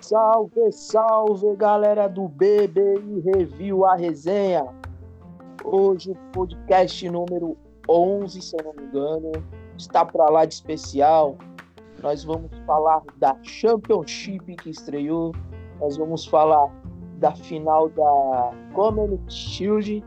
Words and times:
Salve, 0.00 0.70
salve 0.70 1.56
galera 1.56 2.06
do 2.08 2.28
BBI 2.28 3.20
Review 3.24 3.84
a 3.84 3.96
Resenha. 3.96 4.64
Hoje 5.64 6.12
o 6.12 6.14
podcast 6.32 7.08
número 7.10 7.56
11, 7.88 8.40
se 8.40 8.56
eu 8.56 8.64
não 8.66 8.74
me 8.74 8.84
engano, 8.84 9.32
está 9.76 10.04
para 10.04 10.30
lá 10.30 10.44
de 10.44 10.54
especial. 10.54 11.36
Nós 12.00 12.22
vamos 12.22 12.56
falar 12.64 13.02
da 13.16 13.36
Championship 13.42 14.54
que 14.54 14.70
estreou, 14.70 15.34
nós 15.80 15.96
vamos 15.96 16.24
falar 16.26 16.72
da 17.18 17.32
final 17.34 17.88
da 17.88 18.52
Community 18.72 19.34
Shield. 19.34 20.04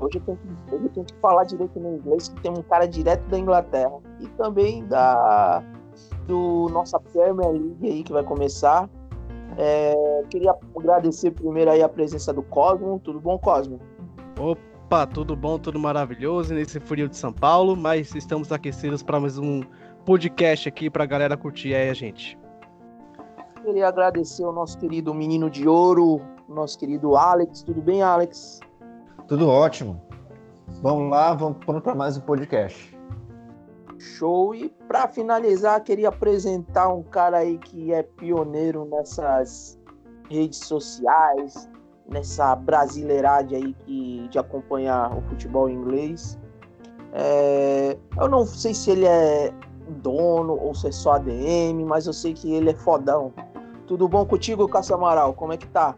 Hoje 0.00 0.18
eu 0.18 0.22
tenho, 0.22 0.38
que, 0.38 0.74
eu 0.74 0.88
tenho 0.90 1.06
que 1.06 1.14
falar 1.20 1.44
direito 1.44 1.78
no 1.78 1.96
inglês, 1.96 2.28
que 2.28 2.40
tem 2.40 2.50
um 2.50 2.62
cara 2.62 2.86
direto 2.86 3.22
da 3.28 3.38
Inglaterra. 3.38 3.98
E 4.20 4.26
também 4.28 4.84
da 4.86 5.62
do 6.26 6.68
nossa 6.70 7.00
Premier 7.00 7.50
League 7.50 7.78
aí 7.82 8.02
que 8.04 8.12
vai 8.12 8.22
começar. 8.22 8.88
É, 9.56 10.22
queria 10.30 10.54
agradecer 10.76 11.32
primeiro 11.32 11.70
aí 11.70 11.82
a 11.82 11.88
presença 11.88 12.32
do 12.32 12.42
Cosmo. 12.42 13.00
Tudo 13.02 13.18
bom, 13.18 13.38
Cosmo? 13.38 13.80
Opa, 14.38 15.06
tudo 15.06 15.34
bom, 15.34 15.58
tudo 15.58 15.78
maravilhoso 15.78 16.54
nesse 16.54 16.78
frio 16.78 17.08
de 17.08 17.16
São 17.16 17.32
Paulo, 17.32 17.76
mas 17.76 18.14
estamos 18.14 18.52
aquecidos 18.52 19.02
para 19.02 19.18
mais 19.18 19.36
um 19.38 19.62
podcast 20.04 20.68
aqui 20.68 20.88
para 20.88 21.04
a 21.04 21.06
galera 21.06 21.36
curtir 21.36 21.74
aí 21.74 21.90
a 21.90 21.94
gente. 21.94 22.38
Queria 23.64 23.88
agradecer 23.88 24.44
ao 24.44 24.52
nosso 24.52 24.78
querido 24.78 25.12
menino 25.12 25.50
de 25.50 25.66
ouro, 25.66 26.20
nosso 26.48 26.78
querido 26.78 27.16
Alex. 27.16 27.62
Tudo 27.62 27.82
bem, 27.82 28.00
Alex? 28.00 28.60
Tudo 29.28 29.46
ótimo. 29.46 30.00
Vamos 30.80 31.10
lá, 31.10 31.34
vamos 31.34 31.58
para 31.82 31.94
mais 31.94 32.16
um 32.16 32.22
podcast. 32.22 32.98
Show. 33.98 34.54
E 34.54 34.70
para 34.88 35.06
finalizar, 35.06 35.82
queria 35.84 36.08
apresentar 36.08 36.88
um 36.88 37.02
cara 37.02 37.36
aí 37.36 37.58
que 37.58 37.92
é 37.92 38.02
pioneiro 38.02 38.86
nessas 38.86 39.78
redes 40.30 40.60
sociais, 40.60 41.68
nessa 42.08 42.56
brasileirade 42.56 43.54
aí 43.54 43.74
que, 43.84 44.26
de 44.28 44.38
acompanhar 44.38 45.14
o 45.14 45.20
futebol 45.28 45.68
inglês. 45.68 46.38
É, 47.12 47.98
eu 48.18 48.28
não 48.30 48.46
sei 48.46 48.72
se 48.72 48.92
ele 48.92 49.04
é 49.04 49.52
dono 50.02 50.58
ou 50.58 50.74
se 50.74 50.88
é 50.88 50.92
só 50.92 51.12
ADM, 51.12 51.84
mas 51.86 52.06
eu 52.06 52.14
sei 52.14 52.32
que 52.32 52.54
ele 52.54 52.70
é 52.70 52.74
fodão. 52.74 53.34
Tudo 53.86 54.08
bom 54.08 54.24
contigo, 54.24 54.66
Cássio 54.66 54.94
Amaral? 54.94 55.34
Como 55.34 55.52
é 55.52 55.58
que 55.58 55.66
tá? 55.66 55.94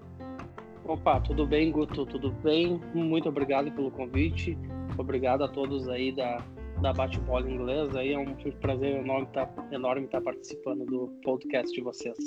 Opa, 0.90 1.20
tudo 1.20 1.46
bem, 1.46 1.70
Guto? 1.70 2.04
Tudo 2.04 2.32
bem? 2.42 2.80
Muito 2.92 3.28
obrigado 3.28 3.70
pelo 3.70 3.92
convite. 3.92 4.58
Obrigado 4.98 5.44
a 5.44 5.48
todos 5.48 5.88
aí 5.88 6.10
da, 6.10 6.44
da 6.82 6.92
bate-bola 6.92 7.48
inglesa. 7.48 8.00
Aí 8.00 8.12
é 8.12 8.18
um 8.18 8.34
prazer 8.60 8.96
enorme 8.96 9.28
estar, 9.28 9.46
tá, 9.46 9.68
enorme 9.70 10.06
estar 10.06 10.18
tá 10.18 10.24
participando 10.24 10.84
do 10.86 11.06
podcast 11.22 11.72
de 11.72 11.80
vocês. 11.80 12.18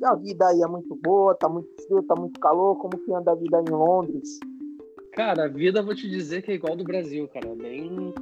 E 0.00 0.04
a 0.04 0.14
vida 0.16 0.48
aí 0.48 0.60
é 0.60 0.66
muito 0.66 0.96
boa, 0.96 1.36
tá 1.36 1.48
muito 1.48 1.68
frio, 1.86 2.02
tá 2.02 2.16
muito 2.16 2.40
calor. 2.40 2.76
Como 2.78 2.98
que 2.98 3.12
anda 3.12 3.30
a 3.30 3.36
vida 3.36 3.62
em 3.68 3.70
Londres? 3.70 4.40
Cara, 5.12 5.44
a 5.44 5.48
vida 5.48 5.84
vou 5.84 5.94
te 5.94 6.10
dizer 6.10 6.42
que 6.42 6.50
é 6.50 6.54
igual 6.54 6.74
do 6.74 6.82
Brasil, 6.82 7.28
cara. 7.28 7.46
É 7.46 7.54
bem, 7.54 8.12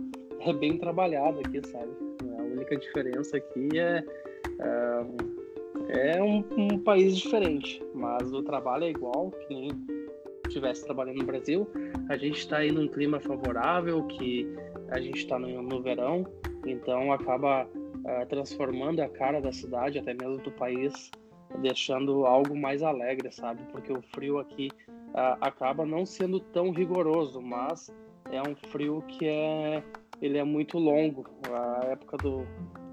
é 0.41 0.53
bem 0.53 0.77
trabalhado 0.77 1.39
aqui, 1.39 1.67
sabe? 1.67 1.97
A 2.39 2.43
única 2.43 2.77
diferença 2.77 3.39
aqui 3.39 3.79
é, 3.79 4.05
é, 4.61 5.07
é 5.89 6.23
um, 6.23 6.45
um 6.57 6.79
país 6.79 7.17
diferente, 7.17 7.83
mas 7.95 8.33
o 8.33 8.43
trabalho 8.43 8.85
é 8.85 8.91
igual, 8.91 9.31
que 9.31 9.55
nem 9.55 9.71
estivesse 10.47 10.85
trabalhando 10.85 11.19
no 11.19 11.25
Brasil. 11.25 11.69
A 12.09 12.17
gente 12.17 12.39
está 12.39 12.59
aí 12.59 12.71
num 12.73 12.89
clima 12.89 13.21
favorável, 13.21 14.03
que 14.05 14.47
a 14.91 15.01
gente 15.01 15.19
está 15.19 15.39
no, 15.39 15.63
no, 15.63 15.83
verão, 15.83 16.27
então 16.65 17.13
acaba 17.13 17.65
uh, 17.65 18.27
transformando 18.29 19.01
a 19.01 19.09
cara 19.09 19.41
da 19.41 19.53
cidade, 19.53 19.99
até 19.99 20.15
mesmo 20.15 20.39
do 20.39 20.51
país, 20.53 21.11
deixando 21.61 22.27
algo 22.27 22.57
mais 22.57 22.83
alegre, 22.83 23.31
sabe? 23.31 23.63
Porque 23.71 23.93
o 23.93 24.03
frio 24.15 24.39
aqui 24.39 24.69
uh, 25.11 25.37
acaba 25.41 25.85
não 25.85 26.05
sendo 26.07 26.41
tão 26.41 26.71
rigoroso, 26.71 27.41
mas 27.41 27.93
é 28.31 28.41
um 28.43 28.55
frio 28.71 29.03
que 29.09 29.27
é 29.27 29.83
ele 30.21 30.39
é 30.39 30.45
muito 30.45 30.79
longo. 30.79 31.27
A 31.51 31.87
época 31.87 32.17
do 32.17 32.47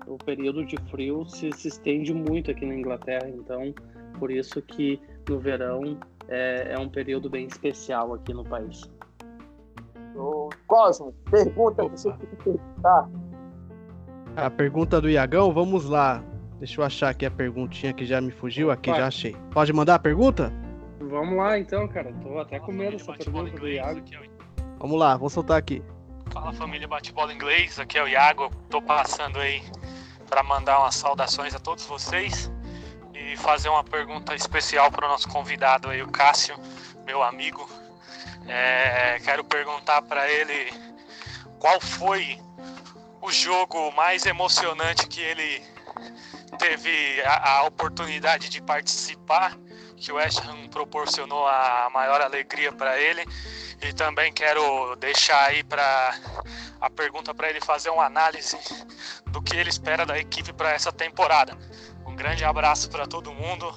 o 0.08 0.18
período 0.18 0.66
de 0.66 0.78
frio 0.90 1.26
se, 1.26 1.52
se 1.54 1.68
estende 1.68 2.14
muito 2.14 2.52
aqui 2.52 2.66
na 2.66 2.76
Inglaterra, 2.76 3.28
então 3.30 3.74
por 4.20 4.32
isso 4.32 4.62
que 4.62 5.00
no 5.28 5.40
verão 5.40 5.98
é, 6.28 6.74
é 6.74 6.80
um 6.80 6.90
período 6.90 7.30
bem 7.30 7.46
especial 7.46 8.14
aqui 8.14 8.34
no 8.34 8.44
país. 8.44 8.90
Cosmo, 10.68 11.14
pergunta, 11.30 11.84
você 11.84 12.12
tem 12.12 12.30
que 12.30 12.36
perguntar. 12.38 13.10
A 14.36 14.50
pergunta 14.50 15.02
do 15.02 15.10
Iagão, 15.10 15.52
vamos 15.52 15.86
lá. 15.86 16.24
Deixa 16.60 16.80
eu 16.80 16.86
achar 16.86 17.10
aqui 17.10 17.26
a 17.26 17.32
perguntinha 17.32 17.94
que 17.94 18.06
já 18.06 18.22
me 18.22 18.32
fugiu, 18.32 18.72
aqui 18.72 18.90
Vai. 18.90 19.00
já 19.00 19.08
achei. 19.08 19.36
Pode 19.52 19.74
mandar 19.74 19.96
a 19.96 20.00
pergunta? 20.00 20.52
Vamos 21.00 21.36
lá 21.36 21.60
então, 21.60 21.88
cara. 21.88 22.14
Tô 22.22 22.40
até 22.40 22.60
com 22.60 22.72
medo 22.72 22.98
dessa 22.98 23.14
pergunta 23.14 23.52
do 23.58 23.68
Iago. 23.68 24.02
Vamos 24.80 25.00
lá, 25.00 25.18
vou 25.18 25.30
soltar 25.30 25.58
aqui. 25.58 25.84
Fala 26.32 26.54
família 26.54 26.88
Bate-Bola 26.88 27.34
Inglês, 27.34 27.80
aqui 27.80 27.98
é 27.98 28.04
o 28.04 28.08
Iago. 28.08 28.50
Tô 28.70 28.82
passando 28.82 29.38
aí 29.40 29.62
para 30.34 30.42
mandar 30.42 30.80
umas 30.80 30.96
saudações 30.96 31.54
a 31.54 31.60
todos 31.60 31.86
vocês 31.86 32.50
e 33.14 33.38
fazer 33.38 33.70
uma 33.70 33.84
pergunta 33.84 34.34
especial 34.34 34.90
para 34.90 35.06
o 35.06 35.08
nosso 35.08 35.30
convidado 35.30 35.92
aí, 35.92 36.02
o 36.02 36.08
Cássio, 36.08 36.56
meu 37.06 37.22
amigo. 37.22 37.70
É, 38.48 39.20
quero 39.24 39.44
perguntar 39.44 40.02
para 40.02 40.28
ele 40.28 40.74
qual 41.60 41.80
foi 41.80 42.40
o 43.22 43.32
jogo 43.32 43.92
mais 43.92 44.26
emocionante 44.26 45.06
que 45.06 45.22
ele 45.22 45.64
teve 46.58 47.22
a, 47.22 47.60
a 47.60 47.64
oportunidade 47.66 48.50
de 48.50 48.60
participar, 48.60 49.56
que 50.04 50.12
o 50.12 50.16
West 50.16 50.40
Ham 50.46 50.68
proporcionou 50.70 51.48
a 51.48 51.90
maior 51.94 52.20
alegria 52.20 52.74
para 52.74 53.00
ele. 53.00 53.24
E 53.82 53.94
também 53.94 54.34
quero 54.34 54.96
deixar 54.98 55.48
aí 55.48 55.64
para 55.64 56.14
a 56.80 56.90
pergunta 56.90 57.34
para 57.34 57.50
ele 57.50 57.62
fazer 57.62 57.90
uma 57.90 58.06
análise 58.06 58.58
do 59.32 59.42
que 59.42 59.56
ele 59.56 59.70
espera 59.70 60.06
da 60.06 60.20
equipe 60.20 60.52
para 60.52 60.72
essa 60.72 60.92
temporada. 60.92 61.58
Um 62.06 62.16
grande 62.16 62.44
abraço 62.44 62.90
para 62.90 63.08
todo 63.08 63.34
mundo 63.34 63.74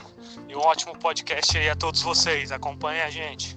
e 0.49 0.57
um 0.57 0.59
ótimo 0.59 0.99
podcast 0.99 1.57
aí 1.57 1.69
a 1.71 1.77
todos 1.77 2.03
vocês. 2.03 2.51
Acompanhem 2.51 3.03
a 3.03 3.11
gente. 3.11 3.57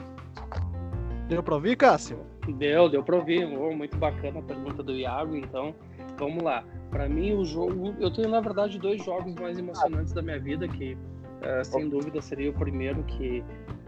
Deu 1.28 1.41
para 1.41 1.56
ouvir, 1.56 1.75
Cássio? 1.75 2.24
Deu, 2.47 2.88
deu 2.88 3.03
para 3.03 3.16
ouvir. 3.16 3.46
Oh, 3.46 3.75
muito 3.75 3.97
bacana 3.97 4.40
a 4.40 4.44
pergunta 4.44 4.84
do 4.84 4.94
Iago. 4.94 5.36
Então, 5.36 5.75
vamos 6.18 6.44
lá. 6.44 6.63
Para 6.90 7.09
mim, 7.09 7.34
o 7.34 7.44
jogo. 7.44 7.96
Eu 8.00 8.12
tenho, 8.12 8.30
na 8.30 8.41
verdade, 8.41 8.80
dois 8.80 9.03
jogos 9.03 9.34
mais 9.36 9.57
emocionantes 9.57 10.13
da 10.13 10.22
minha 10.22 10.40
vida, 10.40 10.68
que 10.68 10.97
uh, 11.41 11.66
sem 11.66 11.89
dúvida 11.89 12.22
seria 12.22 12.50
o 12.50 12.53
primeiro 12.53 13.03
que, 13.03 13.44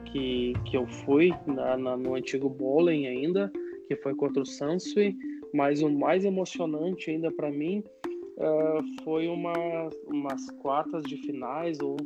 que, 0.06 0.54
que 0.66 0.78
eu 0.78 0.88
fui 0.88 1.32
na, 1.46 1.78
na, 1.78 1.98
no 1.98 2.16
antigo 2.16 2.50
Bowling 2.50 3.08
ainda, 3.08 3.52
que 3.88 3.96
foi 3.96 4.16
contra 4.16 4.42
o 4.42 4.46
Sansui. 4.46 5.16
Mas 5.54 5.82
o 5.82 5.90
mais 5.90 6.24
emocionante 6.24 7.12
ainda 7.12 7.30
para 7.30 7.52
mim 7.52 7.84
uh, 8.38 9.04
foi 9.04 9.28
uma, 9.28 9.54
umas 10.08 10.50
quartas 10.62 11.04
de 11.04 11.18
finais, 11.18 11.80
ou 11.82 11.98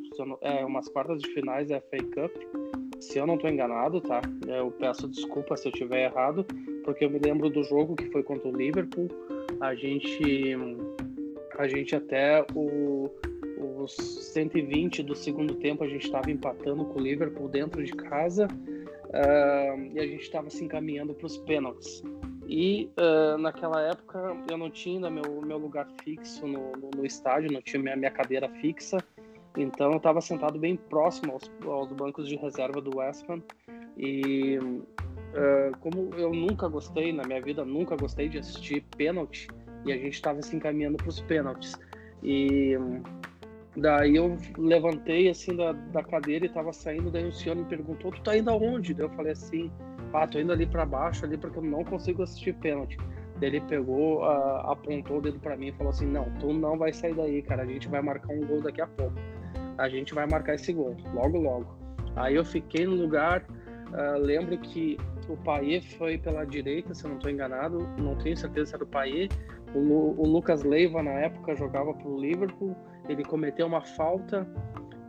é, 0.41 0.66
umas 0.66 0.89
quartas 0.89 1.22
de 1.22 1.29
finais 1.29 1.69
da 1.69 1.79
FA 1.79 1.97
Cup, 1.97 2.31
se 3.00 3.19
eu 3.19 3.27
não 3.27 3.35
estou 3.35 3.50
enganado, 3.50 4.01
tá? 4.01 4.22
Eu 4.47 4.72
peço 4.72 5.07
desculpa 5.07 5.56
se 5.56 5.67
eu 5.67 5.72
estiver 5.72 6.06
errado, 6.06 6.45
porque 6.83 7.06
eu 7.06 7.09
me 7.09 7.19
lembro 7.19 7.50
do 7.50 7.63
jogo 7.63 7.95
que 7.95 8.09
foi 8.12 8.23
contra 8.23 8.47
o 8.47 8.56
Liverpool. 8.56 9.07
A 9.59 9.75
gente, 9.75 10.56
a 11.57 11.67
gente 11.67 11.95
até 11.95 12.45
o, 12.56 13.09
os 13.57 13.93
120 14.33 15.03
do 15.03 15.16
segundo 15.16 15.55
tempo 15.55 15.83
a 15.83 15.88
gente 15.88 16.05
estava 16.05 16.29
empatando 16.31 16.85
com 16.85 16.99
o 16.99 17.01
Liverpool 17.01 17.47
dentro 17.47 17.83
de 17.83 17.91
casa 17.93 18.47
uh, 18.47 19.81
e 19.93 19.99
a 19.99 20.05
gente 20.05 20.23
estava 20.23 20.49
se 20.49 20.63
encaminhando 20.63 21.13
para 21.13 21.25
os 21.25 21.38
pênaltis. 21.38 22.03
E 22.47 22.89
uh, 22.97 23.38
naquela 23.38 23.81
época 23.81 24.38
eu 24.50 24.57
não 24.57 24.69
tinha 24.69 25.09
meu, 25.09 25.41
meu 25.41 25.57
lugar 25.57 25.88
fixo 26.03 26.45
no, 26.45 26.71
no, 26.74 26.91
no 26.95 27.06
estádio, 27.06 27.51
não 27.51 27.62
tinha 27.62 27.81
minha, 27.81 27.95
minha 27.95 28.12
cadeira 28.12 28.47
fixa, 28.62 28.97
então 29.57 29.91
eu 29.91 29.97
estava 29.97 30.21
sentado 30.21 30.59
bem 30.59 30.75
próximo 30.75 31.33
aos, 31.33 31.51
aos, 31.65 31.91
bancos 31.91 32.27
de 32.27 32.35
reserva 32.35 32.81
do 32.81 32.97
West 32.97 33.27
Ham. 33.30 33.41
E 33.97 34.57
uh, 34.57 35.77
como 35.80 36.13
eu 36.15 36.33
nunca 36.33 36.68
gostei, 36.68 37.13
na 37.13 37.24
minha 37.24 37.41
vida, 37.41 37.63
nunca 37.63 37.95
gostei 37.95 38.27
de 38.27 38.38
assistir 38.38 38.83
pênalti, 38.97 39.47
e 39.85 39.94
a 39.94 39.97
gente 39.97 40.13
estava 40.13 40.41
se 40.41 40.56
encaminhando 40.56 40.97
para 40.97 41.07
os 41.07 41.21
pênaltis. 41.21 41.74
E 42.21 42.77
daí 43.75 44.16
eu 44.16 44.38
levantei 44.57 45.30
assim 45.30 45.56
da, 45.56 45.72
da 45.72 46.04
cadeira 46.04 46.45
e 46.45 46.48
estava 46.48 46.72
saindo, 46.72 47.12
daí 47.12 47.27
o 47.27 47.31
senhor 47.31 47.56
me 47.56 47.66
perguntou: 47.66 48.12
Tu 48.12 48.22
tá 48.22 48.38
indo 48.38 48.50
aonde? 48.50 48.94
Daí 48.94 49.06
eu 49.06 49.10
falei 49.10 49.33
assim 49.33 49.72
ah, 50.16 50.25
tô 50.25 50.39
indo 50.39 50.54
ali 50.54 50.66
para 50.66 50.86
baixo 50.86 51.25
ali 51.25 51.38
porque 51.38 51.60
eu 51.60 51.63
não 51.63 51.83
consigo 51.83 52.24
assistir 52.24 52.54
pênalti. 52.56 52.98
Daí 53.38 53.50
ele 53.50 53.62
pegou, 53.62 54.24
apontou 54.24 55.18
o 55.18 55.22
dedo 55.22 55.39
para 55.39 55.57
mim 55.57 55.68
e 55.68 55.72
falou 55.74 55.89
assim: 55.89 56.07
Não, 56.07 56.25
tu 56.39 56.54
não 56.54 56.77
vai 56.77 56.94
sair 56.94 57.13
daí, 57.13 57.42
cara. 57.42 57.63
A 57.63 57.66
gente 57.66 57.88
vai 57.89 58.01
marcar 58.01 58.33
um 58.33 58.45
gol 58.45 58.62
daqui 58.62 58.81
a 58.81 58.88
pouco. 58.88 59.16
A 59.78 59.89
gente 59.89 60.13
vai 60.13 60.25
marcar 60.25 60.56
esse 60.56 60.71
gol, 60.71 60.95
logo, 61.13 61.38
logo. 61.38 61.78
Aí 62.16 62.36
eu 62.36 62.45
fiquei 62.45 62.86
no 62.86 62.95
lugar, 62.95 63.45
Uh, 63.95 64.19
lembro 64.19 64.57
que 64.57 64.98
o 65.30 65.38
Paê 65.38 65.80
foi 65.80 66.18
pela 66.18 66.44
direita, 66.44 66.94
se 66.94 67.06
eu 67.06 67.10
não 67.10 67.18
estou 67.18 67.31
enganado, 67.31 67.88
não 67.98 68.16
tenho 68.16 68.36
certeza 68.36 68.66
se 68.71 68.75
era 68.75 68.83
o 68.83 68.88
Paê. 68.88 69.30
O, 69.74 69.80
Lu, 69.80 70.19
o 70.19 70.28
Lucas 70.28 70.63
Leiva, 70.63 71.01
na 71.01 71.12
época, 71.12 71.56
jogava 71.56 71.94
para 71.94 72.07
o 72.07 72.19
Liverpool, 72.19 72.75
ele 73.07 73.24
cometeu 73.24 73.68
uma 73.68 73.81
falta 73.81 74.48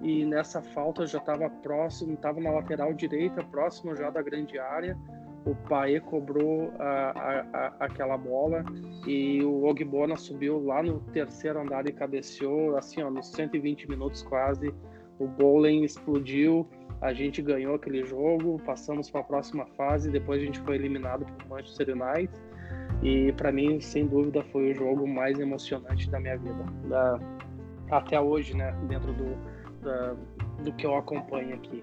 e 0.03 0.25
nessa 0.25 0.63
falta 0.63 1.07
já 1.07 1.19
estava 1.19 1.49
próximo, 1.49 2.15
estava 2.15 2.41
na 2.41 2.51
lateral 2.51 2.93
direita, 2.93 3.43
próximo 3.45 3.97
já 3.97 4.11
da 4.11 4.23
grande 4.23 4.59
área. 4.59 4.97
O 5.45 5.55
Paê 5.69 6.01
cobrou 6.01 6.73
a, 6.79 7.11
a, 7.11 7.41
a, 7.53 7.67
aquela 7.81 8.17
bola 8.17 8.65
e 9.07 9.43
o 9.43 9.65
Ogbona 9.65 10.17
subiu 10.17 10.65
lá 10.65 10.83
no 10.83 11.01
terceiro 11.13 11.61
andar 11.61 11.87
e 11.87 11.93
cabeceou, 11.93 12.77
assim, 12.77 13.03
ó, 13.03 13.11
nos 13.11 13.29
120 13.33 13.89
minutos 13.89 14.23
quase. 14.23 14.75
O 15.19 15.27
bowling 15.27 15.85
explodiu, 15.85 16.69
a 17.01 17.13
gente 17.13 17.41
ganhou 17.41 17.77
aquele 17.77 18.05
jogo, 18.05 18.61
passamos 18.67 19.09
para 19.09 19.21
a 19.21 19.25
próxima 19.25 19.67
fase, 19.77 20.11
depois 20.11 20.43
a 20.43 20.45
gente 20.45 20.61
foi 20.61 20.75
eliminado 20.75 21.25
pelo 21.25 21.49
Manchester 21.49 21.91
United. 21.91 22.33
E 23.03 23.33
para 23.33 23.53
mim, 23.53 23.81
sem 23.81 24.07
dúvida, 24.07 24.43
foi 24.51 24.73
o 24.73 24.75
jogo 24.75 25.07
mais 25.07 25.39
emocionante 25.39 26.11
da 26.11 26.19
minha 26.19 26.37
vida, 26.37 26.65
da, 26.89 27.21
até 27.91 28.21
hoje, 28.21 28.57
né? 28.57 28.73
Dentro 28.89 29.13
do, 29.13 29.37
da, 29.83 30.17
do 30.63 30.73
que 30.73 30.87
eu 30.87 30.97
acompanho 30.97 31.55
aqui. 31.55 31.83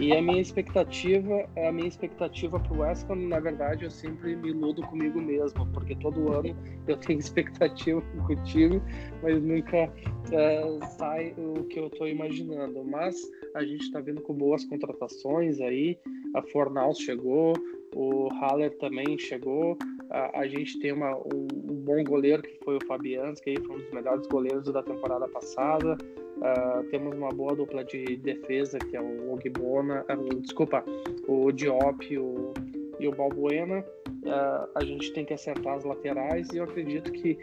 E 0.00 0.12
a 0.16 0.22
minha 0.22 0.40
expectativa, 0.40 1.46
a 1.56 1.70
minha 1.70 1.88
expectativa 1.88 2.58
para 2.58 2.72
o 2.72 2.80
West 2.80 3.08
Ham, 3.10 3.28
na 3.28 3.38
verdade, 3.38 3.84
eu 3.84 3.90
sempre 3.90 4.34
me 4.34 4.48
iludo 4.48 4.82
comigo 4.82 5.20
mesmo, 5.20 5.66
porque 5.66 5.94
todo 5.96 6.32
ano 6.32 6.56
eu 6.88 6.96
tenho 6.96 7.18
expectativa 7.20 8.00
com 8.00 8.32
o 8.32 8.44
time, 8.44 8.80
mas 9.22 9.42
nunca 9.42 9.84
uh, 9.86 10.86
sai 10.96 11.34
o 11.36 11.64
que 11.64 11.78
eu 11.78 11.88
estou 11.88 12.08
imaginando. 12.08 12.82
Mas 12.84 13.16
a 13.54 13.62
gente 13.64 13.82
está 13.82 14.00
vindo 14.00 14.22
com 14.22 14.32
boas 14.32 14.64
contratações 14.64 15.60
aí, 15.60 15.98
a 16.34 16.42
Fornals 16.42 16.98
chegou, 16.98 17.52
o 17.94 18.28
Haller 18.28 18.76
também 18.78 19.18
chegou, 19.18 19.76
a, 20.10 20.40
a 20.40 20.46
gente 20.46 20.78
tem 20.78 20.92
uma, 20.92 21.16
um, 21.16 21.46
um, 21.54 21.74
bom 21.74 22.04
goleiro 22.04 22.42
que 22.42 22.58
foi 22.64 22.76
o 22.76 22.86
Fabianski, 22.86 23.54
que 23.54 23.62
foi 23.62 23.76
um 23.76 23.78
dos 23.78 23.90
melhores 23.92 24.26
goleiros 24.26 24.70
da 24.70 24.82
temporada 24.82 25.26
passada. 25.28 25.96
Uh, 26.36 26.84
temos 26.90 27.16
uma 27.16 27.30
boa 27.30 27.54
dupla 27.54 27.84
de 27.84 28.16
defesa, 28.16 28.78
que 28.78 28.96
é 28.96 29.00
o 29.00 29.32
Ogbona, 29.32 30.04
uh, 30.10 30.40
desculpa, 30.40 30.84
o 31.26 31.50
Diop 31.50 32.04
e 32.12 32.18
o, 32.18 32.52
e 33.00 33.08
o 33.08 33.12
Balbuena. 33.12 33.84
Uh, 34.24 34.68
a 34.74 34.84
gente 34.84 35.12
tem 35.12 35.24
que 35.24 35.32
acertar 35.32 35.76
as 35.76 35.84
laterais 35.84 36.48
e 36.52 36.58
eu 36.58 36.64
acredito 36.64 37.10
que 37.10 37.38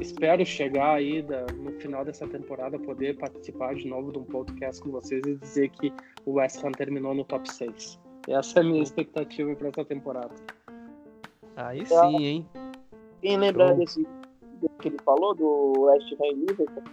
espero 0.00 0.44
chegar 0.46 0.94
aí 0.94 1.20
da, 1.22 1.44
no 1.58 1.72
final 1.72 2.04
dessa 2.04 2.26
temporada 2.26 2.78
poder 2.78 3.18
participar 3.18 3.74
de 3.74 3.86
novo 3.86 4.10
de 4.12 4.18
um 4.18 4.24
podcast 4.24 4.82
com 4.82 4.90
vocês 4.90 5.22
e 5.26 5.34
dizer 5.34 5.68
que 5.70 5.92
o 6.24 6.32
West 6.32 6.64
Ham 6.64 6.72
terminou 6.72 7.14
no 7.14 7.24
top 7.24 7.50
6. 7.52 8.09
Essa 8.30 8.60
é 8.60 8.62
a 8.62 8.64
minha 8.64 8.82
expectativa 8.82 9.54
para 9.56 9.68
essa 9.68 9.84
temporada. 9.84 10.30
Aí 11.56 11.84
sim, 11.84 12.24
hein? 12.24 12.46
Quem 13.20 13.36
lembra 13.36 13.74
desse 13.74 14.06
que 14.80 14.88
ele 14.88 14.98
falou 15.04 15.34
do 15.34 15.82
West 15.82 16.12
Ham 16.12 16.36
Liverpool? 16.36 16.84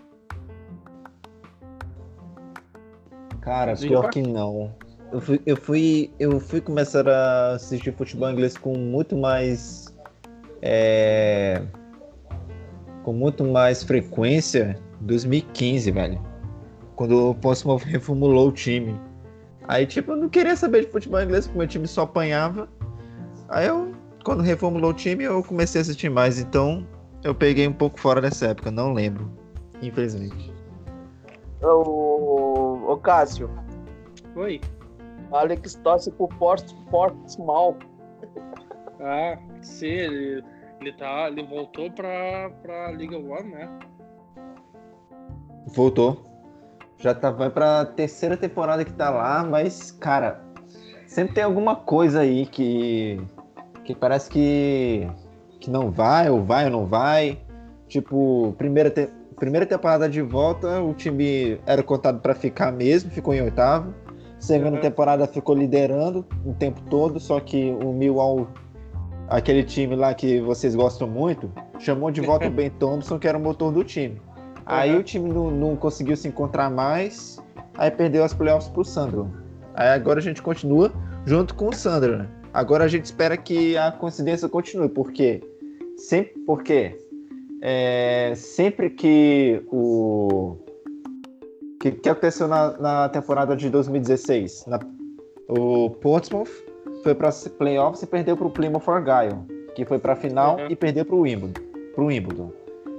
Cara, 3.42 3.76
pior 3.76 4.10
que 4.10 4.22
não. 4.22 4.74
Eu 5.12 5.22
fui, 5.22 5.42
eu 5.46 5.56
fui, 5.56 6.12
eu 6.20 6.40
fui 6.40 6.60
começar 6.60 7.08
a 7.08 7.52
assistir 7.52 7.94
futebol 7.94 8.30
inglês 8.30 8.58
com 8.58 8.76
muito 8.76 9.16
mais, 9.16 9.96
é, 10.62 11.62
com 13.04 13.14
muito 13.14 13.46
mais 13.46 13.84
frequência, 13.84 14.78
2015, 15.02 15.92
velho, 15.92 16.22
quando 16.96 17.30
o 17.30 17.36
Portsmouth 17.36 17.84
reformulou 17.86 18.50
o 18.50 18.52
time. 18.52 19.00
Aí, 19.68 19.86
tipo, 19.86 20.12
eu 20.12 20.18
não 20.18 20.30
queria 20.30 20.56
saber 20.56 20.86
de 20.86 20.92
futebol 20.92 21.22
inglês 21.22 21.46
porque 21.46 21.58
meu 21.58 21.68
time 21.68 21.88
só 21.88 22.04
apanhava. 22.04 22.70
Aí 23.50 23.68
eu, 23.68 23.94
quando 24.24 24.42
reformulou 24.42 24.92
o 24.92 24.94
time, 24.94 25.26
eu 25.26 25.44
comecei 25.44 25.80
a 25.80 25.84
assistir 25.84 26.10
mais. 26.10 26.40
Então, 26.40 26.88
eu 27.24 27.36
peguei 27.36 27.68
um 27.68 27.74
pouco 27.74 28.00
fora 28.00 28.22
dessa 28.22 28.48
época, 28.48 28.72
não 28.72 28.94
lembro, 28.94 29.30
infelizmente. 29.82 30.54
Ô, 31.62 32.92
ô 32.92 32.98
Cássio. 32.98 33.50
Oi. 34.36 34.62
Alex 35.32 35.76
torce 35.84 36.12
pro 36.12 36.28
Portsmouth. 36.28 37.78
Ah, 39.00 39.38
sim, 39.62 39.88
ele, 39.88 40.44
ele, 40.80 40.94
tá, 40.94 41.28
ele 41.28 41.44
voltou 41.44 41.92
pra, 41.92 42.50
pra 42.62 42.92
Liga 42.92 43.18
One, 43.18 43.52
né? 43.52 43.80
Voltou. 45.68 46.26
Já 47.00 47.14
tá, 47.14 47.30
vai 47.30 47.50
pra 47.50 47.86
terceira 47.86 48.36
temporada 48.36 48.84
que 48.84 48.92
tá 48.92 49.10
lá, 49.10 49.44
mas, 49.44 49.92
cara, 49.92 50.42
sempre 51.06 51.36
tem 51.36 51.44
alguma 51.44 51.76
coisa 51.76 52.22
aí 52.22 52.46
que, 52.46 53.22
que 53.84 53.94
parece 53.94 54.30
que, 54.30 55.08
que 55.60 55.70
não 55.70 55.92
vai, 55.92 56.30
ou 56.30 56.44
vai 56.44 56.66
ou 56.66 56.72
não 56.72 56.86
vai. 56.86 57.40
Tipo, 57.88 58.56
primeira, 58.58 58.90
te, 58.90 59.10
primeira 59.36 59.66
temporada 59.66 60.10
de 60.10 60.22
volta, 60.22 60.82
o 60.82 60.94
time 60.94 61.60
era 61.66 61.84
contado 61.84 62.20
para 62.20 62.34
ficar 62.34 62.72
mesmo, 62.72 63.12
ficou 63.12 63.34
em 63.34 63.42
oitavo. 63.42 63.94
Segunda 64.40 64.76
uhum. 64.76 64.82
temporada 64.82 65.26
ficou 65.28 65.56
liderando 65.56 66.26
o 66.46 66.54
tempo 66.54 66.82
todo, 66.90 67.20
só 67.20 67.40
que 67.40 67.72
o 67.84 67.94
Millwall, 67.94 68.48
aquele 69.30 69.64
time 69.64 69.96
lá 69.96 70.14
que 70.14 70.40
vocês 70.42 70.76
gostam 70.76 71.08
muito, 71.08 71.52
chamou 71.80 72.12
de 72.12 72.22
volta 72.22 72.48
o 72.48 72.52
Ben 72.52 72.70
Thompson, 72.72 73.18
que 73.18 73.28
era 73.28 73.38
o 73.38 73.42
motor 73.42 73.72
do 73.72 73.84
time. 73.84 74.22
Aí 74.68 74.98
o 74.98 75.04
time 75.04 75.30
não, 75.32 75.50
não, 75.50 75.76
conseguiu 75.76 76.18
se 76.18 76.28
encontrar 76.28 76.70
mais, 76.70 77.42
aí 77.78 77.90
perdeu 77.90 78.24
as 78.24 78.34
playoffs 78.34 78.70
pro 78.70 78.84
Sandro. 78.84 79.32
Aí 79.74 79.90
agora 79.90 80.20
a 80.20 80.22
gente 80.22 80.42
continua 80.42 80.92
junto 81.26 81.56
com 81.56 81.70
o 81.70 81.74
Sandro. 81.74 82.28
Agora 82.54 82.84
a 82.84 82.88
gente 82.88 83.06
espera 83.06 83.38
que 83.38 83.78
a 83.78 83.92
coincidência 83.92 84.50
continue, 84.50 84.90
porque 84.90 85.42
sempre 85.96 86.34
porque 86.46 86.98
é, 87.62 88.34
sempre 88.36 88.90
que 88.90 89.64
o 89.72 90.58
que, 91.80 91.92
que 91.92 92.10
aconteceu 92.10 92.48
na, 92.48 92.78
na 92.78 93.10
temporada 93.10 93.56
de 93.56 93.70
2016, 93.70 94.66
na, 94.68 94.80
o 95.48 95.90
Portsmouth 95.90 96.50
foi 97.04 97.16
para 97.16 97.30
playoffs 97.58 98.02
e 98.02 98.08
perdeu 98.08 98.36
para 98.36 98.48
o 98.48 98.52
Plymouth 98.52 98.88
Argyle, 98.88 99.38
que 99.76 99.86
foi 99.86 100.00
para 100.00 100.14
a 100.14 100.16
final 100.16 100.58
uhum. 100.58 100.68
e 100.70 100.76
perdeu 100.76 101.06
para 101.06 101.16
o 101.16 101.22
Wimbledon, 101.22 101.62
Wimbledon. 101.98 102.52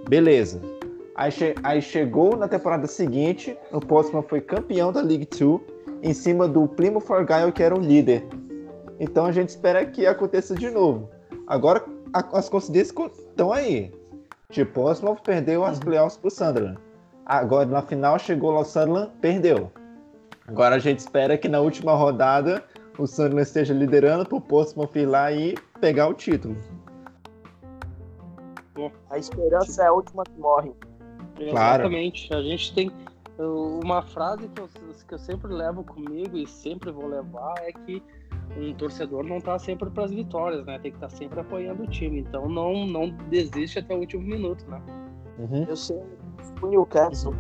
Beleza. 0.09 0.78
Aí, 1.19 1.33
che 1.33 1.53
aí, 1.65 1.83
chegou 1.83 2.37
na 2.37 2.47
temporada 2.47 2.87
seguinte, 2.87 3.59
o 3.73 3.81
Portsmouth 3.81 4.29
foi 4.29 4.41
campeão 4.41 4.93
da 4.93 5.01
League 5.01 5.27
Two 5.27 5.61
em 6.01 6.15
cima 6.15 6.47
do 6.47 6.69
Plymouth 6.69 7.11
Argyle, 7.11 7.51
que 7.51 7.61
era 7.61 7.75
o 7.75 7.81
líder. 7.81 8.25
Então 9.01 9.27
a 9.27 9.33
gente 9.33 9.49
espera 9.49 9.85
que 9.85 10.07
aconteça 10.07 10.55
de 10.55 10.71
novo. 10.71 11.11
Agora 11.49 11.85
as 12.13 12.49
coincidências 12.49 12.95
estão 13.19 13.53
aí. 13.53 13.93
Tipo, 14.51 14.75
Portsmouth 14.75 15.19
perdeu 15.25 15.65
as 15.65 15.81
playoffs 15.81 16.17
pro 16.17 16.31
Sunderland. 16.31 16.79
Agora 17.27 17.67
na 17.67 17.83
final 17.83 18.17
chegou 18.17 18.53
lá 18.53 18.61
o 18.61 18.65
Sunderland, 18.65 19.11
perdeu. 19.21 19.73
Agora 20.47 20.77
a 20.77 20.79
gente 20.79 21.01
espera 21.01 21.37
que 21.37 21.49
na 21.49 21.59
última 21.59 21.95
rodada 21.95 22.63
o 22.97 23.09
Sunderland 23.09 23.43
esteja 23.43 23.75
liderando 23.75 24.25
pro 24.25 24.41
Portsmouth 24.41 24.95
ir 24.95 25.07
lá 25.07 25.33
e 25.33 25.57
pegar 25.81 26.07
o 26.07 26.15
título. 26.15 26.57
A 29.11 29.19
esperança 29.19 29.83
é 29.83 29.87
a 29.89 29.93
última 29.93 30.23
que 30.23 30.39
morre. 30.39 30.73
Claro. 31.39 31.85
Exatamente. 31.85 32.35
A 32.35 32.43
gente 32.43 32.75
tem 32.75 32.91
uma 33.39 34.03
frase 34.03 34.49
que 34.49 34.61
eu, 34.61 34.69
que 35.07 35.15
eu 35.15 35.19
sempre 35.19 35.53
levo 35.53 35.85
comigo 35.85 36.37
e 36.37 36.47
sempre 36.47 36.91
vou 36.91 37.07
levar 37.07 37.55
é 37.59 37.73
que 37.73 38.03
um 38.57 38.75
torcedor 38.75 39.25
não 39.25 39.41
tá 39.41 39.59
sempre 39.59 39.89
para 39.91 40.05
as 40.05 40.11
vitórias, 40.11 40.65
né? 40.67 40.79
Tem 40.79 40.91
que 40.91 40.97
estar 40.97 41.09
tá 41.09 41.17
sempre 41.17 41.41
apoiando 41.41 41.85
o 41.85 41.87
time. 41.87 42.21
Então 42.21 42.49
não, 42.49 42.87
não 42.87 43.11
desiste 43.31 43.79
até 43.79 43.95
o 43.95 43.99
último 43.99 44.23
minuto, 44.23 44.65
né? 44.69 44.83
Uhum. 45.39 45.65
Eu 45.69 45.77
sei 45.77 46.03
o 46.61 46.67
Newcastle. 46.67 47.35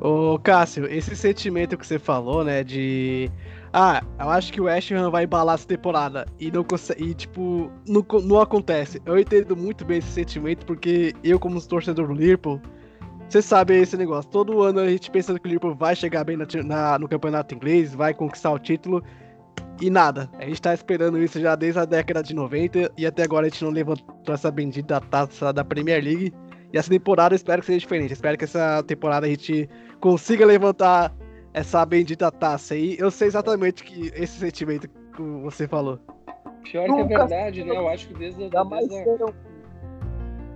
Ô, 0.00 0.38
Cássio, 0.38 0.86
esse 0.86 1.14
sentimento 1.16 1.76
que 1.76 1.86
você 1.86 1.98
falou, 1.98 2.44
né, 2.44 2.62
de 2.62 3.30
ah, 3.80 4.02
eu 4.18 4.28
acho 4.28 4.52
que 4.52 4.60
o 4.60 4.64
West 4.64 4.90
Ham 4.90 5.08
vai 5.08 5.22
embalar 5.22 5.54
essa 5.54 5.68
temporada 5.68 6.26
e 6.40 6.50
não 6.50 6.64
consegue, 6.64 7.14
tipo, 7.14 7.70
não, 7.86 8.04
não 8.24 8.40
acontece. 8.40 9.00
Eu 9.06 9.16
entendo 9.16 9.56
muito 9.56 9.84
bem 9.84 9.98
esse 9.98 10.10
sentimento 10.10 10.66
porque 10.66 11.14
eu 11.22 11.38
como 11.38 11.62
torcedor 11.62 12.08
do 12.08 12.12
Liverpool, 12.12 12.60
você 13.28 13.40
sabe 13.40 13.76
esse 13.80 13.96
negócio. 13.96 14.28
Todo 14.32 14.62
ano 14.62 14.80
a 14.80 14.88
gente 14.88 15.08
pensa 15.12 15.38
que 15.38 15.46
o 15.46 15.48
Liverpool 15.48 15.76
vai 15.76 15.94
chegar 15.94 16.24
bem 16.24 16.36
na, 16.36 16.44
na, 16.64 16.98
no 16.98 17.08
campeonato 17.08 17.54
inglês, 17.54 17.94
vai 17.94 18.12
conquistar 18.12 18.50
o 18.50 18.58
título. 18.58 19.00
E 19.80 19.88
nada. 19.88 20.28
A 20.40 20.44
gente 20.44 20.60
tá 20.60 20.74
esperando 20.74 21.16
isso 21.16 21.38
já 21.38 21.54
desde 21.54 21.78
a 21.78 21.84
década 21.84 22.20
de 22.20 22.34
90 22.34 22.90
e 22.98 23.06
até 23.06 23.22
agora 23.22 23.46
a 23.46 23.48
gente 23.48 23.62
não 23.62 23.70
levantou 23.70 24.34
essa 24.34 24.50
bendita 24.50 25.00
taça 25.00 25.52
da 25.52 25.64
Premier 25.64 26.02
League. 26.02 26.34
E 26.72 26.76
essa 26.76 26.90
temporada 26.90 27.32
eu 27.32 27.36
espero 27.36 27.60
que 27.60 27.66
seja 27.66 27.78
diferente. 27.78 28.12
espero 28.12 28.36
que 28.36 28.42
essa 28.42 28.82
temporada 28.82 29.26
a 29.26 29.30
gente 29.30 29.70
consiga 30.00 30.44
levantar 30.44 31.14
essa 31.58 31.84
bendita 31.84 32.30
taça 32.30 32.74
aí. 32.74 32.96
Eu 32.98 33.10
sei 33.10 33.26
exatamente 33.28 33.84
que 33.84 34.12
esse 34.14 34.38
sentimento 34.38 34.88
que 34.88 35.22
você 35.42 35.66
falou. 35.66 35.98
Pior 36.62 36.86
que 36.86 36.92
é 36.92 37.04
verdade, 37.04 37.64
né? 37.64 37.76
Eu 37.76 37.88
acho 37.88 38.06
que 38.08 38.14
desde, 38.14 38.48
desde, 38.48 38.56
a, 38.56 38.64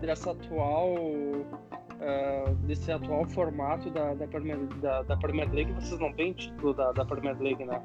dessa 0.01 0.31
atual 0.31 0.95
uh, 0.95 2.55
desse 2.67 2.93
atual 2.93 3.25
formato 3.27 3.91
da, 3.91 4.15
da, 4.15 4.27
Premier, 4.27 4.59
da, 4.81 5.03
da 5.03 5.17
Premier 5.17 5.53
League, 5.53 5.73
vocês 5.73 5.99
não 5.99 6.13
têm 6.13 6.33
título 6.35 6.75
da, 6.75 6.93
da 6.93 7.05
Premier 7.05 7.37
League, 7.41 7.65
né? 7.65 7.83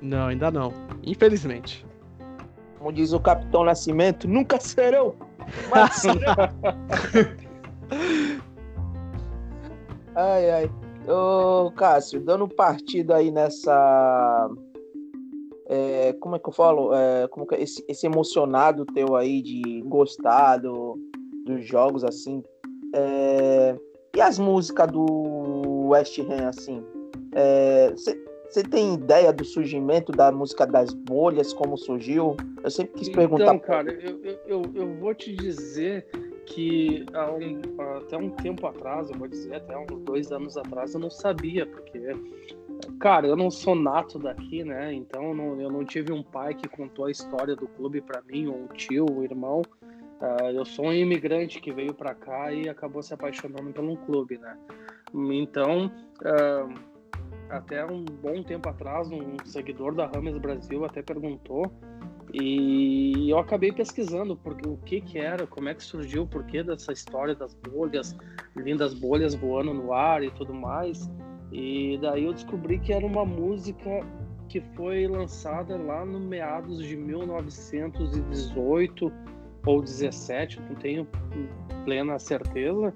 Não, 0.00 0.28
ainda 0.28 0.50
não. 0.50 0.72
Infelizmente. 1.02 1.84
Como 2.78 2.92
diz 2.92 3.12
o 3.12 3.20
Capitão 3.20 3.64
Nascimento, 3.64 4.28
nunca 4.28 4.60
serão. 4.60 5.14
Mas 5.70 5.96
serão. 5.96 6.34
ai, 10.14 10.50
ai. 10.50 10.70
Ô, 11.08 11.70
Cássio, 11.72 12.20
dando 12.20 12.48
partida 12.48 13.16
aí 13.16 13.30
nessa. 13.30 14.50
É, 15.66 16.12
como 16.14 16.36
é 16.36 16.38
que 16.38 16.48
eu 16.48 16.52
falo? 16.52 16.92
É, 16.94 17.28
como 17.28 17.46
que, 17.46 17.54
é, 17.54 17.62
esse, 17.62 17.84
esse 17.88 18.06
emocionado 18.06 18.84
teu 18.86 19.16
aí 19.16 19.40
de 19.40 19.82
gostar 19.82 20.58
do, 20.58 20.98
dos 21.46 21.64
jogos, 21.66 22.04
assim. 22.04 22.42
É, 22.94 23.76
e 24.14 24.20
as 24.20 24.38
músicas 24.38 24.90
do 24.90 25.88
West 25.88 26.18
Ham, 26.18 26.48
assim? 26.48 26.82
Você 27.94 28.60
é, 28.60 28.62
tem 28.64 28.94
ideia 28.94 29.32
do 29.32 29.44
surgimento 29.44 30.10
da 30.10 30.32
música 30.32 30.66
das 30.66 30.92
bolhas, 30.92 31.52
como 31.52 31.76
surgiu? 31.76 32.36
Eu 32.62 32.70
sempre 32.70 32.94
quis 32.98 33.08
perguntar. 33.08 33.54
Então, 33.54 33.58
cara, 33.60 33.92
eu, 33.92 34.20
eu, 34.46 34.62
eu 34.74 34.94
vou 34.96 35.14
te 35.14 35.32
dizer 35.32 36.06
que 36.50 37.06
há 37.14 37.30
um, 37.30 37.60
até 37.96 38.16
um 38.16 38.30
tempo 38.30 38.66
atrás, 38.66 39.08
eu 39.08 39.16
vou 39.16 39.28
dizer, 39.28 39.54
até 39.54 39.76
uns 39.78 40.02
dois 40.02 40.32
anos 40.32 40.56
atrás, 40.56 40.94
eu 40.94 41.00
não 41.00 41.10
sabia, 41.10 41.64
porque, 41.64 42.00
cara, 42.98 43.26
eu 43.26 43.36
não 43.36 43.50
sou 43.50 43.74
nato 43.74 44.18
daqui, 44.18 44.64
né? 44.64 44.92
Então 44.92 45.28
eu 45.28 45.34
não, 45.34 45.60
eu 45.60 45.70
não 45.70 45.84
tive 45.84 46.12
um 46.12 46.22
pai 46.22 46.54
que 46.54 46.68
contou 46.68 47.06
a 47.06 47.10
história 47.10 47.54
do 47.54 47.68
clube 47.68 48.00
para 48.00 48.20
mim, 48.22 48.48
ou 48.48 48.64
um 48.64 48.66
tio, 48.68 49.06
um 49.10 49.22
irmão. 49.22 49.62
Uh, 50.20 50.50
eu 50.52 50.64
sou 50.64 50.86
um 50.86 50.92
imigrante 50.92 51.60
que 51.60 51.72
veio 51.72 51.94
para 51.94 52.14
cá 52.14 52.52
e 52.52 52.68
acabou 52.68 53.02
se 53.02 53.14
apaixonando 53.14 53.72
pelo 53.72 53.96
clube, 53.98 54.36
né? 54.36 54.58
Então, 55.14 55.86
uh, 55.86 56.74
até 57.48 57.84
um 57.86 58.04
bom 58.04 58.42
tempo 58.42 58.68
atrás, 58.68 59.10
um 59.10 59.36
seguidor 59.44 59.94
da 59.94 60.06
Rames 60.06 60.36
Brasil 60.38 60.84
até 60.84 61.00
perguntou 61.00 61.72
e 62.32 63.30
eu 63.30 63.38
acabei 63.38 63.72
pesquisando 63.72 64.36
porque 64.36 64.68
o 64.68 64.76
que 64.76 65.00
que 65.00 65.18
era, 65.18 65.46
como 65.46 65.68
é 65.68 65.74
que 65.74 65.82
surgiu, 65.82 66.22
o 66.22 66.26
porquê 66.26 66.62
dessa 66.62 66.92
história 66.92 67.34
das 67.34 67.54
bolhas, 67.54 68.16
lindas 68.56 68.94
bolhas 68.94 69.34
voando 69.34 69.74
no 69.74 69.92
ar 69.92 70.22
e 70.22 70.30
tudo 70.30 70.54
mais. 70.54 71.10
E 71.52 71.98
daí 72.00 72.24
eu 72.24 72.32
descobri 72.32 72.78
que 72.78 72.92
era 72.92 73.04
uma 73.04 73.24
música 73.24 74.06
que 74.48 74.60
foi 74.76 75.06
lançada 75.06 75.76
lá 75.76 76.04
no 76.04 76.20
meados 76.20 76.78
de 76.78 76.96
1918 76.96 79.12
ou 79.66 79.82
17, 79.82 80.60
não 80.60 80.74
tenho 80.76 81.06
plena 81.84 82.18
certeza. 82.18 82.94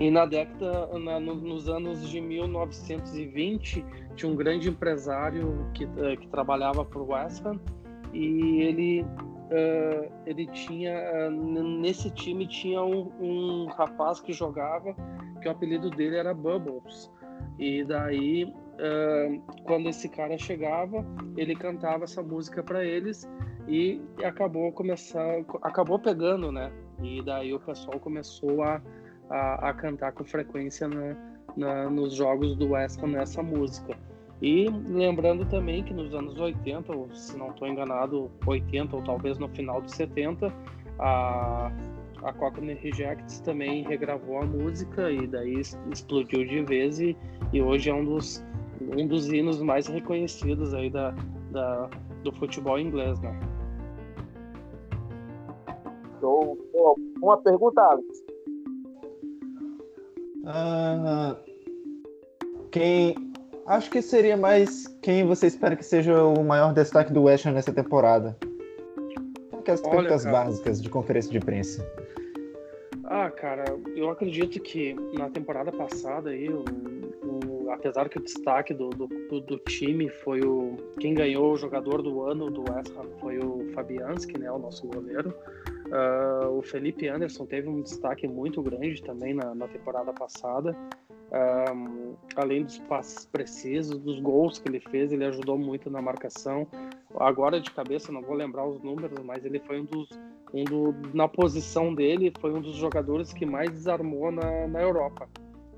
E 0.00 0.10
na 0.12 0.24
década, 0.26 0.86
na, 0.98 1.18
nos 1.18 1.68
anos 1.68 2.08
de 2.08 2.20
1920, 2.20 3.84
tinha 4.14 4.30
um 4.30 4.36
grande 4.36 4.68
empresário 4.68 5.68
que, 5.74 5.84
uh, 5.84 6.16
que 6.20 6.28
trabalhava 6.28 6.84
para 6.84 7.00
o 7.00 7.10
West 7.10 7.44
Ham 7.44 7.58
e 8.12 8.62
ele, 8.62 9.02
uh, 9.02 10.12
ele 10.24 10.46
tinha, 10.46 10.92
uh, 11.28 11.30
nesse 11.32 12.12
time 12.12 12.46
tinha 12.46 12.80
um, 12.80 13.10
um, 13.20 13.66
rapaz 13.66 14.20
que 14.20 14.32
jogava, 14.32 14.94
que 15.42 15.48
o 15.48 15.50
apelido 15.50 15.90
dele 15.90 16.16
era 16.16 16.32
Bubbles. 16.32 17.10
E 17.58 17.82
daí, 17.84 18.54
quando 19.64 19.88
esse 19.88 20.08
cara 20.08 20.38
chegava, 20.38 21.04
ele 21.36 21.56
cantava 21.56 22.04
essa 22.04 22.22
música 22.22 22.62
para 22.62 22.84
eles 22.84 23.28
e 23.66 24.00
acabou 24.22 24.70
começar, 24.72 25.40
acabou 25.62 25.98
pegando, 25.98 26.52
né? 26.52 26.72
E 27.02 27.20
daí 27.20 27.52
o 27.52 27.58
pessoal 27.58 27.98
começou 27.98 28.62
a 28.62 28.80
a, 29.30 29.70
a 29.70 29.74
cantar 29.74 30.12
com 30.12 30.24
frequência 30.24 30.88
na, 30.88 31.16
na, 31.56 31.90
nos 31.90 32.14
jogos 32.14 32.56
do 32.56 32.70
West 32.70 33.02
Ham 33.02 33.08
nessa 33.08 33.42
música. 33.42 33.96
E 34.40 34.68
lembrando 34.86 35.44
também 35.46 35.82
que 35.82 35.92
nos 35.92 36.14
anos 36.14 36.38
80, 36.38 36.96
ou 36.96 37.10
se 37.12 37.36
não 37.36 37.50
estou 37.50 37.66
enganado, 37.66 38.30
80 38.46 38.94
ou 38.94 39.02
talvez 39.02 39.36
no 39.38 39.48
final 39.48 39.80
dos 39.80 39.92
70, 39.92 40.52
a, 41.00 41.72
a 42.22 42.32
Cockney 42.32 42.74
Rejects 42.74 43.40
também 43.40 43.82
regravou 43.82 44.38
a 44.38 44.46
música 44.46 45.10
e 45.10 45.26
daí 45.26 45.60
explodiu 45.90 46.44
de 46.44 46.62
vez 46.62 47.00
e, 47.00 47.16
e 47.52 47.60
hoje 47.60 47.90
é 47.90 47.94
um 47.94 48.04
dos, 48.04 48.44
um 48.80 49.06
dos 49.06 49.28
hinos 49.28 49.60
mais 49.60 49.88
reconhecidos 49.88 50.72
aí 50.72 50.88
da, 50.88 51.12
da 51.50 51.90
do 52.22 52.32
futebol 52.32 52.78
inglês, 52.78 53.18
né? 53.20 53.38
Uma 57.22 57.36
pergunta, 57.38 57.80
Alex. 57.80 58.27
Ah, 60.50 61.36
quem. 62.72 63.14
Acho 63.66 63.90
que 63.90 64.00
seria 64.00 64.34
mais 64.34 64.86
quem 65.02 65.26
você 65.26 65.46
espera 65.46 65.76
que 65.76 65.84
seja 65.84 66.24
o 66.24 66.42
maior 66.42 66.72
destaque 66.72 67.12
do 67.12 67.24
West 67.24 67.44
Ham 67.44 67.52
nessa 67.52 67.70
temporada. 67.70 68.34
Aquelas 69.52 69.82
Olha, 69.82 69.90
perguntas 69.90 70.24
cara, 70.24 70.44
básicas 70.44 70.80
de 70.80 70.88
conferência 70.88 71.30
de 71.30 71.36
imprensa. 71.36 71.86
Ah, 73.04 73.30
cara, 73.30 73.64
eu 73.94 74.08
acredito 74.08 74.58
que 74.60 74.94
na 75.12 75.28
temporada 75.28 75.70
passada 75.70 76.30
aí, 76.30 76.48
o, 76.48 76.64
o, 77.24 77.70
apesar 77.70 78.08
que 78.08 78.16
o 78.16 78.22
destaque 78.22 78.72
do, 78.72 78.88
do, 78.88 79.06
do, 79.40 79.58
time 79.58 80.08
foi 80.08 80.40
o. 80.40 80.76
Quem 80.98 81.12
ganhou 81.12 81.52
o 81.52 81.56
jogador 81.58 82.00
do 82.00 82.22
ano 82.22 82.50
do 82.50 82.60
West 82.72 82.90
Ham 82.96 83.08
foi 83.20 83.38
o 83.38 83.70
Fabianski, 83.74 84.38
né? 84.38 84.50
O 84.50 84.58
nosso 84.58 84.86
goleiro. 84.86 85.34
Uh, 85.88 86.58
o 86.58 86.62
Felipe 86.62 87.08
Anderson 87.08 87.46
teve 87.46 87.68
um 87.68 87.80
destaque 87.80 88.28
muito 88.28 88.62
grande 88.62 89.02
também 89.02 89.32
na, 89.32 89.54
na 89.54 89.66
temporada 89.68 90.12
passada. 90.12 90.76
Um, 91.30 92.14
além 92.36 92.64
dos 92.64 92.78
passes 92.80 93.26
precisos, 93.26 93.98
dos 93.98 94.18
gols 94.20 94.58
que 94.58 94.68
ele 94.68 94.80
fez, 94.80 95.12
ele 95.12 95.24
ajudou 95.24 95.58
muito 95.58 95.90
na 95.90 96.00
marcação. 96.00 96.66
Agora 97.18 97.60
de 97.60 97.70
cabeça 97.70 98.12
não 98.12 98.22
vou 98.22 98.34
lembrar 98.34 98.66
os 98.66 98.82
números, 98.82 99.18
mas 99.24 99.44
ele 99.44 99.60
foi 99.60 99.80
um 99.80 99.84
dos, 99.84 100.08
um 100.52 100.64
do, 100.64 100.94
na 101.14 101.28
posição 101.28 101.94
dele, 101.94 102.32
foi 102.38 102.52
um 102.52 102.60
dos 102.60 102.76
jogadores 102.76 103.32
que 103.32 103.44
mais 103.44 103.70
desarmou 103.70 104.30
na, 104.30 104.66
na 104.66 104.80
Europa. 104.80 105.28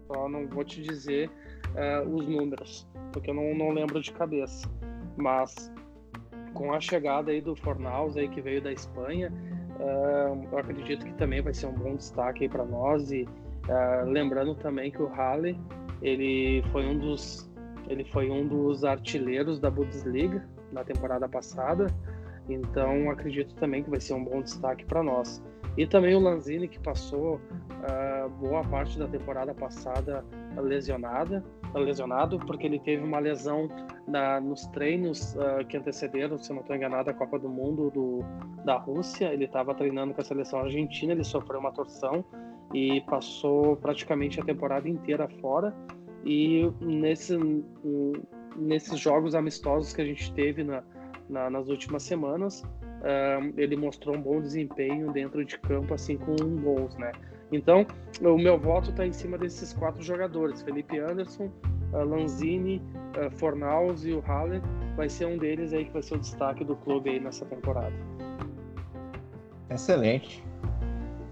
Só 0.06 0.28
não 0.28 0.46
vou 0.48 0.64
te 0.64 0.82
dizer 0.82 1.28
uh, 1.28 2.08
os 2.08 2.26
números, 2.26 2.86
porque 3.12 3.30
eu 3.30 3.34
não, 3.34 3.54
não 3.54 3.70
lembro 3.70 4.00
de 4.00 4.12
cabeça. 4.12 4.68
Mas 5.16 5.72
com 6.54 6.72
a 6.72 6.80
chegada 6.80 7.30
aí 7.30 7.40
do 7.40 7.54
Fornaus 7.54 8.16
aí 8.16 8.28
que 8.28 8.40
veio 8.40 8.60
da 8.60 8.72
Espanha, 8.72 9.32
Uh, 9.80 10.46
eu 10.52 10.58
acredito 10.58 11.06
que 11.06 11.12
também 11.14 11.40
vai 11.40 11.54
ser 11.54 11.66
um 11.66 11.72
bom 11.72 11.96
destaque 11.96 12.46
para 12.46 12.66
nós 12.66 13.10
e 13.10 13.22
uh, 13.22 14.04
lembrando 14.04 14.54
também 14.54 14.90
que 14.90 15.00
o 15.00 15.06
Halle 15.06 15.58
ele 16.02 16.62
foi 16.70 16.84
um 16.84 16.98
dos 16.98 17.50
ele 17.88 18.04
foi 18.04 18.30
um 18.30 18.46
dos 18.46 18.84
artilheiros 18.84 19.58
da 19.58 19.70
Bundesliga 19.70 20.46
na 20.70 20.84
temporada 20.84 21.28
passada, 21.28 21.86
então 22.48 23.10
acredito 23.10 23.54
também 23.54 23.82
que 23.82 23.90
vai 23.90 24.00
ser 24.00 24.14
um 24.14 24.22
bom 24.22 24.42
destaque 24.42 24.84
para 24.84 25.02
nós. 25.02 25.42
E 25.76 25.86
também 25.86 26.14
o 26.14 26.20
Lanzini 26.20 26.68
que 26.68 26.78
passou 26.78 27.36
uh, 27.36 28.28
boa 28.38 28.62
parte 28.62 28.98
da 28.98 29.08
temporada 29.08 29.54
passada 29.54 30.24
lesionada, 30.56 31.42
lesionado 31.78 32.38
porque 32.38 32.66
ele 32.66 32.78
teve 32.78 33.02
uma 33.02 33.18
lesão 33.18 33.68
na, 34.06 34.40
nos 34.40 34.66
treinos 34.66 35.34
uh, 35.36 35.64
que 35.66 35.76
antecederam, 35.76 36.38
se 36.38 36.52
não 36.52 36.60
estou 36.60 36.74
enganado, 36.74 37.10
a 37.10 37.14
Copa 37.14 37.38
do 37.38 37.48
Mundo 37.48 37.90
do, 37.90 38.24
da 38.64 38.76
Rússia. 38.76 39.32
Ele 39.32 39.44
estava 39.44 39.74
treinando 39.74 40.14
com 40.14 40.20
a 40.20 40.24
seleção 40.24 40.60
argentina, 40.60 41.12
ele 41.12 41.24
sofreu 41.24 41.60
uma 41.60 41.72
torção 41.72 42.24
e 42.74 43.00
passou 43.02 43.76
praticamente 43.76 44.40
a 44.40 44.44
temporada 44.44 44.88
inteira 44.88 45.28
fora. 45.40 45.74
E 46.24 46.70
nesse, 46.80 47.38
nesses 48.56 48.98
jogos 48.98 49.34
amistosos 49.34 49.92
que 49.92 50.02
a 50.02 50.04
gente 50.04 50.32
teve 50.34 50.62
na, 50.62 50.82
na, 51.28 51.48
nas 51.48 51.68
últimas 51.68 52.02
semanas, 52.02 52.62
uh, 52.62 53.54
ele 53.56 53.76
mostrou 53.76 54.16
um 54.16 54.20
bom 54.20 54.40
desempenho 54.40 55.12
dentro 55.12 55.44
de 55.44 55.58
campo, 55.58 55.94
assim 55.94 56.18
com 56.18 56.34
gols, 56.60 56.96
né? 56.96 57.12
Então, 57.52 57.86
o 58.20 58.38
meu 58.38 58.58
voto 58.58 58.90
está 58.90 59.06
em 59.06 59.12
cima 59.12 59.36
desses 59.36 59.72
quatro 59.72 60.02
jogadores: 60.02 60.62
Felipe 60.62 60.98
Anderson, 60.98 61.50
Lanzini, 61.92 62.82
Fornaus 63.32 64.04
e 64.04 64.12
o 64.12 64.20
Halle. 64.20 64.62
Vai 64.96 65.08
ser 65.08 65.26
um 65.26 65.38
deles 65.38 65.72
aí 65.72 65.84
que 65.84 65.92
vai 65.92 66.02
ser 66.02 66.14
o 66.14 66.18
destaque 66.18 66.64
do 66.64 66.76
clube 66.76 67.10
aí 67.10 67.20
nessa 67.20 67.44
temporada. 67.46 67.92
Excelente. 69.70 70.44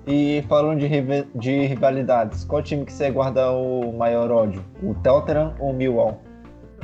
E 0.07 0.43
falando 0.49 0.81
de, 0.81 0.89
de 1.35 1.67
rivalidades, 1.67 2.45
qual 2.45 2.63
time 2.63 2.85
que 2.87 2.93
você 2.93 3.11
guarda 3.11 3.51
o 3.53 3.93
maior 3.93 4.31
ódio? 4.31 4.65
O 4.83 4.95
Tottenham 4.95 5.55
ou 5.61 5.71
o 5.71 5.75
Millwall? 5.75 6.23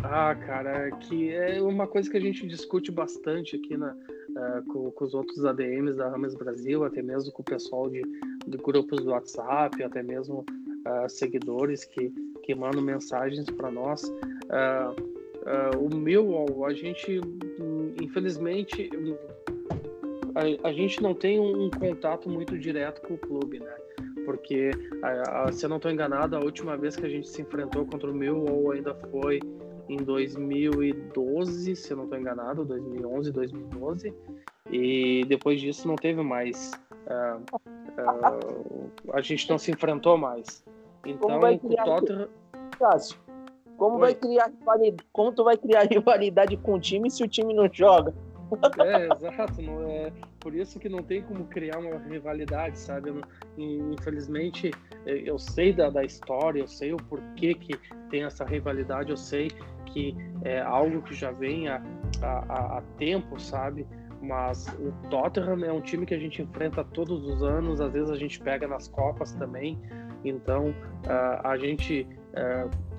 Ah, 0.03 0.35
cara, 0.35 0.91
que 0.91 1.33
é 1.33 1.63
uma 1.63 1.87
coisa 1.87 2.11
que 2.11 2.19
a 2.19 2.21
gente 2.21 2.47
discute 2.47 2.93
bastante 2.93 3.57
aqui 3.57 3.79
na, 3.79 3.97
uh, 4.37 4.65
com, 4.73 4.91
com, 4.91 5.05
os 5.05 5.15
outros 5.15 5.45
ADMs 5.45 5.97
da 5.97 6.09
Rames 6.09 6.35
Brasil, 6.35 6.85
até 6.85 7.03
mesmo 7.03 7.33
com 7.33 7.43
o 7.43 7.45
pessoal 7.45 7.89
de, 7.89 8.03
de 8.47 8.57
grupos 8.59 9.05
do 9.05 9.11
WhatsApp, 9.11 9.83
até 9.83 10.03
mesmo 10.03 10.45
uh, 10.87 11.09
seguidores 11.09 11.85
que, 11.85 12.11
que 12.43 12.55
mandam 12.55 12.83
mensagens 12.83 13.49
para 13.51 13.71
nós. 13.71 14.03
Uh, 14.05 15.15
o 15.79 15.95
Millwall, 15.95 16.65
a 16.65 16.73
gente, 16.73 17.21
infelizmente, 18.01 18.89
a, 20.35 20.69
a 20.69 20.73
gente 20.73 21.03
não 21.03 21.15
tem 21.15 21.39
um, 21.39 21.69
contato 21.69 22.31
muito 22.31 22.59
direto 22.59 23.03
com 23.03 23.15
o 23.15 23.19
clube, 23.19 23.61
né? 23.61 23.77
porque 24.25 24.71
se 25.53 25.67
eu 25.67 25.69
não 25.69 25.77
estou 25.77 25.91
enganado, 25.91 26.35
a 26.35 26.41
última 26.41 26.79
vez 26.79 26.97
que 26.97 27.05
a 27.05 27.09
gente 27.11 27.29
se 27.29 27.43
enfrentou 27.43 27.85
contra 27.85 28.11
o 28.11 28.15
Millwall 28.15 28.73
ainda 28.73 28.95
foi 28.95 29.39
em 29.89 29.97
2012, 29.97 31.77
se 31.77 31.93
eu 31.93 31.97
não 31.97 32.05
estou 32.05 32.19
enganado, 32.19 32.65
2011, 32.65 33.33
2012, 33.33 34.15
e 34.71 35.25
depois 35.27 35.61
disso 35.61 35.87
não 35.87 35.97
teve 35.97 36.23
mais. 36.23 36.73
Uh, 37.07 37.41
uh, 38.01 38.91
a 39.13 39.21
gente 39.21 39.49
não 39.49 39.59
se 39.59 39.71
enfrentou 39.71 40.17
mais. 40.17 40.65
Então, 41.05 41.39
o 41.39 41.85
Tottenham. 41.85 42.29
Cássio, 42.79 43.19
como 43.77 43.99
vai 43.99 44.15
criar 44.15 44.51
rivalidade? 44.59 45.07
Como 45.13 45.33
tu 45.33 45.45
vai 45.45 45.57
criar 45.57 45.83
rivalidade 45.83 46.57
com 46.57 46.75
o 46.75 46.81
time 46.81 47.11
se 47.11 47.23
o 47.23 47.29
time 47.29 47.53
não 47.53 47.69
joga? 47.73 48.15
É, 48.85 49.13
exato. 49.13 49.63
Não 49.63 49.83
é, 49.89 50.13
por 50.41 50.55
isso 50.55 50.79
que 50.79 50.89
não 50.89 51.03
tem 51.03 51.23
como 51.23 51.45
criar 51.47 51.79
uma 51.79 51.99
rivalidade, 51.99 52.79
sabe? 52.79 53.11
Eu, 53.11 53.21
infelizmente, 53.57 54.71
eu 55.07 55.39
sei 55.39 55.73
da, 55.73 55.91
da 55.91 56.05
história, 56.05 56.61
eu 56.61 56.67
sei 56.67 56.93
o 56.93 56.97
porquê 56.97 57.55
que 57.55 57.79
tem 58.11 58.25
essa 58.25 58.45
rivalidade, 58.45 59.11
eu 59.11 59.17
sei 59.17 59.51
que 59.87 60.17
é 60.43 60.61
algo 60.61 61.03
que 61.03 61.15
já 61.15 61.31
vem 61.31 61.69
há, 61.69 61.83
há, 62.23 62.79
há 62.79 62.83
tempo, 62.99 63.39
sabe? 63.41 63.87
Mas 64.21 64.67
o 64.79 64.91
Tottenham 65.09 65.65
é 65.65 65.73
um 65.73 65.81
time 65.81 66.07
que 66.07 66.15
a 66.15 66.19
gente 66.19 66.41
enfrenta 66.41 66.83
todos 66.83 67.27
os 67.27 67.43
anos, 67.43 67.81
às 67.81 67.93
vezes 67.93 68.11
a 68.11 68.17
gente 68.17 68.41
pega 68.41 68.67
nas 68.67 68.89
Copas 68.89 69.33
também. 69.33 69.79
Então, 70.25 70.71
uh, 70.71 71.47
a 71.47 71.57
gente. 71.59 72.07
Uh, 72.33 72.94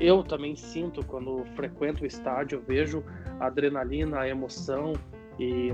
eu 0.00 0.22
também 0.22 0.54
sinto 0.56 1.04
quando 1.06 1.44
frequento 1.54 2.04
o 2.04 2.06
estádio, 2.06 2.62
vejo 2.66 3.04
a 3.40 3.46
adrenalina, 3.46 4.20
a 4.20 4.28
emoção 4.28 4.92
e 5.38 5.72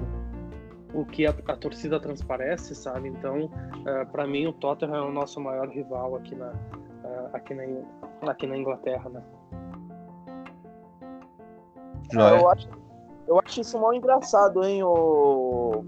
o 0.94 1.04
que 1.04 1.26
a, 1.26 1.30
a 1.30 1.56
torcida 1.56 1.98
transparece, 1.98 2.74
sabe? 2.74 3.08
Então, 3.08 3.46
uh, 3.46 3.88
eh, 3.88 4.04
para 4.06 4.26
mim, 4.26 4.46
o 4.46 4.52
Tottenham 4.52 4.94
é 4.94 5.00
o 5.00 5.12
nosso 5.12 5.40
maior 5.40 5.68
rival 5.68 6.16
aqui 6.16 6.34
na, 6.34 6.50
uh, 6.50 7.30
aqui 7.32 7.54
na, 7.54 7.62
aqui 8.30 8.46
na 8.46 8.56
Inglaterra, 8.56 9.08
né? 9.08 9.22
Eu 12.12 12.50
acho, 12.50 12.68
eu 13.26 13.40
acho 13.40 13.60
isso 13.62 13.80
mal 13.80 13.94
engraçado, 13.94 14.62
hein, 14.62 14.82
o, 14.82 15.84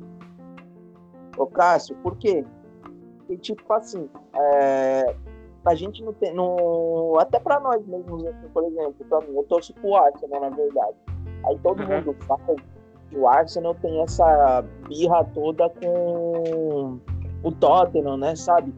o 1.37 1.47
Cássio, 1.49 1.95
por 1.97 2.17
quê? 2.17 2.45
Porque, 3.19 3.37
tipo 3.37 3.71
assim, 3.73 4.09
é, 4.35 5.17
a 5.65 5.75
gente 5.75 6.03
não 6.03 6.13
tem. 6.13 6.35
No, 6.35 7.17
até 7.19 7.39
para 7.39 7.59
nós 7.61 7.85
mesmos, 7.87 8.25
assim, 8.27 8.49
por 8.53 8.65
exemplo, 8.65 8.95
pra 9.09 9.21
mim, 9.21 9.35
eu 9.35 9.45
torço 9.45 9.73
pro 9.75 9.95
Arsenal, 9.95 10.41
na 10.41 10.51
verdade. 10.51 10.97
Aí 11.47 11.59
todo 11.59 11.83
uhum. 11.83 11.89
mundo 11.89 12.17
fala 12.27 12.57
que 13.09 13.17
o 13.17 13.27
Arsenal 13.27 13.75
tem 13.77 14.01
essa 14.03 14.65
birra 14.89 15.25
toda 15.35 15.69
com 15.71 16.99
o 17.43 17.53
Tottenham, 17.53 18.17
né, 18.17 18.35
sabe? 18.37 18.75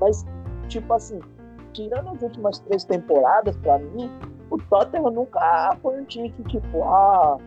Mas, 0.00 0.24
tipo 0.68 0.92
assim, 0.92 1.20
tirando 1.72 2.10
as 2.10 2.22
últimas 2.22 2.58
três 2.60 2.84
temporadas, 2.84 3.56
para 3.58 3.78
mim, 3.78 4.10
o 4.50 4.58
Tottenham 4.58 5.10
nunca 5.10 5.76
foi 5.82 6.00
um 6.00 6.04
time 6.04 6.30
que, 6.30 6.42
tipo, 6.44 6.82
ah, 6.84 7.38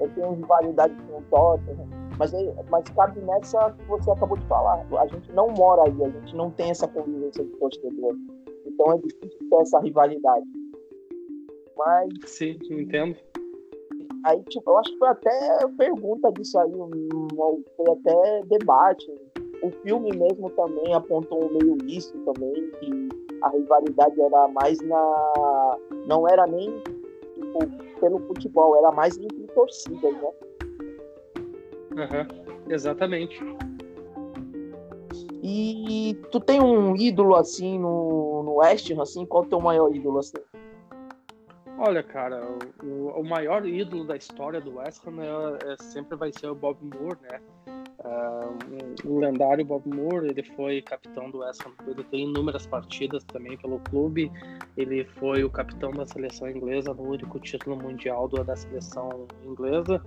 eu 0.00 0.08
tenho 0.10 0.32
rivalidade 0.32 0.94
com 1.08 1.18
o 1.18 1.22
Tottenham. 1.30 2.01
Mas, 2.22 2.32
mas 2.70 2.84
cabe 2.94 3.20
nessa 3.22 3.72
que 3.72 3.84
você 3.86 4.08
acabou 4.12 4.36
de 4.38 4.46
falar. 4.46 4.86
A 4.96 5.06
gente 5.08 5.32
não 5.32 5.48
mora 5.48 5.82
aí, 5.82 6.04
a 6.04 6.08
gente 6.08 6.36
não 6.36 6.52
tem 6.52 6.70
essa 6.70 6.86
convivência 6.86 7.44
de 7.44 7.50
torcedor. 7.56 8.14
Então 8.64 8.92
é 8.92 8.98
difícil 8.98 9.38
ter 9.50 9.56
essa 9.56 9.80
rivalidade. 9.80 10.46
Mas. 11.76 12.12
Sim, 12.26 12.56
entendo. 12.70 13.16
Aí, 14.24 14.40
tipo, 14.44 14.70
eu 14.70 14.78
acho 14.78 14.92
que 14.92 14.98
foi 14.98 15.08
até 15.08 15.66
pergunta 15.76 16.30
disso 16.30 16.60
aí, 16.60 16.70
foi 17.76 17.90
até 17.90 18.42
debate. 18.46 19.10
O 19.60 19.70
filme 19.82 20.16
mesmo 20.16 20.48
também 20.50 20.94
apontou 20.94 21.50
meio 21.50 21.76
isso 21.86 22.16
também, 22.18 22.70
que 22.78 23.08
a 23.42 23.48
rivalidade 23.48 24.20
era 24.20 24.46
mais 24.46 24.80
na. 24.82 25.76
Não 26.06 26.28
era 26.28 26.46
nem 26.46 26.70
tipo, 27.34 27.98
pelo 27.98 28.20
futebol, 28.28 28.76
era 28.76 28.92
mais 28.92 29.18
entre 29.18 29.44
torcidas, 29.48 30.12
né? 30.22 30.30
Uhum, 31.96 32.72
exatamente. 32.72 33.38
E 35.42 36.16
tu 36.30 36.40
tem 36.40 36.60
um 36.60 36.96
ídolo 36.96 37.34
assim 37.34 37.78
no, 37.78 38.42
no 38.44 38.54
West 38.56 38.90
Ham, 38.90 39.02
assim? 39.02 39.26
Qual 39.26 39.42
é 39.42 39.46
o 39.46 39.48
teu 39.48 39.60
maior 39.60 39.94
ídolo 39.94 40.18
assim? 40.18 40.38
Olha, 41.78 42.02
cara, 42.02 42.40
o, 42.82 43.08
o 43.08 43.24
maior 43.24 43.66
ídolo 43.66 44.04
da 44.04 44.16
história 44.16 44.60
do 44.60 44.76
West 44.76 45.04
Ham 45.06 45.20
é, 45.20 45.72
é, 45.72 45.76
sempre 45.82 46.16
vai 46.16 46.32
ser 46.32 46.46
o 46.46 46.54
Bob 46.54 46.78
Moore, 46.80 47.18
né? 47.22 47.40
Uh, 48.04 49.08
o 49.08 49.20
lendário 49.20 49.64
Bob 49.64 49.86
Moore, 49.86 50.28
ele 50.28 50.42
foi 50.42 50.82
capitão 50.82 51.30
do 51.30 51.38
West 51.38 51.62
Ham, 51.64 51.72
ele 51.86 52.02
tem 52.04 52.28
inúmeras 52.28 52.66
partidas 52.66 53.22
também 53.24 53.56
pelo 53.56 53.78
clube, 53.78 54.30
ele 54.76 55.04
foi 55.04 55.44
o 55.44 55.50
capitão 55.50 55.92
da 55.92 56.04
seleção 56.04 56.50
inglesa 56.50 56.92
no 56.92 57.02
único 57.02 57.38
título 57.38 57.76
mundial 57.76 58.26
da 58.26 58.56
seleção 58.56 59.28
inglesa, 59.44 60.04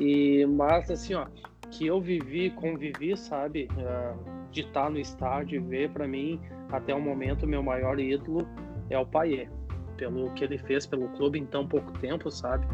e 0.00 0.46
mas 0.46 0.90
assim, 0.90 1.12
ó, 1.12 1.26
que 1.70 1.86
eu 1.86 2.00
vivi, 2.00 2.48
convivi, 2.50 3.14
sabe, 3.16 3.68
uh, 3.72 4.50
de 4.50 4.62
estar 4.62 4.90
no 4.90 4.98
estádio 4.98 5.56
e 5.56 5.58
ver, 5.58 5.90
para 5.90 6.08
mim, 6.08 6.40
até 6.72 6.94
o 6.94 7.00
momento, 7.00 7.46
meu 7.46 7.62
maior 7.62 8.00
ídolo 8.00 8.48
é 8.88 8.98
o 8.98 9.04
Paier 9.04 9.50
pelo 9.96 10.30
que 10.32 10.44
ele 10.44 10.58
fez 10.58 10.86
pelo 10.86 11.08
clube 11.08 11.38
em 11.38 11.46
tão 11.46 11.66
pouco 11.66 11.90
tempo, 11.98 12.30
sabe? 12.30 12.66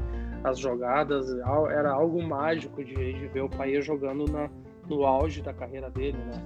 As 0.44 0.58
jogadas, 0.58 1.26
era 1.70 1.92
algo 1.92 2.22
mágico 2.22 2.84
de, 2.84 2.94
de 2.94 3.28
ver 3.28 3.42
o 3.42 3.48
Paia 3.48 3.80
jogando 3.80 4.30
na, 4.30 4.50
no 4.88 5.04
auge 5.04 5.40
da 5.40 5.52
carreira 5.52 5.88
dele, 5.90 6.18
né? 6.18 6.42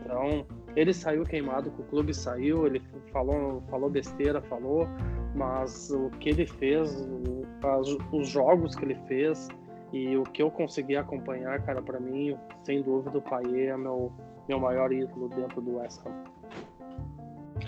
Então, 0.00 0.46
ele 0.74 0.92
saiu 0.92 1.24
queimado 1.24 1.70
com 1.70 1.82
o 1.82 1.86
clube, 1.86 2.14
saiu, 2.14 2.66
ele 2.66 2.82
falou, 3.12 3.62
falou 3.68 3.90
besteira, 3.90 4.40
falou, 4.42 4.86
mas 5.34 5.90
o 5.90 6.10
que 6.18 6.30
ele 6.30 6.46
fez, 6.46 7.00
o, 7.00 7.44
as, 7.66 7.88
os 8.12 8.28
jogos 8.28 8.74
que 8.74 8.84
ele 8.84 8.94
fez 9.06 9.48
e 9.92 10.16
o 10.16 10.22
que 10.22 10.42
eu 10.42 10.50
consegui 10.50 10.96
acompanhar, 10.96 11.60
cara, 11.62 11.80
para 11.82 11.98
mim, 11.98 12.36
sem 12.62 12.82
dúvida, 12.82 13.18
o 13.18 13.22
Paia 13.22 13.72
é 13.72 13.76
meu, 13.76 14.12
meu 14.48 14.60
maior 14.60 14.92
ídolo 14.92 15.28
dentro 15.28 15.60
do 15.60 15.78
West 15.78 16.00
Ham. 16.06 16.12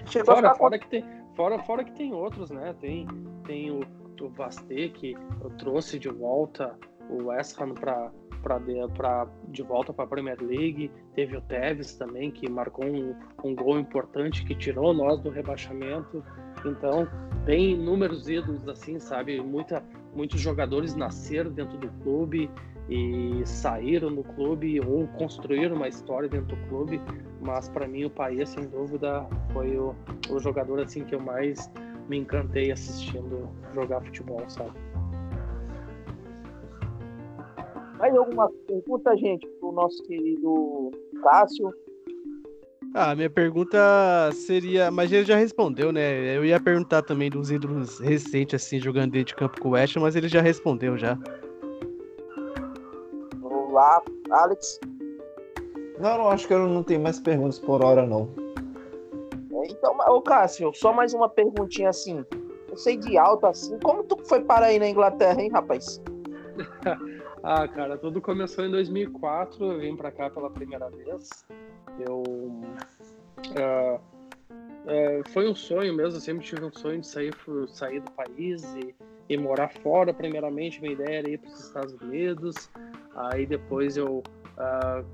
Chegou 0.06 0.34
fora, 0.34 0.54
fora, 0.54 0.78
que 0.78 0.88
tem, 0.88 1.04
fora, 1.34 1.58
fora 1.60 1.84
que 1.84 1.92
tem 1.92 2.12
outros, 2.12 2.50
né? 2.50 2.74
Tem, 2.80 3.06
tem 3.46 3.70
o, 3.70 3.80
o 4.26 4.28
Basté, 4.28 4.88
que 4.88 5.14
eu 5.42 5.50
trouxe 5.50 5.98
de 5.98 6.08
volta 6.08 6.76
o 7.08 7.26
West 7.26 7.60
Ham 7.60 7.74
para 7.74 8.10
de, 8.58 9.52
de 9.52 9.62
volta 9.62 9.92
para 9.92 10.04
a 10.04 10.08
Premier 10.08 10.38
League. 10.40 10.90
Teve 11.14 11.36
o 11.36 11.40
Tevez 11.40 11.94
também, 11.94 12.30
que 12.30 12.48
marcou 12.48 12.84
um, 12.84 13.14
um 13.44 13.54
gol 13.54 13.78
importante 13.78 14.44
que 14.44 14.54
tirou 14.54 14.92
nós 14.94 15.20
do 15.20 15.30
rebaixamento. 15.30 16.22
Então, 16.64 17.08
tem 17.44 17.72
inúmeros 17.72 18.28
ídolos 18.28 18.68
assim, 18.68 18.98
sabe? 18.98 19.40
Muita, 19.40 19.82
muitos 20.14 20.40
jogadores 20.40 20.94
nasceram 20.94 21.50
dentro 21.50 21.78
do 21.78 21.88
clube 22.02 22.50
e 22.88 23.42
saíram 23.44 24.14
do 24.14 24.22
clube 24.22 24.80
ou 24.80 25.06
construíram 25.08 25.76
uma 25.76 25.88
história 25.88 26.28
dentro 26.28 26.56
do 26.56 26.68
clube, 26.68 27.00
mas 27.40 27.68
para 27.68 27.86
mim 27.86 28.04
o 28.04 28.10
Paes 28.10 28.48
sem 28.48 28.66
dúvida 28.66 29.26
foi 29.52 29.76
o, 29.76 29.94
o 30.30 30.38
jogador 30.38 30.80
assim 30.80 31.04
que 31.04 31.14
eu 31.14 31.20
mais 31.20 31.70
me 32.08 32.18
encantei 32.18 32.72
assistindo 32.72 33.48
jogar 33.74 34.02
futebol, 34.02 34.42
sabe? 34.48 34.72
Mais 37.98 38.16
alguma 38.16 38.50
pergunta, 38.66 39.16
gente, 39.16 39.46
pro 39.60 39.72
nosso 39.72 40.02
querido 40.04 40.90
Cássio? 41.22 41.72
Ah, 42.94 43.14
minha 43.14 43.28
pergunta 43.28 43.78
seria, 44.32 44.90
mas 44.90 45.12
ele 45.12 45.24
já 45.24 45.36
respondeu, 45.36 45.92
né? 45.92 46.36
Eu 46.36 46.44
ia 46.44 46.58
perguntar 46.58 47.02
também 47.02 47.28
dos 47.28 47.50
ídolos 47.50 47.98
recentes 47.98 48.62
assim 48.62 48.80
jogando 48.80 49.12
dentro 49.12 49.26
de 49.26 49.34
campo 49.34 49.60
com 49.60 49.68
o 49.68 49.72
West, 49.72 49.96
mas 49.96 50.16
ele 50.16 50.28
já 50.28 50.40
respondeu 50.40 50.96
já 50.96 51.18
lá, 53.78 54.02
Alex? 54.30 54.80
Não, 56.00 56.18
não 56.18 56.28
acho 56.28 56.46
que 56.46 56.54
eu 56.54 56.68
não 56.68 56.82
tenho 56.82 57.00
mais 57.00 57.20
perguntas 57.20 57.58
por 57.58 57.84
hora, 57.84 58.04
não. 58.06 58.28
É, 59.58 59.66
então, 59.70 59.96
ô 60.08 60.22
Cássio, 60.22 60.72
só 60.74 60.92
mais 60.92 61.14
uma 61.14 61.28
perguntinha 61.28 61.90
assim. 61.90 62.24
Eu 62.68 62.76
sei 62.76 62.96
de 62.96 63.16
alto 63.16 63.46
assim. 63.46 63.78
Como 63.80 64.04
tu 64.04 64.18
foi 64.24 64.42
para 64.42 64.66
aí 64.66 64.78
na 64.78 64.88
Inglaterra, 64.88 65.40
hein, 65.40 65.50
rapaz? 65.50 66.02
ah, 67.42 67.66
cara, 67.68 67.96
tudo 67.96 68.20
começou 68.20 68.64
em 68.64 68.70
2004. 68.70 69.72
Eu 69.72 69.80
vim 69.80 69.96
para 69.96 70.12
cá 70.12 70.30
pela 70.30 70.50
primeira 70.50 70.88
vez. 70.90 71.46
Eu. 71.98 72.22
Uh, 72.22 73.94
uh, 73.96 75.28
foi 75.32 75.48
um 75.48 75.54
sonho 75.54 75.94
mesmo. 75.94 76.16
Eu 76.16 76.20
sempre 76.20 76.44
tive 76.44 76.64
um 76.64 76.72
sonho 76.72 77.00
de 77.00 77.06
sair, 77.06 77.34
sair 77.68 78.00
do 78.00 78.10
país 78.12 78.62
e, 78.74 78.94
e 79.28 79.36
morar 79.36 79.72
fora. 79.82 80.12
Primeiramente, 80.12 80.80
minha 80.80 80.92
ideia 80.92 81.18
era 81.18 81.30
ir 81.30 81.38
para 81.38 81.50
os 81.50 81.60
Estados 81.60 81.94
Unidos. 81.94 82.70
Aí 83.14 83.46
depois 83.46 83.96
eu 83.96 84.22
uh, 84.58 85.04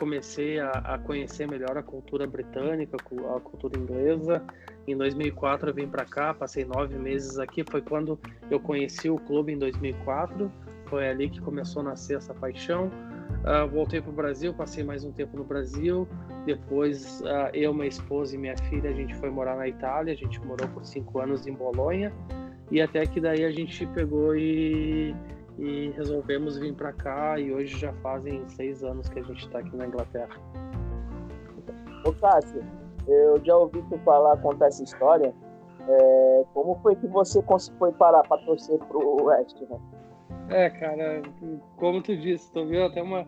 comecei 0.00 0.58
a, 0.58 0.70
a, 0.70 0.98
conhecer 0.98 1.46
melhor 1.46 1.76
a 1.76 1.82
cultura 1.82 2.26
britânica, 2.26 2.96
a 3.36 3.40
cultura 3.40 3.78
inglesa. 3.78 4.42
Em 4.88 4.96
2004 4.96 5.68
eu 5.68 5.74
vim 5.74 5.86
para 5.86 6.06
cá, 6.06 6.32
passei 6.32 6.64
nove 6.64 6.96
meses 6.96 7.38
aqui. 7.38 7.62
Foi 7.70 7.82
quando 7.82 8.18
eu 8.50 8.58
conheci 8.58 9.10
o 9.10 9.18
clube 9.18 9.52
em 9.52 9.58
2004. 9.58 10.50
Foi 10.86 11.06
ali 11.06 11.28
que 11.28 11.38
começou 11.38 11.82
a 11.82 11.90
nascer 11.90 12.16
essa 12.16 12.32
paixão. 12.32 12.90
Uh, 13.44 13.68
voltei 13.68 14.00
para 14.00 14.10
o 14.10 14.14
Brasil, 14.14 14.54
passei 14.54 14.82
mais 14.82 15.04
um 15.04 15.12
tempo 15.12 15.36
no 15.36 15.44
Brasil. 15.44 16.08
Depois, 16.46 17.20
uh, 17.20 17.50
eu, 17.52 17.74
minha 17.74 17.88
esposa 17.88 18.34
e 18.34 18.38
minha 18.38 18.56
filha, 18.56 18.88
a 18.88 18.94
gente 18.94 19.14
foi 19.16 19.28
morar 19.28 19.56
na 19.56 19.68
Itália. 19.68 20.14
A 20.14 20.16
gente 20.16 20.40
morou 20.40 20.66
por 20.68 20.82
cinco 20.82 21.20
anos 21.20 21.46
em 21.46 21.52
Bolonha. 21.52 22.10
E 22.70 22.80
até 22.80 23.04
que 23.04 23.20
daí 23.20 23.44
a 23.44 23.50
gente 23.50 23.86
pegou 23.88 24.34
e, 24.34 25.14
e 25.60 25.90
resolvemos 25.90 26.58
vir 26.58 26.74
para 26.74 26.92
cá. 26.92 27.38
E 27.38 27.52
hoje 27.52 27.78
já 27.78 27.92
fazem 28.02 28.48
seis 28.48 28.82
anos 28.82 29.08
que 29.08 29.20
a 29.20 29.22
gente 29.22 29.44
está 29.44 29.58
aqui 29.58 29.76
na 29.76 29.86
Inglaterra. 29.86 30.34
Ô, 32.04 32.12
Cássio, 32.14 32.64
eu 33.06 33.38
já 33.44 33.56
ouvi 33.56 33.82
tu 33.90 33.98
falar, 33.98 34.36
contar 34.38 34.66
essa 34.66 34.82
história. 34.82 35.34
É, 35.86 36.44
como 36.54 36.76
foi 36.82 36.96
que 36.96 37.06
você 37.06 37.42
foi 37.78 37.92
parar 37.92 38.22
para 38.22 38.42
torcer 38.42 38.78
pro 38.78 39.24
West, 39.24 39.60
né? 39.68 39.78
É, 40.48 40.68
cara, 40.68 41.22
como 41.76 42.02
tu 42.02 42.16
disse, 42.16 42.52
tu 42.52 42.66
viu 42.66 42.84
até 42.84 43.02
uma. 43.02 43.26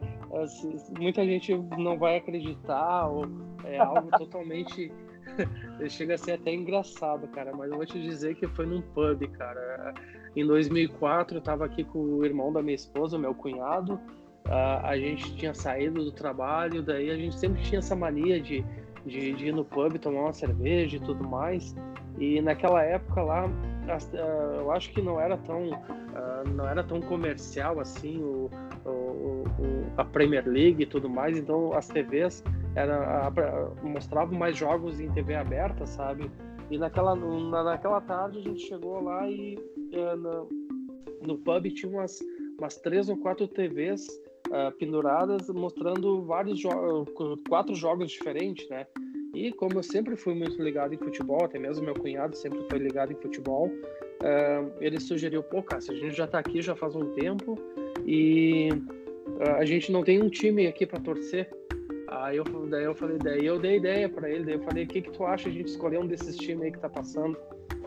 Muita 0.99 1.25
gente 1.25 1.55
não 1.79 1.97
vai 1.97 2.17
acreditar, 2.17 3.07
ou 3.09 3.27
é 3.65 3.79
algo 3.79 4.09
totalmente. 4.19 4.93
Chega 5.89 6.15
a 6.15 6.19
ser 6.19 6.33
até 6.33 6.53
engraçado, 6.53 7.29
cara, 7.29 7.53
mas 7.55 7.71
eu 7.71 7.77
vou 7.77 7.87
te 7.87 8.01
dizer 8.01 8.35
que 8.35 8.47
foi 8.49 8.67
num 8.67 8.83
pub, 8.83 9.25
cara. 9.39 9.95
Em 10.35 10.47
2004, 10.47 11.37
eu 11.37 11.43
tava 11.43 11.65
aqui 11.65 11.85
com 11.85 11.99
o 11.99 12.25
irmão 12.25 12.53
da 12.53 12.63
minha 12.63 12.75
esposa, 12.75 13.19
meu 13.19 13.35
cunhado. 13.35 13.95
Uh, 14.47 14.81
a 14.83 14.97
gente 14.97 15.37
tinha 15.37 15.55
saído 15.55 16.05
do 16.05 16.13
trabalho, 16.13 16.83
daí 16.83 17.11
a 17.11 17.17
gente 17.17 17.39
sempre 17.39 17.63
tinha 17.63 17.79
essa 17.79 17.95
mania 17.95 18.41
de, 18.41 18.65
de, 19.07 19.33
de 19.35 19.47
ir 19.47 19.53
no 19.53 19.65
pub 19.65 19.99
tomar 19.99 20.23
uma 20.23 20.33
cerveja 20.33 20.97
e 20.97 21.01
tudo 21.01 21.23
mais. 21.23 21.75
E 22.19 22.41
naquela 22.41 22.83
época 22.83 23.23
lá, 23.23 23.47
uh, 23.47 24.61
eu 24.61 24.73
acho 24.73 24.91
que 24.93 25.03
não 25.03 25.21
era 25.21 25.37
tão 25.37 25.71
uh, 25.71 26.49
não 26.55 26.67
era 26.67 26.83
tão 26.83 27.01
comercial 27.01 27.81
assim 27.81 28.23
o, 28.23 28.51
o, 28.85 28.89
o, 28.89 29.87
a 29.97 30.05
Premier 30.05 30.47
League 30.47 30.83
e 30.83 30.87
tudo 30.87 31.09
mais 31.09 31.37
então 31.37 31.73
as 31.75 31.89
TVs 31.89 32.43
era, 32.75 33.31
mostravam 33.83 34.39
mais 34.39 34.57
jogos 34.57 35.01
em 35.01 35.11
TV 35.11 35.35
aberta 35.35 35.87
sabe 35.87 36.31
e 36.71 36.79
naquela 36.79 37.15
na, 37.15 37.65
naquela 37.65 38.01
tarde 38.01 38.39
a 38.39 38.43
gente 38.43 38.61
chegou 38.61 39.03
lá 39.03 39.29
e 39.29 39.59
uh, 39.93 40.17
no, 40.17 40.49
no 41.27 41.39
pub 41.39 41.71
tinha 41.71 41.91
umas 41.91 42.21
umas 42.59 42.77
três 42.77 43.09
ou 43.09 43.17
quatro 43.17 43.49
TVs 43.49 44.07
penduradas 44.79 45.49
mostrando 45.49 46.23
vários 46.23 46.61
jogos 46.61 47.09
quatro 47.49 47.75
jogos 47.75 48.11
diferentes 48.11 48.69
né 48.69 48.87
e 49.35 49.51
como 49.51 49.79
eu 49.79 49.83
sempre 49.83 50.15
fui 50.15 50.35
muito 50.35 50.63
ligado 50.63 50.95
em 50.95 50.99
futebol, 50.99 51.43
até 51.45 51.59
mesmo 51.59 51.85
meu 51.85 51.95
cunhado 51.95 52.37
sempre 52.37 52.61
foi 52.69 52.79
ligado 52.79 53.13
em 53.13 53.17
futebol, 53.17 53.67
uh, 53.67 54.73
ele 54.79 55.01
sugeriu, 55.01 55.43
pô, 55.43 55.63
Cássio, 55.63 55.95
a 55.95 55.97
gente 55.97 56.15
já 56.15 56.27
tá 56.27 56.39
aqui 56.39 56.61
já 56.61 56.77
faz 56.77 56.95
um 56.95 57.13
tempo 57.15 57.59
e 58.05 58.69
uh, 58.71 59.57
a 59.57 59.65
gente 59.65 59.91
não 59.91 60.03
tem 60.03 60.23
um 60.23 60.29
time 60.29 60.67
aqui 60.67 60.87
para 60.87 61.01
torcer. 61.01 61.51
Aí 62.09 62.37
eu, 62.37 62.45
daí 62.69 62.85
eu 62.85 62.95
falei, 62.95 63.17
daí 63.17 63.47
eu 63.47 63.59
dei 63.59 63.79
ideia 63.79 64.07
para 64.07 64.29
ele, 64.29 64.45
daí 64.45 64.55
eu 64.55 64.63
falei, 64.63 64.85
o 64.85 64.87
que 64.87 65.01
que 65.01 65.11
tu 65.11 65.25
acha 65.25 65.49
a 65.49 65.53
gente 65.53 65.69
escolher 65.69 65.99
um 65.99 66.07
desses 66.07 66.37
times 66.37 66.65
aí 66.65 66.73
que 66.73 66.79
tá 66.79 66.91
passando? 66.91 67.35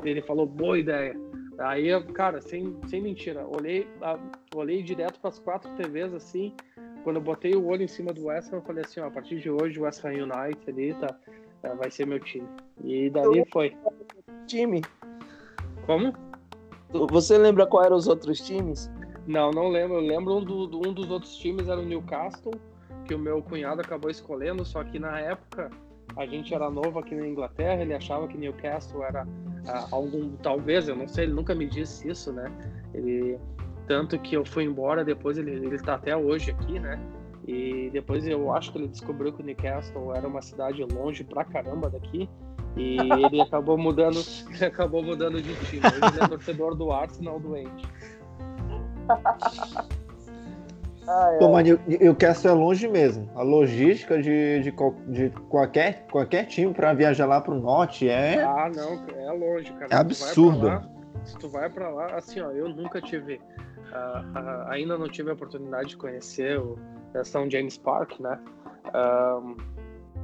Ele 0.04 0.24
falou, 0.24 0.48
boa 0.48 0.80
ideia. 0.80 1.16
Aí, 1.58 2.04
cara, 2.14 2.42
sem, 2.42 2.76
sem 2.88 3.02
mentira, 3.02 3.46
olhei, 3.48 3.88
olhei 4.54 4.84
direto 4.84 5.20
para 5.20 5.30
as 5.30 5.40
quatro 5.40 5.72
TVs 5.76 6.14
assim, 6.14 6.54
quando 7.04 7.18
eu 7.18 7.22
botei 7.22 7.56
o 7.56 7.68
olho 7.68 7.84
em 7.84 7.88
cima 7.88 8.12
do 8.12 8.26
West 8.26 8.52
Ham, 8.52 8.58
eu 8.58 8.62
falei 8.62 8.84
assim, 8.84 9.00
ó, 9.00 9.08
a 9.08 9.12
partir 9.12 9.40
de 9.40 9.50
hoje 9.50 9.80
o 9.80 9.84
West 9.84 10.04
Ham 10.04 10.10
United 10.10 10.60
ali 10.68 10.94
tá, 10.96 11.16
tá, 11.62 11.74
vai 11.76 11.90
ser 11.90 12.06
meu 12.08 12.20
time. 12.20 12.48
E 12.84 13.10
dali 13.10 13.46
foi. 13.52 13.78
Time? 14.48 14.82
Como? 15.86 16.14
Você 17.10 17.38
lembra 17.38 17.66
qual 17.66 17.86
eram 17.86 17.96
os 17.96 18.08
outros 18.08 18.42
times? 18.42 18.92
Não, 19.28 19.52
não 19.52 19.70
lembro. 19.70 19.98
Eu 19.98 20.02
lembro 20.02 20.38
um, 20.38 20.44
do, 20.44 20.88
um 20.88 20.94
dos 20.94 21.10
outros 21.10 21.36
times 21.38 21.68
era 21.68 21.80
o 21.80 21.86
Newcastle, 21.86 22.54
que 23.06 23.14
o 23.14 23.20
meu 23.20 23.42
cunhado 23.42 23.82
acabou 23.82 24.10
escolhendo, 24.10 24.66
só 24.66 24.84
que 24.84 25.00
na 25.00 25.20
época 25.20 25.70
a 26.18 26.26
gente 26.26 26.54
era 26.54 26.70
novo 26.70 27.00
aqui 27.00 27.14
na 27.16 27.28
Inglaterra, 27.28 27.82
ele 27.82 27.94
achava 27.94 28.28
que 28.28 28.38
Newcastle 28.38 29.04
era 29.04 29.28
ah, 29.68 29.88
algum, 29.92 30.36
talvez, 30.38 30.88
eu 30.88 30.96
não 30.96 31.08
sei, 31.08 31.26
ele 31.26 31.34
nunca 31.34 31.54
me 31.54 31.66
disse 31.66 32.08
isso, 32.10 32.32
né? 32.32 32.52
Ele 32.94 33.38
tanto 33.88 34.18
que 34.18 34.36
eu 34.36 34.44
fui 34.44 34.64
embora, 34.64 35.04
depois 35.04 35.38
ele, 35.38 35.52
ele 35.52 35.78
tá 35.78 35.96
até 35.96 36.16
hoje 36.16 36.52
aqui, 36.52 36.80
né? 36.80 37.00
E 37.48 37.90
depois 37.92 38.26
eu 38.26 38.52
acho 38.52 38.72
que 38.72 38.80
ele 38.80 38.88
descobriu 38.88 39.32
que 39.32 39.44
Newcastle 39.44 40.16
era 40.16 40.28
uma 40.28 40.42
cidade 40.42 40.84
longe 40.84 41.24
pra 41.24 41.46
caramba 41.46 41.90
daqui. 41.90 42.28
E 42.76 42.98
ele 42.98 43.42
acabou 43.46 43.78
mudando, 43.78 44.20
ele 44.50 44.66
acabou 44.66 45.04
mudando 45.04 45.40
de 45.40 45.54
time. 45.66 45.84
Ele 45.86 46.24
é 46.24 46.28
torcedor 46.28 46.74
do 46.74 46.92
Arsenal 46.92 47.40
doente. 47.40 47.88
ah, 51.08 51.32
é. 51.34 51.38
Pô, 51.38 51.52
mas 51.52 51.70
o 51.70 51.80
Newcastle 51.88 52.52
é 52.52 52.54
longe 52.54 52.88
mesmo. 52.88 53.30
A 53.36 53.42
logística 53.42 54.22
de, 54.22 54.62
de, 54.62 54.74
de 55.08 55.30
qualquer, 55.50 56.06
qualquer 56.12 56.46
time 56.46 56.74
para 56.74 56.94
viajar 56.94 57.26
lá 57.26 57.40
pro 57.42 57.56
norte 57.56 58.10
é. 58.10 58.44
Ah, 58.44 58.70
não, 58.74 59.06
é 59.16 59.32
longe, 59.32 59.72
cara. 59.74 59.88
É 59.92 59.96
absurdo. 59.96 60.82
se 61.24 61.38
tu 61.38 61.50
vai 61.50 61.70
para 61.70 61.90
lá, 61.90 62.16
assim, 62.16 62.40
ó, 62.42 62.52
eu 62.52 62.70
nunca 62.70 63.02
tive 63.02 63.40
uh, 63.96 64.70
ainda 64.70 64.98
não 64.98 65.08
tive 65.08 65.30
a 65.30 65.34
oportunidade 65.34 65.90
de 65.90 65.98
conhecer 65.98 66.60
o 66.60 66.78
São 67.24 67.50
James 67.50 67.78
Park, 67.78 68.20
né? 68.20 68.40
Uh, 68.88 69.56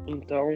então, 0.08 0.48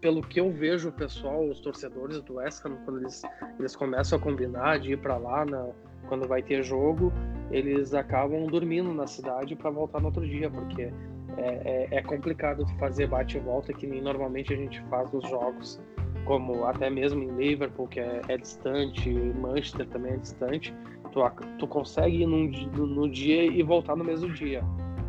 pelo 0.00 0.22
que 0.22 0.40
eu 0.40 0.50
vejo 0.50 0.88
o 0.88 0.92
pessoal, 0.92 1.48
os 1.48 1.60
torcedores 1.60 2.20
do 2.22 2.34
West 2.34 2.64
Ham, 2.64 2.76
quando 2.84 3.00
eles, 3.00 3.22
eles 3.58 3.76
começam 3.76 4.18
a 4.18 4.20
combinar 4.20 4.80
de 4.80 4.92
ir 4.92 4.98
para 4.98 5.16
lá 5.16 5.44
na, 5.44 5.68
quando 6.04 6.26
vai 6.26 6.42
ter 6.42 6.62
jogo, 6.62 7.12
eles 7.50 7.94
acabam 7.94 8.46
dormindo 8.46 8.92
na 8.92 9.06
cidade 9.06 9.54
para 9.54 9.70
voltar 9.70 10.00
no 10.00 10.06
outro 10.06 10.26
dia, 10.26 10.50
porque 10.50 10.82
é, 10.82 10.92
é, 11.36 11.88
é, 11.90 12.02
complicado 12.02 12.66
fazer 12.78 13.08
bate 13.08 13.36
e 13.36 13.40
volta 13.40 13.72
que 13.72 13.86
nem 13.86 14.00
normalmente 14.00 14.52
a 14.52 14.56
gente 14.56 14.80
faz 14.82 15.10
nos 15.12 15.28
jogos, 15.28 15.80
como 16.24 16.64
até 16.64 16.88
mesmo 16.88 17.22
em 17.22 17.36
Liverpool, 17.36 17.88
que 17.88 18.00
é, 18.00 18.22
é 18.28 18.36
distante, 18.36 19.10
Manchester 19.10 19.86
também 19.88 20.12
é 20.12 20.16
distante 20.16 20.74
tu, 21.14 21.20
tu 21.58 21.68
consegue 21.68 22.22
ir 22.22 22.26
num, 22.26 22.50
no, 22.76 22.86
no 22.86 23.08
dia 23.08 23.44
e 23.44 23.62
voltar 23.62 23.96
no 23.96 24.04
mesmo 24.04 24.28
dia. 24.32 24.62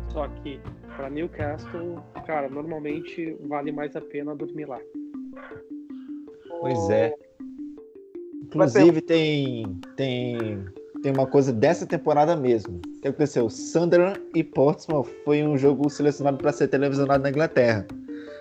Só 0.08 0.28
que 0.28 0.60
para 0.96 1.10
Newcastle, 1.10 1.98
cara, 2.24 2.48
normalmente 2.48 3.36
vale 3.40 3.72
mais 3.72 3.94
a 3.96 4.00
pena 4.00 4.34
dormir 4.34 4.66
lá. 4.66 4.80
Pois 6.60 6.88
é. 6.88 7.12
Inclusive 8.44 9.02
tem 9.02 9.66
tem 9.96 10.64
tem 11.02 11.12
uma 11.12 11.26
coisa 11.26 11.52
dessa 11.52 11.86
temporada 11.86 12.36
mesmo. 12.36 12.76
O 12.76 13.00
que 13.00 13.08
aconteceu? 13.08 13.48
Sunderland 13.48 14.20
e 14.34 14.42
Portsmouth 14.42 15.08
foi 15.24 15.42
um 15.42 15.56
jogo 15.56 15.88
selecionado 15.88 16.38
para 16.38 16.52
ser 16.52 16.68
televisionado 16.68 17.22
na 17.22 17.30
Inglaterra. 17.30 17.86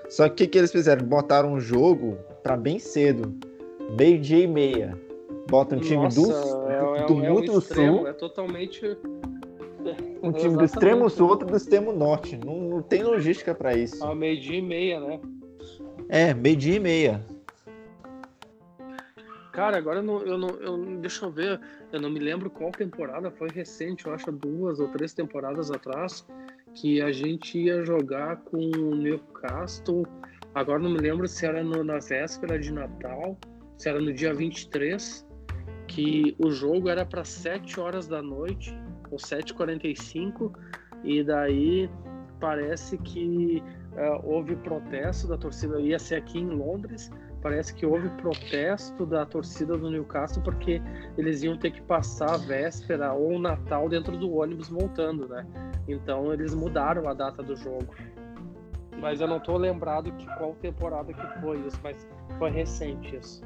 Só 0.09 0.29
que 0.29 0.43
o 0.43 0.47
que, 0.47 0.57
eles 0.57 0.71
fizeram? 0.71 1.05
Botaram 1.05 1.53
um 1.53 1.59
jogo 1.59 2.17
para 2.43 2.55
bem 2.55 2.79
cedo, 2.79 3.33
meio 3.97 4.19
dia 4.19 4.43
e 4.43 4.47
meia. 4.47 4.97
Bota 5.49 5.75
um 5.75 5.79
time 5.79 6.03
Nossa, 6.03 6.21
do, 6.21 6.31
é, 6.69 7.05
do, 7.05 7.23
é, 7.23 7.29
muito 7.29 7.51
é 7.51 7.57
extremo, 7.57 7.97
sul. 7.97 8.07
É 8.07 8.13
totalmente. 8.13 8.97
Um 10.23 10.31
time 10.31 10.57
do 10.57 10.65
extremo 10.65 11.09
sul, 11.09 11.29
outro 11.29 11.47
do 11.47 11.55
extremo 11.55 11.91
norte. 11.93 12.39
Não, 12.43 12.55
não 12.55 12.81
tem 12.81 13.03
logística 13.03 13.53
para 13.53 13.75
isso. 13.75 14.03
Ah, 14.03 14.15
meio 14.15 14.39
dia 14.39 14.57
e 14.57 14.61
meia, 14.61 14.99
né? 14.99 15.19
É, 16.09 16.33
meio 16.33 16.55
dia 16.55 16.75
e 16.75 16.79
meia. 16.79 17.23
Cara, 19.55 19.77
agora 19.77 19.99
eu 19.99 20.03
não, 20.03 20.21
eu 20.21 20.37
não, 20.37 20.49
eu, 20.49 20.99
deixa 20.99 21.25
eu 21.25 21.31
ver, 21.31 21.61
eu 21.93 22.01
não 22.01 22.09
me 22.09 22.19
lembro 22.19 22.49
qual 22.49 22.71
temporada, 22.71 23.31
foi 23.31 23.47
recente, 23.47 24.05
eu 24.05 24.13
acho 24.13 24.29
duas 24.29 24.81
ou 24.81 24.89
três 24.89 25.13
temporadas 25.13 25.71
atrás, 25.71 26.27
que 26.73 27.01
a 27.01 27.09
gente 27.09 27.57
ia 27.57 27.81
jogar 27.85 28.35
com 28.41 28.57
o 28.57 28.95
Newcastle. 28.95 30.05
Agora 30.53 30.79
não 30.79 30.89
me 30.89 30.97
lembro 30.97 31.25
se 31.25 31.45
era 31.45 31.63
no, 31.63 31.85
na 31.85 31.99
véspera 31.99 32.59
de 32.59 32.69
Natal, 32.69 33.37
se 33.77 33.87
era 33.87 34.01
no 34.01 34.11
dia 34.11 34.33
23 34.33 35.25
que 35.87 36.35
o 36.37 36.51
jogo 36.51 36.89
era 36.89 37.05
para 37.05 37.23
7 37.23 37.79
horas 37.79 38.09
da 38.09 38.21
noite, 38.21 38.77
ou 39.09 39.17
7h45, 39.17 40.51
e 41.01 41.23
daí 41.23 41.89
parece 42.41 42.97
que 42.97 43.63
uh, 43.93 44.19
houve 44.21 44.57
protesto 44.57 45.29
da 45.29 45.37
torcida, 45.37 45.79
ia 45.79 45.97
ser 45.97 46.15
aqui 46.15 46.39
em 46.39 46.49
Londres, 46.49 47.09
parece 47.45 47.75
que 47.75 47.85
houve 47.85 48.09
protesto 48.09 49.05
da 49.05 49.23
torcida 49.23 49.77
do 49.77 49.91
Newcastle 49.91 50.41
porque 50.41 50.81
eles 51.15 51.43
iam 51.43 51.55
ter 51.55 51.69
que 51.69 51.79
passar 51.79 52.33
a 52.33 52.37
véspera 52.37 53.13
ou 53.13 53.33
o 53.33 53.39
Natal 53.39 53.87
dentro 53.87 54.17
do 54.17 54.37
ônibus 54.37 54.67
voltando, 54.67 55.27
né? 55.27 55.45
Então 55.87 56.33
eles 56.33 56.55
mudaram 56.55 57.07
a 57.07 57.13
data 57.13 57.43
do 57.43 57.55
jogo. 57.55 57.85
Mas 58.99 59.21
eu 59.21 59.27
não 59.27 59.39
tô 59.39 59.57
lembrado 59.57 60.11
que 60.13 60.25
qual 60.37 60.55
temporada 60.55 61.13
que 61.13 61.39
foi 61.39 61.59
isso, 61.59 61.79
mas 61.83 62.07
foi 62.39 62.49
recente 62.49 63.15
isso. 63.15 63.43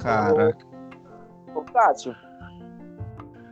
Cara. 0.00 0.56
Ô, 1.54 1.60
ô 1.60 1.62
Cássio, 1.62 2.16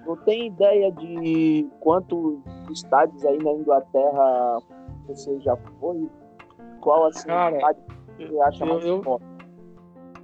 não 0.05 0.16
tem 0.25 0.49
ideia 0.49 0.90
de 0.90 1.70
quantos 1.79 2.40
estádios 2.68 3.25
aí 3.25 3.38
na 3.38 3.53
Inglaterra 3.53 4.59
você 5.07 5.38
já 5.38 5.57
foi? 5.79 6.11
Qual 6.87 7.07
assim, 7.07 7.27
cara, 7.27 7.59
você 8.16 8.40
acha 8.42 8.64
eu, 8.64 8.68
mais 8.68 8.85
eu, 8.87 9.20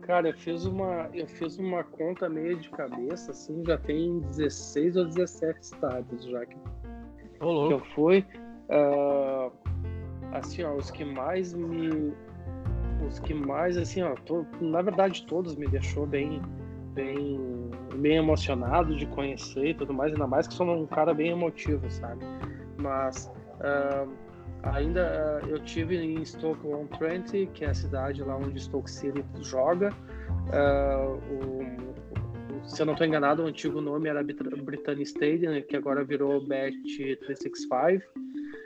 Cara, 0.03 0.29
eu 0.29 0.35
fiz 0.35 0.65
uma 0.65 1.09
eu 1.13 1.27
fiz 1.27 1.59
uma 1.59 1.83
conta 1.83 2.29
meio 2.29 2.57
de 2.57 2.71
cabeça, 2.71 3.33
assim, 3.33 3.65
já 3.67 3.77
tem 3.79 4.21
16 4.21 4.97
ou 4.97 5.07
17 5.07 5.61
estádios 5.61 6.25
já 6.25 6.47
que 6.47 6.55
que 6.55 7.45
eu 7.45 7.81
fui. 7.97 8.25
ah, 8.71 9.51
assim, 10.35 10.63
ó, 10.63 10.77
os 10.77 10.89
que 10.93 11.05
mais 11.05 11.53
me. 11.53 12.15
Os 13.09 13.19
que 13.19 13.35
mais, 13.35 13.77
assim, 13.77 14.03
ó, 14.03 14.15
to- 14.15 14.47
na 14.61 14.83
verdade 14.83 15.27
todos 15.27 15.57
me 15.57 15.67
deixou 15.67 16.07
bem, 16.07 16.41
bem, 16.95 17.41
bem 17.97 18.19
emocionado 18.19 18.95
de 18.95 19.05
conhecer 19.07 19.71
e 19.71 19.75
tudo 19.75 19.93
mais, 19.93 20.13
ainda 20.13 20.29
mais 20.29 20.47
que 20.47 20.55
sou 20.55 20.65
um 20.65 20.87
cara 20.87 21.13
bem 21.13 21.31
emotivo, 21.31 21.91
sabe? 21.91 22.25
Mas 22.81 23.29
ah, 23.61 24.07
ainda 24.63 25.41
ah, 25.43 25.47
eu 25.49 25.59
tive 25.61 25.97
em 25.97 26.25
Stoke-on-Trent, 26.25 27.33
que 27.53 27.65
é 27.65 27.71
a 27.71 27.75
cidade 27.75 28.23
lá 28.23 28.37
onde 28.37 28.61
Stoke 28.61 28.91
City 28.91 29.25
joga. 29.41 29.91
Ah, 30.53 31.17
o- 31.31 31.93
se 32.65 32.81
eu 32.81 32.87
não 32.87 32.93
estou 32.93 33.07
enganado, 33.07 33.43
o 33.43 33.47
antigo 33.47 33.81
nome 33.81 34.09
era 34.09 34.23
Brit- 34.23 34.63
Britannia 34.63 35.03
Stadium, 35.03 35.61
que 35.63 35.77
agora 35.77 36.05
virou 36.05 36.41
Bet 36.47 36.77
365. 37.27 38.05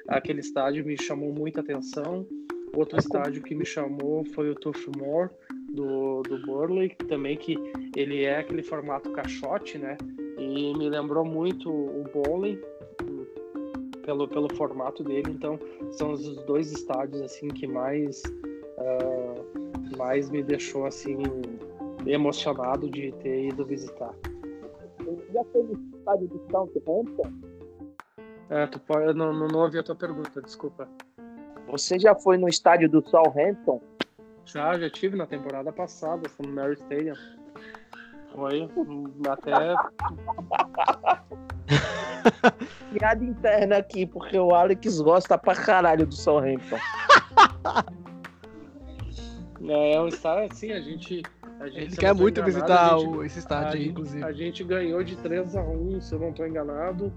Aquele 0.08 0.40
estádio 0.40 0.84
me 0.84 0.96
chamou 1.00 1.32
muita 1.32 1.60
atenção. 1.60 2.26
Outro 2.74 2.98
estádio 2.98 3.42
que 3.42 3.54
me 3.54 3.64
chamou 3.64 4.22
foi 4.34 4.50
o 4.50 4.54
Turf 4.54 4.86
Moor 4.98 5.30
do, 5.72 6.20
do 6.22 6.38
Burley, 6.44 6.90
também 7.08 7.36
que 7.38 7.56
ele 7.96 8.24
é 8.24 8.38
aquele 8.40 8.62
formato 8.62 9.10
caixote, 9.12 9.78
né? 9.78 9.96
E 10.38 10.76
me 10.76 10.90
lembrou 10.90 11.24
muito 11.24 11.70
o 11.70 12.04
bowling 12.12 12.58
pelo, 14.06 14.26
pelo 14.28 14.48
formato 14.54 15.04
dele. 15.04 15.30
Então, 15.30 15.58
são 15.90 16.12
os 16.12 16.36
dois 16.44 16.72
estádios 16.72 17.20
assim 17.20 17.48
que 17.48 17.66
mais 17.66 18.22
ah, 18.78 19.34
mais 19.96 20.30
me 20.30 20.42
deixou 20.42 20.86
assim 20.86 21.18
emocionado 22.06 22.88
de 22.88 23.12
ter 23.12 23.48
ido 23.48 23.66
visitar. 23.66 24.14
Já 25.32 25.44
foi 25.52 25.62
no 25.64 25.72
estádio 25.96 26.28
do 26.28 26.46
Southampton? 26.50 27.32
É, 28.48 28.66
tu 28.66 28.78
pode, 28.80 29.06
eu 29.06 29.14
não, 29.14 29.32
não, 29.32 29.48
não 29.48 29.60
ouvi 29.60 29.78
a 29.78 29.82
tua 29.82 29.96
pergunta, 29.96 30.40
desculpa. 30.40 30.88
Você 31.68 31.98
já 31.98 32.14
foi 32.14 32.36
no 32.36 32.48
estádio 32.48 32.88
do 32.88 33.02
Southampton? 33.08 33.80
Já, 34.44 34.78
já 34.78 34.88
tive 34.88 35.16
na 35.16 35.26
temporada 35.26 35.72
passada, 35.72 36.30
no 36.38 36.48
Mary 36.48 36.74
Stadium. 36.74 37.16
Foi 38.32 38.70
hum, 38.76 39.10
até. 39.28 39.74
Piada 42.92 43.24
interna 43.24 43.76
aqui, 43.78 44.06
porque 44.06 44.38
o 44.38 44.54
Alex 44.54 45.00
gosta 45.00 45.36
pra 45.38 45.54
caralho 45.54 46.06
do 46.06 46.14
Southampton. 46.14 46.76
É 49.68 50.00
um 50.00 50.08
estádio 50.08 50.52
assim, 50.52 50.70
a 50.72 50.80
gente. 50.80 51.22
A 51.58 51.66
gente 51.68 51.78
Ele 51.80 51.96
quer 51.96 52.08
tô 52.14 52.20
muito 52.22 52.38
enganado, 52.40 52.46
visitar 52.54 52.98
gente- 52.98 53.08
o- 53.16 53.24
esse 53.24 53.38
estádio 53.38 53.80
aí, 53.80 53.88
inclusive. 53.88 54.22
A 54.24 54.32
gente 54.32 54.62
ganhou 54.62 55.02
de 55.02 55.16
3 55.16 55.56
a 55.56 55.62
1 55.62 56.00
se 56.00 56.14
eu 56.14 56.18
não 56.20 56.28
estou 56.28 56.46
enganado. 56.46 57.10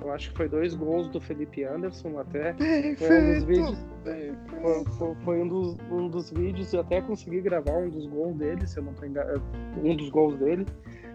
Eu 0.00 0.10
acho 0.10 0.30
que 0.30 0.36
foi 0.36 0.48
dois 0.48 0.74
gols 0.74 1.08
do 1.08 1.20
Felipe 1.20 1.62
Anderson 1.62 2.18
até. 2.18 2.54
Foi 2.96 3.20
um 3.20 3.34
dos 3.34 3.44
vídeos. 3.44 3.78
Foi, 4.02 4.84
foi- 4.98 5.14
foi 5.22 5.42
um, 5.42 5.46
dos, 5.48 5.76
um 5.92 6.08
dos 6.08 6.30
vídeos, 6.30 6.72
eu 6.72 6.80
até 6.80 7.00
consegui 7.02 7.40
gravar 7.42 7.72
um 7.76 7.88
dos 7.90 8.06
gols 8.06 8.36
dele, 8.36 8.66
se 8.66 8.78
eu 8.78 8.82
não 8.84 8.92
estou 8.92 9.06
enganado. 9.06 9.42
Um 9.84 9.94
dos 9.94 10.08
gols 10.08 10.34
dele. 10.38 10.66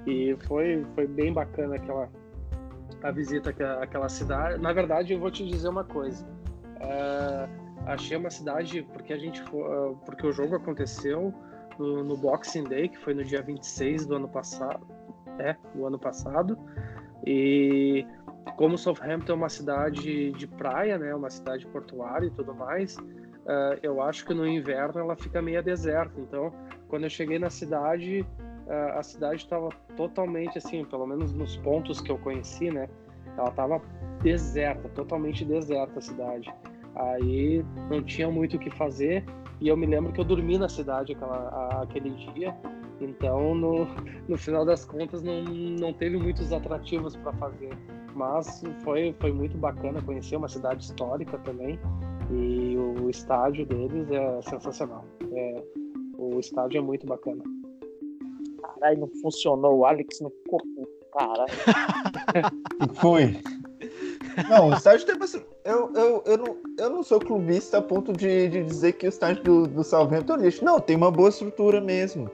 E 0.05 0.37
foi, 0.47 0.85
foi 0.95 1.05
bem 1.07 1.33
bacana 1.33 1.75
aquela 1.75 2.07
a 3.03 3.11
visita 3.11 3.49
àquela, 3.81 4.09
cidade. 4.09 4.61
Na 4.61 4.73
verdade, 4.73 5.13
eu 5.13 5.19
vou 5.19 5.31
te 5.31 5.45
dizer 5.45 5.69
uma 5.69 5.83
coisa. 5.83 6.25
Ah, 6.81 7.47
achei 7.87 8.17
uma 8.17 8.29
cidade 8.29 8.87
porque 8.93 9.13
a 9.13 9.17
gente 9.17 9.41
foi, 9.43 9.61
ah, 9.61 9.93
porque 10.05 10.25
o 10.25 10.31
jogo 10.31 10.55
aconteceu 10.55 11.33
no, 11.77 12.03
no 12.03 12.17
Boxing 12.17 12.63
Day, 12.63 12.89
que 12.89 12.97
foi 12.97 13.13
no 13.13 13.23
dia 13.23 13.41
26 13.41 14.05
do 14.05 14.15
ano 14.15 14.27
passado, 14.27 14.85
é, 15.39 15.55
do 15.75 15.85
ano 15.85 15.99
passado. 15.99 16.57
E 17.25 18.05
como 18.55 18.77
Southampton 18.77 19.33
é 19.33 19.35
uma 19.35 19.49
cidade 19.49 20.31
de 20.31 20.47
praia, 20.47 20.97
né, 20.97 21.13
uma 21.13 21.29
cidade 21.29 21.65
portuária 21.67 22.27
e 22.27 22.31
tudo 22.31 22.55
mais, 22.55 22.97
ah, 23.45 23.77
eu 23.81 24.01
acho 24.01 24.25
que 24.25 24.33
no 24.33 24.47
inverno 24.47 24.99
ela 24.99 25.15
fica 25.15 25.41
meio 25.41 25.63
deserta. 25.63 26.19
Então, 26.19 26.51
quando 26.87 27.03
eu 27.03 27.09
cheguei 27.09 27.39
na 27.39 27.49
cidade, 27.49 28.25
a 28.69 29.03
cidade 29.03 29.37
estava 29.41 29.69
totalmente 29.95 30.57
assim, 30.57 30.83
pelo 30.85 31.05
menos 31.07 31.31
nos 31.33 31.57
pontos 31.57 32.01
que 32.01 32.11
eu 32.11 32.17
conheci, 32.17 32.69
né, 32.71 32.89
ela 33.37 33.49
estava 33.49 33.81
deserta, 34.21 34.89
totalmente 34.89 35.45
deserta 35.45 35.99
a 35.99 36.01
cidade. 36.01 36.53
Aí 36.95 37.63
não 37.89 38.01
tinha 38.01 38.29
muito 38.29 38.55
o 38.57 38.59
que 38.59 38.69
fazer 38.71 39.23
e 39.61 39.67
eu 39.67 39.77
me 39.77 39.85
lembro 39.85 40.11
que 40.11 40.19
eu 40.19 40.25
dormi 40.25 40.57
na 40.57 40.67
cidade 40.69 41.13
aquela, 41.13 41.37
a- 41.49 41.81
aquele 41.83 42.09
dia. 42.09 42.55
Então, 42.99 43.53
no, 43.53 43.85
no 44.27 44.37
final 44.37 44.65
das 44.65 44.83
contas, 44.83 45.21
não, 45.21 45.43
não 45.43 45.93
teve 45.93 46.17
muitos 46.17 46.51
atrativos 46.51 47.15
para 47.15 47.31
fazer. 47.33 47.69
Mas 48.15 48.63
foi, 48.83 49.15
foi 49.19 49.31
muito 49.31 49.55
bacana 49.55 50.01
conhecer 50.01 50.35
uma 50.35 50.47
cidade 50.47 50.83
histórica 50.83 51.37
também. 51.39 51.79
E 52.31 52.75
o 52.75 53.07
estádio 53.09 53.65
deles 53.67 54.09
é 54.09 54.41
sensacional. 54.41 55.05
É, 55.31 55.63
o 56.17 56.39
estádio 56.39 56.79
é 56.79 56.81
muito 56.81 57.05
bacana. 57.05 57.43
Caralho, 58.79 58.99
não 59.01 59.07
funcionou. 59.21 59.77
O 59.79 59.85
Alex 59.85 60.19
não 60.21 60.29
ficou 60.29 60.59
puto, 60.59 61.05
caralho. 61.13 61.53
Foi. 62.95 63.37
Não, 64.49 64.69
o 64.69 64.73
estádio 64.73 65.05
tem 65.05 65.17
bastante. 65.17 65.45
Eu, 65.65 65.91
eu, 65.93 66.23
eu, 66.25 66.37
não, 66.37 66.57
eu 66.77 66.89
não 66.89 67.03
sou 67.03 67.19
clubista 67.19 67.77
a 67.79 67.81
ponto 67.81 68.13
de, 68.13 68.47
de 68.49 68.63
dizer 68.63 68.93
que 68.93 69.05
o 69.07 69.09
estádio 69.09 69.43
do, 69.43 69.67
do 69.67 69.83
Southampton 69.83 70.35
é 70.35 70.37
lixo. 70.37 70.63
Não, 70.63 70.79
tem 70.79 70.95
uma 70.95 71.11
boa 71.11 71.29
estrutura 71.29 71.81
mesmo. 71.81 72.29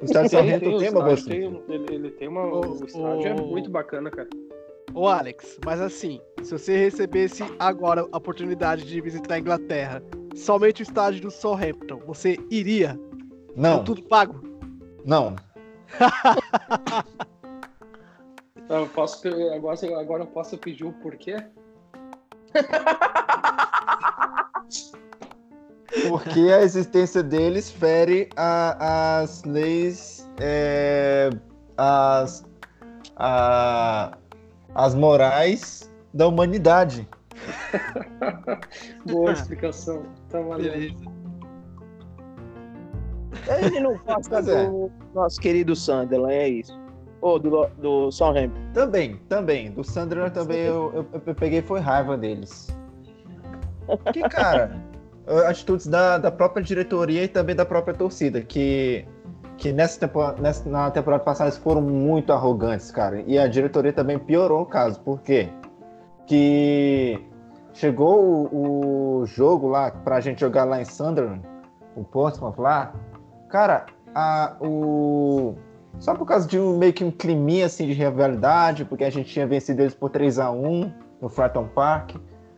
O 0.00 0.04
estádio 0.04 0.30
do 0.30 0.36
Southampton 0.36 0.70
o 0.74 0.78
tem 0.78 0.90
uma 0.90 1.00
boa 1.02 1.14
estrutura. 1.14 1.60
tem- 1.66 1.74
ele, 1.74 1.94
ele 1.94 2.10
tem 2.10 2.28
uma. 2.28 2.42
O- 2.46 2.80
O, 2.80 2.84
estádio 2.84 3.28
é 3.28 3.34
o- 3.34 3.46
muito 3.46 3.70
bacana, 3.70 4.10
cara. 4.10 4.28
Ô 4.92 5.08
Alex, 5.08 5.58
mas 5.64 5.80
assim, 5.80 6.20
se 6.42 6.52
você 6.52 6.76
recebesse 6.76 7.42
agora 7.58 8.06
a 8.12 8.16
oportunidade 8.16 8.84
de 8.84 9.00
visitar 9.00 9.34
a 9.34 9.38
Inglaterra, 9.40 10.00
somente 10.36 10.82
o 10.82 10.84
estádio 10.84 11.22
do 11.22 11.30
Southampton, 11.32 12.00
você 12.06 12.36
iria? 12.50 12.98
Não, 13.56 13.78
Com 13.78 13.84
tudo 13.84 14.02
pago? 14.04 14.40
não. 15.04 15.34
Eu 18.68 18.88
posso, 18.88 19.28
agora, 19.54 20.00
agora 20.00 20.22
eu 20.22 20.26
posso 20.26 20.56
pedir 20.56 20.84
o 20.84 20.92
porquê? 20.94 21.36
Porque 26.08 26.40
a 26.50 26.62
existência 26.62 27.22
deles 27.22 27.70
fere 27.70 28.28
a- 28.36 29.18
as 29.20 29.44
leis, 29.44 30.28
é, 30.40 31.30
as, 31.76 32.44
a- 33.16 34.16
as 34.74 34.94
morais 34.94 35.90
da 36.12 36.26
humanidade. 36.26 37.08
Boa 39.06 39.32
explicação. 39.32 40.04
Tá 40.30 40.40
valendo. 40.40 40.72
Beleza. 40.72 41.13
Ele 43.48 43.80
não 43.80 43.98
gosta 43.98 44.38
é. 44.38 44.66
do 44.66 44.90
nosso 45.14 45.40
querido 45.40 45.76
Sunderland, 45.76 46.34
é 46.34 46.48
isso. 46.48 46.78
Ou 47.20 47.38
do, 47.38 47.66
do 47.78 48.10
Southampton. 48.10 48.60
Também, 48.72 49.16
também. 49.28 49.70
Do 49.70 49.82
Sunderland 49.82 50.34
também 50.34 50.60
eu, 50.60 50.92
eu, 50.94 51.22
eu 51.26 51.34
peguei 51.34 51.62
foi 51.62 51.80
raiva 51.80 52.16
deles. 52.16 52.68
Que, 54.12 54.20
cara, 54.28 54.78
atitudes 55.46 55.86
da, 55.86 56.18
da 56.18 56.30
própria 56.30 56.62
diretoria 56.62 57.24
e 57.24 57.28
também 57.28 57.54
da 57.54 57.64
própria 57.64 57.94
torcida, 57.94 58.40
que, 58.42 59.06
que 59.56 59.72
nessa 59.72 60.00
temporada, 60.00 60.40
nessa, 60.40 60.68
na 60.68 60.90
temporada 60.90 61.22
passada 61.22 61.50
eles 61.50 61.58
foram 61.58 61.80
muito 61.80 62.32
arrogantes, 62.32 62.90
cara. 62.90 63.22
E 63.26 63.38
a 63.38 63.46
diretoria 63.46 63.92
também 63.92 64.18
piorou 64.18 64.62
o 64.62 64.66
caso. 64.66 65.00
Por 65.00 65.20
quê? 65.22 65.48
Que 66.26 67.22
chegou 67.72 68.48
o, 68.52 69.20
o 69.20 69.26
jogo 69.26 69.68
lá 69.68 69.90
pra 69.90 70.20
gente 70.20 70.40
jogar 70.40 70.64
lá 70.64 70.80
em 70.80 70.84
Sunderland, 70.84 71.42
o 71.96 72.04
Portsmouth 72.04 72.58
lá. 72.58 72.92
Cara, 73.54 73.86
a, 74.12 74.56
o, 74.60 75.54
só 76.00 76.12
por 76.12 76.26
causa 76.26 76.44
de 76.48 76.58
um, 76.58 76.76
meio 76.76 76.92
que 76.92 77.04
um 77.04 77.10
climinha 77.12 77.66
assim 77.66 77.86
de 77.86 77.92
rivalidade, 77.92 78.84
porque 78.84 79.04
a 79.04 79.10
gente 79.10 79.30
tinha 79.32 79.46
vencido 79.46 79.80
eles 79.80 79.94
por 79.94 80.10
3 80.10 80.40
a 80.40 80.50
1 80.50 80.92
no 81.22 81.28
Fratton 81.28 81.68
Park. 81.68 82.16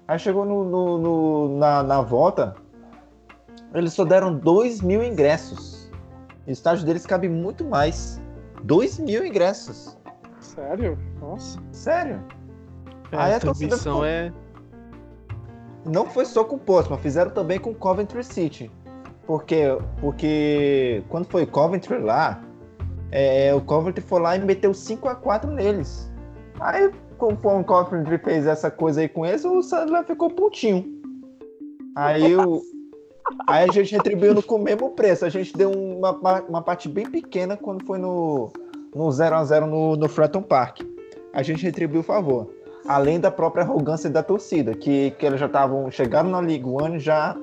Aí 0.09 0.19
chegou 0.19 0.47
no, 0.47 0.65
no- 0.65 0.97
no- 0.99 1.59
na, 1.59 1.83
na 1.83 2.01
volta, 2.01 2.55
eles 3.75 3.93
só 3.93 4.07
deram 4.07 4.35
2 4.39 4.81
mil 4.81 5.05
ingressos. 5.05 5.91
O 6.47 6.51
estádio 6.51 6.87
deles 6.87 7.05
cabe 7.05 7.29
muito 7.29 7.63
mais. 7.63 8.19
2 8.65 8.99
mil 8.99 9.23
ingressos. 9.23 9.99
Sério? 10.41 10.99
Nossa. 11.21 11.59
Sério. 11.73 12.25
É, 13.13 13.17
Aí 13.19 13.35
a 13.35 13.37
a 13.37 13.41
transmissão 13.41 13.97
ficou- 13.97 14.05
é. 14.07 14.33
Não 15.85 16.07
foi 16.07 16.25
só 16.25 16.43
com 16.43 16.57
o 16.57 16.59
Portsmouth, 16.59 17.01
fizeram 17.03 17.31
também 17.33 17.59
com 17.61 17.69
o 17.73 17.75
Coventry 17.75 18.25
City. 18.25 18.71
Porque, 19.27 19.65
porque 20.01 21.03
quando 21.09 21.27
foi 21.27 21.45
Coventry 21.45 21.99
lá, 21.99 22.41
é, 23.11 23.53
o 23.55 23.61
Coventry 23.61 24.01
foi 24.01 24.21
lá 24.21 24.37
e 24.37 24.41
meteu 24.41 24.73
5 24.73 25.09
a 25.09 25.15
4 25.15 25.51
neles. 25.51 26.11
Aí, 26.61 26.91
conforme 27.19 27.63
o 27.63 27.65
Coventry 27.65 28.19
fez 28.19 28.47
essa 28.47 28.71
coisa 28.71 29.01
aí 29.01 29.09
com 29.09 29.27
eles, 29.27 29.45
o 29.45 29.63
Sunderland 29.63 30.07
ficou 30.07 30.31
putinho. 30.31 30.85
Aí, 31.97 32.37
o, 32.37 32.63
aí 33.49 33.69
a 33.69 33.73
gente 33.73 33.95
retribuiu 33.95 34.41
com 34.43 34.57
o 34.57 34.63
mesmo 34.63 34.91
preço. 34.91 35.25
A 35.25 35.29
gente 35.29 35.57
deu 35.57 35.71
uma, 35.71 36.13
uma 36.49 36.63
parte 36.63 36.89
bem 36.89 37.11
pequena 37.11 37.57
quando 37.57 37.85
foi 37.85 37.99
no, 37.99 38.53
no 38.95 39.09
0x0 39.09 39.67
no, 39.67 39.97
no 39.97 40.09
Fratton 40.09 40.43
Park. 40.43 40.83
A 41.33 41.43
gente 41.43 41.63
retribuiu 41.63 42.01
o 42.01 42.05
favor. 42.05 42.49
além 42.89 43.19
da 43.19 43.31
própria 43.31 43.65
arrogância 43.65 44.09
da 44.09 44.23
torcida, 44.23 44.75
que, 44.75 45.11
que 45.13 45.27
eles 45.27 45.41
já 45.41 45.47
estavam, 45.47 45.91
chegaram 45.91 46.31
na 46.31 46.41
League 46.41 46.65
One 46.65 46.99
já, 46.99 47.37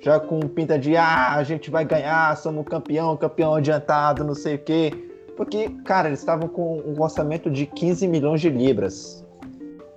já 0.00 0.20
com 0.20 0.40
pinta 0.40 0.78
de, 0.78 0.96
ah, 0.96 1.34
a 1.34 1.42
gente 1.42 1.70
vai 1.70 1.84
ganhar, 1.84 2.36
somos 2.36 2.66
campeão, 2.66 3.16
campeão 3.16 3.54
adiantado, 3.54 4.24
não 4.24 4.34
sei 4.34 4.54
o 4.54 4.58
quê. 4.58 4.92
Porque, 5.36 5.68
cara, 5.84 6.08
eles 6.08 6.20
estavam 6.20 6.48
com 6.48 6.78
um 6.80 7.00
orçamento 7.00 7.50
de 7.50 7.66
15 7.66 8.06
milhões 8.08 8.40
de 8.40 8.50
libras. 8.50 9.24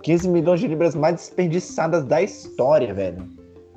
15 0.04 0.30
milhões 0.30 0.60
de 0.60 0.68
libras 0.68 0.96
mais 0.96 1.16
desperdiçadas 1.16 2.04
da 2.04 2.22
história, 2.22 2.94
velho. 2.94 3.28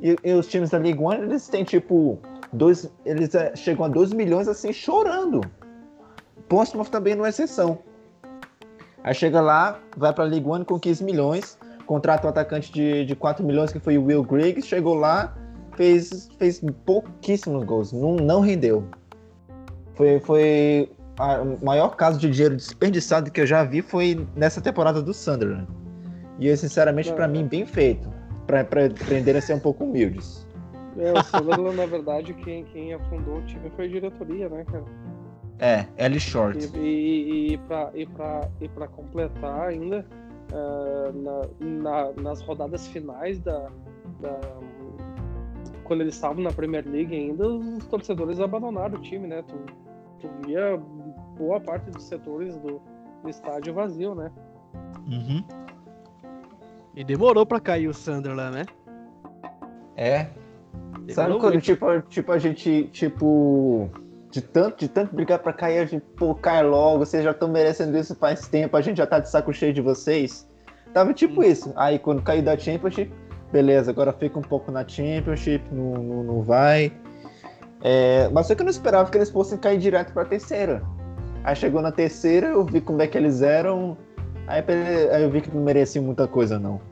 E, 0.01 0.17
e 0.25 0.33
os 0.33 0.47
times 0.47 0.71
da 0.71 0.79
League 0.79 1.03
One, 1.03 1.23
eles 1.23 1.49
têm, 1.49 1.65
tipo, 1.65 2.19
dois, 2.53 2.91
eles 3.05 3.35
é, 3.35 3.55
chegam 3.57 3.85
a 3.85 3.89
2 3.89 4.13
milhões, 4.13 4.49
assim, 4.49 4.73
chorando. 4.73 5.41
Portsmouth 6.49 6.91
também 6.91 7.15
não 7.15 7.25
é 7.25 7.31
exceção. 7.31 7.79
Aí 9.03 9.15
chega 9.15 9.41
lá, 9.41 9.79
vai 9.97 10.13
pra 10.13 10.25
League 10.25 10.49
One 10.49 10.65
com 10.65 10.79
15 10.79 11.05
milhões, 11.05 11.59
contrata 11.87 12.27
o 12.27 12.31
atacante 12.31 12.73
de, 12.73 13.05
de 13.05 13.15
4 13.15 13.45
milhões, 13.45 13.71
que 13.73 13.79
foi 13.79 13.99
o 13.99 14.05
Will 14.05 14.23
Griggs, 14.23 14.67
chegou 14.67 14.95
lá, 14.95 15.35
fez, 15.77 16.29
fez 16.39 16.61
pouquíssimos 16.85 17.65
gols, 17.65 17.93
não, 17.93 18.17
não 18.17 18.41
rendeu. 18.41 18.85
Foi, 19.95 20.19
foi 20.21 20.91
o 21.19 21.65
maior 21.65 21.97
caso 21.97 22.19
de 22.19 22.29
dinheiro 22.31 22.57
desperdiçado 22.57 23.31
que 23.31 23.41
eu 23.41 23.47
já 23.47 23.63
vi 23.65 23.83
foi 23.83 24.27
nessa 24.35 24.61
temporada 24.61 25.01
do 25.01 25.15
Sunderland. 25.15 25.69
E 26.39 26.49
eu, 26.49 26.57
sinceramente, 26.57 27.13
para 27.13 27.29
mim, 27.29 27.47
bem 27.47 27.65
feito. 27.65 28.13
Para 28.47 28.61
aprender 28.61 29.37
a 29.37 29.41
ser 29.41 29.55
um 29.55 29.61
pouco 29.61 29.85
humildes. 29.85 30.47
É, 30.99 31.13
o 31.13 31.23
Sunderland, 31.23 31.77
na 31.77 31.87
verdade, 31.87 32.35
quem, 32.35 32.65
quem 32.65 32.93
afundou 32.93 33.39
o 33.39 33.43
time 33.43 33.71
foi 33.75 33.87
a 33.87 33.89
diretoria, 33.89 34.49
né, 34.49 34.65
cara? 34.65 34.85
É, 35.61 35.87
Ellie 35.97 36.21
Short. 36.21 36.71
E, 36.77 36.79
e, 36.79 37.53
e 37.55 37.59
para 37.59 37.91
e 37.95 38.07
pra, 38.07 38.49
e 38.61 38.69
pra 38.69 38.89
completar 38.89 39.69
ainda, 39.69 40.05
uh, 40.53 41.13
na, 41.23 41.81
na, 41.81 42.23
nas 42.23 42.41
rodadas 42.43 42.87
finais 42.89 43.39
da, 43.39 43.71
da, 44.21 44.39
Quando 45.85 46.01
eles 46.01 46.15
estavam 46.15 46.43
na 46.43 46.51
Premier 46.51 46.85
League 46.87 47.15
ainda, 47.15 47.47
os 47.47 47.87
torcedores 47.87 48.41
abandonaram 48.41 48.99
o 48.99 49.03
time, 49.03 49.27
né? 49.27 49.43
Tu, 49.43 49.55
tu 50.21 50.29
via 50.47 50.77
boa 51.37 51.61
parte 51.61 51.91
dos 51.91 52.05
setores 52.05 52.57
do, 52.57 52.81
do 53.23 53.29
estádio 53.29 53.75
vazio, 53.75 54.15
né? 54.15 54.31
Uhum. 55.07 55.45
E 56.97 57.05
demorou 57.05 57.45
pra 57.45 57.61
cair 57.61 57.89
o 57.89 57.95
Sunderland, 57.95 58.57
né? 58.57 58.67
É. 59.97 60.29
Demorou 61.01 61.15
Sabe 61.15 61.39
quando, 61.39 61.61
tipo, 61.61 62.01
tipo, 62.03 62.33
a 62.33 62.39
gente, 62.39 62.89
tipo, 62.93 63.91
de 64.31 64.41
tanto, 64.41 64.79
de 64.79 64.89
tanto 64.89 65.15
brigar 65.15 65.39
pra 65.41 65.53
cair, 65.53 65.79
a 65.79 65.85
gente, 65.85 66.05
pô, 66.17 66.35
cai 66.35 66.63
logo, 66.63 67.05
vocês 67.05 67.23
já 67.23 67.33
estão 67.33 67.49
merecendo 67.49 67.97
isso 67.97 68.15
faz 68.15 68.49
tempo, 68.49 68.77
a 68.77 68.81
gente 68.81 68.97
já 68.97 69.07
tá 69.07 69.19
de 69.19 69.29
saco 69.29 69.53
cheio 69.53 69.73
de 69.73 69.81
vocês. 69.81 70.49
Tava 70.93 71.13
tipo 71.13 71.41
hum. 71.41 71.45
isso. 71.45 71.73
Aí 71.77 71.99
quando 71.99 72.23
caiu 72.23 72.43
da 72.43 72.57
Championship, 72.57 73.13
beleza, 73.55 73.93
agora 73.93 74.13
fica 74.13 74.37
um 74.37 74.43
pouco 74.43 74.73
na 74.73 74.87
Championship, 74.87 75.63
não, 75.71 75.93
não, 75.95 76.25
não 76.25 76.43
vai. 76.43 76.93
É, 77.85 78.29
mas 78.33 78.49
só 78.49 78.55
que 78.55 78.63
eu 78.63 78.65
não 78.65 78.71
esperava 78.71 79.09
que 79.09 79.17
eles 79.17 79.31
fossem 79.31 79.57
cair 79.57 79.79
direto 79.79 80.13
pra 80.13 80.25
terceira. 80.25 80.83
Aí 81.45 81.55
chegou 81.55 81.81
na 81.81 81.93
terceira, 81.93 82.49
eu 82.49 82.65
vi 82.65 82.81
como 82.81 83.01
é 83.01 83.07
que 83.07 83.17
eles 83.17 83.43
eram. 83.43 83.97
Aí, 84.49 84.65
eu 85.23 85.31
vi 85.31 85.41
que 85.41 85.55
não 85.55 85.63
merecia 85.63 86.03
muita 86.03 86.27
coisa, 86.27 86.59
não. 86.59 86.81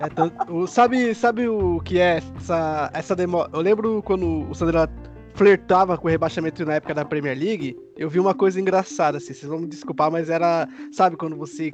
É 0.00 0.08
tanto, 0.08 0.66
sabe, 0.66 1.14
sabe 1.14 1.48
o 1.48 1.80
que 1.80 1.98
é 1.98 2.18
essa, 2.18 2.90
essa 2.94 3.16
demora? 3.16 3.50
Eu 3.52 3.60
lembro 3.60 4.02
quando 4.02 4.48
o 4.48 4.54
Sandra 4.54 4.88
flertava 5.34 5.98
com 5.98 6.06
o 6.06 6.10
rebaixamento 6.10 6.64
na 6.64 6.74
época 6.74 6.94
da 6.94 7.04
Premier 7.04 7.36
League, 7.36 7.76
eu 7.96 8.08
vi 8.08 8.20
uma 8.20 8.34
coisa 8.34 8.60
engraçada, 8.60 9.18
assim, 9.18 9.34
vocês 9.34 9.50
vão 9.50 9.58
me 9.58 9.66
desculpar, 9.66 10.10
mas 10.10 10.30
era, 10.30 10.68
sabe, 10.92 11.16
quando 11.16 11.36
você 11.36 11.72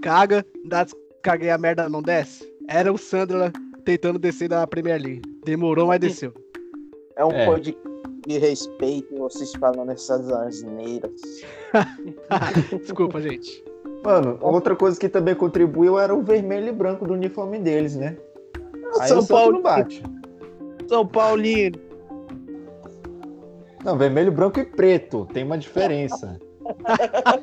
caga, 0.00 0.44
dá 0.66 0.86
caguei 1.26 1.50
a 1.50 1.58
merda 1.58 1.88
não 1.88 2.00
desce? 2.00 2.48
Era 2.68 2.92
o 2.92 2.98
Sandra 2.98 3.52
tentando 3.84 4.18
descer 4.18 4.48
da 4.48 4.66
Premier 4.66 5.00
League. 5.00 5.22
Demorou, 5.44 5.86
mas 5.86 6.00
desceu. 6.00 6.32
É 7.16 7.24
um 7.24 7.32
é. 7.32 7.58
de 7.60 7.76
de 8.26 8.38
respeito 8.38 9.16
vocês 9.16 9.52
falando 9.54 9.92
essas 9.92 10.28
asneiras. 10.30 11.12
Desculpa, 12.82 13.20
gente. 13.20 13.64
Mano, 14.04 14.36
outra 14.40 14.74
coisa 14.74 14.98
que 14.98 15.08
também 15.08 15.34
contribuiu 15.34 15.98
era 15.98 16.14
o 16.14 16.22
vermelho 16.22 16.68
e 16.68 16.72
branco 16.72 17.06
do 17.06 17.14
uniforme 17.14 17.58
deles, 17.58 17.96
né? 17.96 18.16
Aí 19.00 19.08
São 19.08 19.24
Paulo 19.24 19.52
não 19.54 19.62
bate. 19.62 20.02
São 20.88 21.06
Paulino. 21.06 21.78
Não, 23.84 23.96
vermelho, 23.96 24.32
branco 24.32 24.58
e 24.58 24.64
preto. 24.64 25.26
Tem 25.32 25.44
uma 25.44 25.56
diferença. 25.56 26.38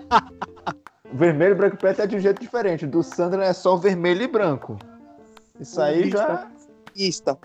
vermelho, 1.13 1.55
branco 1.55 1.75
e 1.75 1.79
preto 1.79 2.01
é 2.01 2.07
de 2.07 2.17
um 2.17 2.19
jeito 2.19 2.41
diferente. 2.41 2.85
Do 2.85 3.01
Sandra 3.01 3.45
é 3.45 3.53
só 3.53 3.77
vermelho 3.77 4.23
e 4.23 4.27
branco. 4.27 4.77
Isso 5.59 5.81
aí 5.81 6.09
já. 6.09 6.49
Ista. 6.95 7.37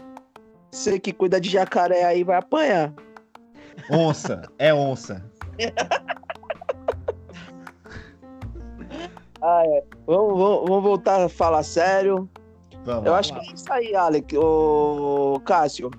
Você 0.70 0.98
que 0.98 1.12
cuida 1.12 1.40
de 1.40 1.50
jacaré 1.50 2.04
aí 2.04 2.24
vai 2.24 2.36
apanhar. 2.36 2.92
Onça, 3.90 4.42
é 4.58 4.72
onça. 4.72 5.24
ah, 9.40 9.62
é. 9.66 9.84
Vamos, 10.06 10.38
vamos, 10.38 10.68
vamos, 10.68 10.82
voltar 10.82 11.22
a 11.22 11.28
falar 11.28 11.62
sério. 11.62 12.28
Vamos, 12.84 13.06
Eu 13.06 13.14
acho 13.14 13.34
que 13.34 13.50
é 13.50 13.54
isso 13.54 13.72
aí, 13.72 13.94
Alec. 13.94 14.36
Ô, 14.36 15.40
Cássio. 15.44 15.90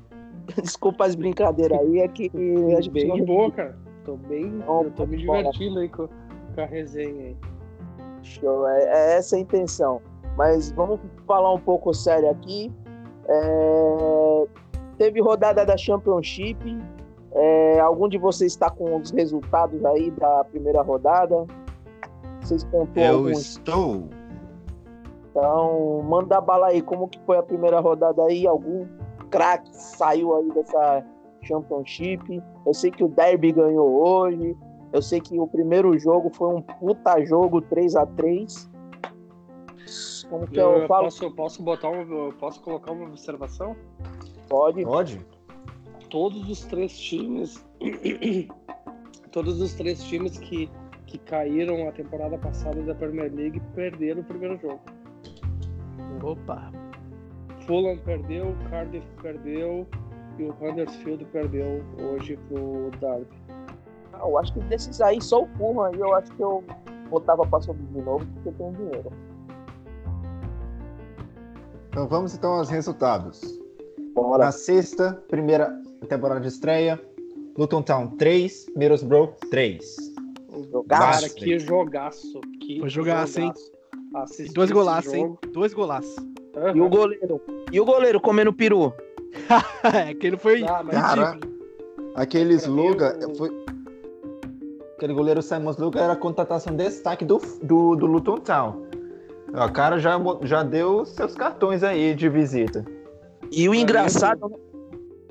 Desculpa 0.62 1.06
as 1.06 1.15
brincadeiras 1.15 1.80
aí, 1.80 2.00
é 2.00 2.08
que. 2.08 2.32
Gente 2.34 2.89
bem 2.89 3.26
boa, 3.26 3.52
cara. 3.52 3.78
Tô 4.06 4.17
bem. 4.17 4.63
eu 4.67 4.91
tô 4.95 5.06
me 5.06 5.17
divertindo 5.17 5.80
aí 5.80 5.89
com, 5.89 6.08
com 6.08 6.62
a 6.62 6.65
resenha 6.65 7.28
aí. 7.28 7.38
Show, 8.24 8.67
é, 8.67 8.84
é, 8.84 9.17
essa 9.17 9.36
a 9.36 9.39
intenção. 9.39 10.02
Mas 10.39 10.71
vamos 10.71 11.02
falar 11.28 11.54
um 11.54 11.60
pouco 11.60 11.93
sério 11.93 12.30
aqui. 12.30 12.71
É... 13.28 14.47
Teve 14.97 15.19
rodada 15.19 15.65
da 15.65 15.75
Championship, 15.75 16.78
é, 17.34 17.80
algum 17.82 18.08
de 18.08 18.17
vocês 18.17 18.54
está 18.54 18.69
com 18.69 18.95
os 18.95 19.12
resultados 19.12 19.84
aí 19.84 20.10
da 20.12 20.45
primeira 20.45 20.82
rodada? 20.82 21.45
Vocês 22.39 22.63
contou 22.63 23.04
Eu 23.04 23.15
alguns? 23.17 23.38
estou. 23.38 24.06
Então, 25.30 26.02
manda 26.04 26.39
bala 26.39 26.67
aí. 26.67 26.82
Como 26.82 27.10
que 27.10 27.19
foi 27.25 27.38
a 27.38 27.43
primeira 27.43 27.82
rodada 27.82 28.23
aí? 28.23 28.47
Algum 28.47 28.88
craque 29.30 29.69
saiu 29.73 30.34
aí 30.38 30.49
dessa 30.54 31.04
Championship? 31.41 32.41
Eu 32.65 32.73
sei 32.73 32.91
que 32.91 33.04
o 33.04 33.10
Derby 33.10 33.52
ganhou 33.52 33.89
hoje. 33.89 34.56
Eu 34.93 35.02
sei 35.02 35.19
que 35.19 35.38
o 35.38 35.47
primeiro 35.47 35.97
jogo 35.99 36.32
foi 36.34 36.47
um 36.47 36.62
puta 36.62 37.23
jogo 37.25 37.62
3 37.62 37.97
a 37.97 38.06
3 38.06 38.68
Como 40.30 40.48
que 40.48 40.60
eu, 40.60 40.72
eu, 40.72 40.82
eu 40.82 40.88
falo? 40.88 41.06
Posso, 41.06 41.24
eu 41.24 41.32
posso 41.32 41.63
botar 41.63 41.89
um, 41.89 42.28
eu 42.28 42.34
posso 42.34 42.62
colocar 42.62 42.92
uma 42.92 43.06
observação? 43.06 43.76
Pode. 44.48 44.84
Pode 44.84 45.20
todos 46.10 46.50
os 46.50 46.65
três 46.65 46.98
times, 46.98 47.63
todos 49.32 49.62
os 49.62 49.74
três 49.74 50.04
times 50.04 50.38
que, 50.38 50.70
que 51.06 51.18
caíram 51.20 51.88
a 51.88 51.92
temporada 51.92 52.38
passada 52.38 52.82
da 52.82 52.96
Premier 52.96 53.32
League 53.34 53.62
perderam 53.76 54.22
o 54.22 54.24
primeiro 54.24 54.58
jogo. 54.60 54.82
Opa! 56.24 56.72
Fulham 57.65 57.98
perdeu, 58.00 58.56
Cardiff 58.70 59.08
perdeu 59.22 59.88
e 60.38 60.44
o 60.44 60.56
Huddersfield 60.60 61.24
perdeu 61.26 61.84
hoje 62.02 62.38
pro 62.48 62.89
Derby. 63.00 63.28
Ah, 64.13 64.20
eu 64.22 64.38
acho 64.38 64.54
que 64.54 64.60
desses 64.62 65.00
aí 65.02 65.22
só 65.22 65.44
o 65.44 65.48
Fulham 65.58 65.84
aí 65.84 66.00
eu 66.00 66.13
acho 66.15 66.32
que 66.32 66.42
eu 66.42 66.63
botava 67.10 67.46
para 67.46 67.62
subir 67.62 67.86
de 67.86 68.02
novo 68.02 68.26
porque 68.26 68.52
tem 68.52 68.72
dinheiro. 68.74 69.12
Então 71.89 72.08
vamos 72.08 72.36
então 72.36 72.52
aos 72.52 72.69
resultados. 72.69 73.41
Bora. 74.13 74.45
Na 74.45 74.52
sexta, 74.52 75.13
primeira 75.28 75.75
temporada 76.08 76.39
de 76.39 76.47
estreia. 76.47 77.02
Luton 77.58 77.82
Town 77.82 78.15
3, 78.15 78.67
Middlesbrough 78.75 79.34
3. 79.49 80.13
Jogaço. 80.71 81.21
Cara, 81.21 81.30
que 81.30 81.60
jogaço. 81.60 82.39
Que 82.62 82.80
Foi 82.80 82.89
jogaço, 82.89 83.41
hein? 83.41 83.54
E 84.39 84.54
dois 84.54 84.71
golaços, 84.71 85.13
hein? 85.13 85.38
Dois 85.52 85.73
golaços. 85.73 86.15
Uhum. 86.56 86.75
E 86.75 86.82
o 86.82 86.89
goleiro? 86.89 87.41
E 87.71 87.80
o 87.80 87.86
goleiro 87.86 88.19
comendo 88.21 88.54
peru? 88.54 88.93
é, 89.93 90.10
aquele 90.10 90.38
foi. 90.38 90.63
Ah, 90.63 90.83
Cara, 90.90 91.40
aquele 92.15 92.54
Sluga. 92.56 93.17
Foi... 93.37 93.50
Aquele 94.96 95.13
goleiro 95.13 95.42
Simon 95.42 95.71
Sluga 95.71 96.02
era 96.02 96.13
a 96.13 96.15
contratação 96.15 96.75
destaque 96.75 97.23
do, 97.23 97.40
do, 97.63 97.96
do 97.96 98.06
Luton 98.06 98.37
Town. 98.37 98.88
O 99.54 99.71
cara 99.71 100.00
já, 100.00 100.19
já 100.43 100.63
deu 100.63 101.06
seus 101.06 101.35
cartões 101.35 101.83
aí 101.83 102.13
de 102.13 102.29
visita. 102.29 102.85
E 103.52 103.67
o 103.67 103.73
engraçado, 103.73 104.52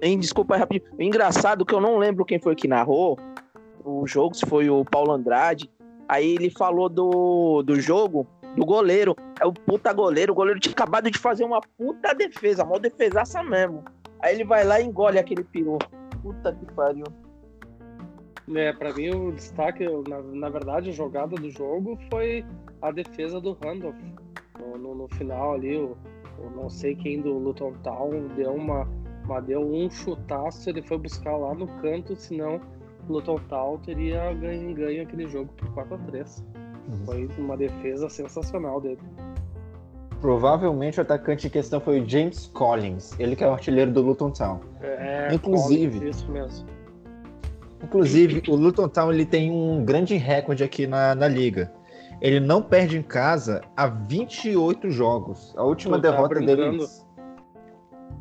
Hein, 0.00 0.18
desculpa 0.18 0.54
aí 0.54 0.60
rapidinho. 0.60 0.92
O 0.96 1.02
engraçado 1.02 1.62
é 1.62 1.64
que 1.66 1.74
eu 1.74 1.80
não 1.80 1.98
lembro 1.98 2.24
quem 2.24 2.38
foi 2.38 2.54
que 2.54 2.68
narrou 2.68 3.18
o 3.84 4.06
jogo, 4.06 4.34
se 4.34 4.46
foi 4.46 4.70
o 4.70 4.84
Paulo 4.84 5.12
Andrade. 5.12 5.70
Aí 6.08 6.34
ele 6.34 6.50
falou 6.50 6.88
do, 6.88 7.62
do 7.62 7.80
jogo, 7.80 8.26
do 8.56 8.64
goleiro. 8.64 9.16
É 9.40 9.46
o 9.46 9.52
puta 9.52 9.92
goleiro. 9.92 10.32
O 10.32 10.36
goleiro 10.36 10.60
tinha 10.60 10.72
acabado 10.72 11.10
de 11.10 11.18
fazer 11.18 11.44
uma 11.44 11.60
puta 11.76 12.14
defesa, 12.14 12.64
uma 12.64 12.78
defesaça 12.78 13.42
mesmo. 13.42 13.84
Aí 14.20 14.34
ele 14.34 14.44
vai 14.44 14.64
lá 14.64 14.80
e 14.80 14.84
engole 14.84 15.18
aquele 15.18 15.42
peru. 15.42 15.78
Puta 16.22 16.52
que 16.52 16.72
pariu. 16.74 17.04
É, 18.54 18.72
para 18.72 18.94
mim 18.94 19.10
o 19.10 19.32
destaque, 19.32 19.84
na, 20.08 20.22
na 20.22 20.48
verdade, 20.48 20.90
a 20.90 20.92
jogada 20.92 21.36
do 21.36 21.50
jogo 21.50 21.98
foi 22.10 22.44
a 22.80 22.90
defesa 22.90 23.40
do 23.40 23.56
Randolph. 23.62 23.96
No, 24.58 24.78
no, 24.78 24.94
no 24.94 25.08
final 25.08 25.54
ali, 25.54 25.76
o, 25.76 25.96
o, 26.38 26.50
não 26.56 26.68
sei 26.68 26.94
quem 26.94 27.20
do 27.20 27.38
Luton 27.38 27.72
Town 27.82 28.28
deu 28.36 28.52
uma, 28.52 28.88
uma 29.24 29.40
deu 29.40 29.60
um 29.60 29.90
chutaço, 29.90 30.68
ele 30.68 30.82
foi 30.82 30.98
buscar 30.98 31.36
lá 31.36 31.54
no 31.54 31.66
canto, 31.80 32.16
senão 32.16 32.60
o 33.08 33.12
Luton 33.12 33.38
Town 33.48 33.78
teria 33.78 34.32
ganho, 34.34 34.74
ganho 34.74 35.02
aquele 35.02 35.26
jogo 35.28 35.50
por 35.56 35.72
4 35.74 35.94
a 35.94 35.98
3 35.98 36.44
uhum. 36.88 37.04
Foi 37.06 37.28
uma 37.38 37.56
defesa 37.56 38.08
sensacional 38.08 38.80
dele. 38.80 39.00
Provavelmente 40.20 40.98
o 40.98 41.02
atacante 41.02 41.46
em 41.46 41.50
questão 41.50 41.80
foi 41.80 42.00
o 42.00 42.08
James 42.08 42.48
Collins, 42.48 43.18
ele 43.20 43.36
que 43.36 43.44
é 43.44 43.46
o 43.46 43.52
artilheiro 43.52 43.92
do 43.92 44.02
Luton 44.02 44.30
Town. 44.32 44.60
É, 44.80 45.28
Inclusive, 45.32 45.98
Collins, 45.98 46.16
isso 46.16 46.32
mesmo. 46.32 46.66
Inclusive, 47.82 48.42
o 48.48 48.56
Luton 48.56 48.88
Town 48.88 49.12
ele 49.12 49.24
tem 49.24 49.50
um 49.52 49.84
grande 49.84 50.16
recorde 50.16 50.64
aqui 50.64 50.86
na, 50.86 51.14
na 51.14 51.28
liga. 51.28 51.72
Ele 52.20 52.40
não 52.40 52.60
perde 52.60 52.98
em 52.98 53.02
casa 53.02 53.60
há 53.76 53.86
28 53.86 54.90
jogos. 54.90 55.54
A 55.56 55.62
última 55.62 56.00
tá 56.00 56.10
derrota 56.10 56.40
deles. 56.40 57.06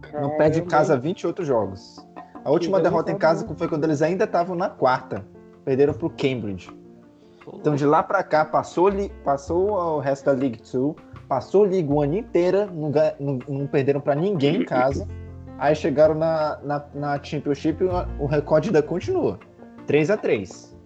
Caramba. 0.01 0.27
Não 0.27 0.37
perde 0.37 0.59
em 0.59 0.65
casa 0.65 0.93
há 0.93 0.97
28 0.97 1.43
jogos. 1.43 2.07
A 2.45 2.51
última 2.51 2.79
derrota 2.79 3.11
em 3.11 3.17
casa 3.17 3.47
foi 3.57 3.67
quando 3.67 3.83
eles 3.85 4.01
ainda 4.01 4.25
estavam 4.25 4.55
na 4.55 4.69
quarta. 4.69 5.25
Perderam 5.65 5.93
para 5.93 6.05
o 6.05 6.09
Cambridge. 6.11 6.69
Então 7.53 7.75
de 7.75 7.85
lá 7.85 8.03
para 8.03 8.23
cá 8.23 8.45
passou, 8.45 8.89
passou 9.23 9.71
o 9.71 9.99
resto 9.99 10.25
da 10.25 10.33
League 10.33 10.61
2, 10.71 10.95
passou 11.27 11.65
a 11.65 11.67
League 11.67 11.91
One 11.91 12.19
inteira, 12.19 12.67
não, 12.67 12.91
não, 13.19 13.39
não 13.47 13.67
perderam 13.67 13.99
para 13.99 14.15
ninguém 14.15 14.61
em 14.61 14.65
casa. 14.65 15.07
Aí 15.57 15.73
chegaram 15.73 16.13
na, 16.13 16.59
na, 16.61 16.85
na 16.93 17.23
Championship 17.23 17.83
e 17.83 17.87
o 18.21 18.27
recorde 18.27 18.69
ainda 18.69 18.83
continua. 18.83 19.39
3 19.87 20.11
a 20.11 20.17
3 20.17 20.76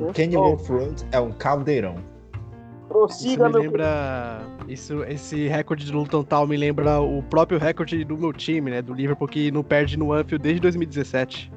O 0.00 0.12
Canyon 0.14 0.54
Road 0.54 1.06
é 1.12 1.20
um 1.20 1.30
caldeirão. 1.30 1.96
Prossiga, 2.88 3.46
isso 3.46 3.58
me 3.58 3.64
lembra. 3.64 4.40
Isso, 4.66 5.04
esse 5.04 5.46
recorde 5.46 5.92
do 5.92 5.98
Luton 5.98 6.24
Town 6.24 6.46
me 6.46 6.56
lembra 6.56 7.00
o 7.00 7.22
próprio 7.22 7.58
recorde 7.58 8.04
do 8.04 8.16
meu 8.16 8.32
time, 8.32 8.70
né? 8.70 8.82
Do 8.82 8.94
Liverpool, 8.94 9.28
que 9.28 9.50
não 9.50 9.62
perde 9.62 9.96
no 9.96 10.12
Anfield 10.12 10.42
desde 10.42 10.60
2017. 10.62 11.52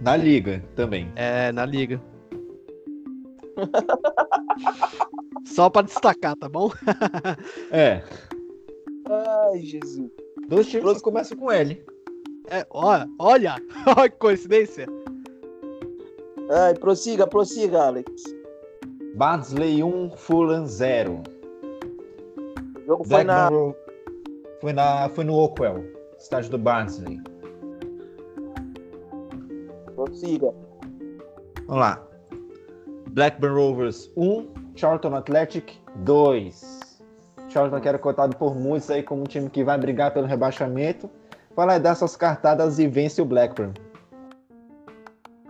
Na 0.00 0.16
liga 0.16 0.64
também. 0.74 1.12
É, 1.14 1.52
na 1.52 1.64
liga. 1.64 2.00
Só 5.44 5.68
pra 5.68 5.82
destacar, 5.82 6.34
tá 6.36 6.48
bom? 6.48 6.70
é. 7.70 8.02
Ai, 9.08 9.60
Jesus. 9.60 10.10
Dois 10.48 10.66
times 10.66 10.96
que 10.96 11.02
começam 11.02 11.36
com 11.36 11.52
L. 11.52 11.84
É, 12.50 12.66
olha, 12.70 13.06
olha, 13.18 13.56
olha 13.86 14.08
que 14.08 14.16
coincidência. 14.16 14.86
Ai, 16.50 16.74
prossiga, 16.74 17.26
prossiga, 17.26 17.82
Alex. 17.82 18.10
Barnsley 19.14 19.82
1, 19.82 20.12
Fulham 20.16 20.66
0. 20.66 21.22
O 22.76 22.86
jogo 22.86 23.04
foi 23.04 23.22
na... 23.22 23.50
foi 24.60 24.72
na. 24.72 25.08
Foi 25.10 25.24
no 25.24 25.34
Oakwell, 25.34 25.84
estádio 26.18 26.50
do 26.50 26.58
Barnsley. 26.58 27.20
Prossiga. 29.94 30.54
Vamos 31.66 31.82
lá. 31.82 32.02
Blackburn 33.10 33.54
Rovers 33.54 34.10
1, 34.16 34.48
Charlton 34.74 35.16
Athletic 35.16 35.74
2. 35.96 36.78
Charlton 37.50 37.80
que 37.80 37.88
era 37.88 37.98
cotado 37.98 38.36
por 38.36 38.54
muitos 38.54 38.90
aí 38.90 39.02
como 39.02 39.22
um 39.22 39.24
time 39.24 39.50
que 39.50 39.62
vai 39.62 39.76
brigar 39.76 40.14
pelo 40.14 40.26
rebaixamento. 40.26 41.10
Vai 41.54 41.66
lá 41.66 41.76
e 41.76 41.80
dá 41.80 41.94
suas 41.94 42.16
cartadas 42.16 42.78
e 42.78 42.86
vence 42.86 43.20
o 43.20 43.24
Blackburn. 43.24 43.74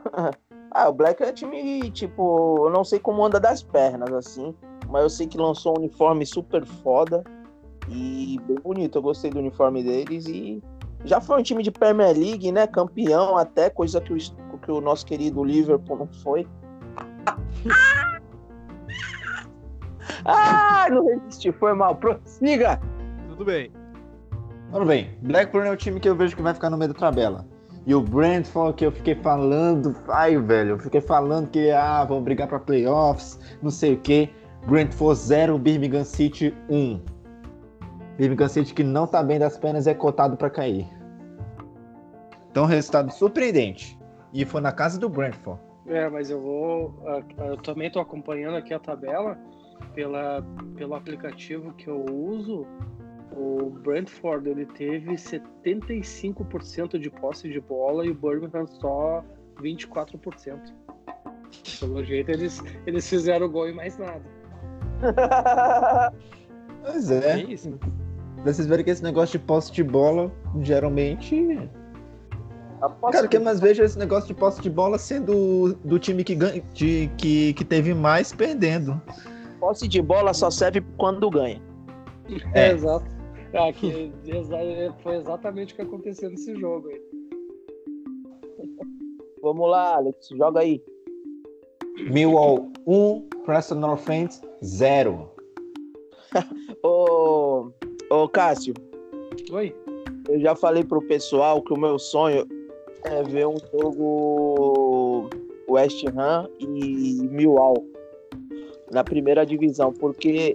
ah, 0.70 0.88
o 0.88 0.92
Blackburn 0.92 1.30
é 1.30 1.34
time, 1.34 1.90
tipo, 1.90 2.66
eu 2.66 2.70
não 2.70 2.84
sei 2.84 2.98
como 2.98 3.24
anda 3.24 3.40
das 3.40 3.62
pernas, 3.62 4.12
assim. 4.12 4.54
Mas 4.88 5.02
eu 5.02 5.10
sei 5.10 5.26
que 5.26 5.38
lançou 5.38 5.74
um 5.76 5.80
uniforme 5.80 6.26
super 6.26 6.64
foda. 6.64 7.22
E 7.88 8.38
bem 8.46 8.58
bonito. 8.62 8.98
Eu 8.98 9.02
gostei 9.02 9.30
do 9.30 9.38
uniforme 9.38 9.82
deles 9.82 10.26
e 10.26 10.62
já 11.04 11.20
foi 11.20 11.40
um 11.40 11.42
time 11.42 11.62
de 11.62 11.70
Premier 11.70 12.16
League, 12.16 12.50
né? 12.52 12.66
Campeão 12.66 13.36
até, 13.36 13.70
coisa 13.70 14.00
que 14.00 14.12
o, 14.12 14.58
que 14.58 14.70
o 14.70 14.80
nosso 14.80 15.06
querido 15.06 15.44
Liverpool 15.44 15.98
não 15.98 16.08
foi. 16.22 16.46
ah, 20.24 20.86
não 20.90 21.06
resisti, 21.06 21.52
foi 21.52 21.72
mal. 21.72 21.96
Prossiga! 21.96 22.80
Tudo 23.28 23.44
bem. 23.44 23.72
Tudo 24.72 24.84
bem. 24.84 25.16
Blackburn 25.22 25.68
é 25.68 25.72
o 25.72 25.76
time 25.76 25.98
que 25.98 26.08
eu 26.08 26.14
vejo 26.14 26.36
que 26.36 26.42
vai 26.42 26.52
ficar 26.52 26.68
no 26.68 26.76
meio 26.76 26.92
da 26.92 26.98
tabela. 26.98 27.46
E 27.88 27.94
o 27.94 28.02
Brentford 28.02 28.76
que 28.76 28.84
eu 28.84 28.92
fiquei 28.92 29.14
falando, 29.14 29.96
ai 30.08 30.36
velho, 30.36 30.72
eu 30.72 30.78
fiquei 30.78 31.00
falando 31.00 31.48
que 31.48 31.70
ah, 31.70 32.04
vão 32.04 32.22
brigar 32.22 32.46
para 32.46 32.58
playoffs, 32.58 33.40
não 33.62 33.70
sei 33.70 33.94
o 33.94 33.96
que. 33.96 34.28
Brentford 34.66 35.18
0, 35.18 35.58
Birmingham 35.58 36.04
City 36.04 36.54
1. 36.68 37.00
Birmingham 38.18 38.48
City 38.48 38.74
que 38.74 38.84
não 38.84 39.06
tá 39.06 39.22
bem 39.22 39.38
das 39.38 39.56
pernas 39.56 39.86
é 39.86 39.94
cotado 39.94 40.36
para 40.36 40.50
cair. 40.50 40.86
Então, 42.50 42.66
resultado 42.66 43.10
surpreendente. 43.10 43.98
E 44.34 44.44
foi 44.44 44.60
na 44.60 44.70
casa 44.70 45.00
do 45.00 45.08
Brentford. 45.08 45.58
É, 45.86 46.10
mas 46.10 46.28
eu 46.28 46.42
vou. 46.42 46.94
Eu 47.38 47.56
também 47.56 47.90
tô 47.90 48.00
acompanhando 48.00 48.58
aqui 48.58 48.74
a 48.74 48.78
tabela 48.78 49.38
pela, 49.94 50.44
pelo 50.76 50.94
aplicativo 50.94 51.72
que 51.72 51.88
eu 51.88 52.04
uso. 52.04 52.66
O 53.32 53.70
Brentford 53.70 54.48
ele 54.48 54.66
teve 54.66 55.12
75% 55.14 56.98
de 56.98 57.10
posse 57.10 57.48
de 57.48 57.60
bola 57.60 58.06
e 58.06 58.10
o 58.10 58.14
Birmingham 58.14 58.66
só 58.66 59.24
24%. 59.60 60.58
Pelo 61.80 62.04
jeito 62.04 62.30
eles, 62.30 62.62
eles 62.86 63.08
fizeram 63.08 63.46
o 63.46 63.50
gol 63.50 63.68
e 63.68 63.72
mais 63.72 63.98
nada. 63.98 64.22
Pois 66.80 67.10
é. 67.10 67.32
é 67.32 67.42
isso. 67.42 67.78
Vocês 68.44 68.66
verem 68.66 68.84
que 68.84 68.90
esse 68.90 69.02
negócio 69.02 69.38
de 69.38 69.44
posse 69.44 69.72
de 69.72 69.82
bola, 69.82 70.32
geralmente. 70.60 71.68
Cara, 73.12 73.26
o 73.26 73.28
que 73.28 73.38
mais 73.38 73.58
vejo 73.58 73.82
é 73.82 73.84
esse 73.84 73.98
negócio 73.98 74.28
de 74.28 74.34
posse 74.34 74.62
de 74.62 74.70
bola 74.70 74.96
sendo 74.96 75.74
do 75.84 75.98
time 75.98 76.22
que, 76.22 76.34
ganha, 76.34 76.62
de, 76.72 77.10
que, 77.18 77.52
que 77.54 77.64
teve 77.64 77.92
mais 77.92 78.32
perdendo. 78.32 79.00
Posse 79.58 79.88
de 79.88 80.00
bola 80.00 80.32
só 80.32 80.50
serve 80.50 80.80
quando 80.96 81.28
ganha. 81.28 81.60
É, 82.54 82.68
é 82.68 82.72
exato. 82.72 83.17
Aqui, 83.54 84.12
foi 85.02 85.16
exatamente 85.16 85.72
o 85.72 85.76
que 85.76 85.82
aconteceu 85.82 86.30
nesse 86.30 86.54
jogo 86.56 86.88
aí. 86.88 87.00
Vamos 89.40 89.70
lá, 89.70 89.96
Alex, 89.96 90.28
joga 90.28 90.60
aí. 90.60 90.82
Millwall 92.10 92.70
1, 92.86 93.28
Preston 93.44 93.76
North 93.76 94.08
End 94.08 94.34
0. 94.62 95.30
Ô, 96.82 97.70
ô 98.10 98.28
Cássio. 98.28 98.74
Oi. 99.50 99.74
Eu 100.28 100.40
já 100.40 100.54
falei 100.54 100.84
pro 100.84 101.00
pessoal 101.00 101.62
que 101.62 101.72
o 101.72 101.78
meu 101.78 101.98
sonho 101.98 102.46
é 103.04 103.22
ver 103.22 103.46
um 103.46 103.56
jogo 103.72 105.30
West 105.68 106.04
Ham 106.16 106.48
e 106.58 107.26
Millwall 107.28 107.86
na 108.90 109.02
primeira 109.02 109.46
divisão, 109.46 109.92
porque 109.92 110.54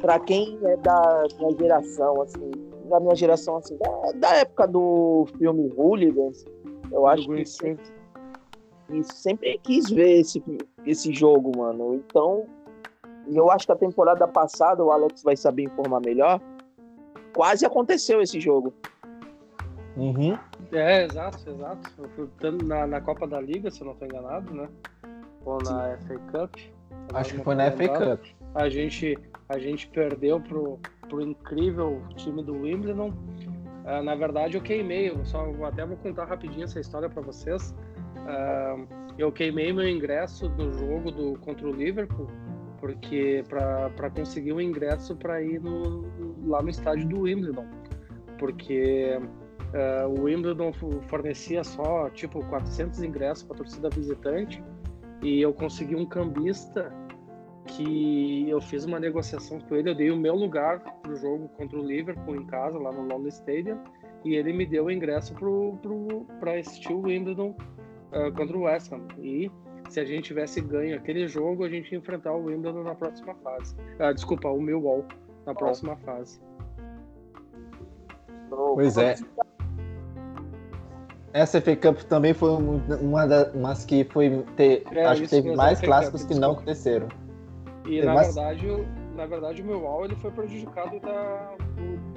para 0.00 0.18
quem 0.20 0.58
é 0.64 0.76
da 0.76 1.26
minha 1.38 1.56
geração, 1.58 2.22
assim, 2.22 2.50
da 2.88 3.00
minha 3.00 3.14
geração, 3.14 3.56
assim, 3.56 3.76
da, 3.76 4.12
da 4.12 4.36
época 4.36 4.66
do 4.66 5.26
filme 5.38 5.72
Hooligans, 5.76 6.44
eu 6.90 7.06
acho 7.06 7.28
que 7.28 7.44
sempre, 7.44 7.84
sempre 9.02 9.58
quis 9.62 9.90
ver 9.90 10.20
esse, 10.20 10.42
esse 10.84 11.12
jogo, 11.12 11.56
mano. 11.56 11.94
Então, 11.94 12.46
eu 13.26 13.50
acho 13.50 13.66
que 13.66 13.72
a 13.72 13.76
temporada 13.76 14.26
passada, 14.28 14.84
o 14.84 14.90
Alex 14.90 15.22
vai 15.22 15.36
saber 15.36 15.64
informar 15.64 16.00
melhor, 16.00 16.40
quase 17.34 17.66
aconteceu 17.66 18.20
esse 18.22 18.40
jogo. 18.40 18.72
Uhum. 19.96 20.38
É, 20.72 21.04
exato, 21.04 21.38
exato. 21.48 21.90
Na, 22.64 22.86
na 22.86 23.00
Copa 23.00 23.26
da 23.26 23.40
Liga, 23.40 23.70
se 23.70 23.80
eu 23.80 23.86
não 23.86 23.92
estou 23.94 24.06
enganado, 24.06 24.52
né? 24.54 24.68
Ou 25.44 25.58
na 25.62 25.96
Sim. 25.96 26.06
FA 26.06 26.18
Cup. 26.32 26.54
Acho 27.14 27.34
que 27.34 27.42
foi 27.42 27.54
na 27.54 27.70
FA 27.70 27.88
Cup. 27.88 28.24
A 28.54 28.68
gente, 28.68 29.18
a 29.48 29.58
gente 29.58 29.88
perdeu 29.88 30.40
pro, 30.40 30.78
pro 31.08 31.20
incrível 31.20 32.02
time 32.16 32.42
do 32.42 32.62
Wimbledon. 32.62 33.10
Uh, 33.10 34.02
na 34.02 34.14
verdade, 34.14 34.56
eu 34.56 34.60
queimei, 34.60 35.10
eu 35.10 35.24
só 35.24 35.46
até 35.64 35.86
vou 35.86 35.96
contar 35.96 36.24
rapidinho 36.24 36.64
essa 36.64 36.80
história 36.80 37.08
para 37.08 37.22
vocês. 37.22 37.74
Uh, 38.16 38.86
eu 39.16 39.30
queimei 39.30 39.72
meu 39.72 39.88
ingresso 39.88 40.48
do 40.48 40.72
jogo 40.72 41.10
do 41.10 41.38
contra 41.38 41.66
o 41.66 41.72
Liverpool 41.72 42.28
porque 42.78 43.42
para 43.48 44.10
conseguir 44.10 44.52
um 44.52 44.60
ingresso 44.60 45.16
para 45.16 45.42
ir 45.42 45.60
no, 45.60 46.04
lá 46.46 46.62
no 46.62 46.68
estádio 46.68 47.08
do 47.08 47.22
Wimbledon, 47.22 47.66
porque 48.38 49.18
uh, 49.18 50.08
o 50.08 50.24
Wimbledon 50.24 50.72
fornecia 51.08 51.64
só 51.64 52.08
tipo 52.10 52.44
400 52.46 53.02
ingressos 53.02 53.44
para 53.44 53.56
torcida 53.56 53.88
visitante 53.90 54.62
e 55.22 55.40
eu 55.40 55.52
consegui 55.52 55.96
um 55.96 56.06
cambista 56.06 56.92
que 57.66 58.48
eu 58.48 58.60
fiz 58.60 58.84
uma 58.84 58.98
negociação 58.98 59.60
com 59.60 59.74
ele, 59.74 59.90
eu 59.90 59.94
dei 59.94 60.10
o 60.10 60.16
meu 60.16 60.34
lugar 60.34 60.82
no 61.06 61.16
jogo 61.16 61.48
contra 61.50 61.78
o 61.78 61.82
Liverpool 61.82 62.36
em 62.36 62.46
casa 62.46 62.78
lá 62.78 62.90
no 62.92 63.02
London 63.02 63.28
Stadium 63.28 63.78
e 64.24 64.34
ele 64.34 64.52
me 64.52 64.66
deu 64.66 64.86
o 64.86 64.90
ingresso 64.90 65.34
pro, 65.34 65.76
pro, 65.82 66.26
pra 66.40 66.58
assistir 66.58 66.92
o 66.92 67.02
Wimbledon 67.02 67.50
uh, 68.12 68.32
contra 68.34 68.56
o 68.56 68.62
West 68.62 68.92
Ham. 68.92 69.06
E 69.18 69.50
se 69.88 70.00
a 70.00 70.04
gente 70.04 70.24
tivesse 70.24 70.60
ganho 70.60 70.96
aquele 70.96 71.28
jogo, 71.28 71.64
a 71.64 71.68
gente 71.68 71.92
ia 71.92 71.98
enfrentar 71.98 72.32
o 72.34 72.44
Wimbledon 72.44 72.82
na 72.82 72.94
próxima 72.94 73.34
fase. 73.36 73.76
Ah, 73.98 74.12
desculpa, 74.12 74.48
o 74.48 74.60
Millwall 74.60 75.04
na 75.44 75.54
próxima 75.54 75.96
fase. 75.98 76.40
Pois 78.48 78.96
é. 78.96 79.14
Essa 81.32 81.60
FA 81.60 81.76
Cup 81.76 81.98
também 82.04 82.32
foi 82.32 82.50
uma 82.50 83.26
das 83.26 83.54
umas 83.54 83.84
que 83.84 84.04
foi 84.04 84.42
ter, 84.56 84.84
É, 84.90 85.04
acho 85.04 85.22
que 85.22 85.28
teve 85.28 85.54
mais 85.54 85.78
Cup, 85.78 85.88
clássicos 85.88 86.24
que 86.24 86.32
não 86.34 86.54
desculpa. 86.54 86.62
aconteceram. 86.62 87.08
E 87.86 87.90
Tem 87.90 88.04
na 88.04 88.14
mais- 88.14 88.34
verdade, 88.34 88.66
o- 88.68 88.86
na 89.16 89.26
verdade 89.26 89.62
o 89.62 89.64
Millwall 89.64 90.04
ele 90.04 90.16
foi 90.16 90.30
prejudicado 90.30 90.98
da, 91.00 91.54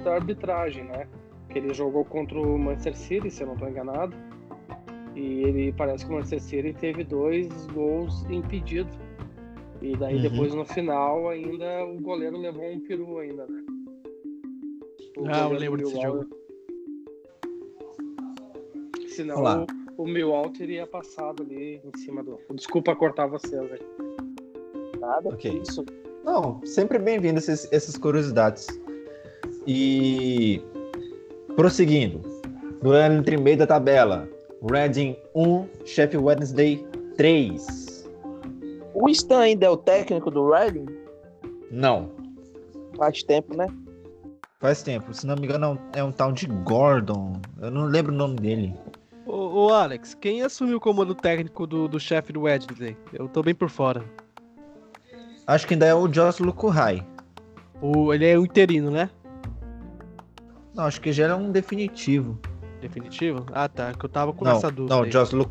da 0.04 0.14
arbitragem, 0.16 0.84
né? 0.84 1.06
Que 1.48 1.58
ele 1.58 1.72
jogou 1.72 2.04
contra 2.04 2.38
o 2.38 2.58
Manchester 2.58 2.96
City, 2.96 3.30
se 3.30 3.42
eu 3.42 3.46
não 3.46 3.54
estou 3.54 3.68
enganado. 3.68 4.14
E 5.14 5.42
ele 5.42 5.72
parece 5.72 6.04
que 6.04 6.10
o 6.10 6.14
Manchester 6.14 6.40
City 6.40 6.72
teve 6.72 7.04
dois 7.04 7.48
gols 7.68 8.24
impedidos. 8.30 8.96
E 9.82 9.96
daí 9.96 10.16
Uhum. 10.16 10.22
depois 10.22 10.54
no 10.54 10.64
final 10.64 11.28
ainda 11.28 11.84
o 11.86 11.98
goleiro 12.00 12.36
levou 12.38 12.70
um 12.70 12.80
peru 12.80 13.18
ainda, 13.18 13.46
né? 13.46 13.64
O 15.16 15.26
Ah, 15.26 15.48
eu 15.50 15.58
lembro 15.58 15.78
desse 15.78 16.00
jogo. 16.00 16.26
Senão 19.08 19.36
Olá. 19.38 19.66
o, 19.96 20.02
o 20.04 20.06
Millwall 20.08 20.50
teria 20.50 20.86
passado 20.86 21.42
ali 21.42 21.80
em 21.84 21.98
cima 21.98 22.22
do. 22.22 22.38
Desculpa 22.54 22.94
cortar 22.94 23.26
vocês 23.26 23.60
aí. 23.72 23.80
Nada 25.10 25.28
Ok. 25.30 25.60
isso. 25.60 25.84
Não, 26.24 26.60
sempre 26.64 26.96
bem-vindo 26.98 27.38
essas, 27.38 27.66
essas 27.72 27.96
curiosidades. 27.96 28.68
E 29.66 30.62
prosseguindo, 31.56 32.20
duelo 32.80 33.14
entre 33.14 33.36
meio 33.36 33.58
da 33.58 33.66
tabela. 33.66 34.28
Reading 34.70 35.16
1, 35.34 35.66
Sheffield 35.84 36.24
Wednesday 36.26 36.86
3. 37.16 38.08
O 38.94 39.08
Stan 39.08 39.40
ainda 39.40 39.66
é 39.66 39.70
o 39.70 39.76
técnico 39.76 40.30
do 40.30 40.48
Reading? 40.50 40.86
Não, 41.72 42.10
Faz 42.96 43.22
tempo, 43.22 43.56
né? 43.56 43.66
faz 44.60 44.82
tempo. 44.82 45.12
Se 45.14 45.26
não 45.26 45.34
me 45.34 45.44
engano, 45.46 45.76
é 45.94 46.04
um 46.04 46.12
tal 46.12 46.30
de 46.32 46.46
Gordon. 46.46 47.32
Eu 47.60 47.70
não 47.70 47.86
lembro 47.86 48.12
o 48.12 48.16
nome 48.16 48.36
dele. 48.36 48.74
Ô, 49.26 49.66
ô, 49.66 49.72
Alex, 49.72 50.14
quem 50.14 50.42
assumiu 50.42 50.76
o 50.76 50.80
comando 50.80 51.14
técnico 51.14 51.66
do, 51.66 51.88
do 51.88 51.98
chefe 51.98 52.32
do 52.32 52.42
Wednesday? 52.42 52.96
Eu 53.12 53.26
tô 53.28 53.42
bem 53.42 53.54
por 53.54 53.70
fora. 53.70 54.04
Acho 55.50 55.66
que 55.66 55.74
ainda 55.74 55.84
é 55.84 55.92
o 55.92 56.06
Joss 56.12 56.40
Lukuhai. 56.40 57.04
O, 57.82 58.14
ele 58.14 58.24
é 58.24 58.38
o 58.38 58.44
interino, 58.44 58.88
né? 58.88 59.10
Não, 60.72 60.84
acho 60.84 61.00
que 61.00 61.12
já 61.12 61.26
é 61.26 61.34
um 61.34 61.50
definitivo. 61.50 62.38
Definitivo? 62.80 63.44
Ah, 63.52 63.68
tá. 63.68 63.92
Que 63.92 64.04
eu 64.04 64.08
tava 64.08 64.32
com 64.32 64.44
Não, 64.44 64.52
essa 64.52 64.70
dúvida. 64.70 64.94
não, 64.94 65.02
aí. 65.02 65.10
Joss, 65.10 65.34
Lu, 65.34 65.50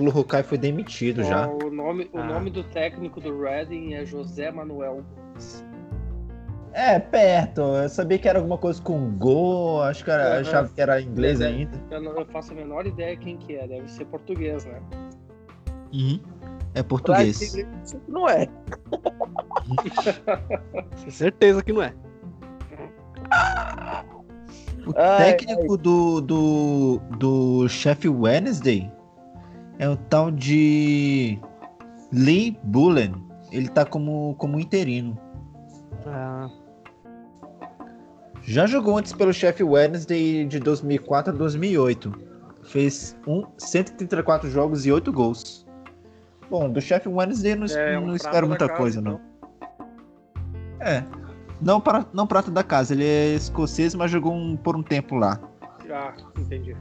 Luhukai 0.00 0.44
foi 0.44 0.56
demitido 0.58 1.24
já. 1.24 1.48
O 1.48 1.72
nome, 1.72 2.08
o 2.12 2.18
Ah. 2.18 2.24
nome 2.24 2.50
do 2.50 2.62
técnico 2.62 3.20
do 3.20 3.36
Reading 3.40 3.94
é 3.94 4.04
José 4.04 4.48
Manuel. 4.52 5.02
É, 6.72 7.00
perto. 7.00 7.62
Eu 7.62 7.88
sabia 7.88 8.20
que 8.20 8.28
era 8.28 8.38
alguma 8.38 8.56
coisa 8.56 8.80
com 8.80 9.10
Go, 9.18 9.80
acho 9.82 10.04
que 10.04 10.10
era, 10.12 10.34
Aham. 10.34 10.40
achava 10.40 10.68
que 10.68 10.80
era 10.80 11.00
inglês 11.00 11.40
É. 11.40 11.48
ainda. 11.48 11.76
Eu 11.90 12.00
não 12.00 12.12
eu 12.16 12.26
faço 12.26 12.52
a 12.52 12.54
menor 12.54 12.86
ideia 12.86 13.16
quem 13.16 13.36
que 13.36 13.56
é, 13.56 13.66
deve 13.66 13.90
ser 13.90 14.04
português, 14.04 14.64
né? 14.66 14.80
É 16.74 16.82
português. 16.82 17.54
Não 18.08 18.26
é. 18.28 18.48
Com 21.04 21.10
certeza 21.10 21.62
que 21.62 21.72
não 21.72 21.82
é. 21.82 21.94
O 24.86 24.92
Ai, 24.96 25.36
técnico 25.36 25.76
do, 25.76 26.20
do, 26.20 27.00
do 27.18 27.68
Sheffield 27.68 28.18
Wednesday 28.18 28.90
é 29.78 29.88
o 29.88 29.96
tal 29.96 30.30
de 30.30 31.38
Lee 32.12 32.58
Bullen. 32.64 33.14
Ele 33.52 33.68
tá 33.68 33.84
como, 33.84 34.34
como 34.38 34.58
interino. 34.58 35.16
Ah, 36.06 36.48
Já 38.42 38.66
jogou 38.66 38.96
antes 38.98 39.12
pelo 39.12 39.32
Sheffield 39.32 39.72
Wednesday 39.72 40.44
de 40.46 40.58
2004 40.58 41.32
a 41.32 41.36
2008. 41.36 42.12
Fez 42.64 43.16
um, 43.26 43.44
134 43.58 44.50
jogos 44.50 44.84
e 44.86 44.90
8 44.92 45.12
gols. 45.12 45.66
Bom, 46.50 46.70
do 46.70 46.80
Sheffield 46.80 47.16
Wednesday 47.18 47.54
não, 47.54 47.64
es- 47.66 47.76
É, 47.76 47.94
não 47.94 48.04
um 48.08 48.16
espero 48.16 48.46
muita 48.48 48.66
casa, 48.66 48.78
coisa, 48.80 49.00
então. 49.00 49.12
não. 49.14 49.31
É. 50.82 51.04
Não, 51.60 51.80
para, 51.80 52.04
não 52.12 52.26
prata 52.26 52.50
da 52.50 52.64
casa, 52.64 52.92
ele 52.92 53.04
é 53.04 53.34
escocês, 53.34 53.94
mas 53.94 54.10
jogou 54.10 54.32
um- 54.34 54.56
por 54.56 54.76
um 54.76 54.82
tempo 54.82 55.14
lá. 55.14 55.38
Ah, 55.90 56.12
entendi. 56.38 56.76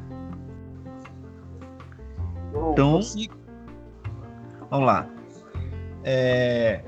Então, 2.71 2.99
vamos 4.69 4.85
lá. 4.85 5.07
É... 6.03 6.83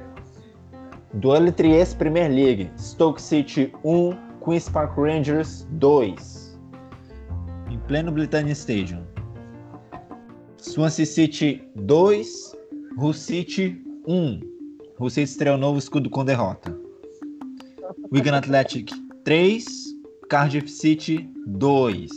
Duelo 1.14 1.47
entre 1.47 1.70
esse 1.76 1.95
Premier 1.95 2.30
League. 2.32 2.72
Stoke 2.78 3.22
City 3.22 3.72
1, 3.84 4.18
Queen's 4.43 4.68
Park 4.68 4.97
Rangers 4.97 5.68
2. 5.72 6.59
Em 7.70 7.78
pleno 7.80 8.11
Britannia 8.11 8.53
Stadium. 8.53 9.03
Swansea 10.57 11.05
City 11.05 11.70
2, 11.76 12.55
Hull 12.97 13.14
City 13.14 13.84
1. 14.07 14.39
Hull 14.99 15.09
City 15.09 15.24
estreou 15.30 15.57
novo 15.57 15.78
escudo 15.78 16.09
com 16.09 16.26
derrota. 16.26 16.76
Wigan 18.14 18.36
Athletic 18.38 18.91
3, 19.26 19.66
Cardiff 20.30 20.70
City 20.70 21.30
2. 21.47 22.09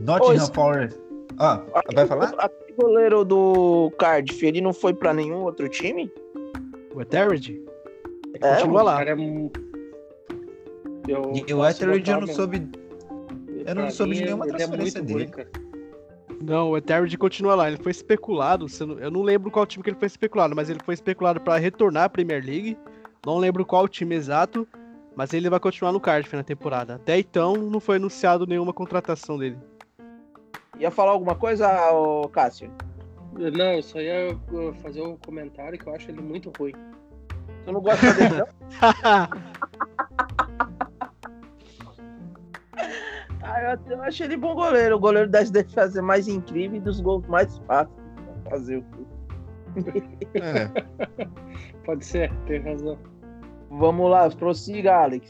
Nottingham 0.00 0.46
Forest. 0.54 0.98
Ah, 1.38 1.62
vai 1.94 2.06
falar? 2.06 2.32
Aquele 2.38 2.72
goleiro 2.78 3.24
do 3.24 3.90
Cardiff, 3.98 4.44
ele 4.46 4.60
não 4.60 4.72
foi 4.72 4.94
pra 4.94 5.12
nenhum 5.12 5.42
outro 5.42 5.68
time? 5.68 6.10
o 6.94 7.02
Etheridge? 7.02 7.60
É, 8.34 8.38
Continua 8.38 8.80
O 8.80 8.84
lá. 8.84 8.96
cara 8.96 9.10
é 9.10 9.14
um- 9.14 9.50
Eu, 11.06 11.32
E 11.34 11.52
o 11.52 11.64
Etheridge 11.66 12.10
eu 12.10 12.20
não 12.22 12.26
soube. 12.26 12.68
eu 13.66 13.74
não 13.74 13.90
soube 13.90 14.14
de 14.14 14.24
nenhuma 14.24 14.46
é 14.46 14.48
transferência 14.48 15.02
ruim, 15.02 15.12
dele. 15.12 15.26
cara. 15.26 15.48
Não, 16.40 16.70
o 16.70 16.76
Etheridge 16.76 17.16
continua 17.18 17.54
lá. 17.54 17.68
Ele 17.68 17.76
foi 17.82 17.92
especulado. 17.92 18.66
Eu 18.80 18.86
não, 18.86 18.98
eu 18.98 19.10
não 19.10 19.22
lembro 19.22 19.50
qual 19.50 19.66
time 19.66 19.82
que 19.84 19.90
ele 19.90 19.98
foi 19.98 20.06
especulado, 20.06 20.56
mas 20.56 20.70
ele 20.70 20.80
foi 20.84 20.94
especulado 20.94 21.40
pra 21.40 21.58
retornar 21.58 22.04
à 22.04 22.08
Premier 22.08 22.42
League. 22.44 22.78
Não 23.26 23.38
lembro 23.38 23.66
qual 23.66 23.88
time 23.88 24.14
exato, 24.14 24.68
mas 25.16 25.34
ele 25.34 25.50
vai 25.50 25.58
continuar 25.58 25.90
no 25.90 25.98
Cardiff 25.98 26.36
na 26.36 26.44
temporada. 26.44 26.94
Até 26.94 27.18
então, 27.18 27.56
não 27.56 27.80
foi 27.80 27.96
anunciado 27.96 28.46
nenhuma 28.46 28.72
contratação 28.72 29.36
dele. 29.36 29.58
Ia 30.78 30.92
falar 30.92 31.10
alguma 31.10 31.34
coisa, 31.34 31.68
Cássio? 32.30 32.70
Não, 33.32 33.72
eu 33.72 33.82
só 33.82 34.00
ia 34.00 34.38
fazer 34.80 35.02
um 35.02 35.16
comentário 35.16 35.76
que 35.76 35.88
eu 35.88 35.94
acho 35.96 36.08
ele 36.08 36.20
muito 36.20 36.52
ruim. 36.56 36.72
Tu 37.64 37.72
não 37.72 37.80
gosta 37.80 38.14
dele, 38.14 38.36
não? 38.36 38.46
Ah, 43.48 43.62
eu, 43.62 43.92
eu 43.92 44.02
acho 44.02 44.24
ele 44.24 44.36
bom 44.36 44.54
goleiro. 44.56 44.96
O 44.96 44.98
goleiro 44.98 45.30
das 45.30 45.50
defesas 45.50 46.02
mais 46.02 46.26
incrível 46.26 46.78
e 46.78 46.80
dos 46.80 47.00
gols 47.00 47.24
mais 47.28 47.56
fáceis. 47.58 47.96
Fazer 48.50 48.78
o 48.78 48.82
quê? 48.82 50.02
É. 50.34 51.26
Pode 51.86 52.04
ser, 52.04 52.32
tem 52.46 52.60
razão. 52.60 52.98
Vamos 53.70 54.10
lá, 54.10 54.28
prossiga, 54.30 54.96
Alex. 54.96 55.28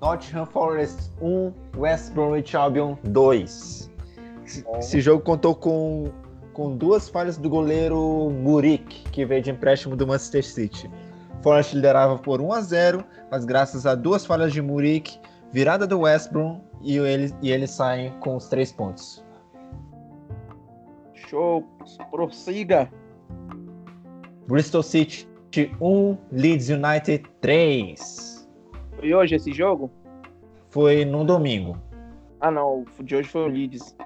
Nottingham 0.00 0.46
Forest 0.46 1.12
1, 1.20 1.52
West 1.76 2.12
Bromwich 2.12 2.56
Albion 2.56 2.96
2. 3.04 3.90
Esse 4.78 5.00
jogo 5.00 5.22
contou 5.22 5.54
com, 5.54 6.10
com 6.52 6.76
duas 6.76 7.08
falhas 7.08 7.36
do 7.36 7.48
goleiro 7.48 8.30
Murik, 8.30 9.04
que 9.10 9.24
veio 9.24 9.42
de 9.42 9.50
empréstimo 9.50 9.94
do 9.94 10.06
Manchester 10.06 10.44
City. 10.44 10.90
Forest 11.42 11.74
liderava 11.74 12.18
por 12.18 12.40
1 12.40 12.52
a 12.52 12.60
0, 12.60 13.04
mas 13.30 13.44
graças 13.44 13.86
a 13.86 13.94
duas 13.94 14.24
falhas 14.24 14.52
de 14.52 14.62
Murik, 14.62 15.18
virada 15.52 15.86
do 15.86 16.00
West 16.00 16.30
Brom 16.32 16.60
e 16.82 16.96
eles, 16.96 17.34
e 17.42 17.50
eles 17.50 17.70
saem 17.70 18.12
com 18.20 18.36
os 18.36 18.48
três 18.48 18.72
pontos. 18.72 19.24
Show, 21.14 21.64
prossiga. 22.10 22.90
Bristol 24.48 24.82
City 24.82 25.29
1, 25.80 26.16
Leeds 26.32 26.68
United 26.68 27.24
3. 27.40 28.48
Foi 28.98 29.14
hoje 29.14 29.34
esse 29.34 29.52
jogo? 29.52 29.90
Foi 30.68 31.04
no 31.04 31.24
domingo. 31.24 31.76
Ah, 32.40 32.50
não. 32.50 32.84
O 32.98 33.02
de 33.02 33.16
hoje 33.16 33.28
foi 33.28 33.42
o 33.42 33.48
Leeds. 33.48 33.96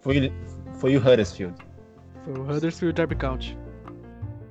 Foi, 0.00 0.32
foi 0.74 0.96
o 0.96 1.00
Huddersfield. 1.00 1.54
Foi 2.24 2.34
o 2.34 2.42
Huddersfield 2.42 2.94
Derby 2.94 3.16
County. 3.16 3.58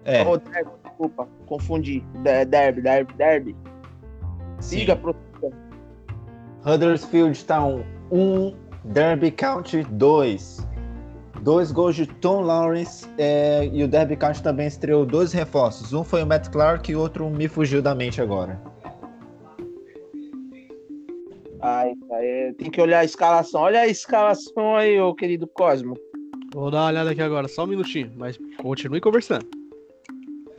É, 0.03 0.23
Oh, 0.23 0.37
derby, 0.37 0.69
desculpa, 0.83 1.27
confundi. 1.47 2.01
De- 2.21 2.45
Derby, 2.45 2.81
derby, 2.81 3.13
derby. 3.13 3.55
sim. 4.59 4.79
Siga, 4.79 4.95
prossiga. 4.95 5.23
Huddersfield 6.65 7.45
Town 7.45 7.83
1, 8.11 8.55
Derby 8.85 9.31
County 9.31 9.83
2. 9.83 10.64
Dois 11.41 11.71
gols 11.71 11.95
de 11.95 12.07
Tom 12.07 12.41
Lawrence 12.41 13.07
é, 13.17 13.69
e 13.71 13.83
o 13.83 13.87
Derby 13.87 14.15
County 14.15 14.41
também 14.41 14.67
estreou 14.67 15.05
dois 15.05 15.31
reforços. 15.31 15.93
Um 15.93 16.03
foi 16.03 16.23
o 16.23 16.25
Matt 16.25 16.49
Clark 16.49 16.91
e 16.91 16.95
o 16.95 16.99
outro 16.99 17.29
me 17.29 17.47
fugiu 17.47 17.81
da 17.81 17.93
mente 17.93 18.21
agora. 18.21 18.59
Ai, 21.61 21.93
ai, 22.11 22.25
é, 22.25 22.53
tem 22.53 22.69
que 22.69 22.81
olhar 22.81 22.99
a 22.99 23.05
escalação. 23.05 23.61
Olha 23.61 23.81
a 23.81 23.87
escalação 23.87 24.75
aí, 24.75 24.99
ô 24.99 25.13
querido 25.13 25.47
Cosmo. 25.47 25.95
Vou 26.53 26.71
dar 26.71 26.81
uma 26.81 26.87
olhada 26.87 27.11
aqui 27.11 27.21
agora, 27.21 27.47
só 27.47 27.63
um 27.63 27.67
minutinho, 27.67 28.11
mas 28.15 28.39
continue 28.61 29.01
conversando. 29.01 29.45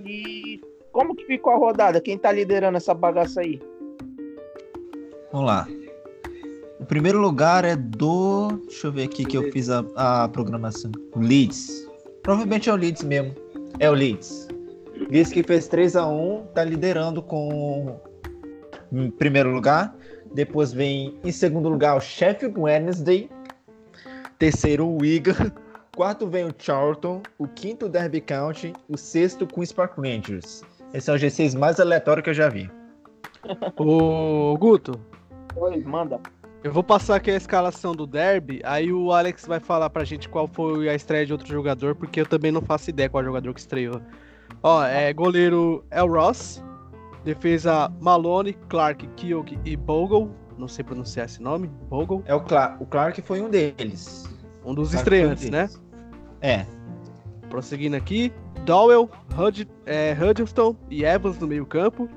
E 0.04 0.60
como 0.92 1.14
que 1.14 1.24
ficou 1.24 1.52
a 1.52 1.56
rodada? 1.56 2.00
Quem 2.00 2.18
tá 2.18 2.30
liderando 2.32 2.76
essa 2.76 2.92
bagaça 2.92 3.40
aí? 3.40 3.60
Vamos 5.32 5.46
lá. 5.46 5.66
O 6.78 6.84
primeiro 6.84 7.18
lugar 7.18 7.64
é 7.64 7.74
do. 7.74 8.48
Deixa 8.66 8.88
eu 8.88 8.92
ver 8.92 9.04
aqui 9.04 9.24
que 9.24 9.36
eu 9.36 9.50
fiz 9.50 9.70
a, 9.70 9.84
a 9.96 10.28
programação. 10.28 10.92
O 11.14 11.20
Leeds. 11.20 11.88
Provavelmente 12.22 12.68
é 12.68 12.72
o 12.72 12.76
Leeds 12.76 13.02
mesmo. 13.02 13.34
É 13.78 13.90
o 13.90 13.94
Leeds. 13.94 14.48
Leeds 15.10 15.32
que 15.32 15.42
fez 15.42 15.68
3 15.68 15.96
a 15.96 16.06
1 16.06 16.46
tá 16.54 16.64
liderando 16.64 17.22
com. 17.22 17.98
Em 18.92 19.10
primeiro 19.10 19.50
lugar. 19.50 19.94
Depois 20.34 20.72
vem 20.72 21.18
em 21.24 21.32
segundo 21.32 21.68
lugar 21.68 21.96
o 21.96 22.00
Sheffield 22.00 22.58
Wednesday. 22.58 23.30
Terceiro 24.38 24.86
o 24.86 24.98
Wigan. 25.00 25.50
Quarto 25.96 26.26
vem 26.26 26.44
o 26.44 26.54
Charlton. 26.58 27.22
O 27.38 27.48
quinto 27.48 27.86
o 27.86 27.88
Derby 27.88 28.20
County. 28.20 28.74
O 28.86 28.98
sexto 28.98 29.46
Queen's 29.46 29.72
Park 29.72 29.96
Rangers. 29.96 30.62
Esse 30.92 31.10
é 31.10 31.14
o 31.14 31.16
G6 31.16 31.58
mais 31.58 31.80
aleatório 31.80 32.22
que 32.22 32.28
eu 32.30 32.34
já 32.34 32.50
vi. 32.50 32.70
Ô, 33.76 34.56
Guto, 34.58 35.00
Oi, 35.56 35.82
manda. 35.84 36.20
Eu 36.66 36.72
vou 36.72 36.82
passar 36.82 37.14
aqui 37.14 37.30
a 37.30 37.36
escalação 37.36 37.94
do 37.94 38.08
Derby, 38.08 38.60
aí 38.64 38.92
o 38.92 39.12
Alex 39.12 39.46
vai 39.46 39.60
falar 39.60 39.88
pra 39.88 40.02
gente 40.02 40.28
qual 40.28 40.48
foi 40.48 40.88
a 40.88 40.94
estreia 40.96 41.24
de 41.24 41.32
outro 41.32 41.46
jogador, 41.46 41.94
porque 41.94 42.20
eu 42.20 42.26
também 42.26 42.50
não 42.50 42.60
faço 42.60 42.90
ideia 42.90 43.08
qual 43.08 43.22
jogador 43.22 43.54
que 43.54 43.60
estreou. 43.60 44.02
Ó, 44.64 44.82
é 44.82 45.12
goleiro 45.12 45.84
El 45.92 46.08
Ross, 46.08 46.60
defesa 47.22 47.88
Malone, 48.00 48.54
Clark, 48.68 49.06
Kiok 49.14 49.56
e 49.64 49.76
Bogle, 49.76 50.28
não 50.58 50.66
sei 50.66 50.84
pronunciar 50.84 51.26
esse 51.26 51.40
nome, 51.40 51.68
Bogle, 51.88 52.24
É 52.26 52.34
o, 52.34 52.40
Cla 52.40 52.76
o 52.80 52.86
Clark 52.86 53.22
foi 53.22 53.40
um 53.40 53.48
deles. 53.48 54.28
um 54.64 54.74
dos 54.74 54.88
foi 54.88 54.96
um 54.96 55.00
estreantes, 55.02 55.48
né? 55.48 55.70
É. 56.40 56.66
Prosseguindo 57.48 57.94
aqui, 57.94 58.32
Dowell, 58.64 59.08
Hud 59.38 59.68
é, 59.86 60.16
Huddleston 60.20 60.74
e 60.90 61.04
Evans 61.04 61.38
no 61.38 61.46
meio 61.46 61.64
campo. 61.64 62.08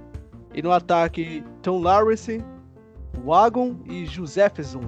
E 0.55 0.63
no 0.63 0.71
ataque, 0.71 1.43
Tom 1.61 1.79
Lawrence, 1.81 2.43
Wagon 3.25 3.77
e 3.85 4.05
Josefson. 4.05 4.81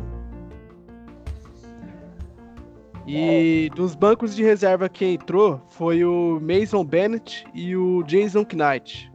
E 3.08 3.70
dos 3.76 3.96
bancos 3.96 4.36
de 4.36 4.44
reserva 4.44 4.88
que 4.88 5.06
entrou 5.06 5.60
foi 5.70 6.06
o 6.06 6.40
Mason 6.40 6.84
Bennett 6.84 7.46
e 7.54 7.76
o 7.76 8.04
Jason 8.04 8.46
Knight. 8.54 9.12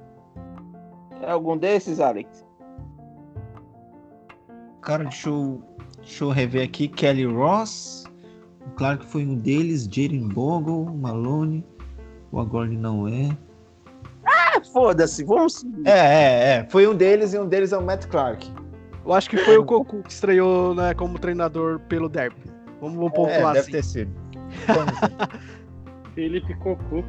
É 1.23 1.31
algum 1.31 1.57
desses, 1.57 2.01
Alex? 2.01 2.45
Cara, 4.83 5.05
deixa 5.05 5.29
eu, 5.29 5.63
deixa 5.99 6.25
eu 6.25 6.31
rever 6.31 6.65
aqui. 6.65 6.89
Kelly 6.89 7.25
Ross. 7.27 8.05
O 8.67 8.71
Clark 8.77 9.05
foi 9.07 9.25
um 9.25 9.37
deles. 9.37 9.85
Jaden 9.85 10.29
Bogle, 10.29 10.85
Malone. 10.95 11.65
O 12.33 12.41
Agorn 12.41 12.77
não 12.77 13.09
é. 13.09 13.37
Ah, 14.25 14.61
foda-se, 14.73 15.25
vamos. 15.25 15.65
É, 15.85 15.91
é, 15.91 16.59
é. 16.59 16.67
Foi 16.69 16.87
um 16.87 16.95
deles 16.95 17.33
e 17.33 17.39
um 17.39 17.49
deles 17.49 17.73
é 17.73 17.79
o 17.79 17.83
Matt 17.83 18.07
Clark. 18.07 18.47
Eu 19.07 19.13
acho 19.13 19.31
que 19.31 19.37
foi 19.39 19.57
o 19.57 19.65
Cocu 19.65 20.03
que 20.03 20.11
estreou 20.11 20.75
né, 20.75 20.93
como 20.95 21.19
treinador 21.19 21.79
pelo 21.89 22.09
Derby. 22.09 22.37
Vamos, 22.81 22.97
vamos 22.97 23.13
É, 23.13 23.15
pontuar 23.15 23.53
deve 23.55 23.59
assim. 23.61 23.71
ter 23.73 23.85
sido. 23.85 24.11
Felipe 26.15 26.55
Cocu. 26.57 27.05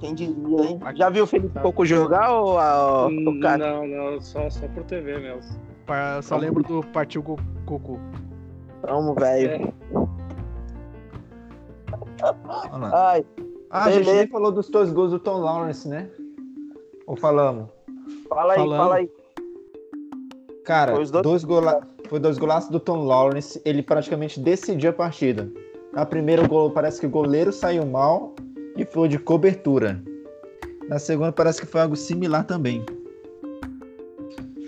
Quem 0.00 0.14
diria, 0.14 0.60
hein? 0.62 0.80
Já 0.96 1.08
viu 1.08 1.24
o 1.24 1.26
Felipe 1.26 1.58
Coco 1.60 1.84
jogar 1.86 2.30
ou 2.32 2.58
a- 2.58 3.06
o 3.06 3.08
Hum, 3.08 3.40
cara? 3.40 3.58
Não, 3.58 3.86
não, 3.86 4.20
só, 4.20 4.48
só 4.50 4.66
por 4.68 4.84
TV 4.84 5.18
mesmo. 5.18 5.58
Pa- 5.86 6.20
Só 6.22 6.36
lembro 6.36 6.62
do 6.62 6.82
Partiu 6.92 7.22
Co- 7.22 7.38
Cocu. 7.66 7.98
Vamos, 8.82 9.14
velho. 9.16 9.50
É. 9.50 9.72
Ai, 12.92 13.24
Ah, 13.70 13.84
a 13.84 13.90
gente 13.90 14.00
Beleza. 14.04 14.16
nem 14.18 14.26
falou 14.28 14.52
dos 14.52 14.68
dois 14.70 14.92
gols 14.92 15.10
do 15.10 15.18
Tom 15.18 15.38
Lawrence, 15.40 15.88
né? 15.88 16.08
Ou 17.06 17.16
falamos? 17.16 17.68
fala 18.28 18.52
aí, 18.54 18.58
Falando. 18.58 18.78
fala 18.78 18.94
aí. 18.96 19.10
Cara, 20.64 20.92
dois- 20.94 21.10
dois 21.10 21.44
gola... 21.44 21.86
foi 22.08 22.18
dois 22.18 22.38
golaços 22.38 22.70
do 22.70 22.80
Tom 22.80 23.04
Lawrence. 23.04 23.60
Ele 23.64 23.82
praticamente 23.82 24.40
decidiu 24.40 24.90
a 24.90 24.92
partida. 24.92 25.50
Na 25.92 26.04
primeira 26.04 26.46
gol, 26.46 26.70
parece 26.70 27.00
que 27.00 27.06
o 27.06 27.10
goleiro 27.10 27.52
saiu 27.52 27.86
mal 27.86 28.34
e 28.76 28.84
foi 28.84 29.08
de 29.08 29.18
cobertura. 29.18 30.02
Na 30.88 30.98
segunda, 30.98 31.32
parece 31.32 31.60
que 31.60 31.66
foi 31.66 31.82
algo 31.82 31.96
similar 31.96 32.44
também. 32.44 32.84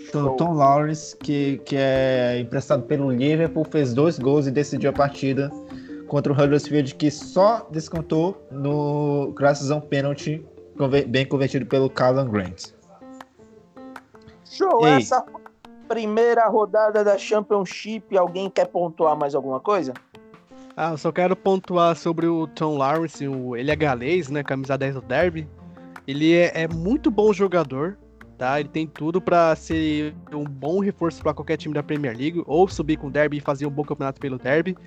Então. 0.07 0.35
Tom 0.37 0.53
Lawrence, 0.53 1.15
que, 1.17 1.57
que 1.65 1.75
é 1.77 2.39
emprestado 2.39 2.83
pelo 2.83 3.11
Liverpool, 3.11 3.65
fez 3.65 3.93
dois 3.93 4.17
gols 4.17 4.47
e 4.47 4.51
decidiu 4.51 4.89
a 4.89 4.93
partida 4.93 5.51
contra 6.07 6.31
o 6.31 6.35
Huddersfield, 6.35 6.95
que 6.95 7.11
só 7.11 7.67
descontou 7.69 8.41
no 8.49 9.33
graças 9.35 9.69
a 9.69 9.75
um 9.75 9.81
pênalti 9.81 10.45
bem 11.09 11.25
convertido 11.25 11.65
pelo 11.65 11.89
Callum 11.89 12.29
Grant. 12.29 12.69
Show, 14.45 14.87
Ei. 14.87 14.93
essa 14.93 15.25
primeira 15.87 16.47
rodada 16.47 17.03
da 17.03 17.17
Championship, 17.17 18.17
alguém 18.17 18.49
quer 18.49 18.65
pontuar 18.67 19.15
mais 19.17 19.33
alguma 19.33 19.59
coisa? 19.59 19.93
Ah, 20.75 20.91
eu 20.91 20.97
só 20.97 21.11
quero 21.11 21.35
pontuar 21.35 21.95
sobre 21.95 22.27
o 22.27 22.45
Tom 22.47 22.77
Lawrence, 22.77 23.27
o- 23.27 23.55
ele 23.55 23.71
é 23.71 23.75
galês, 23.75 24.29
né, 24.29 24.43
camisa 24.43 24.77
10 24.77 24.95
do 24.95 25.01
Derby. 25.01 25.47
Ele 26.07 26.33
é, 26.35 26.51
é 26.63 26.67
muito 26.67 27.09
bom 27.09 27.33
jogador, 27.33 27.97
tá? 28.37 28.59
Ele 28.59 28.69
tem 28.69 28.85
tudo 28.85 29.19
pra 29.19 29.55
ser 29.55 30.13
um 30.31 30.43
bom 30.43 30.79
reforço 30.79 31.21
pra 31.23 31.33
qualquer 31.33 31.57
time 31.57 31.73
da 31.73 31.81
Premier 31.81 32.15
League, 32.15 32.43
ou 32.45 32.67
subir 32.67 32.97
com 32.97 33.07
o 33.07 33.11
Derby 33.11 33.37
e 33.37 33.41
fazer 33.41 33.65
um 33.65 33.71
bom 33.71 33.83
campeonato 33.83 34.19
pelo 34.21 34.37
Derby. 34.37 34.77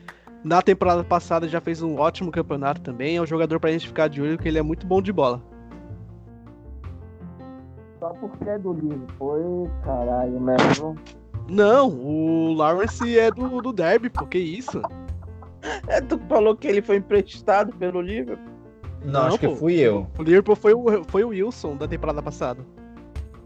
Na 0.44 0.62
temporada 0.62 1.02
passada 1.04 1.46
já 1.48 1.60
fez 1.60 1.82
um 1.82 1.98
ótimo 1.98 2.30
campeonato 2.30 2.80
também, 2.80 3.16
é 3.16 3.20
um 3.20 3.26
jogador 3.26 3.58
pra 3.60 3.72
gente 3.72 3.88
ficar 3.88 4.08
de 4.08 4.22
olho, 4.22 4.38
que 4.38 4.48
ele 4.48 4.58
é 4.58 4.62
muito 4.62 4.86
bom 4.86 5.02
de 5.02 5.12
bola. 5.12 5.42
Só 8.00 8.08
porque 8.14 8.48
é 8.48 8.58
do 8.58 8.72
livro. 8.72 9.06
Foi 9.18 9.42
caralho 9.84 10.40
mesmo. 10.40 10.96
Não, 11.48 11.88
o 11.88 12.54
Lawrence 12.54 13.18
é 13.18 13.30
do, 13.30 13.60
do 13.60 13.72
Derby, 13.72 14.08
pô, 14.08 14.26
que 14.26 14.38
isso? 14.38 14.80
É, 15.86 16.00
tu 16.00 16.18
falou 16.28 16.56
que 16.56 16.66
ele 16.66 16.80
foi 16.80 16.96
emprestado 16.96 17.72
pelo 17.76 18.00
livro. 18.00 18.38
Não, 19.04 19.12
Não, 19.12 19.26
acho 19.26 19.38
que 19.38 19.48
pô. 19.48 19.56
fui 19.56 19.74
eu. 19.74 20.06
O 20.18 20.22
Liverpool 20.22 20.56
foi 20.56 20.72
o, 20.72 21.04
foi 21.04 21.24
o 21.24 21.28
Wilson 21.28 21.76
da 21.76 21.86
temporada 21.86 22.22
passada. 22.22 22.64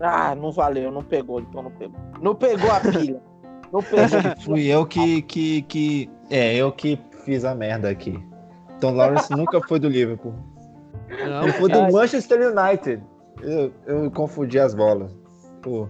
Ah, 0.00 0.34
não 0.34 0.52
valeu, 0.52 0.90
não 0.92 1.02
pegou, 1.02 1.40
então 1.40 1.62
não 1.62 1.70
pegou. 1.70 2.00
Não 2.20 2.34
pegou 2.34 2.70
a 2.70 2.80
pilha. 2.80 3.20
Não 3.72 3.82
pegou. 3.82 4.06
Fui 4.44 4.66
eu 4.66 4.86
que, 4.86 5.22
que, 5.22 5.62
que. 5.62 6.10
É, 6.30 6.54
eu 6.54 6.70
que 6.70 6.98
fiz 7.24 7.44
a 7.44 7.54
merda 7.54 7.88
aqui. 7.88 8.22
Tom 8.80 8.92
Lawrence 8.92 9.34
nunca 9.34 9.60
foi 9.62 9.80
do 9.80 9.88
Liverpool. 9.88 10.34
Não, 11.08 11.42
Ele 11.42 11.52
foi 11.52 11.68
do. 11.68 11.90
Manchester 11.90 12.52
United. 12.52 13.02
Eu, 13.44 13.72
eu 13.86 14.10
confundi 14.10 14.58
as 14.58 14.74
bolas. 14.74 15.14
Pô. 15.62 15.88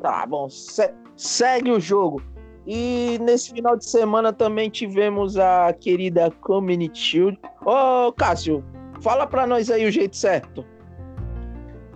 Tá 0.00 0.26
bom, 0.26 0.48
se- 0.48 0.92
segue 1.16 1.70
o 1.70 1.78
jogo. 1.80 2.22
E 2.66 3.18
nesse 3.20 3.52
final 3.52 3.76
de 3.76 3.84
semana 3.84 4.32
também 4.32 4.70
tivemos 4.70 5.36
a 5.36 5.72
querida 5.72 6.30
Community 6.40 6.98
Shield. 6.98 7.38
Ô, 7.64 8.10
Cássio, 8.12 8.64
fala 9.00 9.26
pra 9.26 9.46
nós 9.46 9.70
aí 9.70 9.86
o 9.86 9.90
jeito 9.92 10.16
certo. 10.16 10.64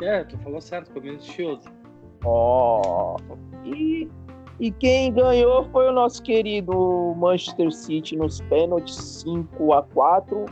é, 0.03 0.24
tu 0.24 0.37
falou 0.39 0.61
certo, 0.61 0.93
Community 0.93 1.31
Shield. 1.33 1.62
Ó. 2.24 3.16
E, 3.64 4.09
e 4.61 4.70
quem 4.72 5.12
ganhou 5.12 5.64
foi 5.70 5.89
o 5.89 5.93
nosso 5.93 6.22
querido 6.22 7.14
Manchester 7.16 7.72
City 7.72 8.16
nos 8.16 8.41
pênaltis 8.43 9.22
5 9.24 9.72
a 9.72 9.83
4 9.83 10.45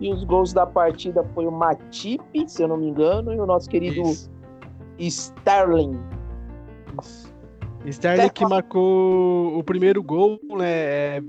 E 0.00 0.12
os 0.12 0.22
gols 0.24 0.52
da 0.52 0.66
partida 0.66 1.24
foi 1.34 1.46
o 1.46 1.50
Matip, 1.50 2.22
se 2.46 2.62
eu 2.62 2.68
não 2.68 2.76
me 2.76 2.88
engano, 2.88 3.32
e 3.32 3.40
o 3.40 3.46
nosso 3.46 3.68
querido 3.68 4.02
Isso. 4.02 4.30
Sterling. 4.98 5.98
Sterling 7.86 8.28
que 8.30 8.46
marcou 8.46 9.58
o 9.58 9.64
primeiro 9.64 10.02
gol, 10.02 10.38
né, 10.56 10.70
é, 10.70 11.22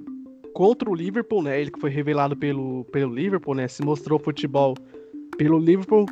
contra 0.53 0.89
o 0.89 0.95
Liverpool, 0.95 1.41
né, 1.41 1.59
ele 1.59 1.72
que 1.72 1.80
foi 1.80 1.89
revelado 1.89 2.36
pelo, 2.36 2.84
pelo 2.86 3.13
Liverpool, 3.13 3.55
né, 3.55 3.67
se 3.67 3.84
mostrou 3.84 4.20
futebol 4.20 4.76
pelo 5.38 5.57
Liverpool. 5.57 6.05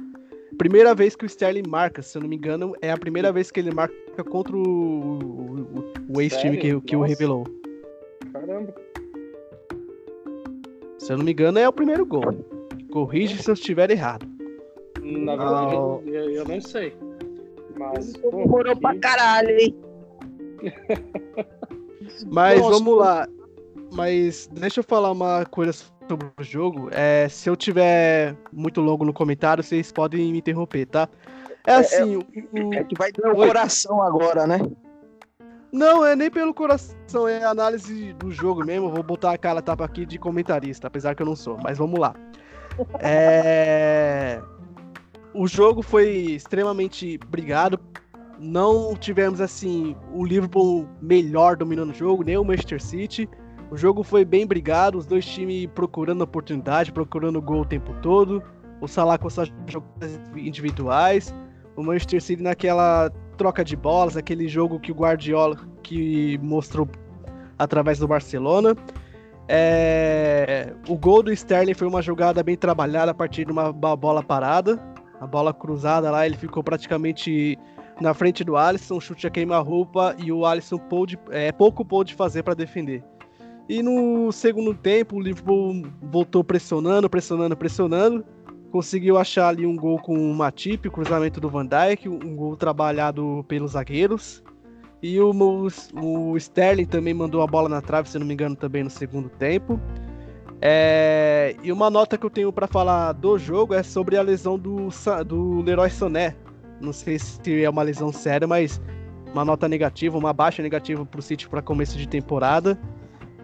Primeira 0.57 0.95
vez 0.95 1.15
que 1.15 1.25
o 1.25 1.27
Sterling 1.27 1.67
marca, 1.67 2.01
se 2.01 2.17
eu 2.17 2.21
não 2.21 2.29
me 2.29 2.35
engano, 2.35 2.73
é 2.81 2.91
a 2.91 2.97
primeira 2.97 3.31
vez 3.31 3.51
que 3.51 3.59
ele 3.59 3.71
marca 3.71 4.23
contra 4.23 4.55
o, 4.55 4.61
o, 4.61 6.15
o 6.15 6.21
ex-time 6.21 6.57
que, 6.57 6.81
que 6.81 6.95
o 6.95 7.01
revelou. 7.01 7.43
Caramba. 8.31 8.86
Se 11.07 11.13
eu 11.13 11.17
não 11.17 11.23
me 11.23 11.31
engano, 11.31 11.57
é 11.57 11.65
o 11.69 11.71
primeiro 11.71 12.05
gol. 12.05 12.45
Corrige 12.91 13.41
se 13.41 13.49
eu 13.49 13.53
estiver 13.53 13.89
errado. 13.89 14.27
Na 15.01 15.37
verdade, 15.37 15.71
Ah, 15.71 15.73
eu, 15.73 16.03
eu- 16.05 16.29
eu 16.31 16.45
não 16.45 16.59
sei. 16.59 16.93
Mas. 17.77 18.11
Demorou 18.11 18.75
que- 18.75 18.81
pra 18.81 18.99
caralho, 18.99 19.49
hein? 19.57 19.73
Mas 22.29 22.59
Nossa. 22.59 22.71
vamos 22.71 22.97
lá. 22.97 23.25
Mas 23.93 24.49
deixa 24.51 24.81
eu 24.81 24.83
falar 24.83 25.11
uma 25.13 25.45
coisa 25.45 25.71
sobre 25.71 26.27
o 26.37 26.43
jogo. 26.43 26.89
É, 26.91 27.29
se 27.29 27.49
eu 27.49 27.55
tiver 27.55 28.35
muito 28.51 28.81
longo 28.81 29.05
no 29.05 29.13
comentário, 29.13 29.63
vocês 29.63 29.93
podem 29.93 30.29
me 30.33 30.39
interromper, 30.39 30.87
tá? 30.87 31.07
É 31.65 31.73
assim, 31.75 32.17
o- 32.17 32.19
o- 32.19 32.73
É 32.73 32.83
que 32.83 32.97
vai 32.97 33.13
doer 33.13 33.31
o 33.31 33.35
coração 33.35 34.01
agora, 34.01 34.45
né? 34.45 34.57
Não, 35.77 36.03
é 36.03 36.15
nem 36.15 36.29
pelo 36.29 36.53
coração, 36.53 37.27
é 37.27 37.43
análise 37.43 38.13
do 38.13 38.31
jogo 38.31 38.65
mesmo. 38.65 38.89
Vou 38.89 39.03
botar 39.03 39.31
a 39.31 39.37
cara 39.37 39.61
tapa 39.61 39.85
aqui 39.85 40.05
de 40.05 40.17
comentarista, 40.17 40.87
apesar 40.87 41.15
que 41.15 41.21
eu 41.21 41.25
não 41.25 41.35
sou, 41.35 41.57
mas 41.63 41.77
vamos 41.77 41.99
lá. 41.99 42.15
É... 42.99 44.41
O 45.33 45.47
jogo 45.47 45.81
foi 45.81 46.09
extremamente 46.09 47.17
brigado. 47.29 47.79
Não 48.39 48.95
tivemos 48.95 49.39
assim 49.41 49.95
o 50.13 50.25
Liverpool 50.25 50.87
melhor 51.01 51.55
dominando 51.55 51.91
o 51.91 51.93
jogo, 51.93 52.23
nem 52.23 52.37
o 52.37 52.43
Manchester 52.43 52.81
City. 52.81 53.29
O 53.69 53.77
jogo 53.77 54.01
foi 54.01 54.23
bem 54.23 54.45
brigado, 54.47 54.97
os 54.97 55.05
dois 55.05 55.25
times 55.25 55.67
procurando 55.75 56.21
oportunidade, 56.21 56.91
procurando 56.91 57.41
gol 57.41 57.61
o 57.61 57.65
tempo 57.65 57.93
todo. 58.01 58.41
O 58.79 58.87
Salah 58.87 59.17
com 59.17 59.29
suas 59.29 59.51
jogadas 59.67 60.19
individuais. 60.35 61.33
O 61.75 61.83
Manchester 61.83 62.21
City 62.21 62.41
naquela 62.41 63.11
troca 63.37 63.63
de 63.63 63.75
bolas, 63.75 64.17
aquele 64.17 64.47
jogo 64.47 64.79
que 64.79 64.91
o 64.91 64.95
Guardiola 64.95 65.57
que 65.83 66.37
mostrou 66.39 66.89
através 67.57 67.99
do 67.99 68.07
Barcelona. 68.07 68.75
É... 69.47 70.73
O 70.89 70.97
gol 70.97 71.23
do 71.23 71.31
Sterling 71.31 71.73
foi 71.73 71.87
uma 71.87 72.01
jogada 72.01 72.43
bem 72.43 72.57
trabalhada 72.57 73.11
a 73.11 73.13
partir 73.13 73.45
de 73.45 73.51
uma 73.51 73.71
bola 73.71 74.21
parada. 74.21 74.77
A 75.21 75.25
bola 75.25 75.53
cruzada 75.53 76.11
lá, 76.11 76.25
ele 76.25 76.35
ficou 76.35 76.63
praticamente 76.63 77.57
na 77.99 78.13
frente 78.13 78.43
do 78.43 78.55
Alisson, 78.55 78.99
chute 78.99 79.25
a 79.25 79.29
queima-roupa 79.29 80.15
e 80.19 80.31
o 80.31 80.45
Alisson 80.45 80.77
pôde, 80.77 81.17
é, 81.31 81.51
pouco 81.51 81.83
pôde 81.83 82.13
fazer 82.13 82.43
para 82.43 82.53
defender. 82.53 83.03
E 83.69 83.81
no 83.81 84.31
segundo 84.31 84.73
tempo, 84.73 85.17
o 85.17 85.19
Liverpool 85.19 85.83
voltou 86.01 86.43
pressionando, 86.43 87.09
pressionando, 87.09 87.57
pressionando. 87.57 88.25
Conseguiu 88.71 89.17
achar 89.17 89.47
ali 89.47 89.65
um 89.65 89.75
gol 89.75 89.99
com 89.99 90.13
o 90.13 90.33
Matip, 90.33 90.89
cruzamento 90.89 91.39
do 91.39 91.49
Van 91.49 91.65
Dijk, 91.65 92.09
um 92.09 92.35
gol 92.35 92.55
trabalhado 92.55 93.45
pelos 93.47 93.71
zagueiros. 93.71 94.43
E 95.01 95.19
o, 95.19 95.31
o, 95.31 96.31
o 96.31 96.37
Sterling 96.37 96.85
também 96.85 97.13
mandou 97.13 97.41
a 97.41 97.47
bola 97.47 97.69
na 97.69 97.81
trave, 97.81 98.09
se 98.09 98.17
não 98.17 98.25
me 98.25 98.33
engano, 98.33 98.55
também 98.55 98.83
no 98.83 98.89
segundo 98.89 99.29
tempo. 99.29 99.79
É, 100.59 101.55
e 101.63 101.71
uma 101.71 101.89
nota 101.89 102.17
que 102.17 102.25
eu 102.25 102.29
tenho 102.29 102.51
para 102.51 102.67
falar 102.67 103.11
do 103.11 103.37
jogo 103.37 103.73
é 103.73 103.83
sobre 103.83 104.17
a 104.17 104.21
lesão 104.21 104.57
do, 104.57 104.89
do 105.25 105.61
Leroy 105.61 105.89
Sané. 105.89 106.35
Não 106.81 106.91
sei 106.91 107.19
se 107.19 107.63
é 107.63 107.69
uma 107.69 107.83
lesão 107.83 108.11
séria, 108.11 108.47
mas 108.47 108.81
uma 109.31 109.45
nota 109.45 109.67
negativa, 109.67 110.17
uma 110.17 110.33
baixa 110.33 110.63
negativa 110.63 111.05
para 111.05 111.19
o 111.19 111.23
City 111.23 111.47
para 111.47 111.61
começo 111.61 111.97
de 111.97 112.07
temporada. 112.07 112.77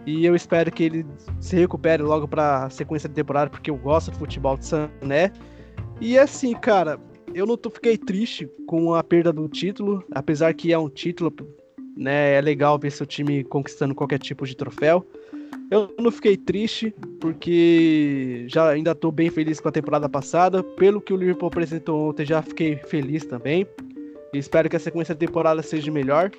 E 0.06 0.26
eu 0.26 0.34
espero 0.34 0.70
que 0.70 0.84
ele 0.84 1.06
se 1.40 1.56
recupere 1.56 2.02
logo 2.02 2.28
para 2.28 2.64
a 2.64 2.70
sequência 2.70 3.08
de 3.08 3.14
temporada, 3.14 3.50
porque 3.50 3.70
eu 3.70 3.76
gosto 3.76 4.10
do 4.10 4.18
futebol 4.18 4.56
de 4.56 4.66
Sané. 4.66 5.32
E 6.00 6.18
assim, 6.18 6.54
cara, 6.54 7.00
eu 7.34 7.46
não 7.46 7.56
tô, 7.56 7.70
fiquei 7.70 7.96
triste 7.96 8.48
com 8.66 8.94
a 8.94 9.02
perda 9.02 9.32
do 9.32 9.48
título, 9.48 10.04
apesar 10.12 10.52
que 10.54 10.72
é 10.72 10.78
um 10.78 10.88
título, 10.88 11.32
né? 11.96 12.34
É 12.34 12.40
legal 12.40 12.78
ver 12.78 12.92
seu 12.92 13.06
time 13.06 13.44
conquistando 13.44 13.94
qualquer 13.94 14.18
tipo 14.18 14.46
de 14.46 14.56
troféu. 14.56 15.06
Eu 15.70 15.92
não 15.98 16.10
fiquei 16.10 16.36
triste, 16.36 16.94
porque 17.20 18.44
já 18.48 18.68
ainda 18.68 18.92
estou 18.92 19.10
bem 19.10 19.30
feliz 19.30 19.60
com 19.60 19.68
a 19.68 19.72
temporada 19.72 20.08
passada. 20.08 20.62
Pelo 20.62 21.00
que 21.00 21.12
o 21.12 21.16
Liverpool 21.16 21.48
apresentou 21.48 22.10
ontem, 22.10 22.26
já 22.26 22.42
fiquei 22.42 22.76
feliz 22.76 23.24
também. 23.24 23.66
E 24.32 24.38
espero 24.38 24.68
que 24.68 24.76
a 24.76 24.80
sequência 24.80 25.14
da 25.14 25.18
temporada 25.18 25.62
seja 25.62 25.90
melhor. 25.90 26.30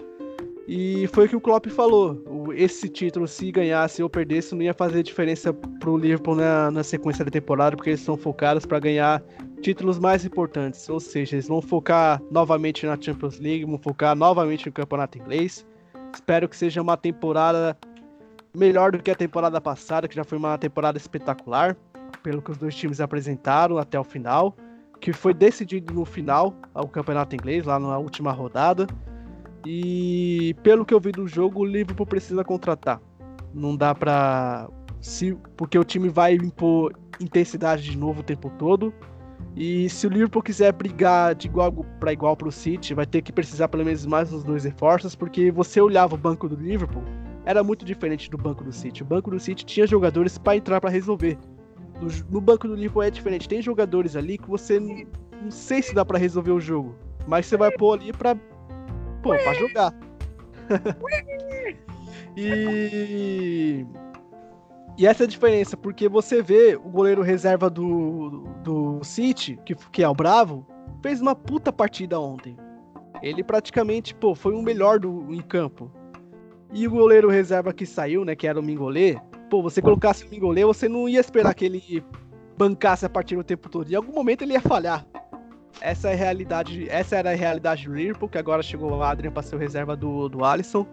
E 0.67 1.07
foi 1.07 1.25
o 1.25 1.29
que 1.29 1.35
o 1.35 1.41
Klopp 1.41 1.67
falou. 1.67 2.23
Esse 2.55 2.89
título, 2.89 3.27
se 3.27 3.51
ganhasse 3.51 4.01
ou 4.01 4.09
perdesse, 4.09 4.55
não 4.55 4.63
ia 4.63 4.73
fazer 4.73 5.03
diferença 5.03 5.53
pro 5.53 5.95
Liverpool 5.95 6.35
na, 6.35 6.71
na 6.71 6.83
sequência 6.83 7.23
da 7.23 7.29
temporada, 7.29 7.75
porque 7.75 7.91
eles 7.91 7.99
estão 7.99 8.17
focados 8.17 8.65
para 8.65 8.79
ganhar 8.79 9.21
títulos 9.61 9.99
mais 9.99 10.25
importantes. 10.25 10.89
Ou 10.89 10.99
seja, 10.99 11.35
eles 11.35 11.47
vão 11.47 11.61
focar 11.61 12.19
novamente 12.31 12.85
na 12.85 12.99
Champions 12.99 13.39
League, 13.39 13.65
vão 13.65 13.77
focar 13.77 14.15
novamente 14.15 14.65
no 14.65 14.71
campeonato 14.71 15.19
inglês. 15.19 15.65
Espero 16.11 16.49
que 16.49 16.57
seja 16.57 16.81
uma 16.81 16.97
temporada 16.97 17.77
melhor 18.55 18.91
do 18.91 19.03
que 19.03 19.11
a 19.11 19.15
temporada 19.15 19.61
passada, 19.61 20.07
que 20.07 20.15
já 20.15 20.23
foi 20.23 20.37
uma 20.37 20.57
temporada 20.57 20.97
espetacular, 20.97 21.77
pelo 22.23 22.41
que 22.41 22.51
os 22.51 22.57
dois 22.57 22.73
times 22.73 22.99
apresentaram 22.99 23.77
até 23.77 23.99
o 23.99 24.03
final, 24.03 24.55
que 24.99 25.13
foi 25.13 25.33
decidido 25.33 25.93
no 25.93 26.05
final 26.05 26.55
ao 26.73 26.87
campeonato 26.87 27.35
inglês, 27.35 27.65
lá 27.65 27.77
na 27.79 27.99
última 27.99 28.31
rodada. 28.31 28.87
E 29.65 30.55
pelo 30.61 30.85
que 30.85 30.93
eu 30.93 30.99
vi 30.99 31.11
do 31.11 31.27
jogo, 31.27 31.61
o 31.61 31.65
Liverpool 31.65 32.05
precisa 32.05 32.43
contratar. 32.43 33.01
Não 33.53 33.75
dá 33.75 33.95
pra. 33.95 34.69
Se, 35.01 35.37
porque 35.55 35.77
o 35.77 35.83
time 35.83 36.09
vai 36.09 36.33
impor 36.33 36.93
intensidade 37.19 37.83
de 37.83 37.97
novo 37.97 38.21
o 38.21 38.23
tempo 38.23 38.49
todo. 38.57 38.93
E 39.55 39.89
se 39.89 40.05
o 40.05 40.09
Liverpool 40.09 40.43
quiser 40.43 40.73
brigar 40.73 41.33
de 41.33 41.47
igual 41.47 41.71
para 41.99 42.11
igual 42.11 42.35
para 42.35 42.47
o 42.47 42.51
City, 42.51 42.93
vai 42.93 43.05
ter 43.05 43.21
que 43.21 43.31
precisar 43.31 43.69
pelo 43.69 43.85
menos 43.85 44.05
mais 44.05 44.33
uns 44.33 44.43
dois 44.43 44.65
reforços, 44.65 45.15
porque 45.15 45.49
você 45.49 45.79
olhava 45.79 46.15
o 46.15 46.17
banco 46.17 46.49
do 46.49 46.55
Liverpool, 46.55 47.03
era 47.45 47.63
muito 47.63 47.85
diferente 47.85 48.29
do 48.29 48.37
banco 48.37 48.63
do 48.63 48.73
City. 48.73 49.01
O 49.01 49.05
banco 49.05 49.31
do 49.31 49.39
City 49.39 49.65
tinha 49.65 49.87
jogadores 49.87 50.37
para 50.37 50.57
entrar 50.57 50.81
para 50.81 50.89
resolver. 50.89 51.37
No, 52.01 52.09
no, 52.29 52.41
banco 52.41 52.67
do 52.67 52.75
Liverpool 52.75 53.03
é 53.03 53.09
diferente. 53.09 53.47
Tem 53.47 53.61
jogadores 53.61 54.17
ali 54.17 54.37
que 54.37 54.49
você 54.49 54.77
não 54.77 55.49
sei 55.49 55.81
se 55.81 55.95
dá 55.95 56.03
para 56.03 56.17
resolver 56.17 56.51
o 56.51 56.59
jogo, 56.59 56.93
mas 57.25 57.45
você 57.45 57.55
vai 57.55 57.71
pôr 57.71 57.93
ali 57.93 58.11
para 58.11 58.35
pô, 59.25 59.35
para 59.35 59.53
jogar. 59.55 59.93
e 62.37 63.85
e 64.97 65.05
essa 65.05 65.23
é 65.23 65.25
a 65.25 65.27
diferença, 65.27 65.75
porque 65.75 66.07
você 66.07 66.41
vê 66.41 66.75
o 66.75 66.89
goleiro 66.89 67.21
reserva 67.21 67.69
do, 67.69 68.45
do 68.63 69.03
City, 69.03 69.59
que, 69.65 69.75
que 69.75 70.01
é 70.01 70.07
o 70.07 70.13
Bravo, 70.13 70.65
fez 71.01 71.19
uma 71.19 71.35
puta 71.35 71.73
partida 71.73 72.17
ontem. 72.17 72.55
Ele 73.21 73.43
praticamente, 73.43 74.15
pô, 74.15 74.33
foi 74.33 74.53
o 74.53 74.61
melhor 74.61 74.99
do, 74.99 75.33
em 75.33 75.41
campo. 75.41 75.91
E 76.71 76.87
o 76.87 76.91
goleiro 76.91 77.29
reserva 77.29 77.73
que 77.73 77.85
saiu, 77.85 78.23
né, 78.23 78.35
que 78.35 78.47
era 78.47 78.59
o 78.59 78.63
Mingolê, 78.63 79.19
pô, 79.49 79.61
você 79.61 79.81
colocasse 79.81 80.25
o 80.25 80.29
Mingolê, 80.29 80.63
você 80.63 80.87
não 80.87 81.09
ia 81.09 81.19
esperar 81.19 81.53
que 81.53 81.65
ele 81.65 82.03
bancasse 82.57 83.05
a 83.05 83.09
partida 83.09 83.41
o 83.41 83.43
tempo 83.43 83.67
todo. 83.67 83.91
Em 83.91 83.95
algum 83.95 84.13
momento 84.13 84.43
ele 84.43 84.53
ia 84.53 84.61
falhar. 84.61 85.05
Essa 85.81 86.09
é 86.09 86.13
a 86.13 86.15
realidade, 86.15 86.89
essa 86.89 87.15
era 87.15 87.31
a 87.31 87.35
realidade 87.35 87.87
do 87.87 87.93
Liverpool, 87.93 88.29
que 88.29 88.37
agora 88.37 88.63
chegou 88.63 88.91
o 88.91 89.03
Adrian 89.03 89.31
para 89.31 89.43
ser 89.43 89.55
o 89.55 89.59
reserva 89.59 89.95
do, 89.95 90.29
do 90.29 90.43
Alisson. 90.43 90.85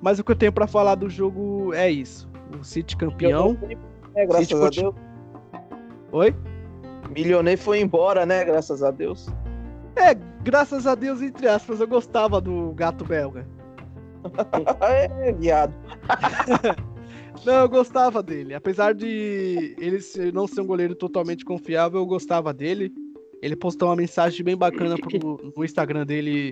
Mas 0.00 0.18
o 0.18 0.24
que 0.24 0.32
eu 0.32 0.36
tenho 0.36 0.52
para 0.52 0.66
falar 0.66 0.94
do 0.94 1.08
jogo 1.08 1.72
é 1.74 1.90
isso 1.90 2.28
o 2.58 2.64
City 2.64 2.96
campeão. 2.96 3.58
É, 4.14 4.26
graças 4.26 4.48
City 4.48 4.62
a 4.62 4.82
Deus. 4.82 4.94
Oi? 6.12 6.34
Milionei 7.10 7.56
foi 7.56 7.80
embora, 7.80 8.24
né? 8.24 8.44
Graças 8.44 8.82
a 8.82 8.90
Deus. 8.90 9.28
É, 9.96 10.14
graças 10.42 10.86
a 10.86 10.94
Deus, 10.94 11.22
entre 11.22 11.46
aspas, 11.46 11.80
eu 11.80 11.86
gostava 11.86 12.40
do 12.40 12.72
gato 12.72 13.04
belga. 13.04 13.46
é, 14.80 15.32
viado. 15.32 15.74
não, 17.44 17.54
eu 17.54 17.68
gostava 17.68 18.22
dele. 18.22 18.54
Apesar 18.54 18.94
de 18.94 19.76
ele 19.78 19.98
não 20.32 20.46
ser 20.46 20.62
um 20.62 20.66
goleiro 20.66 20.94
totalmente 20.94 21.44
confiável, 21.44 22.00
eu 22.00 22.06
gostava 22.06 22.52
dele. 22.52 22.92
Ele 23.44 23.54
postou 23.54 23.90
uma 23.90 23.96
mensagem 23.96 24.42
bem 24.42 24.56
bacana 24.56 24.96
pro, 24.96 25.52
no 25.54 25.62
Instagram 25.62 26.06
dele 26.06 26.50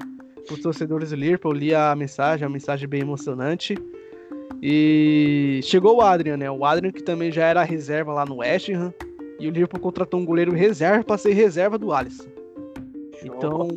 os 0.50 0.60
torcedores 0.60 1.08
do 1.08 1.16
Liverpool. 1.16 1.52
Eu 1.52 1.56
li 1.56 1.74
a 1.74 1.96
mensagem, 1.96 2.46
uma 2.46 2.52
mensagem 2.52 2.86
bem 2.86 3.00
emocionante. 3.00 3.74
E 4.62 5.60
chegou 5.62 5.96
o 5.96 6.00
Adrian, 6.02 6.36
né? 6.36 6.50
O 6.50 6.66
Adrian 6.66 6.92
que 6.92 7.02
também 7.02 7.32
já 7.32 7.46
era 7.46 7.62
reserva 7.62 8.12
lá 8.12 8.26
no 8.26 8.36
West 8.36 8.68
Ham. 8.68 8.92
E 9.40 9.48
o 9.48 9.50
Liverpool 9.50 9.80
contratou 9.80 10.20
um 10.20 10.26
goleiro 10.26 10.52
reserva 10.52 11.02
para 11.02 11.16
ser 11.16 11.32
reserva 11.32 11.78
do 11.78 11.94
Alisson. 11.94 12.28
Então. 13.24 13.68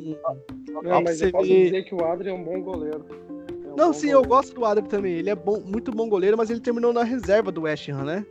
Não, 0.84 1.01
mas 1.01 1.22
eu 1.22 1.32
posso 1.32 1.47
dizer 1.47 1.86
que 1.86 1.95
o 1.95 2.03
Adrian 2.03 2.34
é 2.34 2.36
um 2.36 2.43
bom 2.43 2.61
goleiro. 2.61 3.05
É 3.49 3.72
um 3.72 3.76
não, 3.78 3.88
bom 3.88 3.93
sim, 3.93 4.07
goleiro. 4.07 4.26
eu 4.26 4.28
gosto 4.28 4.53
do 4.53 4.66
Adrian 4.66 4.89
também. 4.89 5.13
Ele 5.13 5.30
é 5.30 5.36
bom, 5.36 5.61
muito 5.61 5.89
bom 5.89 6.09
goleiro, 6.09 6.36
mas 6.36 6.49
ele 6.49 6.59
terminou 6.59 6.91
na 6.91 7.03
reserva 7.03 7.49
do 7.49 7.61
West 7.61 7.88
Ham, 7.88 8.03
né? 8.03 8.26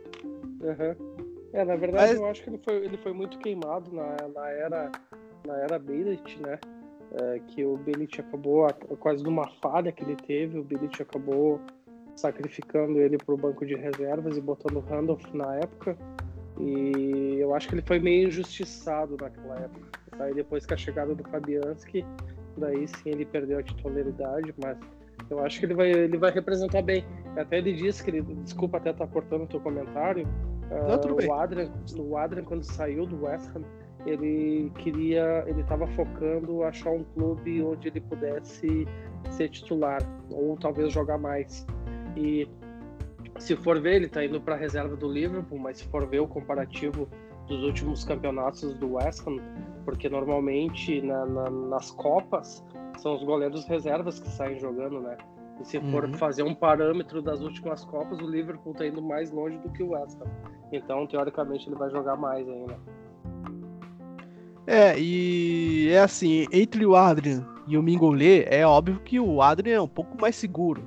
Uhum. 0.61 1.14
É, 1.55 1.63
na 1.63 1.77
verdade, 1.77 2.11
mas... 2.11 2.19
eu 2.19 2.25
acho 2.27 2.43
que 2.43 2.49
ele 2.49 2.57
foi, 2.57 2.75
ele 2.83 2.97
foi 2.97 3.13
muito 3.13 3.39
queimado 3.39 3.89
na, 3.93 4.27
na 4.27 4.49
era 4.49 4.91
na 5.47 5.57
era 5.57 5.79
Billet, 5.79 6.37
né? 6.41 6.59
É, 7.13 7.39
que 7.47 7.63
o 7.63 7.77
Billet 7.77 8.19
acabou, 8.19 8.67
quase 8.99 9.23
numa 9.23 9.47
falha 9.61 9.89
que 9.89 10.03
ele 10.03 10.17
teve, 10.17 10.59
o 10.59 10.63
Billet 10.63 11.01
acabou 11.01 11.61
sacrificando 12.13 12.99
ele 12.99 13.17
para 13.17 13.33
o 13.33 13.37
banco 13.37 13.65
de 13.65 13.73
reservas 13.75 14.35
e 14.35 14.41
botando 14.41 14.77
o 14.77 14.79
Randolph 14.81 15.33
na 15.33 15.55
época. 15.55 15.97
E 16.59 17.37
eu 17.39 17.55
acho 17.55 17.69
que 17.69 17.75
ele 17.75 17.83
foi 17.83 17.99
meio 17.99 18.27
injustiçado 18.27 19.15
naquela 19.19 19.55
época. 19.55 19.99
Aí 20.19 20.33
depois 20.33 20.65
com 20.65 20.73
a 20.73 20.77
chegada 20.77 21.15
do 21.15 21.23
Fabianski, 21.23 22.05
daí 22.57 22.85
sim 22.85 23.11
ele 23.11 23.25
perdeu 23.25 23.59
a 23.59 23.63
titularidade, 23.63 24.53
mas 24.61 24.77
eu 25.29 25.39
acho 25.39 25.59
que 25.59 25.65
ele 25.65 25.73
vai, 25.73 25.89
ele 25.89 26.17
vai 26.17 26.31
representar 26.31 26.81
bem. 26.81 27.05
Até 27.37 27.59
ele 27.59 27.73
disse 27.73 28.03
que 28.03 28.11
ele, 28.11 28.21
desculpa 28.21 28.77
até 28.77 28.89
estar 28.89 29.05
tá 29.05 29.11
cortando 29.11 29.43
o 29.43 29.47
teu 29.47 29.61
comentário, 29.61 30.27
Não, 30.83 30.99
tudo 30.99 31.15
bem. 31.15 31.29
o 31.29 31.33
Adrian, 31.33 31.71
o 31.97 32.17
Adrian 32.17 32.43
quando 32.43 32.63
saiu 32.63 33.05
do 33.05 33.23
West 33.23 33.49
Ham, 33.55 33.63
ele 34.05 34.71
queria, 34.77 35.43
ele 35.47 35.61
estava 35.61 35.87
focando 35.87 36.63
achar 36.63 36.91
um 36.91 37.03
clube 37.03 37.61
onde 37.63 37.87
ele 37.87 38.01
pudesse 38.01 38.87
ser 39.31 39.49
titular 39.49 40.01
ou 40.29 40.55
talvez 40.57 40.91
jogar 40.91 41.17
mais. 41.17 41.65
E 42.15 42.47
se 43.39 43.55
for 43.55 43.81
ver, 43.81 43.95
ele 43.95 44.05
está 44.05 44.23
indo 44.23 44.39
para 44.39 44.55
a 44.55 44.57
reserva 44.57 44.95
do 44.95 45.11
Liverpool, 45.11 45.59
mas 45.59 45.79
se 45.79 45.87
for 45.87 46.05
ver 46.07 46.19
o 46.19 46.27
comparativo 46.27 47.07
dos 47.47 47.63
últimos 47.63 48.03
campeonatos 48.03 48.73
do 48.75 48.93
West 48.93 49.25
Ham, 49.27 49.37
porque 49.83 50.09
normalmente 50.09 51.01
na, 51.01 51.25
na, 51.25 51.49
nas 51.49 51.91
Copas 51.91 52.63
são 52.97 53.15
os 53.15 53.23
goleiros 53.23 53.65
reservas 53.65 54.19
que 54.19 54.29
saem 54.29 54.59
jogando, 54.59 54.99
né? 54.99 55.17
E 55.61 55.65
se 55.65 55.79
for 55.91 56.03
Uhum. 56.05 56.13
fazer 56.13 56.43
um 56.43 56.53
parâmetro 56.53 57.21
das 57.21 57.41
últimas 57.41 57.85
Copas, 57.85 58.19
o 58.19 58.27
Liverpool 58.27 58.73
tá 58.73 58.85
indo 58.85 59.01
mais 59.01 59.31
longe 59.31 59.57
do 59.59 59.69
que 59.69 59.81
o 59.83 59.91
West 59.91 60.17
Ham. 60.21 60.27
Então, 60.71 61.07
teoricamente, 61.07 61.67
ele 61.69 61.75
vai 61.75 61.89
jogar 61.89 62.15
mais 62.17 62.47
ainda. 62.47 62.75
É, 64.67 64.97
e 64.99 65.89
é 65.91 65.99
assim, 65.99 66.47
entre 66.51 66.85
o 66.85 66.95
Adrian 66.95 67.45
e 67.67 67.77
o 67.77 67.83
Mingolê, 67.83 68.43
é 68.49 68.65
óbvio 68.65 68.99
que 68.99 69.19
o 69.19 69.41
Adrian 69.41 69.75
é 69.75 69.81
um 69.81 69.87
pouco 69.87 70.19
mais 70.19 70.35
seguro. 70.35 70.83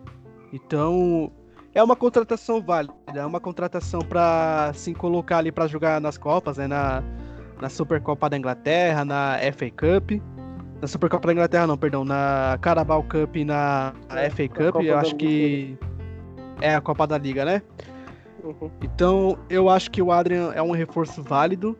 Então, 0.52 1.30
é 1.74 1.82
uma 1.82 1.94
contratação 1.94 2.60
válida, 2.60 2.92
é 3.14 3.24
uma 3.24 3.38
contratação 3.40 4.00
para 4.00 4.72
se 4.74 4.92
colocar 4.94 5.38
ali 5.38 5.52
para 5.52 5.66
jogar 5.68 6.00
nas 6.00 6.18
Copas, 6.18 6.56
né, 6.58 6.66
na, 6.66 7.02
na 7.60 7.68
Supercopa 7.68 8.28
da 8.28 8.36
Inglaterra, 8.36 9.04
na 9.04 9.36
FA 9.52 9.70
Cup. 9.70 10.20
Na 10.80 10.86
Supercopa 10.86 11.26
da 11.26 11.32
Inglaterra 11.32 11.66
não, 11.66 11.76
perdão, 11.76 12.04
na 12.04 12.56
Carabao 12.60 13.02
Cup 13.02 13.36
e 13.36 13.44
na 13.44 13.92
É, 14.10 14.30
FA 14.30 14.48
Cup, 14.48 14.82
eu 14.82 14.96
acho 14.96 15.16
que 15.16 15.76
é 16.60 16.74
a 16.74 16.80
Copa 16.80 17.06
da 17.06 17.18
Liga, 17.18 17.44
né? 17.44 17.62
Uhum. 18.44 18.70
Então, 18.82 19.38
eu 19.50 19.68
acho 19.68 19.90
que 19.90 20.00
o 20.00 20.12
Adrian 20.12 20.52
é 20.54 20.62
um 20.62 20.70
reforço 20.70 21.22
válido, 21.22 21.76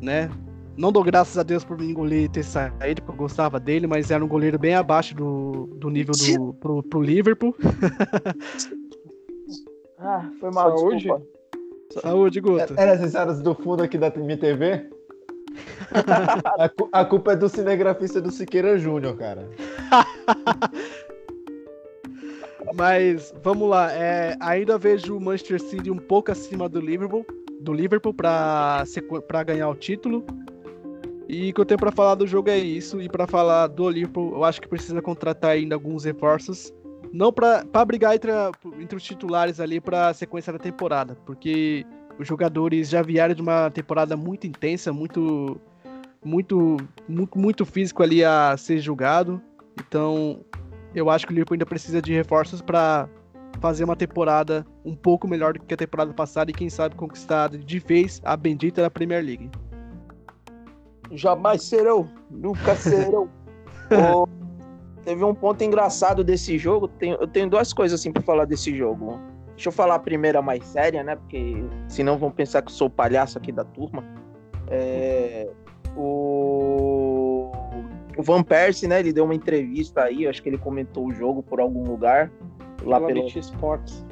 né? 0.00 0.28
Não 0.76 0.90
dou 0.90 1.04
graças 1.04 1.38
a 1.38 1.42
Deus 1.42 1.62
por 1.62 1.78
Mingolê 1.78 2.28
ter 2.28 2.42
saído, 2.42 3.02
porque 3.02 3.12
eu 3.12 3.16
gostava 3.16 3.60
dele, 3.60 3.86
mas 3.86 4.10
era 4.10 4.24
um 4.24 4.28
goleiro 4.28 4.58
bem 4.58 4.74
abaixo 4.74 5.14
do, 5.14 5.68
do 5.76 5.90
nível 5.90 6.14
do 6.14 6.54
pro, 6.54 6.82
pro 6.82 7.02
Liverpool. 7.02 7.54
Ah, 10.02 10.30
foi 10.40 10.50
mal, 10.50 10.78
Saúde? 10.78 10.96
desculpa. 10.96 11.22
Saúde, 12.00 12.40
Guto. 12.40 12.74
Era 12.76 12.92
essas 12.92 13.14
horas 13.14 13.42
do 13.42 13.54
fundo 13.54 13.82
aqui 13.82 13.98
da 13.98 14.06
MTV? 14.06 14.88
A, 16.58 16.68
cu- 16.68 16.88
a 16.92 17.04
culpa 17.04 17.32
é 17.32 17.36
do 17.36 17.48
cinegrafista 17.48 18.20
do 18.20 18.30
Siqueira 18.30 18.78
Júnior, 18.78 19.16
cara. 19.16 19.48
Mas 22.74 23.34
vamos 23.42 23.68
lá, 23.68 23.92
é, 23.92 24.36
ainda 24.40 24.78
vejo 24.78 25.16
o 25.16 25.20
Manchester 25.20 25.60
City 25.60 25.90
um 25.90 25.96
pouco 25.96 26.30
acima 26.30 26.68
do 26.68 26.80
Liverpool, 26.80 27.26
do 27.60 27.72
Liverpool 27.72 28.14
para 28.14 28.84
para 29.26 29.42
ganhar 29.42 29.68
o 29.68 29.74
título. 29.74 30.24
E 31.28 31.50
o 31.50 31.54
que 31.54 31.60
eu 31.60 31.64
tenho 31.64 31.78
para 31.78 31.92
falar 31.92 32.16
do 32.16 32.26
jogo 32.26 32.50
é 32.50 32.58
isso. 32.58 33.00
E 33.00 33.08
para 33.08 33.26
falar 33.26 33.68
do 33.68 33.88
Liverpool, 33.88 34.32
eu 34.34 34.44
acho 34.44 34.60
que 34.60 34.68
precisa 34.68 35.00
contratar 35.00 35.52
ainda 35.52 35.74
alguns 35.76 36.04
reforços, 36.04 36.72
não 37.12 37.32
para 37.32 37.64
brigar 37.86 38.14
entre, 38.14 38.30
entre 38.80 38.96
os 38.96 39.02
titulares 39.02 39.60
ali 39.60 39.80
para 39.80 40.08
a 40.08 40.14
sequência 40.14 40.52
da 40.52 40.58
temporada, 40.58 41.16
porque 41.24 41.84
os 42.20 42.28
jogadores 42.28 42.90
já 42.90 43.00
vieram 43.00 43.34
de 43.34 43.40
uma 43.40 43.70
temporada 43.70 44.14
muito 44.14 44.46
intensa, 44.46 44.92
muito 44.92 45.58
muito 46.22 46.76
muito, 47.08 47.38
muito 47.38 47.64
físico 47.64 48.02
ali 48.02 48.22
a 48.22 48.54
ser 48.58 48.78
julgado. 48.78 49.40
Então, 49.78 50.40
eu 50.94 51.08
acho 51.08 51.26
que 51.26 51.32
o 51.32 51.34
Liverpool 51.34 51.54
ainda 51.54 51.64
precisa 51.64 52.02
de 52.02 52.12
reforços 52.12 52.60
para 52.60 53.08
fazer 53.58 53.84
uma 53.84 53.96
temporada 53.96 54.66
um 54.84 54.94
pouco 54.94 55.26
melhor 55.26 55.54
do 55.54 55.60
que 55.60 55.72
a 55.72 55.76
temporada 55.78 56.12
passada 56.12 56.50
e 56.50 56.54
quem 56.54 56.68
sabe 56.68 56.94
conquistar 56.94 57.48
de 57.48 57.78
vez 57.78 58.20
a 58.22 58.36
bendita 58.36 58.82
da 58.82 58.90
Premier 58.90 59.24
League. 59.24 59.50
Jamais 61.12 61.62
serão, 61.64 62.06
nunca 62.30 62.76
serão. 62.76 63.30
Ô, 64.14 64.28
teve 65.02 65.24
um 65.24 65.34
ponto 65.34 65.64
engraçado 65.64 66.22
desse 66.22 66.58
jogo. 66.58 66.86
Tem- 66.86 67.16
eu 67.18 67.26
tenho 67.26 67.48
duas 67.48 67.72
coisas 67.72 67.98
assim 67.98 68.12
pra 68.12 68.22
falar 68.22 68.44
desse 68.44 68.76
jogo. 68.76 69.18
Deixa 69.60 69.68
eu 69.68 69.72
falar 69.72 69.96
a 69.96 69.98
primeira 69.98 70.40
mais 70.40 70.64
séria, 70.64 71.04
né? 71.04 71.16
Porque 71.16 71.62
senão 71.86 72.16
vão 72.16 72.30
pensar 72.30 72.62
que 72.62 72.68
eu 72.68 72.74
sou 72.74 72.86
o 72.86 72.90
palhaço 72.90 73.36
aqui 73.36 73.52
da 73.52 73.62
turma. 73.62 74.02
É, 74.68 75.50
o... 75.94 77.52
o 78.16 78.22
Van 78.22 78.42
Persie, 78.42 78.88
né? 78.88 79.00
Ele 79.00 79.12
deu 79.12 79.22
uma 79.26 79.34
entrevista 79.34 80.04
aí, 80.04 80.26
acho 80.26 80.42
que 80.42 80.48
ele 80.48 80.56
comentou 80.56 81.08
o 81.08 81.12
jogo 81.12 81.42
por 81.42 81.60
algum 81.60 81.84
lugar. 81.84 82.32
Lá 82.82 82.98
Pela 82.98 83.12
pelo 83.12 83.26
Sports. 83.26 84.06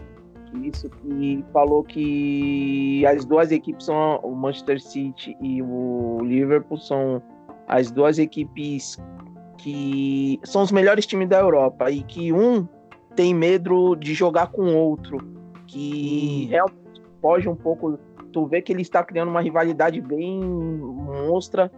isso 0.63 0.91
e 1.07 1.43
falou 1.51 1.83
que 1.83 3.07
as 3.07 3.25
duas 3.25 3.51
equipes 3.51 3.87
são 3.87 4.21
o 4.23 4.35
Manchester 4.35 4.79
City 4.79 5.35
e 5.41 5.63
o 5.63 6.19
Liverpool 6.25 6.77
são 6.77 7.23
as 7.67 7.91
duas 7.91 8.19
equipes 8.19 8.99
que 9.57 10.39
são 10.45 10.61
os 10.61 10.71
melhores 10.71 11.07
times 11.07 11.27
da 11.27 11.41
Europa 11.41 11.91
e 11.91 12.03
que 12.03 12.35
um 12.35 12.69
tem 13.17 13.35
medo 13.35 13.97
de 13.97 14.13
jogar 14.13 14.49
com 14.49 14.63
o 14.63 14.77
outro, 14.77 15.38
que 15.69 16.47
Hum. 16.47 16.51
realmente 16.51 17.03
foge 17.23 17.49
um 17.49 17.55
pouco. 17.55 17.99
Tu 18.33 18.47
vê 18.47 18.61
que 18.61 18.73
ele 18.73 18.83
está 18.83 19.05
criando 19.05 19.29
uma 19.29 19.41
rivalidade 19.41 20.01
bem 20.01 20.41
monstra 20.43 21.71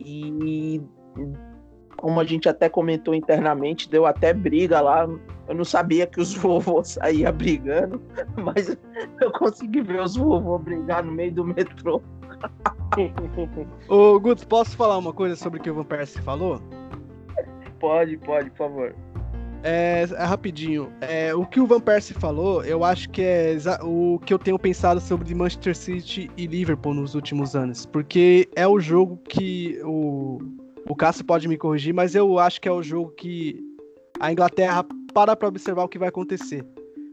e 0.00 0.80
como 1.96 2.18
a 2.18 2.24
gente 2.24 2.48
até 2.48 2.68
comentou 2.68 3.14
internamente, 3.14 3.88
deu 3.88 4.06
até 4.06 4.32
briga 4.32 4.80
lá. 4.80 5.08
Eu 5.46 5.54
não 5.54 5.64
sabia 5.64 6.06
que 6.06 6.20
os 6.20 6.34
vovôs 6.34 6.88
saíam 7.00 7.32
brigando, 7.32 8.00
mas 8.42 8.76
eu 9.20 9.30
consegui 9.32 9.82
ver 9.82 10.00
os 10.00 10.16
vovôs 10.16 10.62
brigar 10.62 11.04
no 11.04 11.12
meio 11.12 11.32
do 11.32 11.44
metrô. 11.44 12.02
Ô, 13.88 14.18
Guto, 14.18 14.46
posso 14.46 14.76
falar 14.76 14.98
uma 14.98 15.12
coisa 15.12 15.36
sobre 15.36 15.60
o 15.60 15.62
que 15.62 15.70
o 15.70 15.74
Van 15.74 15.84
Persie 15.84 16.20
falou? 16.22 16.60
Pode, 17.78 18.16
pode, 18.18 18.50
por 18.50 18.56
favor. 18.58 18.94
É, 19.62 20.06
é 20.10 20.24
rapidinho. 20.24 20.92
É, 21.00 21.34
o 21.34 21.46
que 21.46 21.60
o 21.60 21.66
Van 21.66 21.80
Persie 21.80 22.14
falou, 22.14 22.64
eu 22.64 22.84
acho 22.84 23.08
que 23.10 23.22
é 23.22 23.56
o 23.82 24.18
que 24.18 24.34
eu 24.34 24.38
tenho 24.38 24.58
pensado 24.58 25.00
sobre 25.00 25.34
Manchester 25.34 25.76
City 25.76 26.30
e 26.36 26.46
Liverpool 26.46 26.94
nos 26.94 27.14
últimos 27.14 27.54
anos. 27.54 27.86
Porque 27.86 28.48
é 28.56 28.66
o 28.66 28.80
jogo 28.80 29.18
que 29.28 29.80
o, 29.84 30.40
o 30.88 30.94
Cássio 30.96 31.24
pode 31.24 31.46
me 31.46 31.56
corrigir, 31.56 31.94
mas 31.94 32.14
eu 32.14 32.38
acho 32.38 32.60
que 32.60 32.68
é 32.68 32.72
o 32.72 32.82
jogo 32.82 33.10
que 33.10 33.60
a 34.20 34.32
Inglaterra 34.32 34.84
para 35.14 35.36
para 35.36 35.48
observar 35.48 35.84
o 35.84 35.88
que 35.88 35.98
vai 35.98 36.08
acontecer. 36.08 36.64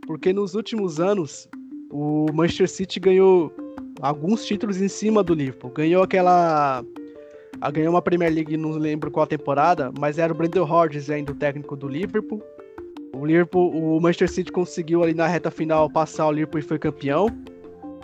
Porque 0.07 0.33
nos 0.33 0.55
últimos 0.55 0.99
anos, 0.99 1.47
o 1.91 2.25
Manchester 2.33 2.69
City 2.69 2.99
ganhou 2.99 3.53
alguns 4.01 4.45
títulos 4.45 4.81
em 4.81 4.87
cima 4.87 5.23
do 5.23 5.33
Liverpool. 5.33 5.71
Ganhou 5.71 6.03
aquela. 6.03 6.83
Ah, 7.61 7.71
Ganhou 7.71 7.93
uma 7.93 8.01
Premier 8.01 8.31
League, 8.33 8.55
não 8.57 8.71
lembro 8.71 9.09
qual 9.11 9.25
temporada, 9.27 9.91
mas 9.99 10.17
era 10.17 10.31
o 10.31 10.35
Brendan 10.35 10.63
Rodgers 10.63 11.09
ainda 11.09 11.31
o 11.31 11.35
técnico 11.35 11.75
do 11.75 11.87
Liverpool. 11.87 12.41
O 13.13 13.25
Liverpool, 13.25 13.71
o 13.75 13.99
Manchester 13.99 14.29
City 14.29 14.51
conseguiu 14.51 15.03
ali 15.03 15.13
na 15.13 15.27
reta 15.27 15.49
final 15.51 15.89
passar 15.89 16.27
o 16.27 16.31
Liverpool 16.31 16.59
e 16.59 16.63
foi 16.63 16.79
campeão. 16.79 17.27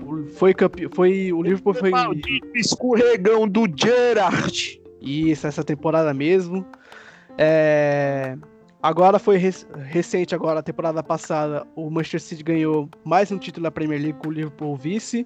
O- 0.03 0.25
Foi 0.35 0.53
campeão, 0.53 0.89
foi 0.93 1.31
o 1.31 1.41
Liverpool 1.41 1.73
foi 1.73 1.91
escorregão 2.53 3.47
do 3.47 3.65
Gerrard. 3.75 4.81
isso 5.01 5.47
essa 5.47 5.63
temporada 5.63 6.13
mesmo. 6.13 6.65
É, 7.37 8.37
Agora 8.81 9.17
foi 9.17 9.37
rec- 9.37 9.65
recente, 9.87 10.35
agora 10.35 10.59
a 10.59 10.63
temporada 10.63 11.01
passada, 11.01 11.65
o 11.75 11.89
Manchester 11.89 12.21
City 12.21 12.43
ganhou 12.43 12.87
mais 13.03 13.31
um 13.31 13.37
título 13.39 13.63
da 13.63 13.71
Premier 13.71 13.99
League 13.99 14.19
com 14.19 14.27
o 14.27 14.31
Liverpool 14.31 14.75
vice. 14.75 15.25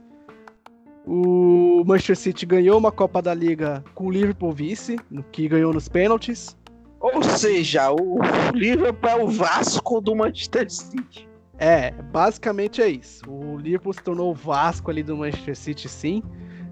O 1.05 1.83
Manchester 1.85 2.17
City 2.17 2.45
ganhou 2.45 2.77
uma 2.77 2.91
Copa 2.91 3.21
da 3.21 3.33
Liga 3.33 3.83
com 3.95 4.07
o 4.07 4.11
Liverpool 4.11 4.51
vice, 4.51 4.97
que 5.31 5.47
ganhou 5.47 5.73
nos 5.73 5.87
pênaltis. 5.87 6.57
Ou 6.99 7.23
seja, 7.23 7.91
o 7.91 8.19
Liverpool 8.53 9.09
é 9.09 9.15
o 9.15 9.27
Vasco 9.27 10.01
do 10.01 10.15
Manchester 10.15 10.69
City. 10.69 11.27
É, 11.57 11.91
basicamente 11.91 12.81
é 12.81 12.89
isso. 12.89 13.23
O 13.29 13.57
Liverpool 13.57 13.93
se 13.93 14.03
tornou 14.03 14.31
o 14.31 14.33
Vasco 14.33 14.91
ali 14.91 15.01
do 15.01 15.15
Manchester 15.17 15.55
City, 15.55 15.89
sim. 15.89 16.21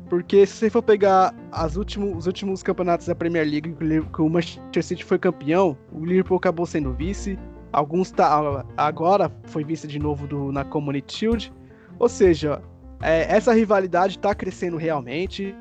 Porque 0.10 0.46
se 0.46 0.54
você 0.54 0.70
for 0.70 0.82
pegar 0.82 1.34
as 1.52 1.76
últimos, 1.76 2.18
os 2.18 2.28
últimos 2.28 2.64
campeonatos 2.64 3.08
da 3.08 3.16
Premier 3.16 3.46
League 3.46 3.74
que 3.74 3.84
o 3.84 3.88
Liv- 3.88 4.06
que 4.14 4.22
o 4.22 4.30
Manchester 4.30 4.84
City 4.84 5.04
foi 5.04 5.18
campeão, 5.20 5.78
o 5.92 6.06
Liverpool 6.06 6.38
acabou 6.38 6.66
sendo 6.66 6.94
vice. 6.94 7.38
Alguns 7.74 8.12
tá, 8.12 8.66
agora 8.78 9.30
foi 9.48 9.64
vice 9.64 9.88
de 9.88 10.00
novo 10.00 10.26
do, 10.26 10.52
na 10.52 10.64
Community 10.64 11.14
Shield. 11.14 11.54
Ou 12.00 12.08
seja, 12.08 12.62
é, 13.02 13.36
essa 13.36 13.54
rivalidade 13.54 14.18
está 14.18 14.34
crescendo 14.34 14.78
realmente. 14.78 15.56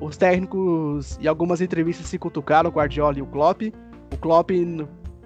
Os 0.00 0.16
técnicos 0.16 1.18
e 1.20 1.26
algumas 1.26 1.60
entrevistas 1.60 2.06
se 2.06 2.18
cutucaram, 2.18 2.68
o 2.68 2.72
Guardiola 2.72 3.18
e 3.18 3.22
o 3.22 3.26
Klopp. 3.26 3.62
O 4.12 4.16
Klopp 4.18 4.50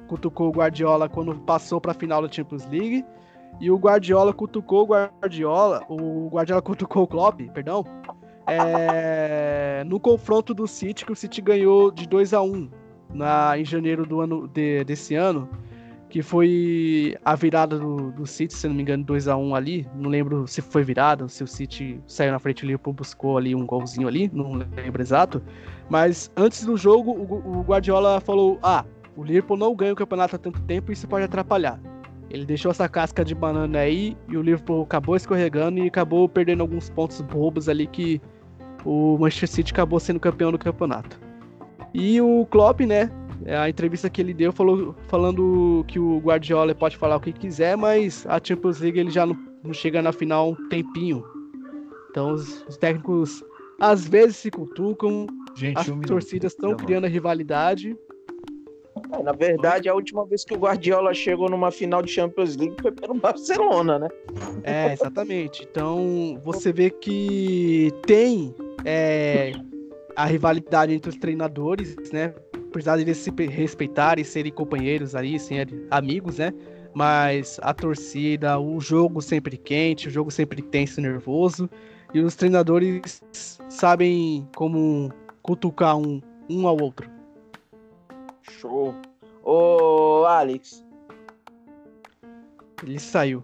cutucou 0.06 0.48
o 0.48 0.52
Guardiola 0.52 1.08
quando 1.08 1.34
passou 1.40 1.80
para 1.80 1.92
a 1.92 1.94
final 1.94 2.22
da 2.22 2.30
Champions 2.30 2.66
League. 2.66 3.04
E 3.60 3.70
o 3.70 3.76
Guardiola 3.76 4.32
cutucou 4.32 4.84
o 4.84 4.86
Guardiola, 4.86 5.82
o 5.88 6.28
Guardiola 6.28 6.62
cutucou 6.62 7.02
o 7.02 7.06
Klopp, 7.06 7.40
perdão, 7.52 7.84
é, 8.46 9.82
no 9.86 10.00
confronto 10.00 10.54
do 10.54 10.66
City, 10.66 11.04
que 11.04 11.12
o 11.12 11.16
City 11.16 11.40
ganhou 11.42 11.90
de 11.90 12.06
2 12.08 12.32
a 12.32 12.42
1 12.42 12.70
na, 13.12 13.58
em 13.58 13.64
janeiro 13.64 14.06
do 14.06 14.20
ano 14.20 14.48
de- 14.48 14.82
desse 14.84 15.14
ano, 15.14 15.48
que 16.10 16.22
foi 16.22 17.16
a 17.24 17.36
virada 17.36 17.78
do, 17.78 18.10
do 18.10 18.26
City, 18.26 18.52
se 18.52 18.66
não 18.66 18.74
me 18.74 18.82
engano, 18.82 19.04
2 19.04 19.28
a 19.28 19.36
1 19.36 19.54
ali. 19.54 19.88
Não 19.94 20.10
lembro 20.10 20.46
se 20.46 20.60
foi 20.60 20.82
virada, 20.82 21.28
se 21.28 21.44
o 21.44 21.46
City 21.46 22.00
saiu 22.06 22.32
na 22.32 22.38
frente 22.40 22.64
o 22.64 22.66
Liverpool 22.66 22.92
buscou 22.92 23.38
ali 23.38 23.54
um 23.54 23.64
golzinho 23.64 24.08
ali, 24.08 24.28
não 24.34 24.52
lembro 24.52 25.00
exato. 25.00 25.40
Mas 25.88 26.30
antes 26.36 26.64
do 26.64 26.76
jogo, 26.76 27.12
o, 27.12 27.60
o 27.60 27.62
Guardiola 27.62 28.20
falou: 28.20 28.58
Ah, 28.60 28.84
o 29.16 29.22
Liverpool 29.22 29.56
não 29.56 29.74
ganha 29.74 29.92
o 29.92 29.96
campeonato 29.96 30.34
há 30.34 30.38
tanto 30.38 30.60
tempo 30.62 30.90
e 30.90 30.94
isso 30.94 31.06
pode 31.06 31.24
atrapalhar. 31.24 31.80
Ele 32.28 32.44
deixou 32.44 32.70
essa 32.70 32.88
casca 32.88 33.24
de 33.24 33.34
banana 33.34 33.78
aí 33.78 34.16
e 34.28 34.36
o 34.36 34.42
Liverpool 34.42 34.82
acabou 34.82 35.16
escorregando 35.16 35.78
e 35.78 35.86
acabou 35.86 36.28
perdendo 36.28 36.60
alguns 36.60 36.90
pontos 36.90 37.20
bobos 37.20 37.68
ali 37.68 37.86
que 37.86 38.20
o 38.84 39.16
Manchester 39.18 39.48
City 39.48 39.72
acabou 39.72 40.00
sendo 40.00 40.18
campeão 40.18 40.50
do 40.50 40.58
campeonato. 40.58 41.20
E 41.92 42.20
o 42.20 42.46
Klopp, 42.46 42.80
né, 42.80 43.10
a 43.46 43.68
entrevista 43.68 44.10
que 44.10 44.20
ele 44.20 44.34
deu 44.34 44.52
falou, 44.52 44.94
falando 45.08 45.84
que 45.88 45.98
o 45.98 46.18
Guardiola 46.18 46.74
pode 46.74 46.96
falar 46.96 47.16
o 47.16 47.20
que 47.20 47.32
quiser, 47.32 47.76
mas 47.76 48.26
a 48.26 48.40
Champions 48.42 48.80
League 48.80 48.98
ele 48.98 49.10
já 49.10 49.24
não, 49.24 49.36
não 49.62 49.72
chega 49.72 50.02
na 50.02 50.12
final 50.12 50.50
um 50.50 50.68
tempinho. 50.68 51.24
Então 52.10 52.32
os, 52.32 52.64
os 52.68 52.76
técnicos 52.76 53.42
às 53.80 54.06
vezes 54.06 54.36
se 54.36 54.50
cutucam, 54.50 55.26
Gente, 55.54 55.78
as 55.78 55.88
um 55.88 56.00
torcidas 56.00 56.52
estão 56.52 56.76
criando 56.76 57.06
a 57.06 57.08
rivalidade. 57.08 57.96
É, 59.12 59.22
na 59.22 59.32
verdade, 59.32 59.88
a 59.88 59.94
última 59.94 60.26
vez 60.26 60.44
que 60.44 60.54
o 60.54 60.58
Guardiola 60.58 61.14
chegou 61.14 61.48
numa 61.48 61.70
final 61.70 62.02
de 62.02 62.10
Champions 62.10 62.56
League 62.56 62.76
foi 62.80 62.92
pelo 62.92 63.14
Barcelona, 63.14 63.98
né? 63.98 64.08
É, 64.62 64.92
exatamente. 64.92 65.66
Então 65.68 66.38
você 66.42 66.72
vê 66.72 66.90
que 66.90 67.90
tem 68.06 68.54
é, 68.84 69.52
a 70.14 70.26
rivalidade 70.26 70.92
entre 70.92 71.08
os 71.08 71.16
treinadores, 71.16 71.96
né? 72.12 72.34
Apesar 72.70 72.96
de 72.96 73.02
eles 73.02 73.16
se 73.18 73.30
respeitarem, 73.30 74.22
serem 74.22 74.52
companheiros 74.52 75.16
ali, 75.16 75.40
serem 75.40 75.86
amigos, 75.90 76.38
né? 76.38 76.52
Mas 76.94 77.58
a 77.62 77.74
torcida, 77.74 78.58
o 78.60 78.80
jogo 78.80 79.20
sempre 79.20 79.56
quente, 79.56 80.06
o 80.06 80.10
jogo 80.10 80.30
sempre 80.30 80.62
tenso 80.62 81.00
e 81.00 81.02
nervoso. 81.02 81.68
E 82.14 82.20
os 82.20 82.36
treinadores 82.36 83.22
sabem 83.68 84.48
como 84.54 85.10
cutucar 85.42 85.96
um, 85.96 86.20
um 86.48 86.68
ao 86.68 86.80
outro. 86.80 87.10
Show. 88.42 88.94
Ô, 89.42 90.24
Alex, 90.26 90.84
Ele 92.84 92.98
saiu. 93.00 93.42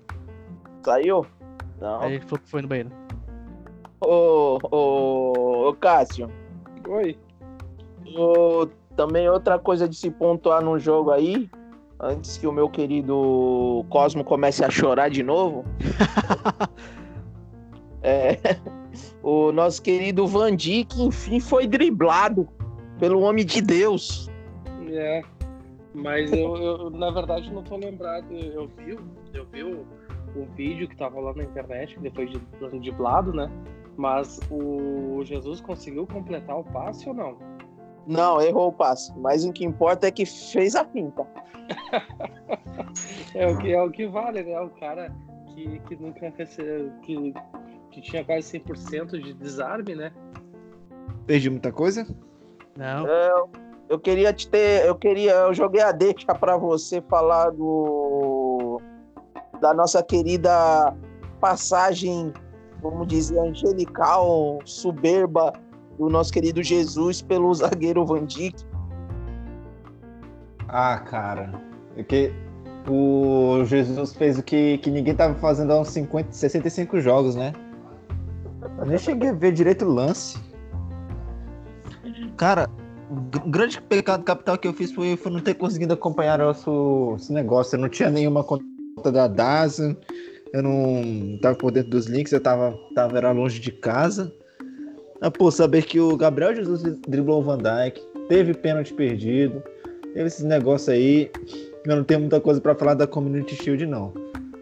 saiu? 0.84 1.26
Não. 1.80 2.00
Aí 2.00 2.14
ele 2.14 2.24
falou 2.24 2.38
que 2.38 2.48
foi 2.48 2.62
no 2.62 2.68
banheiro. 2.68 2.90
Ô, 4.00 4.58
ô, 4.70 5.68
ô, 5.68 5.74
Cássio, 5.74 6.30
Oi. 6.88 7.18
ô, 8.16 8.68
também 8.96 9.28
outra 9.28 9.58
coisa 9.58 9.88
de 9.88 9.94
se 9.94 10.10
pontuar 10.10 10.64
num 10.64 10.78
jogo 10.78 11.10
aí, 11.10 11.48
antes 12.00 12.36
que 12.36 12.46
o 12.46 12.52
meu 12.52 12.68
querido 12.68 13.84
Cosmo 13.90 14.24
comece 14.24 14.64
a 14.64 14.70
chorar 14.70 15.10
de 15.10 15.22
novo. 15.22 15.64
é, 18.02 18.38
o 19.22 19.52
nosso 19.52 19.82
querido 19.82 20.26
Van 20.26 20.56
Dijk, 20.56 21.02
enfim, 21.02 21.38
foi 21.38 21.66
driblado 21.66 22.48
pelo 22.98 23.20
homem 23.20 23.44
de 23.44 23.60
Deus. 23.60 24.30
É. 24.88 25.22
Mas 25.94 26.30
eu, 26.30 26.56
eu, 26.56 26.90
na 26.90 27.10
verdade, 27.10 27.52
não 27.52 27.62
tô 27.62 27.76
lembrado. 27.76 28.30
Eu 28.30 28.68
vi, 28.76 28.98
eu 29.32 29.46
vi 29.46 29.62
o, 29.62 29.86
o 30.34 30.44
vídeo 30.54 30.86
que 30.88 30.96
tava 30.96 31.18
lá 31.20 31.32
na 31.34 31.44
internet, 31.44 31.98
depois 32.00 32.30
de 32.30 32.38
de 32.38 32.78
driblado, 32.78 33.32
né? 33.32 33.50
Mas 33.96 34.38
o 34.50 35.22
Jesus 35.24 35.60
conseguiu 35.62 36.06
completar 36.06 36.58
o 36.58 36.64
passe 36.64 37.08
ou 37.08 37.14
não? 37.14 37.55
Não, 38.06 38.40
errou 38.40 38.68
o 38.68 38.72
passe. 38.72 39.12
Mas 39.18 39.44
o 39.44 39.52
que 39.52 39.64
importa 39.64 40.06
é 40.06 40.10
que 40.10 40.24
fez 40.24 40.74
a 40.74 40.84
finta. 40.84 41.26
É 43.34 43.46
o 43.46 43.58
que, 43.58 43.72
é 43.72 43.82
o 43.82 43.90
que 43.90 44.06
vale, 44.06 44.42
né? 44.42 44.58
O 44.60 44.70
cara 44.70 45.14
que, 45.48 45.78
que 45.80 45.96
nunca 45.96 46.32
recebeu. 46.38 46.90
Que, 47.02 47.34
que 47.90 48.00
tinha 48.00 48.24
quase 48.24 48.58
100% 48.58 49.22
de 49.22 49.34
desarme, 49.34 49.94
né? 49.94 50.10
Perdi 51.26 51.50
muita 51.50 51.70
coisa? 51.70 52.06
Não. 52.76 53.06
Eu, 53.06 53.50
eu 53.90 53.98
queria 53.98 54.32
te 54.32 54.48
ter. 54.48 54.86
Eu 54.86 54.94
queria. 54.94 55.32
Eu 55.32 55.52
joguei 55.52 55.82
a 55.82 55.92
deixa 55.92 56.34
pra 56.34 56.56
você 56.56 57.02
falar 57.02 57.50
do. 57.50 58.80
Da 59.60 59.74
nossa 59.74 60.02
querida 60.02 60.94
passagem, 61.40 62.32
vamos 62.80 63.06
dizer, 63.06 63.38
angelical, 63.38 64.58
soberba 64.64 65.52
do 65.98 66.08
nosso 66.08 66.32
querido 66.32 66.62
Jesus 66.62 67.22
pelo 67.22 67.52
zagueiro 67.54 68.04
Van 68.04 68.24
Dijk. 68.24 68.64
Ah, 70.68 70.98
cara. 70.98 71.60
É 71.96 72.02
que 72.02 72.32
o 72.88 73.64
Jesus 73.64 74.14
fez 74.14 74.38
o 74.38 74.42
que, 74.42 74.78
que 74.78 74.90
ninguém 74.90 75.14
tava 75.14 75.34
fazendo 75.36 75.72
há 75.72 75.80
uns 75.80 75.88
50, 75.88 76.32
65 76.32 77.00
jogos, 77.00 77.34
né? 77.34 77.52
Eu 78.78 78.86
nem 78.86 78.98
cheguei 78.98 79.30
a 79.30 79.32
ver 79.32 79.52
direito 79.52 79.84
o 79.84 79.88
lance. 79.92 80.38
Cara, 82.36 82.68
o 83.10 83.14
gr- 83.14 83.48
grande 83.48 83.80
pecado 83.80 84.24
capital 84.24 84.58
que 84.58 84.68
eu 84.68 84.72
fiz 84.72 84.92
foi, 84.92 85.16
foi 85.16 85.32
não 85.32 85.40
ter 85.40 85.54
conseguido 85.54 85.94
acompanhar 85.94 86.38
nosso, 86.38 87.14
esse 87.16 87.32
negócio. 87.32 87.76
Eu 87.76 87.80
não 87.80 87.88
tinha 87.88 88.10
nenhuma 88.10 88.44
conta 88.44 88.64
da 89.10 89.26
DASA, 89.26 89.96
eu 90.52 90.62
não 90.62 91.38
tava 91.40 91.56
por 91.56 91.70
dentro 91.70 91.90
dos 91.90 92.06
links, 92.06 92.32
eu 92.32 92.40
tava, 92.40 92.76
tava 92.94 93.16
era 93.16 93.32
longe 93.32 93.60
de 93.60 93.72
casa. 93.72 94.32
Ah, 95.20 95.30
pô, 95.30 95.50
saber 95.50 95.84
que 95.84 95.98
o 95.98 96.16
Gabriel 96.16 96.54
Jesus 96.54 96.82
driblou 97.08 97.40
o 97.40 97.42
Van 97.42 97.58
Dijk, 97.58 98.00
teve 98.28 98.54
pênalti 98.54 98.92
perdido, 98.92 99.62
teve 100.12 100.26
esses 100.26 100.44
negócios 100.44 100.88
aí. 100.88 101.30
Eu 101.84 101.96
não 101.96 102.04
tenho 102.04 102.20
muita 102.20 102.40
coisa 102.40 102.60
pra 102.60 102.74
falar 102.74 102.94
da 102.94 103.06
Community 103.06 103.54
Shield, 103.54 103.86
não. 103.86 104.12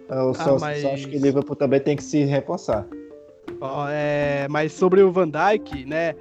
Eu 0.08 0.34
só, 0.34 0.56
Ah, 0.56 0.58
mas- 0.60 0.82
só 0.82 0.92
acho 0.92 1.08
que 1.08 1.16
o 1.16 1.20
Liverpool 1.20 1.56
também 1.56 1.80
tem 1.80 1.96
que 1.96 2.02
se 2.04 2.22
reforçar. 2.24 2.86
Ó, 3.60 3.86
é, 3.88 4.46
mas 4.48 4.72
sobre 4.72 5.02
o 5.02 5.10
Van 5.10 5.28
Dijk, 5.28 5.86
né? 5.86 6.14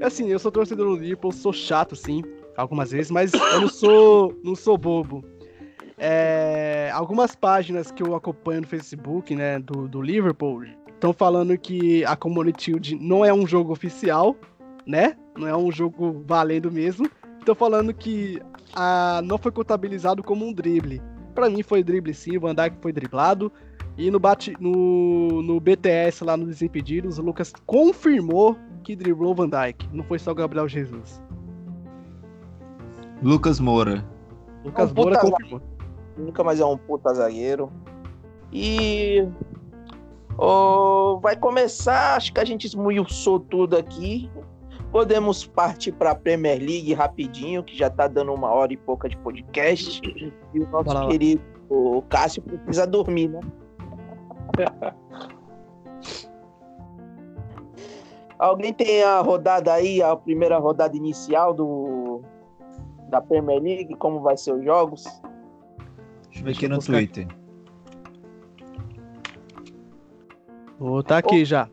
Assim, 0.00 0.28
eu 0.28 0.38
sou 0.38 0.50
torcedor 0.50 0.86
do 0.88 0.96
Liverpool, 1.02 1.32
sou 1.32 1.52
chato, 1.52 1.94
sim, 1.94 2.22
algumas 2.56 2.90
vezes, 2.90 3.10
mas 3.10 3.32
eu 3.34 3.60
não 3.60 3.68
sou, 3.68 4.34
não 4.42 4.54
sou 4.54 4.76
bobo. 4.78 5.22
É, 5.98 6.90
algumas 6.92 7.34
páginas 7.34 7.90
que 7.90 8.02
eu 8.02 8.14
acompanho 8.14 8.60
no 8.62 8.66
Facebook, 8.66 9.34
né, 9.34 9.58
do, 9.58 9.88
do 9.88 10.02
Liverpool, 10.02 10.62
estão 10.96 11.12
falando 11.12 11.56
que 11.56 12.04
a 12.04 12.16
Community 12.16 12.64
Shield 12.64 12.96
não 12.96 13.24
é 13.24 13.32
um 13.32 13.46
jogo 13.46 13.72
oficial, 13.72 14.34
né? 14.86 15.16
Não 15.36 15.46
é 15.46 15.56
um 15.56 15.70
jogo 15.70 16.24
valendo 16.26 16.72
mesmo. 16.72 17.08
Estão 17.38 17.54
falando 17.54 17.94
que 17.94 18.40
a, 18.74 19.20
não 19.24 19.38
foi 19.38 19.52
contabilizado 19.52 20.22
como 20.22 20.44
um 20.44 20.52
drible. 20.52 21.00
Pra 21.34 21.48
mim 21.48 21.62
foi 21.62 21.84
drible 21.84 22.14
sim, 22.14 22.36
o 22.36 22.40
Van 22.40 22.54
Dijk 22.54 22.78
foi 22.80 22.92
driblado. 22.92 23.52
E 23.96 24.10
no, 24.10 24.18
bate, 24.18 24.54
no, 24.58 25.42
no 25.42 25.60
BTS 25.60 26.24
lá 26.24 26.36
no 26.36 26.46
Desimpedidos, 26.46 27.18
o 27.18 27.22
Lucas 27.22 27.52
confirmou 27.64 28.56
que 28.82 28.96
driblou 28.96 29.32
o 29.32 29.34
Van 29.34 29.48
Dijk. 29.48 29.88
Não 29.92 30.04
foi 30.04 30.18
só 30.18 30.32
o 30.32 30.34
Gabriel 30.34 30.68
Jesus. 30.68 31.22
Lucas 33.22 33.60
Moura. 33.60 34.04
Lucas 34.64 34.90
Um 34.90 34.94
Moura 34.94 35.18
confirmou. 35.18 35.62
Nunca 36.16 36.42
mais 36.42 36.60
é 36.60 36.64
um 36.64 36.76
puta 36.76 37.12
zagueiro. 37.14 37.70
E. 38.52 39.26
ô, 40.38 41.18
vai 41.20 41.36
começar, 41.36 42.16
acho 42.16 42.32
que 42.32 42.40
a 42.40 42.44
gente 42.44 42.66
esmiuçou 42.66 43.40
tudo 43.40 43.76
aqui. 43.76 44.30
Podemos 44.92 45.46
partir 45.46 45.92
para 45.92 46.12
a 46.12 46.14
Premier 46.14 46.58
League 46.58 46.94
rapidinho, 46.94 47.62
que 47.62 47.76
já 47.76 47.90
tá 47.90 48.08
dando 48.08 48.32
uma 48.32 48.50
hora 48.50 48.72
e 48.72 48.76
pouca 48.76 49.08
de 49.08 49.16
podcast. 49.18 50.00
E 50.54 50.60
o 50.60 50.68
nosso 50.68 50.84
Bora 50.84 51.08
querido 51.08 51.42
o 51.68 52.02
Cássio 52.02 52.42
precisa 52.42 52.86
dormir, 52.86 53.28
né? 53.28 53.40
Alguém 58.38 58.72
tem 58.72 59.02
a 59.02 59.20
rodada 59.20 59.72
aí, 59.72 60.02
a 60.02 60.14
primeira 60.14 60.58
rodada 60.58 60.94
inicial 60.96 61.54
do 61.54 62.20
da 63.08 63.20
Premier 63.20 63.60
League, 63.62 63.94
como 63.96 64.20
vai 64.20 64.36
ser 64.36 64.52
os 64.52 64.64
jogos? 64.64 65.04
Deixa 66.24 66.40
eu 66.40 66.44
ver 66.44 66.50
aqui 66.50 66.68
no 66.68 66.76
buscar. 66.76 66.92
Twitter. 66.94 67.28
Ô, 70.78 71.02
tá 71.02 71.18
aqui 71.18 71.44
já. 71.44 71.68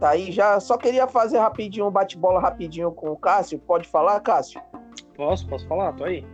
Tá 0.00 0.10
aí 0.10 0.30
já. 0.32 0.58
Só 0.60 0.76
queria 0.76 1.06
fazer 1.06 1.38
rapidinho 1.38 1.86
um 1.86 1.90
bate-bola 1.90 2.40
rapidinho 2.40 2.90
com 2.92 3.10
o 3.10 3.16
Cássio. 3.16 3.58
Pode 3.58 3.88
falar, 3.88 4.20
Cássio? 4.20 4.60
Posso? 5.16 5.46
Posso 5.48 5.66
falar? 5.66 5.92
Tô 5.92 6.04
aí. 6.04 6.24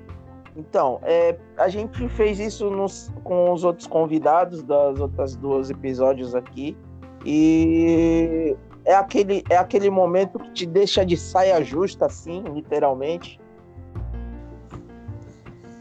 Então, 0.56 0.98
é, 1.02 1.36
a 1.56 1.68
gente 1.68 2.08
fez 2.10 2.38
isso 2.38 2.68
nos- 2.70 3.12
com 3.24 3.52
os 3.52 3.64
outros 3.64 3.86
convidados 3.86 4.62
das 4.62 5.00
outras 5.00 5.34
duas 5.36 5.70
episódios 5.70 6.34
aqui. 6.34 6.76
E 7.24 8.56
é 8.84 8.94
aquele, 8.94 9.44
é 9.48 9.56
aquele 9.56 9.88
momento 9.88 10.38
que 10.38 10.50
te 10.50 10.66
deixa 10.66 11.06
de 11.06 11.16
saia 11.16 11.62
justa, 11.62 12.06
assim, 12.06 12.42
literalmente. 12.52 13.40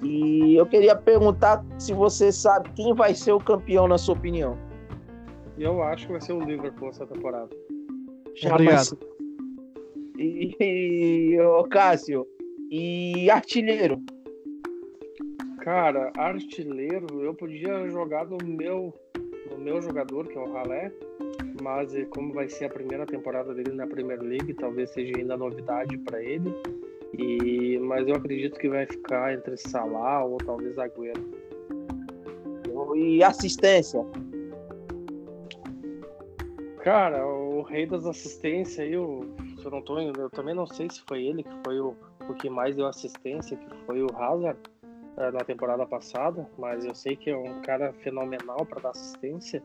E 0.03 0.55
eu 0.55 0.65
queria 0.65 0.95
perguntar 0.95 1.63
se 1.77 1.93
você 1.93 2.31
sabe 2.31 2.69
quem 2.71 2.93
vai 2.93 3.13
ser 3.13 3.33
o 3.33 3.39
campeão, 3.39 3.87
na 3.87 3.97
sua 3.97 4.15
opinião. 4.15 4.57
E 5.61 5.63
eu 5.63 5.83
acho 5.83 6.07
que 6.07 6.13
vai 6.13 6.21
ser 6.21 6.33
o 6.33 6.39
Liverpool 6.39 6.89
essa 6.89 7.05
temporada. 7.05 7.47
Obrigado. 8.51 8.97
E, 10.17 10.55
e 10.59 11.39
ô, 11.39 11.63
Cássio, 11.65 12.25
e 12.71 13.29
artilheiro? 13.29 14.01
Cara, 15.59 16.11
artilheiro, 16.17 17.21
eu 17.21 17.35
podia 17.35 17.87
jogar 17.91 18.25
no 18.25 18.39
meu, 18.43 18.91
no 19.51 19.59
meu 19.59 19.79
jogador, 19.83 20.27
que 20.27 20.35
é 20.35 20.41
o 20.41 20.51
Ralé, 20.51 20.91
mas 21.61 21.93
como 22.09 22.33
vai 22.33 22.49
ser 22.49 22.65
a 22.65 22.69
primeira 22.69 23.05
temporada 23.05 23.53
dele 23.53 23.73
na 23.73 23.85
Premier 23.85 24.19
League, 24.19 24.55
talvez 24.55 24.89
seja 24.89 25.13
ainda 25.15 25.37
novidade 25.37 25.95
para 25.99 26.23
ele. 26.23 26.51
E, 27.19 27.77
mas 27.77 28.07
eu 28.07 28.15
acredito 28.15 28.57
que 28.57 28.67
vai 28.67 28.87
ficar 28.87 29.35
entre 29.35 29.55
Salah 29.57 30.25
ou 30.25 30.39
talvez 30.39 30.75
Agüero. 30.79 31.23
E 32.95 33.23
assistência? 33.23 34.03
Cara, 36.83 37.25
o 37.27 37.61
rei 37.61 37.85
das 37.85 38.05
assistências 38.05 38.79
aí, 38.79 38.97
o 38.97 39.35
eu 39.63 39.69
não 39.69 39.81
tô, 39.81 39.99
eu 39.99 40.29
também 40.31 40.55
não 40.55 40.65
sei 40.65 40.89
se 40.89 41.01
foi 41.07 41.23
ele 41.23 41.43
que 41.43 41.55
foi 41.63 41.79
o, 41.79 41.95
o 42.27 42.33
que 42.33 42.49
mais 42.49 42.75
deu 42.75 42.87
assistência, 42.87 43.55
que 43.55 43.85
foi 43.85 44.01
o 44.01 44.07
Hazard 44.15 44.59
uh, 45.17 45.31
na 45.31 45.41
temporada 45.41 45.85
passada, 45.85 46.49
mas 46.57 46.83
eu 46.83 46.95
sei 46.95 47.15
que 47.15 47.29
é 47.29 47.37
um 47.37 47.61
cara 47.61 47.93
fenomenal 47.93 48.65
para 48.65 48.81
dar 48.81 48.89
assistência. 48.89 49.61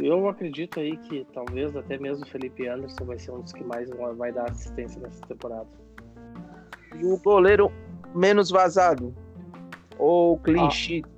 Eu 0.00 0.28
acredito 0.28 0.78
aí 0.78 0.96
que 0.96 1.26
talvez 1.32 1.76
até 1.76 1.98
mesmo 1.98 2.24
o 2.24 2.28
Felipe 2.28 2.68
Anderson 2.68 3.04
vai 3.04 3.18
ser 3.18 3.32
um 3.32 3.40
dos 3.40 3.52
que 3.52 3.64
mais 3.64 3.90
vai 4.16 4.32
dar 4.32 4.50
assistência 4.50 5.00
nessa 5.00 5.24
temporada. 5.26 5.68
E 6.96 7.04
o 7.04 7.18
goleiro 7.18 7.72
menos 8.14 8.50
vazado? 8.50 9.12
Ou 9.98 10.38
clean 10.38 10.66
ah. 10.66 10.70
sheet? 10.70 11.08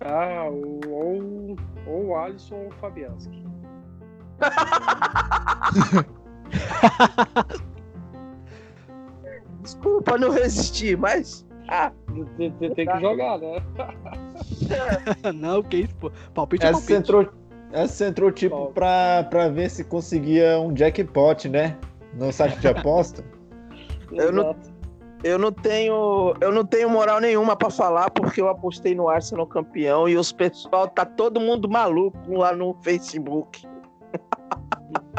Ah, 0.00 0.48
ou, 0.50 1.56
ou 1.86 2.06
o 2.06 2.16
Alisson 2.16 2.56
ou 2.56 2.68
o 2.68 2.70
Fabianski. 2.72 3.43
Desculpa 9.62 10.18
não 10.18 10.30
resistir, 10.30 10.98
mas. 10.98 11.46
Ah, 11.68 11.92
tem, 12.36 12.50
tem, 12.52 12.74
tem 12.74 12.86
que 12.86 13.00
jogar, 13.00 13.38
né? 13.38 13.56
não, 15.34 15.62
que 15.62 15.78
isso, 15.78 15.96
pô. 15.96 16.12
Palpite 16.34 16.66
é 16.66 16.68
essa 16.68 16.78
palpite. 16.78 16.98
Entrou, 16.98 17.26
essa 17.72 18.06
entrou 18.06 18.30
tipo 18.30 18.66
pra, 18.72 19.26
pra 19.30 19.48
ver 19.48 19.70
se 19.70 19.82
conseguia 19.82 20.60
um 20.60 20.76
jackpot, 20.76 21.48
né? 21.48 21.78
No 22.12 22.30
site 22.30 22.60
de 22.60 22.68
aposta. 22.68 23.24
eu, 24.12 24.30
não, 24.30 24.54
eu 25.24 25.38
não 25.38 25.50
tenho. 25.50 26.34
Eu 26.40 26.52
não 26.52 26.64
tenho 26.64 26.88
moral 26.90 27.20
nenhuma 27.20 27.56
pra 27.56 27.70
falar, 27.70 28.10
porque 28.10 28.42
eu 28.42 28.48
apostei 28.48 28.94
no 28.94 29.08
Arsenal 29.08 29.46
campeão 29.46 30.06
e 30.06 30.16
os 30.16 30.30
pessoal 30.30 30.86
tá 30.86 31.06
todo 31.06 31.40
mundo 31.40 31.68
maluco 31.68 32.36
lá 32.36 32.54
no 32.54 32.74
Facebook. 32.82 33.66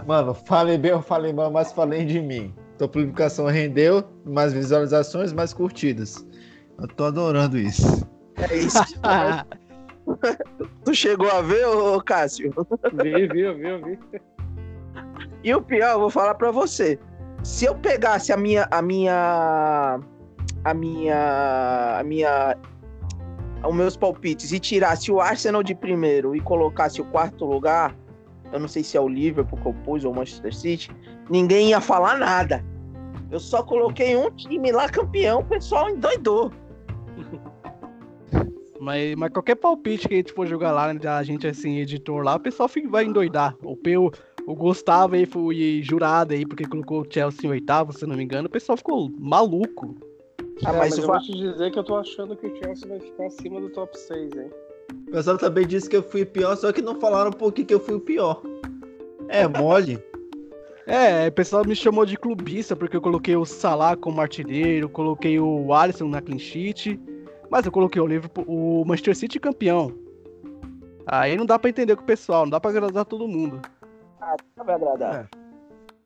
Mano, 0.06 0.34
falei 0.34 0.78
bem 0.78 0.94
ou 0.94 1.02
falei 1.02 1.34
mal, 1.34 1.52
mas 1.52 1.72
falei 1.72 2.06
de 2.06 2.22
mim. 2.22 2.54
Tua 2.78 2.88
publicação 2.88 3.46
rendeu 3.46 4.04
mais 4.26 4.54
visualizações, 4.54 5.34
mais 5.34 5.54
curtidas. 5.54 6.26
Eu 6.80 6.88
tô 6.90 7.06
adorando 7.06 7.58
isso. 7.58 8.08
É 8.38 8.56
isso. 8.56 8.78
tu 10.84 10.94
chegou 10.94 11.32
a 11.32 11.42
ver, 11.42 11.66
ô 11.66 12.02
Cássio? 12.02 12.54
Vi, 13.02 13.28
vi, 13.28 13.54
vi, 13.54 13.78
vi. 13.78 14.00
E 15.44 15.54
o 15.54 15.62
pior, 15.62 15.94
eu 15.94 16.00
vou 16.02 16.10
falar 16.10 16.36
pra 16.36 16.52
você. 16.52 17.00
Se 17.44 17.66
eu 17.66 17.76
pegasse 17.76 18.34
a 18.34 18.38
minha. 18.38 18.68
A 18.72 18.82
minha. 18.82 20.00
A 20.64 20.74
minha. 20.74 21.98
A 22.00 22.04
minha. 22.04 22.58
Os 23.64 23.76
meus 23.76 23.96
palpites 23.96 24.52
e 24.52 24.60
tirasse 24.60 25.12
o 25.12 25.20
Arsenal 25.20 25.64
de 25.64 25.74
primeiro 25.74 26.36
e 26.36 26.42
colocasse 26.42 27.02
o 27.02 27.06
quarto 27.06 27.46
lugar, 27.46 27.96
eu 28.56 28.60
não 28.60 28.68
sei 28.68 28.84
se 28.84 28.98
é 28.98 29.02
o 29.02 29.08
Liverpool 29.08 29.60
que 29.60 29.68
eu 29.68 29.74
pus 29.84 30.06
ou 30.06 30.12
o 30.12 30.16
Manchester 30.16 30.56
City, 30.56 30.90
ninguém 31.30 31.70
ia 31.70 31.82
falar 31.82 32.18
nada. 32.18 32.64
Eu 33.30 33.40
só 33.40 33.62
coloquei 33.62 34.16
um 34.16 34.32
time 34.32 34.72
lá 34.72 34.88
campeão, 34.88 35.40
o 35.40 35.46
pessoal 35.46 35.90
endoidou. 35.90 36.52
Mas, 38.80 39.16
mas 39.16 39.32
qualquer 39.32 39.56
palpite 39.56 40.08
que 40.08 40.14
a 40.14 40.18
gente 40.18 40.32
for 40.32 40.46
jogar 40.46 40.72
lá, 40.72 40.94
né, 40.94 41.00
a 41.08 41.24
gente 41.24 41.48
assim, 41.48 41.80
editor 41.80 42.24
lá, 42.24 42.36
o 42.36 42.40
pessoal 42.40 42.70
vai 42.88 43.06
endoidar. 43.06 43.56
O 43.64 43.76
Peu, 43.76 44.12
o 44.46 44.56
Gustavo 44.56 45.16
aí 45.16 45.26
foi 45.26 45.82
jurado 45.82 46.34
aí, 46.34 46.46
porque 46.46 46.68
colocou 46.68 47.02
o 47.02 47.08
Chelsea 47.10 47.48
em 47.48 47.52
oitavo, 47.52 47.92
se 47.92 48.06
não 48.06 48.16
me 48.16 48.24
engano, 48.24 48.48
o 48.48 48.52
pessoal 48.52 48.78
ficou 48.78 49.12
maluco. 49.18 49.96
Ah, 50.64 50.70
é, 50.70 50.78
mas, 50.78 50.78
mas 50.78 50.98
eu 51.00 51.08
vou 51.08 51.20
te 51.20 51.32
dizer 51.32 51.72
que 51.72 51.80
eu 51.80 51.84
tô 51.84 51.98
achando 51.98 52.36
que 52.36 52.48
o 52.48 52.56
Chelsea 52.58 52.88
vai 52.88 53.00
ficar 53.00 53.26
acima 53.26 53.60
do 53.60 53.70
top 53.70 53.98
6, 53.98 54.38
hein? 54.38 54.52
O 55.08 55.12
pessoal 55.12 55.38
também 55.38 55.66
disse 55.66 55.90
que 55.90 55.96
eu 55.96 56.04
fui 56.04 56.26
pior, 56.26 56.56
só 56.56 56.72
que 56.72 56.82
não 56.82 57.00
falaram 57.00 57.32
por 57.32 57.54
que, 57.54 57.64
que 57.64 57.74
eu 57.74 57.80
fui 57.80 57.96
o 57.96 58.00
pior. 58.00 58.42
É 59.28 59.48
mole. 59.48 60.04
É, 60.88 61.28
o 61.28 61.32
pessoal 61.32 61.66
me 61.66 61.76
chamou 61.76 62.06
de 62.06 62.16
clubista 62.18 62.76
porque 62.76 62.96
eu 62.96 63.02
coloquei 63.02 63.36
o 63.36 63.46
Salah 63.46 63.98
como 63.98 64.22
artilheiro, 64.22 64.88
coloquei 64.88 65.40
o 65.40 65.74
Alisson 65.74 66.08
na 66.08 66.22
clean 66.22 66.38
sheet, 66.38 67.00
mas 67.50 67.66
eu 67.66 67.72
coloquei 67.72 68.00
o 68.02 68.06
Liverpool, 68.06 68.46
o 68.48 68.86
Manchester 68.86 69.16
City 69.16 69.40
campeão. 69.40 69.92
Aí 71.08 71.36
não 71.36 71.46
dá 71.46 71.58
pra 71.58 71.70
entender 71.70 71.96
com 71.96 72.04
o 72.04 72.06
pessoal, 72.06 72.44
não 72.44 72.52
dá 72.52 72.60
pra 72.60 72.70
agradar 72.70 73.06
todo 73.06 73.28
mundo. 73.28 73.62
Ah, 74.22 74.36
não 74.56 74.66
vai 74.66 74.76
agradar. 74.76 75.28
É. 75.32 75.46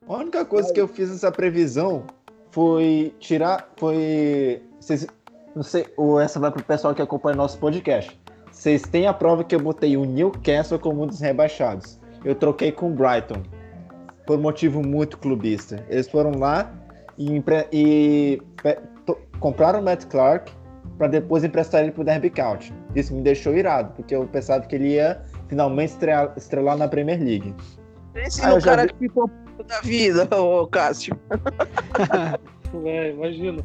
A 0.08 0.16
única 0.16 0.44
coisa 0.44 0.72
que 0.72 0.80
eu 0.80 0.88
fiz 0.88 1.10
nessa 1.10 1.30
previsão 1.30 2.04
foi 2.50 3.14
tirar, 3.18 3.68
foi, 3.76 4.62
vocês, 4.80 5.06
não 5.54 5.62
sei, 5.62 5.86
ou 5.96 6.18
essa 6.18 6.40
vai 6.40 6.50
pro 6.50 6.64
pessoal 6.64 6.94
que 6.94 7.02
acompanha 7.02 7.36
nosso 7.36 7.58
podcast. 7.58 8.18
Vocês 8.50 8.82
têm 8.82 9.06
a 9.06 9.14
prova 9.14 9.44
que 9.44 9.54
eu 9.54 9.60
botei 9.60 9.96
o 9.96 10.04
Newcastle 10.04 10.78
como 10.78 11.02
um 11.02 11.06
dos 11.06 11.20
rebaixados. 11.20 11.98
Eu 12.24 12.34
troquei 12.34 12.70
com 12.72 12.90
o 12.90 12.94
Brighton 12.94 13.42
por 14.26 14.38
motivo 14.38 14.82
muito 14.82 15.18
clubista. 15.18 15.84
Eles 15.88 16.08
foram 16.08 16.38
lá 16.38 16.72
e, 17.16 17.42
e 17.72 18.42
compraram 19.38 19.80
o 19.80 19.82
Matt 19.82 20.04
Clark 20.06 20.52
para 20.98 21.08
depois 21.08 21.42
emprestar 21.42 21.82
ele 21.82 21.92
pro 21.92 22.04
Derby 22.04 22.30
County. 22.30 22.74
Isso 22.94 23.14
me 23.14 23.22
deixou 23.22 23.54
irado, 23.54 23.92
porque 23.94 24.14
eu 24.14 24.26
pensava 24.26 24.66
que 24.66 24.74
ele 24.74 24.88
ia 24.94 25.22
finalmente 25.48 25.90
estrelar, 25.90 26.34
estrelar 26.36 26.76
na 26.76 26.86
Premier 26.86 27.18
League. 27.18 27.54
Esse 28.14 28.44
é 28.44 28.52
o 28.52 28.60
cara 28.60 28.82
vi... 28.82 28.92
que 28.92 28.98
ficou 28.98 29.30
da 29.66 29.80
vida, 29.80 30.28
ô 30.36 30.66
Cássio. 30.66 31.18
é, 32.84 33.10
imagino. 33.12 33.64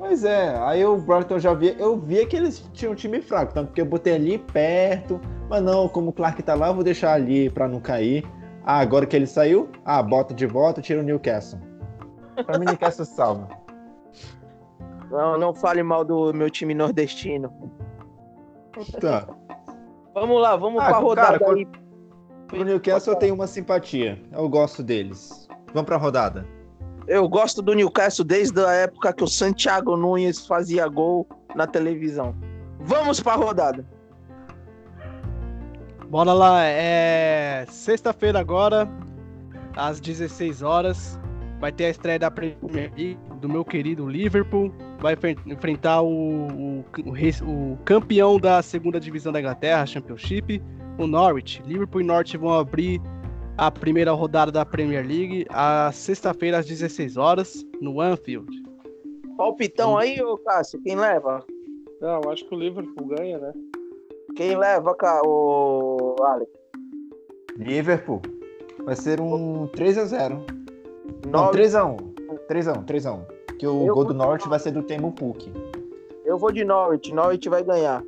Pois 0.00 0.24
é, 0.24 0.56
aí 0.62 0.82
o 0.82 0.96
Brighton 0.96 1.38
já 1.38 1.52
via, 1.52 1.76
eu 1.78 1.98
via 1.98 2.26
que 2.26 2.34
eles 2.34 2.66
tinham 2.72 2.92
um 2.92 2.96
time 2.96 3.20
fraco, 3.20 3.52
tanto 3.52 3.66
porque 3.66 3.82
eu 3.82 3.84
botei 3.84 4.14
ali 4.14 4.38
perto, 4.38 5.20
mas 5.46 5.62
não, 5.62 5.90
como 5.90 6.08
o 6.08 6.12
Clark 6.12 6.42
tá 6.42 6.54
lá, 6.54 6.68
eu 6.68 6.74
vou 6.74 6.82
deixar 6.82 7.12
ali 7.12 7.50
para 7.50 7.68
não 7.68 7.80
cair. 7.80 8.26
Ah, 8.64 8.78
agora 8.78 9.04
que 9.04 9.14
ele 9.14 9.26
saiu, 9.26 9.68
ah, 9.84 10.02
bota 10.02 10.32
de 10.32 10.46
volta, 10.46 10.80
tira 10.80 11.00
o 11.00 11.02
Newcastle. 11.02 11.60
Pra 12.46 12.58
mim, 12.58 12.64
Newcastle 12.64 13.04
salva. 13.04 13.46
Não, 15.10 15.38
não 15.38 15.54
fale 15.54 15.82
mal 15.82 16.02
do 16.02 16.32
meu 16.32 16.48
time 16.48 16.72
nordestino. 16.72 17.52
Tá. 19.02 19.28
Vamos 20.14 20.40
lá, 20.40 20.56
vamos 20.56 20.80
ah, 20.82 20.86
pra 20.86 20.98
rodada 20.98 21.38
cara, 21.38 21.54
aí. 21.54 21.68
Pro 22.48 22.64
Newcastle 22.64 23.12
eu 23.12 23.18
tenho 23.18 23.34
uma 23.34 23.46
simpatia. 23.46 24.18
Eu 24.32 24.48
gosto 24.48 24.82
deles. 24.82 25.46
Vamos 25.74 25.86
pra 25.86 25.98
rodada. 25.98 26.46
Eu 27.10 27.28
gosto 27.28 27.60
do 27.60 27.74
Newcastle 27.74 28.24
desde 28.24 28.64
a 28.64 28.70
época 28.70 29.12
que 29.12 29.24
o 29.24 29.26
Santiago 29.26 29.96
Nunes 29.96 30.46
fazia 30.46 30.86
gol 30.86 31.26
na 31.56 31.66
televisão. 31.66 32.36
Vamos 32.78 33.18
pra 33.18 33.34
rodada. 33.34 33.84
Bora 36.08 36.32
lá, 36.32 36.62
é 36.62 37.66
sexta-feira 37.68 38.38
agora, 38.38 38.88
às 39.76 40.00
16 40.00 40.62
horas, 40.62 41.18
vai 41.58 41.72
ter 41.72 41.86
a 41.86 41.90
estreia 41.90 42.18
da 42.20 42.30
Premier 42.30 42.92
League 42.96 43.18
do 43.40 43.48
meu 43.48 43.64
querido 43.64 44.08
Liverpool, 44.08 44.72
vai 45.00 45.16
enfrentar 45.46 46.02
o, 46.02 46.06
o, 46.06 46.84
o, 47.06 47.72
o 47.72 47.76
campeão 47.84 48.38
da 48.38 48.62
segunda 48.62 49.00
divisão 49.00 49.32
da 49.32 49.40
Inglaterra, 49.40 49.84
Championship, 49.84 50.62
o 50.96 51.08
Norwich. 51.08 51.60
Liverpool 51.66 52.02
e 52.02 52.04
Norwich 52.04 52.36
vão 52.36 52.56
abrir 52.56 53.02
a 53.60 53.70
primeira 53.70 54.10
rodada 54.12 54.50
da 54.50 54.64
Premier 54.64 55.06
League, 55.06 55.44
a 55.50 55.92
sexta-feira 55.92 56.56
às 56.58 56.66
16 56.66 57.18
horas, 57.18 57.62
no 57.78 58.00
Anfield. 58.00 58.50
Palpitão 59.36 59.98
aí, 59.98 60.18
ô 60.22 60.38
Cássio, 60.38 60.80
quem 60.80 60.96
leva? 60.96 61.44
Não, 62.00 62.22
acho 62.30 62.42
que 62.46 62.54
o 62.54 62.58
Liverpool 62.58 63.06
ganha, 63.08 63.38
né? 63.38 63.52
Quem 64.34 64.56
leva, 64.56 64.94
cá, 64.94 65.20
o 65.26 66.16
Alex? 66.22 66.50
Liverpool. 67.58 68.22
Vai 68.86 68.96
ser 68.96 69.20
um 69.20 69.68
3x0. 69.68 70.42
Não, 71.30 71.50
3x1. 71.50 71.98
3x1, 72.48 72.86
3x1. 72.86 73.26
Que 73.58 73.66
o 73.66 73.88
eu 73.88 73.94
gol 73.94 74.06
do 74.06 74.14
Norwich 74.14 74.48
vai 74.48 74.58
ser 74.58 74.70
do 74.70 74.82
Temo 74.82 75.12
Puk. 75.12 75.52
Eu 76.24 76.38
vou 76.38 76.50
de 76.50 76.64
Norwich. 76.64 77.12
Norwich 77.12 77.46
vai 77.50 77.62
ganhar. 77.62 78.02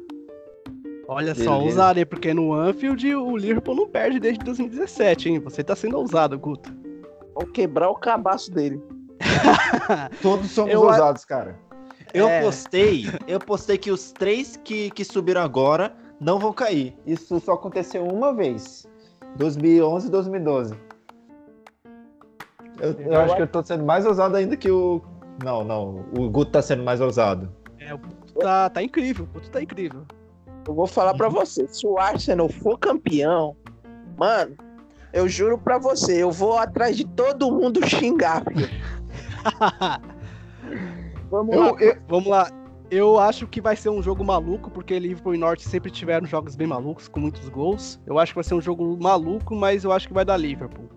Olha 1.13 1.35
Beleza. 1.35 1.45
só, 1.45 1.61
ousarei, 1.61 2.05
porque 2.05 2.33
no 2.33 2.55
Anfield 2.55 3.15
o 3.15 3.37
Liverpool 3.37 3.75
não 3.75 3.89
perde 3.89 4.19
desde 4.19 4.43
2017, 4.45 5.29
hein? 5.29 5.39
Você 5.41 5.63
tá 5.63 5.77
sendo 5.77 5.99
ousado, 5.99 6.39
Guto. 6.39 6.75
Vou 7.35 7.47
quebrar 7.47 7.91
o 7.91 7.95
cabaço 7.95 8.51
dele. 8.51 8.83
Todos 10.23 10.51
somos 10.51 10.73
eu, 10.73 10.83
ousados, 10.83 11.25
cara. 11.25 11.59
Eu 12.15 12.29
é. 12.29 12.41
postei, 12.41 13.07
eu 13.27 13.39
postei 13.39 13.79
que 13.79 13.91
os 13.91 14.13
três 14.13 14.59
que, 14.63 14.91
que 14.91 15.05
subiram 15.05 15.41
agora 15.41 15.95
não 16.21 16.39
vão 16.39 16.53
cair. 16.53 16.97
Isso 17.07 17.39
só 17.41 17.53
aconteceu 17.53 18.07
uma 18.07 18.35
vez. 18.35 18.87
2011 19.37 20.09
e 20.09 20.11
2012. 20.11 20.75
Eu, 22.81 22.93
eu, 23.01 23.21
acho 23.21 23.37
que 23.37 23.43
eu 23.43 23.47
tô 23.47 23.63
sendo 23.63 23.85
mais 23.85 24.07
ousado 24.07 24.37
ainda 24.37 24.57
que 24.57 24.71
o. 24.71 25.03
Não, 25.43 25.65
não. 25.65 26.05
O 26.17 26.29
Guto 26.31 26.53
tá 26.53 26.63
sendo 26.63 26.83
mais 26.83 27.01
ousado. 27.01 27.51
É, 27.79 27.93
o 27.95 27.99
Guto 27.99 28.35
tá, 28.35 28.71
tá 28.71 28.83
incrível. 28.83 29.27
O 29.31 29.35
Guto 29.35 29.51
tá 29.51 29.63
incrível. 29.63 30.05
Eu 30.67 30.75
vou 30.75 30.87
falar 30.87 31.15
pra 31.15 31.29
você. 31.29 31.67
Se 31.69 31.87
o 31.87 31.99
Arsenal 31.99 32.49
for 32.49 32.79
campeão, 32.79 33.57
mano, 34.17 34.57
eu 35.13 35.29
juro 35.29 35.59
pra 35.59 35.79
você, 35.79 36.23
eu 36.23 36.31
vou 36.31 36.57
atrás 36.59 36.97
de 36.97 37.07
todo 37.07 37.53
mundo 37.53 37.87
xingar. 37.87 38.43
Vamos 41.31 41.55
eu, 41.55 41.63
lá. 41.63 41.73
Eu, 41.81 41.97
vamos 42.07 42.29
lá. 42.29 42.51
Eu 42.91 43.19
acho 43.19 43.47
que 43.47 43.59
vai 43.59 43.75
ser 43.75 43.89
um 43.89 44.03
jogo 44.03 44.23
maluco, 44.23 44.71
porque 44.71 44.99
Liverpool 44.99 45.35
e 45.35 45.39
Norte 45.39 45.67
sempre 45.67 45.91
tiveram 45.91 46.27
jogos 46.27 46.55
bem 46.55 46.67
malucos, 46.67 47.09
com 47.09 47.21
muitos 47.21 47.49
gols. 47.49 47.99
Eu 48.07 48.19
acho 48.19 48.33
que 48.33 48.35
vai 48.35 48.45
ser 48.45 48.55
um 48.55 48.61
jogo 48.61 48.99
maluco, 49.03 49.57
mas 49.57 49.83
eu 49.83 49.93
acho 49.93 50.07
que 50.07 50.13
vai 50.13 50.27
dar 50.27 50.37
Liverpool. 50.37 50.91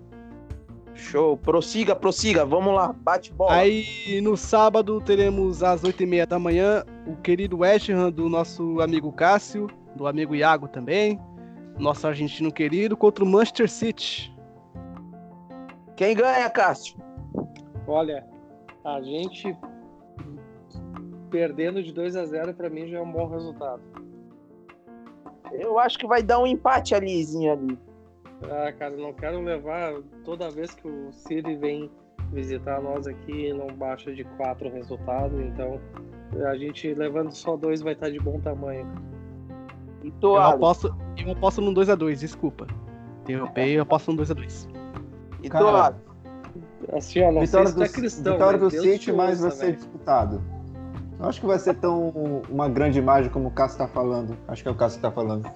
Show. 0.95 1.37
Prossiga, 1.37 1.95
prossiga. 1.95 2.45
Vamos 2.45 2.73
lá. 2.73 2.93
Bate 2.93 3.31
bola. 3.33 3.53
Aí 3.53 4.19
no 4.21 4.35
sábado 4.35 5.01
teremos 5.01 5.61
às 5.61 5.81
8h30 5.83 6.25
da 6.25 6.39
manhã 6.39 6.83
o 7.05 7.15
querido 7.17 7.59
West 7.59 7.89
Ham 7.89 8.11
do 8.11 8.29
nosso 8.29 8.79
amigo 8.81 9.11
Cássio, 9.11 9.67
do 9.95 10.07
amigo 10.07 10.33
Iago 10.33 10.67
também, 10.67 11.19
nosso 11.77 12.07
argentino 12.07 12.51
querido, 12.51 12.95
contra 12.95 13.23
o 13.23 13.27
Manchester 13.27 13.69
City. 13.69 14.33
Quem 15.95 16.15
ganha, 16.15 16.49
Cássio? 16.49 16.97
Olha, 17.87 18.25
a 18.83 19.01
gente 19.01 19.55
perdendo 21.29 21.83
de 21.83 21.91
2 21.91 22.15
a 22.15 22.25
0 22.25 22.53
para 22.53 22.69
mim 22.69 22.87
já 22.87 22.97
é 22.97 23.01
um 23.01 23.11
bom 23.11 23.27
resultado. 23.27 23.81
Eu 25.51 25.77
acho 25.77 25.99
que 25.99 26.07
vai 26.07 26.23
dar 26.23 26.39
um 26.39 26.47
empate 26.47 26.95
alizinho 26.95 27.51
ali. 27.51 27.84
Ah, 28.51 28.71
cara, 28.71 28.95
não 28.95 29.13
quero 29.13 29.41
levar 29.41 29.93
toda 30.23 30.49
vez 30.49 30.73
que 30.73 30.87
o 30.87 31.11
City 31.11 31.55
vem 31.55 31.89
visitar 32.31 32.81
nós 32.81 33.07
aqui, 33.07 33.53
não 33.53 33.67
baixa 33.67 34.13
de 34.13 34.23
quatro 34.37 34.69
resultados, 34.69 35.39
então 35.39 35.79
a 36.47 36.55
gente 36.57 36.93
levando 36.93 37.31
só 37.31 37.55
dois 37.55 37.81
vai 37.81 37.93
estar 37.93 38.09
de 38.09 38.19
bom 38.19 38.39
tamanho. 38.39 38.87
E 40.03 40.11
tu, 40.11 40.27
Eu 40.35 40.37
Alex? 40.37 40.55
aposto, 40.55 40.95
eu 41.17 41.31
aposto 41.31 41.61
num 41.61 41.73
2x2, 41.73 42.19
desculpa. 42.19 42.67
Interrompei, 43.21 43.77
eu 43.77 43.81
aposto 43.83 44.11
num 44.11 44.17
2x2. 44.17 44.67
E 45.41 45.49
tu, 45.49 45.51
Cara, 45.51 45.67
Alex? 45.67 45.97
Assim, 46.93 47.21
ó, 47.23 47.31
não 47.31 47.41
vitória 47.41 47.67
sei 47.67 47.75
do, 47.75 47.85
se 47.87 47.93
tá 47.93 47.99
cristão, 47.99 48.33
vitória 48.33 48.59
do 48.59 48.65
mas 48.65 48.73
Deus 48.73 48.83
City, 48.85 49.11
mas 49.11 49.39
vai 49.41 49.51
ser 49.51 49.75
disputado. 49.75 50.41
Não 51.19 51.29
acho 51.29 51.39
que 51.39 51.47
vai 51.47 51.57
ser 51.57 51.75
tão 51.75 52.43
uma 52.49 52.67
grande 52.69 52.99
imagem 52.99 53.31
como 53.31 53.47
o 53.47 53.51
Cássio 53.51 53.77
tá 53.79 53.87
falando. 53.87 54.37
Acho 54.47 54.61
que 54.61 54.69
é 54.69 54.71
o 54.71 54.75
Cássio 54.75 54.97
que 54.99 55.01
tá 55.07 55.11
falando. 55.11 55.49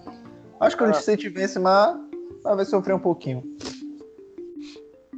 Acho 0.60 0.76
que 0.78 0.84
o 0.84 0.88
Ah. 0.88 0.94
City 0.94 1.30
vence, 1.30 1.60
mas 1.60 1.96
mas 2.44 2.56
vai 2.56 2.66
sofrer 2.66 2.96
um 2.96 3.00
pouquinho. 3.00 3.44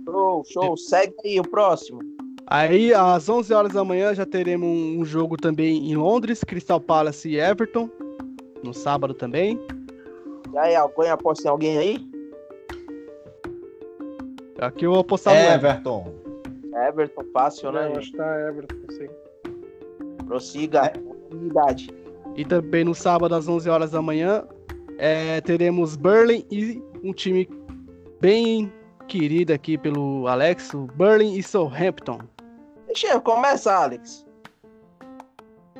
Show, 0.05 0.43
show. 0.45 0.77
Segue 0.77 1.13
aí 1.23 1.39
o 1.39 1.47
próximo. 1.47 1.99
Aí 2.47 2.93
às 2.93 3.29
11 3.29 3.53
horas 3.53 3.71
da 3.71 3.83
manhã 3.83 4.13
já 4.13 4.25
teremos 4.25 4.67
um 4.67 5.05
jogo 5.05 5.37
também 5.37 5.89
em 5.89 5.95
Londres, 5.95 6.43
Crystal 6.43 6.81
Palace 6.81 7.29
e 7.29 7.39
Everton, 7.39 7.89
no 8.63 8.73
sábado 8.73 9.13
também. 9.13 9.59
E 10.53 10.57
aí, 10.57 10.75
alguém 10.75 11.09
aposta 11.09 11.47
em 11.47 11.51
alguém 11.51 11.77
aí? 11.77 12.11
Aqui 14.59 14.85
eu 14.85 14.91
vou 14.91 14.99
apostar 14.99 15.33
no 15.33 15.39
Everton. 15.39 16.01
Everton. 16.01 16.87
Everton, 16.87 17.23
fácil, 17.31 17.71
né? 17.71 17.87
Não, 17.87 17.97
acho 17.97 18.11
que 18.11 18.17
tá 18.17 18.49
Everton, 18.49 18.75
sim. 18.91 19.07
Prossiga. 20.25 20.91
Unidade. 21.31 21.89
E 22.35 22.43
também 22.43 22.83
no 22.83 22.93
sábado 22.93 23.33
às 23.33 23.47
11 23.47 23.69
horas 23.69 23.91
da 23.91 24.01
manhã 24.01 24.45
é, 25.01 25.41
teremos 25.41 25.95
Burley 25.95 26.45
e 26.51 26.79
um 27.03 27.11
time 27.11 27.49
bem 28.21 28.71
querido 29.07 29.51
aqui 29.51 29.75
pelo 29.75 30.27
Alex, 30.27 30.71
o 30.75 30.85
Burley 30.95 31.39
e 31.39 31.41
Southampton. 31.41 32.19
Deixa 32.85 33.07
eu, 33.07 33.19
começa, 33.19 33.73
Alex. 33.73 34.27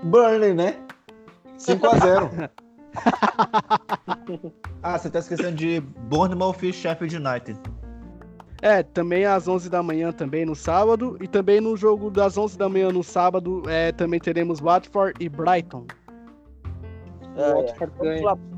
Burnley, 0.01 0.55
né? 0.55 0.75
5x0. 1.59 2.49
ah, 4.81 4.97
você 4.97 5.07
tá 5.11 5.19
esquecendo 5.19 5.55
de 5.55 5.79
Bournemouth 5.79 6.57
e 6.63 6.73
Sheffield 6.73 7.15
United. 7.15 7.59
É, 8.63 8.81
também 8.81 9.25
às 9.25 9.47
11 9.47 9.69
da 9.69 9.83
manhã 9.83 10.11
também 10.11 10.45
no 10.45 10.55
sábado 10.55 11.15
e 11.21 11.27
também 11.27 11.61
no 11.61 11.77
jogo 11.77 12.09
das 12.09 12.39
11 12.39 12.57
da 12.57 12.67
manhã 12.67 12.91
no 12.91 13.03
sábado 13.03 13.61
é, 13.67 13.91
também 13.91 14.19
teremos 14.19 14.59
Watford 14.59 15.13
e 15.19 15.29
Brighton. 15.29 15.85
É, 17.35 17.53
O 17.53 17.61
Watford 17.61 17.93
ganha. 17.99 18.50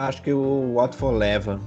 Acho 0.00 0.22
que 0.22 0.32
o 0.32 0.74
Watford 0.76 1.18
leva. 1.18 1.60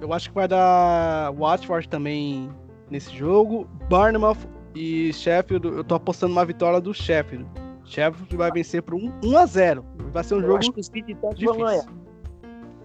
Eu 0.00 0.12
acho 0.12 0.28
que 0.28 0.34
vai 0.34 0.46
dar 0.46 1.32
Watford 1.32 1.88
também 1.88 2.50
nesse 2.90 3.16
jogo. 3.16 3.66
Bournemouth 3.88 4.36
e 4.74 5.10
Sheffield, 5.14 5.66
eu 5.66 5.82
tô 5.82 5.94
apostando 5.94 6.32
uma 6.32 6.44
vitória 6.44 6.78
do 6.82 6.92
Sheffield. 6.92 7.46
Sheffield 7.84 8.36
vai 8.36 8.50
vencer 8.50 8.82
por 8.82 8.94
1 8.94 9.10
1 9.24 9.38
a 9.38 9.46
0. 9.46 9.82
Vai 10.12 10.22
ser 10.22 10.34
um 10.34 10.38
Eu 10.40 10.42
jogo 10.48 10.58
acho 10.58 10.72
que 10.72 10.80
os 10.80 10.86
City 10.86 11.14
tanto 11.14 11.42
vão 11.46 11.56
ganhar. 11.56 11.70
difícil. 11.80 11.90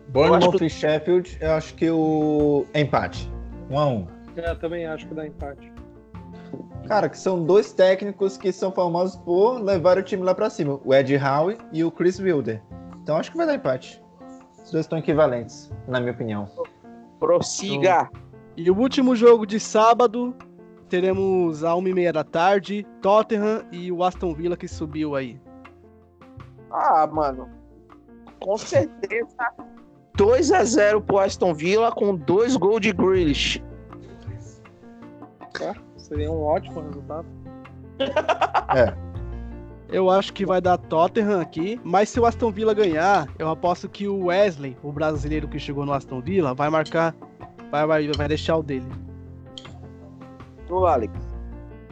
Bournemouth 0.08 0.58
que- 0.58 0.66
e 0.66 0.70
Sheffield, 0.70 1.38
eu 1.42 1.52
acho 1.52 1.74
que 1.76 1.90
o 1.92 2.66
empate. 2.74 3.30
1x1. 3.70 4.08
É, 4.38 4.56
também 4.56 4.86
acho 4.86 5.06
que 5.06 5.14
dá 5.14 5.28
empate. 5.28 5.70
Cara, 6.88 7.10
que 7.10 7.18
são 7.18 7.44
dois 7.46 7.74
técnicos 7.74 8.38
que 8.38 8.54
são 8.54 8.72
famosos 8.72 9.18
por 9.18 9.60
levar 9.62 9.98
o 9.98 10.04
time 10.04 10.24
lá 10.24 10.34
pra 10.34 10.50
cima. 10.50 10.80
O 10.86 10.94
Ed 10.94 11.14
Howe 11.18 11.58
e 11.74 11.84
o 11.84 11.92
Chris 11.92 12.20
Wilder. 12.20 12.62
Então 13.04 13.18
acho 13.18 13.32
que 13.32 13.38
vai 13.38 13.46
dar 13.46 13.56
empate. 13.56 14.02
Os 14.64 14.72
dois 14.72 14.86
estão 14.86 15.00
equivalentes, 15.00 15.72
na 15.88 16.00
minha 16.00 16.12
opinião. 16.12 16.50
Prossiga. 17.20 18.10
E 18.56 18.70
o 18.70 18.78
último 18.78 19.16
jogo 19.16 19.46
de 19.46 19.60
sábado 19.60 20.36
teremos 20.90 21.64
a 21.64 21.72
1h30 21.72 22.12
da 22.12 22.24
tarde, 22.24 22.86
Tottenham 23.02 23.64
e 23.72 23.92
o 23.92 24.04
Aston 24.04 24.34
Villa 24.34 24.58
que 24.58 24.68
subiu 24.68 25.16
aí. 25.16 25.40
Ah, 26.70 27.08
mano. 27.08 27.50
Com 28.40 28.58
certeza. 28.58 29.38
2x0 30.18 31.02
pro 31.02 31.20
Aston 31.20 31.54
Villa 31.54 31.92
com 31.92 32.16
dois 32.16 32.56
gols 32.56 32.82
de 32.82 32.92
Grealish. 32.92 33.64
Tá? 35.58 35.76
Seria 35.98 36.32
um 36.32 36.44
ótimo 36.44 36.82
resultado. 36.82 37.28
Eu 39.92 40.10
acho 40.10 40.32
que 40.34 40.46
vai 40.46 40.62
dar 40.62 40.78
Tottenham 40.78 41.42
aqui, 41.42 41.80
mas 41.84 42.08
se 42.10 42.20
o 42.20 42.26
Aston 42.26 42.50
Villa 42.52 42.74
ganhar, 42.74 43.28
eu 43.38 43.50
aposto 43.50 43.90
que 43.90 44.08
o 44.08 44.26
Wesley, 44.28 44.78
o 44.82 44.92
brasileiro 44.92 45.48
que 45.50 45.60
chegou 45.60 45.86
no 45.86 45.92
Aston 45.92 46.22
Villa, 46.22 46.54
vai 46.54 46.70
marcar, 46.70 47.14
vai, 47.70 47.86
vai, 47.86 48.08
vai 48.14 48.28
deixar 48.30 48.56
o 48.58 48.64
dele. 48.64 48.86
Tu, 50.68 50.86
Alex. 50.86 51.14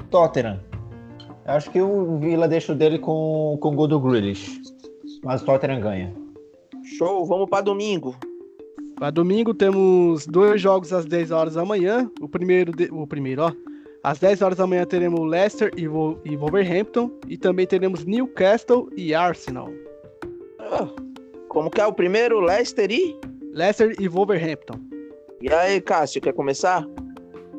Tottenham. 0.10 0.60
Eu 1.46 1.54
acho 1.54 1.70
que 1.72 1.82
o 1.82 2.18
Villa 2.20 2.48
deixa 2.48 2.72
o 2.72 2.76
dele 2.76 3.00
com, 3.00 3.58
com 3.60 3.70
o 3.70 3.76
gol 3.76 3.88
do 3.88 4.00
Grealish. 4.00 4.62
Mas 5.24 5.42
o 5.42 5.46
Tottenham 5.46 5.82
ganha. 5.82 6.14
Show, 6.98 7.26
vamos 7.26 7.50
pra 7.50 7.60
domingo. 7.60 8.16
Para 8.96 9.10
domingo 9.12 9.54
temos 9.54 10.26
dois 10.26 10.62
jogos 10.62 10.94
às 10.94 11.06
10 11.06 11.32
horas 11.32 11.54
da 11.56 11.66
manhã. 11.66 12.10
O 12.22 12.30
primeiro, 12.30 12.72
de- 12.72 12.90
o 12.92 13.06
primeiro, 13.06 13.44
ó. 13.44 13.52
Às 14.02 14.18
10 14.20 14.42
horas 14.42 14.58
da 14.58 14.66
manhã 14.66 14.86
teremos 14.86 15.20
Leicester 15.20 15.72
e, 15.76 15.84
e 15.84 16.36
Wolverhampton. 16.38 17.12
E 17.28 17.38
também 17.38 17.68
teremos 17.68 18.06
Newcastle 18.06 18.90
e 18.96 19.14
Arsenal. 19.14 19.70
Ah, 20.60 20.88
Como 21.50 21.70
que 21.70 21.82
é 21.82 21.86
o 21.86 21.94
primeiro? 21.94 22.40
Leicester 22.40 22.90
e? 22.92 23.20
Leicester 23.52 23.96
e 24.00 24.08
Wolverhampton. 24.08 24.80
E 25.42 25.52
aí, 25.52 25.82
Cássio, 25.82 26.22
quer 26.22 26.34
começar? 26.34 26.88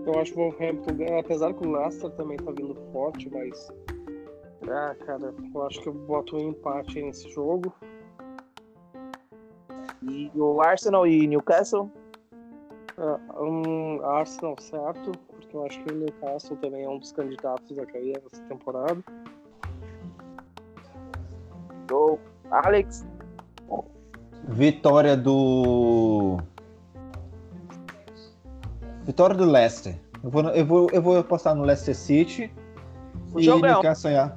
Eu 0.06 0.18
acho 0.18 0.32
que 0.32 0.38
o 0.38 0.44
Wolverhampton 0.44 0.94
ganha, 0.94 1.20
apesar 1.20 1.52
que 1.52 1.66
o 1.66 1.72
Leicester 1.72 2.10
também 2.12 2.38
tá 2.38 2.50
vindo 2.52 2.74
forte, 2.92 3.28
mas. 3.30 3.68
Ah, 4.68 4.94
cara, 5.04 5.34
eu 5.54 5.62
acho 5.62 5.80
que 5.82 5.88
eu 5.88 5.92
boto 5.92 6.36
um 6.36 6.50
empate 6.50 7.02
nesse 7.02 7.28
jogo. 7.30 7.74
E 10.02 10.30
o 10.34 10.60
Arsenal 10.62 11.06
e 11.06 11.26
Newcastle? 11.26 11.90
Ah, 13.00 13.18
um 13.40 14.04
Arsenal, 14.04 14.56
certo? 14.60 15.12
Porque 15.30 15.56
eu 15.56 15.64
acho 15.64 15.82
que 15.82 15.90
o 15.90 15.96
Newcastle 15.96 16.56
também 16.58 16.84
é 16.84 16.88
um 16.88 16.98
dos 16.98 17.12
candidatos 17.12 17.78
a 17.78 17.86
cair 17.86 18.20
essa 18.26 18.42
temporada. 18.44 19.02
Show. 21.88 22.20
Alex? 22.50 23.06
Vitória 24.48 25.16
do. 25.16 26.38
Vitória 29.04 29.34
do 29.34 29.44
Leicester. 29.44 29.98
Eu 30.22 30.30
vou, 30.30 30.42
eu 30.50 30.66
vou, 30.66 30.90
eu 30.92 31.02
vou 31.02 31.18
apostar 31.18 31.54
no 31.54 31.64
Leicester 31.64 31.96
City. 31.96 32.52
O 33.32 33.40
e 33.40 33.44
jogo 33.44 33.64
é 33.64 33.72
Newcastle 33.72 34.10
é- 34.10 34.32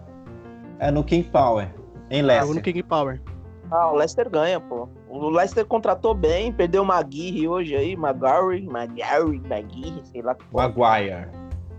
é 0.80 0.92
no 0.92 1.04
King 1.04 1.30
Power, 1.30 1.66
em 2.10 2.22
Jogo 2.22 2.22
no 2.22 2.28
Leicester. 2.28 2.64
King 2.64 2.84
Power. 2.84 3.22
Ah, 3.70 3.92
o 3.92 3.96
Leicester 3.96 4.30
ganha, 4.30 4.60
pô. 4.60 4.88
O 5.14 5.30
Leicester 5.30 5.64
contratou 5.64 6.16
bem, 6.16 6.52
perdeu 6.52 6.82
o 6.82 6.86
Maguire 6.86 7.48
hoje 7.48 7.76
aí, 7.76 7.96
Maguire, 7.96 8.66
Maguire, 8.66 9.48
Maguire, 9.48 10.02
sei 10.06 10.24
lá. 10.24 10.36
Maguire. 10.52 11.30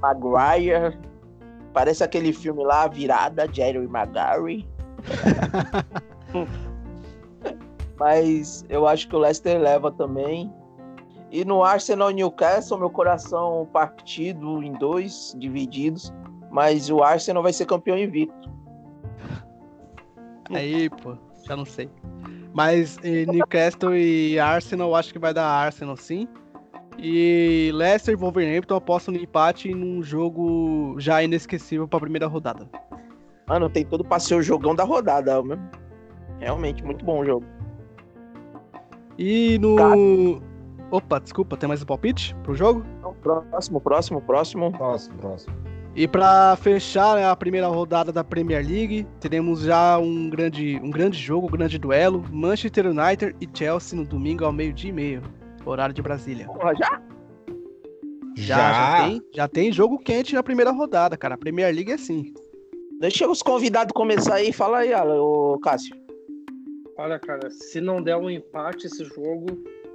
Maguire. 0.00 0.96
Parece 1.72 2.04
aquele 2.04 2.32
filme 2.32 2.62
lá, 2.62 2.84
a 2.84 2.88
Virada, 2.88 3.52
Jerry 3.52 3.88
Maguire. 3.88 4.64
Mas 7.98 8.64
eu 8.68 8.86
acho 8.86 9.08
que 9.08 9.16
o 9.16 9.18
Leicester 9.18 9.60
leva 9.60 9.90
também. 9.90 10.54
E 11.32 11.44
no 11.44 11.64
Arsenal 11.64 12.12
e 12.12 12.14
Newcastle, 12.14 12.78
meu 12.78 12.90
coração 12.90 13.68
partido 13.72 14.62
em 14.62 14.74
dois, 14.74 15.34
divididos. 15.36 16.14
Mas 16.52 16.88
o 16.88 17.02
Arsenal 17.02 17.42
vai 17.42 17.52
ser 17.52 17.66
campeão 17.66 17.98
invicto. 17.98 18.48
Aí, 20.50 20.88
pô, 20.88 21.16
já 21.46 21.56
não 21.56 21.64
sei. 21.64 21.88
Mas 22.52 22.98
Newcastle 23.02 23.96
e 23.96 24.38
Arsenal, 24.38 24.94
acho 24.94 25.12
que 25.12 25.18
vai 25.18 25.34
dar 25.34 25.46
Arsenal 25.46 25.96
sim. 25.96 26.28
E 26.98 27.72
Leicester 27.74 28.14
e 28.14 28.16
Wolverhampton 28.16 28.76
aposto 28.76 29.10
no 29.10 29.18
empate 29.18 29.74
num 29.74 30.02
jogo 30.02 30.94
já 30.98 31.22
inesquecível 31.22 31.88
pra 31.88 31.98
primeira 31.98 32.26
rodada. 32.26 32.68
Mano, 33.46 33.68
tem 33.68 33.84
tudo 33.84 34.04
pra 34.04 34.20
ser 34.20 34.36
o 34.36 34.42
jogão 34.42 34.74
da 34.74 34.84
rodada 34.84 35.42
mesmo. 35.42 35.68
Realmente, 36.38 36.84
muito 36.84 37.04
bom 37.04 37.20
o 37.20 37.24
jogo. 37.24 37.44
E 39.18 39.58
no. 39.58 40.40
Opa, 40.90 41.18
desculpa, 41.18 41.56
tem 41.56 41.68
mais 41.68 41.82
um 41.82 41.86
palpite 41.86 42.34
pro 42.44 42.54
jogo? 42.54 42.84
Próximo, 43.22 43.80
próximo, 43.80 44.20
próximo. 44.20 44.72
Próximo, 44.72 45.18
próximo. 45.18 45.73
E 45.96 46.08
para 46.08 46.56
fechar 46.56 47.14
né, 47.14 47.24
a 47.24 47.36
primeira 47.36 47.68
rodada 47.68 48.10
da 48.10 48.24
Premier 48.24 48.66
League, 48.66 49.06
teremos 49.20 49.60
já 49.60 49.96
um 49.96 50.28
grande, 50.28 50.80
um 50.82 50.90
grande 50.90 51.16
jogo, 51.16 51.46
um 51.46 51.50
grande 51.50 51.78
duelo: 51.78 52.24
Manchester 52.32 52.86
United 52.86 53.36
e 53.40 53.48
Chelsea 53.56 53.96
no 53.96 54.04
domingo 54.04 54.44
ao 54.44 54.52
meio-dia 54.52 54.90
e 54.90 54.92
meio, 54.92 55.22
horário 55.64 55.94
de 55.94 56.02
Brasília. 56.02 56.46
Porra, 56.46 56.74
já? 56.74 57.00
Já, 58.36 58.56
já, 58.56 59.06
tem, 59.06 59.22
já 59.32 59.48
tem 59.48 59.72
jogo 59.72 59.96
quente 59.96 60.34
na 60.34 60.42
primeira 60.42 60.72
rodada, 60.72 61.16
cara. 61.16 61.36
A 61.36 61.38
Premier 61.38 61.72
League 61.72 61.92
é 61.92 61.94
assim. 61.94 62.34
Deixa 62.98 63.28
os 63.28 63.40
convidados 63.40 63.92
começar 63.92 64.34
aí. 64.34 64.52
Fala 64.52 64.78
aí, 64.78 64.92
o 64.92 65.56
Cássio. 65.62 65.94
Olha, 66.98 67.20
cara, 67.20 67.48
se 67.50 67.80
não 67.80 68.02
der 68.02 68.16
um 68.16 68.28
empate 68.28 68.86
esse 68.86 69.04
jogo, 69.04 69.46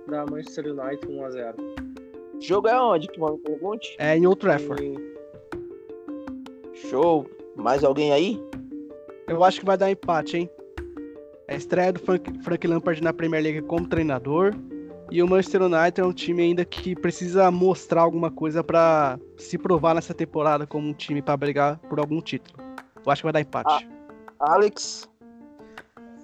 dá 0.07 0.25
Manchester 0.25 0.67
United 0.67 1.05
1x0. 1.07 1.55
O 2.35 2.41
jogo 2.41 2.69
é 2.69 2.81
onde, 2.81 3.09
que 3.09 3.19
me 3.19 3.37
pergunte? 3.39 3.97
É 3.99 4.17
em 4.17 4.25
Old 4.25 4.39
Trafford. 4.39 4.81
E- 4.81 5.18
Show. 6.87 7.29
Mais 7.55 7.83
alguém 7.83 8.13
aí? 8.13 8.41
Eu 9.27 9.43
acho 9.43 9.59
que 9.59 9.65
vai 9.65 9.77
dar 9.77 9.91
empate, 9.91 10.37
hein? 10.37 10.49
A 11.47 11.55
estreia 11.55 11.91
do 11.91 11.99
Frank, 11.99 12.31
Frank 12.43 12.67
Lampard 12.67 13.01
na 13.01 13.11
Premier 13.11 13.43
League 13.43 13.61
como 13.63 13.87
treinador. 13.87 14.53
E 15.11 15.23
o 15.23 15.27
Manchester 15.27 15.63
United 15.63 15.99
é 15.99 16.05
um 16.05 16.13
time 16.13 16.43
ainda 16.43 16.63
que 16.63 16.95
precisa 16.95 17.49
mostrar 17.49 18.01
alguma 18.01 18.29
coisa 18.29 18.63
pra 18.63 19.19
se 19.37 19.57
provar 19.57 19.95
nessa 19.95 20.13
temporada 20.13 20.67
como 20.67 20.87
um 20.87 20.93
time 20.93 21.21
pra 21.21 21.35
brigar 21.35 21.79
por 21.89 21.99
algum 21.99 22.21
título. 22.21 22.55
Eu 23.03 23.11
acho 23.11 23.21
que 23.21 23.25
vai 23.25 23.33
dar 23.33 23.41
empate. 23.41 23.89
Alex. 24.39 25.09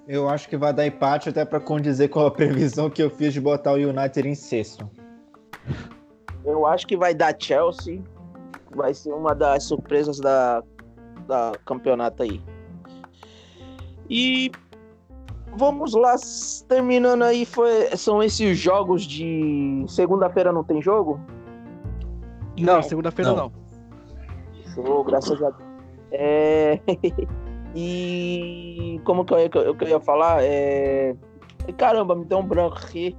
Eu 0.07 0.29
acho 0.29 0.47
que 0.47 0.55
vai 0.55 0.71
dar 0.71 0.85
empate 0.85 1.29
até 1.29 1.43
pra 1.43 1.59
condizer 1.59 2.09
com 2.09 2.19
a 2.19 2.29
previsão 2.31 2.89
que 2.89 3.01
eu 3.01 3.09
fiz 3.09 3.33
de 3.33 3.41
botar 3.41 3.73
o 3.73 3.75
United 3.75 4.27
em 4.27 4.35
sexto. 4.35 4.87
Eu 6.45 6.67
acho 6.67 6.85
que 6.85 6.95
vai 6.95 7.15
dar 7.15 7.35
Chelsea. 7.37 8.03
Vai 8.75 8.93
ser 8.93 9.13
uma 9.13 9.33
das 9.33 9.63
surpresas 9.63 10.19
da, 10.19 10.61
da 11.27 11.53
campeonato 11.65 12.23
aí. 12.23 12.41
E 14.09 14.51
vamos 15.55 15.93
lá, 15.93 16.15
terminando 16.67 17.23
aí, 17.23 17.45
foi, 17.45 17.95
são 17.95 18.21
esses 18.21 18.57
jogos 18.57 19.03
de. 19.03 19.85
Segunda-feira 19.87 20.51
não 20.51 20.63
tem 20.63 20.81
jogo? 20.81 21.19
Não, 22.59 22.81
segunda-feira 22.81 23.31
Não. 23.31 23.37
não. 23.37 23.51
Show, 24.73 25.03
graças 25.03 25.41
a 25.41 25.49
Deus. 25.49 25.63
É... 26.11 26.79
e 27.75 29.01
como 29.03 29.25
que 29.25 29.33
eu, 29.33 29.39
ia- 29.39 29.49
eu, 29.53 29.75
que 29.75 29.83
eu 29.85 29.89
ia 29.89 29.99
falar? 29.99 30.43
É... 30.43 31.15
Caramba, 31.77 32.15
me 32.15 32.25
deu 32.25 32.39
um 32.39 32.45
branco 32.45 32.77
aqui. 32.77 33.15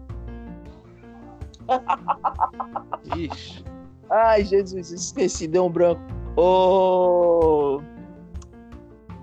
Ixi. 3.16 3.64
Ai, 4.10 4.44
Jesus, 4.44 4.90
esqueci, 4.92 5.46
deu 5.48 5.64
um 5.66 5.70
branco. 5.70 6.00
Ô. 6.36 7.80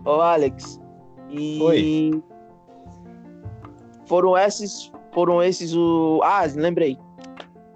Ô, 0.06 0.12
Alex. 0.22 0.80
E. 1.30 1.62
Oi. 1.62 2.24
Foram 4.06 4.38
esses. 4.38 4.92
Foram 5.14 5.42
esses 5.42 5.76
o. 5.76 6.20
Ah, 6.24 6.44
lembrei. 6.56 6.98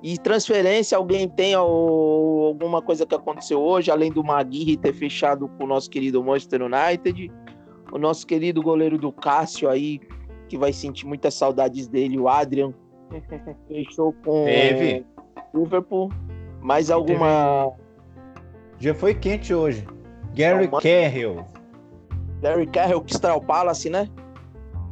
E 0.03 0.17
transferência, 0.17 0.97
alguém 0.97 1.27
tem 1.27 1.53
al- 1.55 1.67
alguma 1.67 2.81
coisa 2.81 3.05
que 3.05 3.15
aconteceu 3.15 3.59
hoje, 3.59 3.89
além 3.89 4.11
do 4.11 4.23
Maguire 4.23 4.77
ter 4.77 4.93
fechado 4.93 5.47
com 5.57 5.63
o 5.63 5.67
nosso 5.67 5.89
querido 5.89 6.23
Manchester 6.23 6.61
United? 6.61 7.31
O 7.91 7.97
nosso 7.97 8.27
querido 8.27 8.61
goleiro 8.61 8.97
do 8.97 9.11
Cássio 9.11 9.69
aí, 9.69 9.99
que 10.49 10.57
vai 10.57 10.71
sentir 10.71 11.05
muitas 11.07 11.34
saudades 11.34 11.88
dele, 11.88 12.19
o 12.19 12.27
Adrian, 12.27 12.73
fechou 13.67 14.13
com 14.23 14.45
Teve. 14.45 15.05
Liverpool. 15.53 16.09
Mais 16.68 16.91
alguma. 16.91 17.72
Já 18.77 18.94
foi 18.94 19.14
quente 19.15 19.53
hoje. 19.53 19.88
Gary 20.35 20.68
Não. 20.69 20.81
Cahill, 20.81 21.45
Gary 22.41 22.68
Carroll, 22.68 23.02
Crystal 23.02 23.39
Palace, 23.41 23.89
né? 23.89 24.10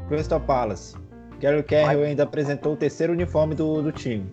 Crystal 0.07 0.39
Palace. 0.39 0.95
Gary 1.41 1.61
Cahill 1.63 2.03
ainda 2.03 2.23
apresentou 2.23 2.73
o 2.73 2.77
terceiro 2.77 3.11
uniforme 3.11 3.53
do, 3.53 3.81
do 3.81 3.91
time. 3.91 4.25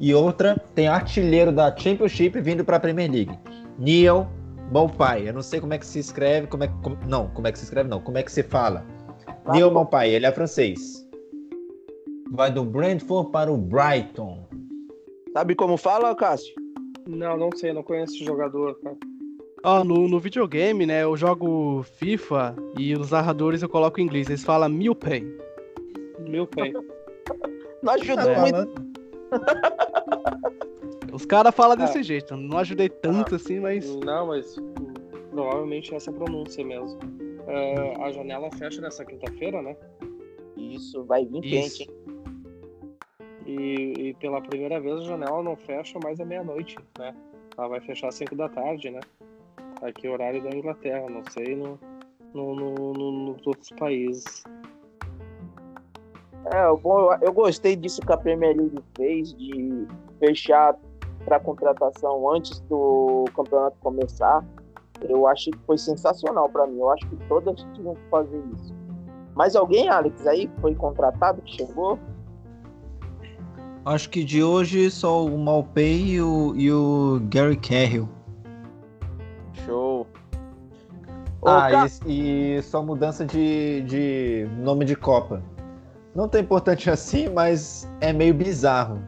E 0.00 0.12
outra, 0.12 0.60
tem 0.74 0.88
artilheiro 0.88 1.52
da 1.52 1.74
Championship 1.74 2.40
vindo 2.40 2.64
para 2.64 2.76
a 2.76 2.80
Premier 2.80 3.08
League. 3.08 3.38
Neil 3.78 4.26
Maupai. 4.72 5.28
Eu 5.28 5.34
não 5.34 5.42
sei 5.42 5.60
como 5.60 5.74
é 5.74 5.78
que 5.78 5.86
se 5.86 6.00
escreve, 6.00 6.48
como 6.48 6.64
é 6.64 6.66
que, 6.66 6.74
como- 6.82 6.98
não, 7.06 7.28
como 7.28 7.46
é 7.46 7.52
que 7.52 7.58
se 7.58 7.64
escreve 7.66 7.88
não, 7.88 8.00
como 8.00 8.18
é 8.18 8.22
que 8.24 8.32
se 8.32 8.42
fala. 8.42 8.84
Neil 9.52 9.68
bom. 9.68 9.74
Maupai, 9.74 10.10
ele 10.10 10.26
é 10.26 10.32
francês. 10.32 11.06
Vai 12.32 12.50
do 12.50 12.64
Brentford 12.64 13.30
para 13.30 13.50
o 13.50 13.56
Brighton. 13.56 14.47
Sabe 15.38 15.54
como 15.54 15.76
fala, 15.76 16.16
Cássio? 16.16 16.52
Não, 17.06 17.36
não 17.36 17.50
sei, 17.54 17.72
não 17.72 17.84
conheço 17.84 18.16
esse 18.16 18.24
jogador, 18.24 18.74
cara. 18.82 18.96
Ó, 19.62 19.84
no, 19.84 20.08
no 20.08 20.18
videogame, 20.18 20.84
né, 20.84 21.04
eu 21.04 21.16
jogo 21.16 21.84
FIFA 21.84 22.56
e 22.76 22.92
os 22.96 23.12
narradores 23.12 23.62
eu 23.62 23.68
coloco 23.68 24.00
em 24.00 24.02
inglês. 24.02 24.28
Eles 24.28 24.42
falam 24.42 24.68
Milpay. 24.68 25.24
Meu 26.28 26.44
pai. 26.44 26.72
Não 27.80 27.92
ajudou 27.92 28.28
É. 28.30 28.40
muito. 28.40 28.82
Os 31.14 31.24
caras 31.24 31.54
falam 31.54 31.74
Ah. 31.74 31.84
desse 31.86 32.02
jeito. 32.02 32.36
Não 32.36 32.58
ajudei 32.58 32.88
tanto 32.88 33.36
assim, 33.36 33.60
mas. 33.60 33.88
Não, 34.04 34.26
mas 34.26 34.58
hum, 34.58 34.92
provavelmente 35.30 35.94
essa 35.94 36.10
pronúncia 36.10 36.64
mesmo. 36.64 36.98
É, 37.46 37.94
a 38.02 38.10
janela 38.10 38.50
fecha 38.58 38.80
nessa 38.80 39.04
quinta-feira, 39.04 39.62
né? 39.62 39.76
Isso, 40.56 41.04
vai 41.04 41.24
vir 41.24 41.44
Isso. 41.44 41.78
quente, 41.78 41.82
hein? 41.84 41.97
E, 43.48 44.08
e 44.08 44.14
pela 44.14 44.42
primeira 44.42 44.78
vez 44.78 45.00
a 45.00 45.04
janela 45.04 45.42
não 45.42 45.56
fecha 45.56 45.98
mais 45.98 46.20
à 46.20 46.24
meia-noite, 46.26 46.76
né? 46.98 47.14
Ela 47.56 47.68
vai 47.68 47.80
fechar 47.80 48.08
às 48.08 48.14
5 48.14 48.36
da 48.36 48.46
tarde, 48.48 48.90
né? 48.90 49.00
Aqui 49.80 50.06
é 50.06 50.10
horário 50.10 50.42
da 50.42 50.50
Inglaterra, 50.50 51.08
não 51.08 51.24
sei 51.30 51.56
no, 51.56 51.78
no, 52.34 52.54
no- 52.54 52.92
no- 52.92 53.12
nos 53.32 53.46
outros 53.46 53.70
países. 53.70 54.44
É, 56.52 56.70
bom, 56.76 57.12
eu, 57.22 57.32
gostei 57.32 57.74
disso 57.74 58.02
que 58.02 58.12
a 58.12 58.16
Premier 58.18 58.54
League 58.54 58.82
fez, 58.96 59.34
de 59.34 59.86
fechar 60.18 60.76
para 61.24 61.40
contratação 61.40 62.30
antes 62.30 62.60
do 62.60 63.24
campeonato 63.34 63.76
começar. 63.80 64.44
Eu 65.08 65.26
achei 65.26 65.52
que 65.52 65.58
foi 65.60 65.78
sensacional 65.78 66.48
para 66.50 66.66
mim. 66.66 66.78
Eu 66.80 66.90
acho 66.90 67.06
que 67.08 67.16
todas 67.28 67.62
tinham 67.74 67.94
que 67.94 68.00
fazer 68.10 68.42
isso. 68.54 68.74
Mas 69.34 69.56
alguém, 69.56 69.88
Alex, 69.88 70.26
aí 70.26 70.50
foi 70.60 70.74
contratado 70.74 71.40
que 71.42 71.52
chegou? 71.56 71.98
Acho 73.88 74.10
que 74.10 74.22
de 74.22 74.42
hoje 74.42 74.90
só 74.90 75.24
o 75.24 75.38
Malpay 75.38 76.02
e 76.12 76.20
o, 76.20 76.54
e 76.56 76.70
o 76.70 77.20
Gary 77.30 77.56
Cahill. 77.56 78.08
Show. 79.64 80.06
Ô, 81.40 81.48
Ah, 81.48 81.70
Ca- 81.70 81.86
e, 82.06 82.56
e 82.58 82.62
só 82.62 82.82
mudança 82.82 83.24
de, 83.24 83.80
de 83.82 84.46
nome 84.58 84.84
de 84.84 84.94
Copa. 84.94 85.42
Não 86.14 86.28
tão 86.28 86.40
importante 86.40 86.90
assim, 86.90 87.28
mas 87.30 87.88
é 88.00 88.12
meio 88.12 88.34
bizarro. 88.34 89.00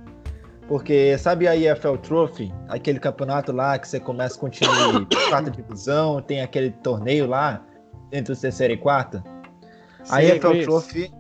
Porque 0.67 1.19
sabe 1.19 1.47
a 1.49 1.57
EFL 1.57 1.97
Trophy? 1.97 2.51
Aquele 2.69 3.01
campeonato 3.01 3.51
lá 3.53 3.79
que 3.79 3.87
você 3.89 3.99
começa 4.01 4.39
com 4.39 4.47
o 4.47 4.51
time 4.51 4.71
de 5.11 5.17
quarta 5.29 5.51
divisão, 5.51 6.23
tem 6.23 6.41
aquele 6.41 6.71
torneio 6.71 7.27
lá 7.27 7.63
entre 8.13 8.33
os 8.33 8.41
terceira 8.41 8.73
e 8.73 8.77
quarta? 8.77 9.23
A 10.09 10.17
Sei, 10.21 10.31
EFL. 10.37 10.63
Trophy, 10.63 11.13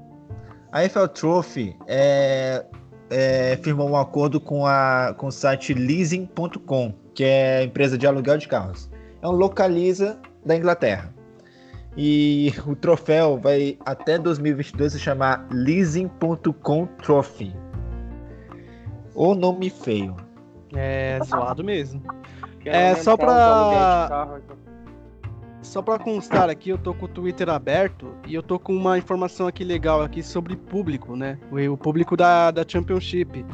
a 0.73 0.85
EFL 0.85 1.07
Trophy 1.09 1.77
é, 1.89 2.65
é, 3.11 3.57
firmou 3.63 3.91
um 3.91 3.97
acordo 3.97 4.41
com, 4.41 4.65
a, 4.67 5.15
com 5.19 5.27
o 5.27 5.33
site 5.33 5.75
leasing.com, 5.75 6.95
que 7.15 7.25
é 7.25 7.59
a 7.59 7.63
empresa 7.65 7.99
de 7.99 8.07
aluguel 8.07 8.39
de 8.39 8.49
carros. 8.49 8.89
É 9.21 9.29
um 9.29 9.33
localiza 9.33 10.19
da 10.47 10.57
Inglaterra. 10.57 11.13
E 11.97 12.55
o 12.67 12.77
troféu 12.77 13.37
vai 13.37 13.77
até 13.85 14.17
2022 14.19 14.93
se 14.93 14.99
chamar 15.01 15.47
leasing.com 15.51 16.87
Trophy. 17.03 17.55
O 19.15 19.35
nome 19.35 19.69
feio. 19.69 20.17
É 20.75 21.19
zoado 21.25 21.65
mesmo. 21.65 22.01
É, 22.65 22.95
só 22.95 23.17
pra- 23.17 24.39
Só 25.63 25.83
pra 25.83 25.99
constar 25.99 26.49
aqui, 26.49 26.71
eu 26.71 26.79
tô 26.79 26.95
com 26.95 27.05
o 27.05 27.09
Twitter 27.09 27.49
aberto 27.51 28.15
e 28.27 28.35
eu 28.35 28.43
tô 28.43 28.59
com 28.59 28.75
uma 28.75 28.97
informação 28.97 29.47
aqui 29.47 29.63
legal 29.63 30.03
aqui 30.03 30.23
sobre 30.23 30.57
público, 30.57 31.15
né? 31.15 31.39
O, 31.51 31.73
o 31.73 31.77
público 31.77 32.17
da, 32.17 32.51
da 32.51 32.65
Championship. 32.67 33.45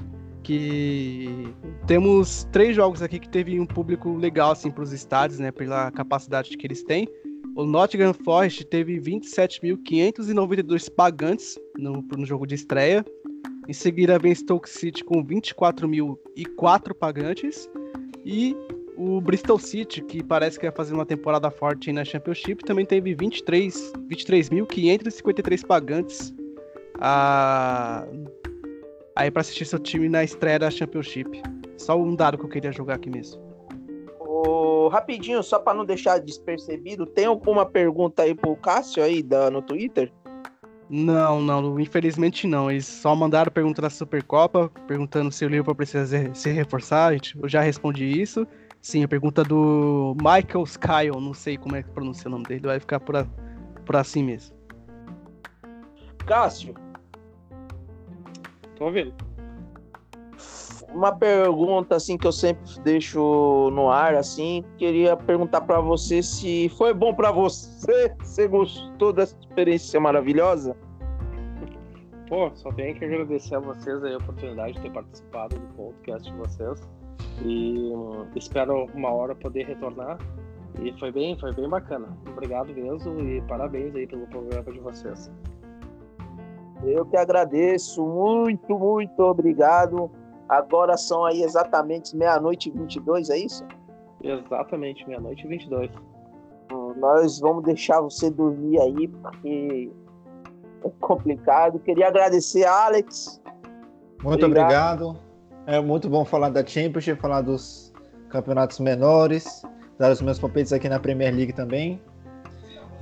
Que 0.43 1.53
temos 1.89 2.45
três 2.53 2.77
jogos 2.77 3.03
aqui 3.03 3.19
que 3.19 3.29
teve 3.29 3.59
um 3.59 3.67
público 3.67 4.17
legal, 4.17 4.53
assim, 4.53 4.71
pros 4.71 4.93
estádios, 4.93 5.41
né? 5.41 5.51
Pela 5.51 5.91
capacidade 5.91 6.57
que 6.57 6.67
eles 6.67 6.85
têm. 6.85 7.09
O 7.57 7.65
Nottingham 7.65 8.15
Forest 8.15 8.65
teve 8.67 9.01
27.592 9.01 10.89
pagantes 10.95 11.59
no, 11.77 12.01
no 12.17 12.25
jogo 12.25 12.47
de 12.47 12.55
estreia. 12.55 13.05
Em 13.67 13.73
seguida 13.73 14.19
vem 14.19 14.33
Stoke 14.33 14.71
City 14.71 15.03
com 15.03 15.25
24.004 15.25 16.95
pagantes. 16.95 17.69
E 18.25 18.55
o 18.97 19.21
Bristol 19.21 19.59
City, 19.59 20.03
que 20.03 20.23
parece 20.23 20.59
que 20.59 20.67
vai 20.67 20.75
fazer 20.75 20.95
uma 20.95 21.05
temporada 21.05 21.51
forte 21.51 21.93
na 21.93 22.05
Championship, 22.05 22.65
também 22.65 22.87
teve 22.87 23.15
23 23.15 23.93
23.553 24.09 25.67
pagantes 25.67 26.35
ah, 26.99 28.07
aí 29.15 29.31
para 29.31 29.43
assistir 29.43 29.67
seu 29.67 29.79
time 29.79 30.09
na 30.09 30.25
estreia 30.25 30.59
da 30.59 30.71
Championship. 30.71 31.43
Só 31.77 32.01
um 32.01 32.15
dado 32.15 32.39
que 32.39 32.45
eu 32.45 32.49
queria 32.49 32.73
jogar 32.73 32.95
aqui 32.95 33.11
mesmo. 33.11 33.41
Ô, 34.19 34.89
rapidinho, 34.89 35.43
só 35.43 35.59
para 35.59 35.77
não 35.77 35.85
deixar 35.85 36.19
despercebido, 36.19 37.07
tem 37.07 37.27
alguma 37.27 37.67
pergunta 37.67 38.23
aí 38.23 38.35
pro 38.35 38.57
Cássio 38.57 39.03
aí 39.03 39.23
da, 39.23 39.51
no 39.51 39.61
Twitter? 39.61 40.11
Não, 40.89 41.41
não, 41.43 41.79
infelizmente 41.81 42.47
não. 42.47 42.71
Eles 42.71 42.87
só 42.87 43.15
mandaram 43.15 43.51
pergunta 43.51 43.83
da 43.83 43.91
Supercopa, 43.91 44.71
perguntando 44.87 45.33
se 45.33 45.45
o 45.45 45.49
Liverpool 45.49 45.75
precisa 45.75 46.35
se 46.35 46.51
reforçar. 46.51 47.13
Eu 47.15 47.49
já 47.49 47.61
respondi 47.61 48.05
isso. 48.05 48.47
Sim, 48.81 49.03
a 49.03 49.09
pergunta 49.09 49.43
do 49.43 50.15
Michael 50.17 50.65
Skyle, 50.65 51.21
não 51.21 51.35
sei 51.35 51.57
como 51.57 51.77
é 51.77 51.83
que 51.83 51.91
pronuncia 51.91 52.29
o 52.29 52.31
nome 52.31 52.45
dele, 52.45 52.67
vai 52.67 52.79
ficar 52.79 53.01
por, 53.01 53.17
a, 53.17 53.27
por 53.85 53.97
assim 53.97 54.23
mesmo. 54.23 54.55
Cássio. 56.27 56.75
Tô 58.77 58.87
ouvindo. 58.87 59.15
Uma 60.93 61.15
pergunta 61.15 61.97
assim 61.97 62.17
que 62.17 62.27
eu 62.27 62.33
sempre 62.33 62.63
deixo 62.83 63.71
no 63.73 63.91
ar 63.91 64.15
assim, 64.15 64.65
queria 64.79 65.17
perguntar 65.17 65.61
para 65.63 65.81
você 65.81 66.23
se 66.23 66.69
foi 66.71 66.95
bom 66.95 67.13
para 67.13 67.31
você, 67.31 68.15
você 68.23 68.49
gostou 68.49 69.13
dessa 69.13 69.37
experiência 69.39 70.01
maravilhosa? 70.01 70.77
Pô, 72.29 72.51
só 72.55 72.73
tenho 72.73 72.95
que 72.99 73.05
agradecer 73.05 73.55
a 73.55 73.61
vocês 73.61 74.03
aí 74.03 74.15
a 74.15 74.19
oportunidade 74.19 74.75
de 74.75 74.81
ter 74.81 74.91
participado 74.91 75.57
do 75.57 75.67
podcast 75.75 76.29
de 76.29 76.37
vocês. 76.37 76.81
E 77.45 77.93
espero 78.35 78.87
uma 78.95 79.11
hora 79.11 79.35
poder 79.35 79.67
retornar. 79.67 80.19
E 80.81 80.93
foi 80.99 81.11
bem, 81.11 81.39
foi 81.39 81.53
bem 81.53 81.69
bacana. 81.69 82.09
Obrigado 82.29 82.73
mesmo 82.75 83.21
e 83.21 83.41
parabéns 83.43 83.95
aí 83.95 84.07
pelo 84.07 84.27
programa 84.27 84.71
de 84.73 84.81
vocês. 84.81 85.31
Eu 86.83 87.07
que 87.07 87.17
agradeço, 87.17 88.05
muito, 88.05 88.79
muito 88.79 89.21
obrigado. 89.21 90.11
Agora 90.49 90.97
são 90.97 91.25
aí 91.25 91.43
exatamente 91.43 92.17
meia-noite 92.17 92.69
e 92.69 92.73
22, 92.73 93.31
é 93.31 93.39
isso? 93.39 93.65
Exatamente, 94.23 95.07
meia-noite 95.09 95.45
e 95.45 95.49
22. 95.49 95.91
Hum, 96.73 96.95
Nós 96.97 97.41
vamos 97.41 97.65
deixar 97.65 98.01
você 98.01 98.31
dormir 98.31 98.81
aí, 98.81 99.09
porque 99.09 99.91
é 100.85 100.91
complicado. 101.01 101.79
Queria 101.81 102.09
agradecer 102.09 102.65
a 102.65 102.87
Alex. 102.87 103.41
Muito 104.23 104.47
obrigado. 104.47 105.17
É 105.67 105.81
muito 105.81 106.09
bom 106.09 106.25
falar 106.25 106.51
da 106.51 106.65
Championship, 106.65 107.21
falar 107.21 107.41
dos 107.43 107.93
campeonatos 108.29 108.79
menores, 108.79 109.63
dar 109.99 110.13
os 110.13 110.21
meus 110.23 110.39
palpites 110.39 110.73
aqui 110.73 110.89
na 110.89 110.99
Premier 111.01 111.35
League 111.35 111.53
também. 111.53 112.01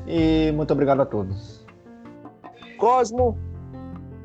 E 0.07 0.51
muito 0.53 0.73
obrigado 0.73 1.01
a 1.03 1.07
todos. 1.07 1.65
Cosmo, 2.79 3.39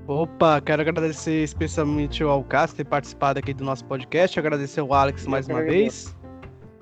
Opa, 0.07 0.59
quero 0.59 0.81
agradecer 0.81 1.43
especialmente 1.43 2.23
ao 2.23 2.43
Cássio 2.43 2.77
ter 2.77 2.85
participado 2.85 3.37
aqui 3.37 3.53
do 3.53 3.63
nosso 3.63 3.85
podcast, 3.85 4.39
agradecer 4.39 4.79
ao 4.79 4.91
Alex 4.91 5.27
mais 5.27 5.47
uma 5.47 5.61
vez 5.61 6.15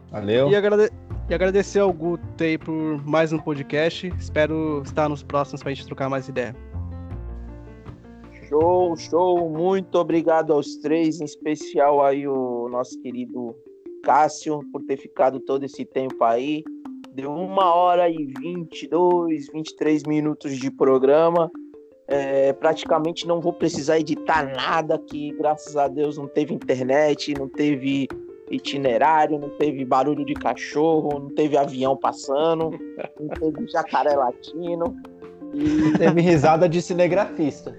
Valeu. 0.09 0.49
e, 0.49 0.55
agrade- 0.55 0.89
e 1.29 1.34
agradecer 1.34 1.79
ao 1.79 1.91
Guto 1.91 2.23
aí 2.41 2.57
por 2.57 2.73
mais 3.05 3.34
um 3.34 3.38
podcast. 3.38 4.07
Espero 4.17 4.81
estar 4.85 5.09
nos 5.09 5.23
próximos 5.23 5.61
pra 5.61 5.73
gente 5.73 5.85
trocar 5.85 6.09
mais 6.09 6.29
ideia. 6.29 6.55
Show, 8.47 8.95
show. 8.95 9.49
Muito 9.49 9.97
obrigado 9.97 10.53
aos 10.53 10.75
três, 10.77 11.19
em 11.21 11.25
especial 11.25 12.03
aí 12.03 12.27
o 12.27 12.67
nosso 12.69 12.99
querido 13.01 13.55
Cássio, 14.03 14.61
por 14.71 14.83
ter 14.83 14.97
ficado 14.97 15.39
todo 15.39 15.63
esse 15.63 15.85
tempo 15.85 16.23
aí. 16.23 16.63
Deu 17.13 17.31
uma 17.31 17.73
hora 17.73 18.09
e 18.09 18.31
22, 18.39 19.47
23 19.51 20.03
minutos 20.03 20.57
de 20.57 20.71
programa. 20.71 21.51
É, 22.07 22.53
praticamente 22.53 23.27
não 23.27 23.41
vou 23.41 23.51
precisar 23.51 23.99
editar 23.99 24.43
nada, 24.55 24.97
que 24.97 25.31
graças 25.33 25.75
a 25.75 25.87
Deus 25.87 26.17
não 26.17 26.27
teve 26.27 26.53
internet, 26.53 27.33
não 27.37 27.49
teve 27.49 28.07
itinerário, 28.49 29.37
não 29.37 29.49
teve 29.57 29.83
barulho 29.83 30.23
de 30.23 30.33
cachorro, 30.33 31.19
não 31.19 31.29
teve 31.35 31.57
avião 31.57 31.97
passando, 31.97 32.69
não 33.19 33.27
teve 33.27 33.67
jacaré 33.67 34.15
latino. 34.15 34.95
E 35.53 35.97
Teve 35.97 36.21
risada 36.21 36.69
de 36.69 36.81
cinegrafista. 36.81 37.75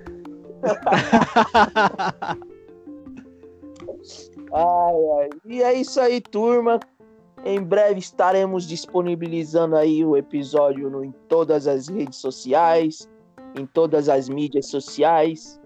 Ai, 4.52 5.20
ai. 5.20 5.28
E 5.46 5.62
é 5.62 5.74
isso 5.74 6.00
aí, 6.00 6.20
turma. 6.20 6.80
Em 7.44 7.62
breve 7.62 8.00
estaremos 8.00 8.66
disponibilizando 8.66 9.76
aí 9.76 10.04
o 10.04 10.16
episódio 10.16 10.90
no- 10.90 11.04
em 11.04 11.12
todas 11.28 11.66
as 11.68 11.88
redes 11.88 12.18
sociais, 12.18 13.08
em 13.54 13.64
todas 13.64 14.08
as 14.08 14.28
mídias 14.28 14.66
sociais, 14.66 15.60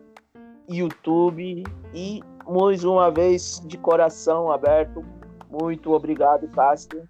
YouTube 0.69 1.65
e 1.95 2.21
mais 2.47 2.85
uma 2.85 3.11
vez 3.11 3.63
de 3.67 3.79
coração 3.79 4.51
aberto. 4.51 5.03
Muito 5.51 5.93
obrigado, 5.93 6.47
Cássio. 6.49 7.05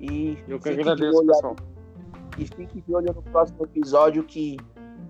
E 0.00 0.38
Eu 0.48 0.60
que 0.60 0.68
agradeço, 0.68 1.18
olho- 1.18 1.26
pessoal. 1.28 1.56
e 2.38 2.46
fique 2.46 2.80
de 2.80 2.94
olho 2.94 3.12
no 3.14 3.22
próximo 3.22 3.64
episódio 3.64 4.22
que 4.24 4.56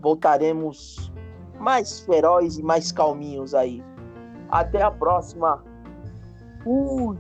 voltaremos 0.01 1.11
mais 1.59 2.01
feroz 2.01 2.59
e 2.59 2.63
mais 2.63 2.93
calminhos 2.93 3.55
aí. 3.55 3.83
Até 4.51 4.83
a 4.83 4.91
próxima. 4.91 5.63
Fui! 6.63 7.19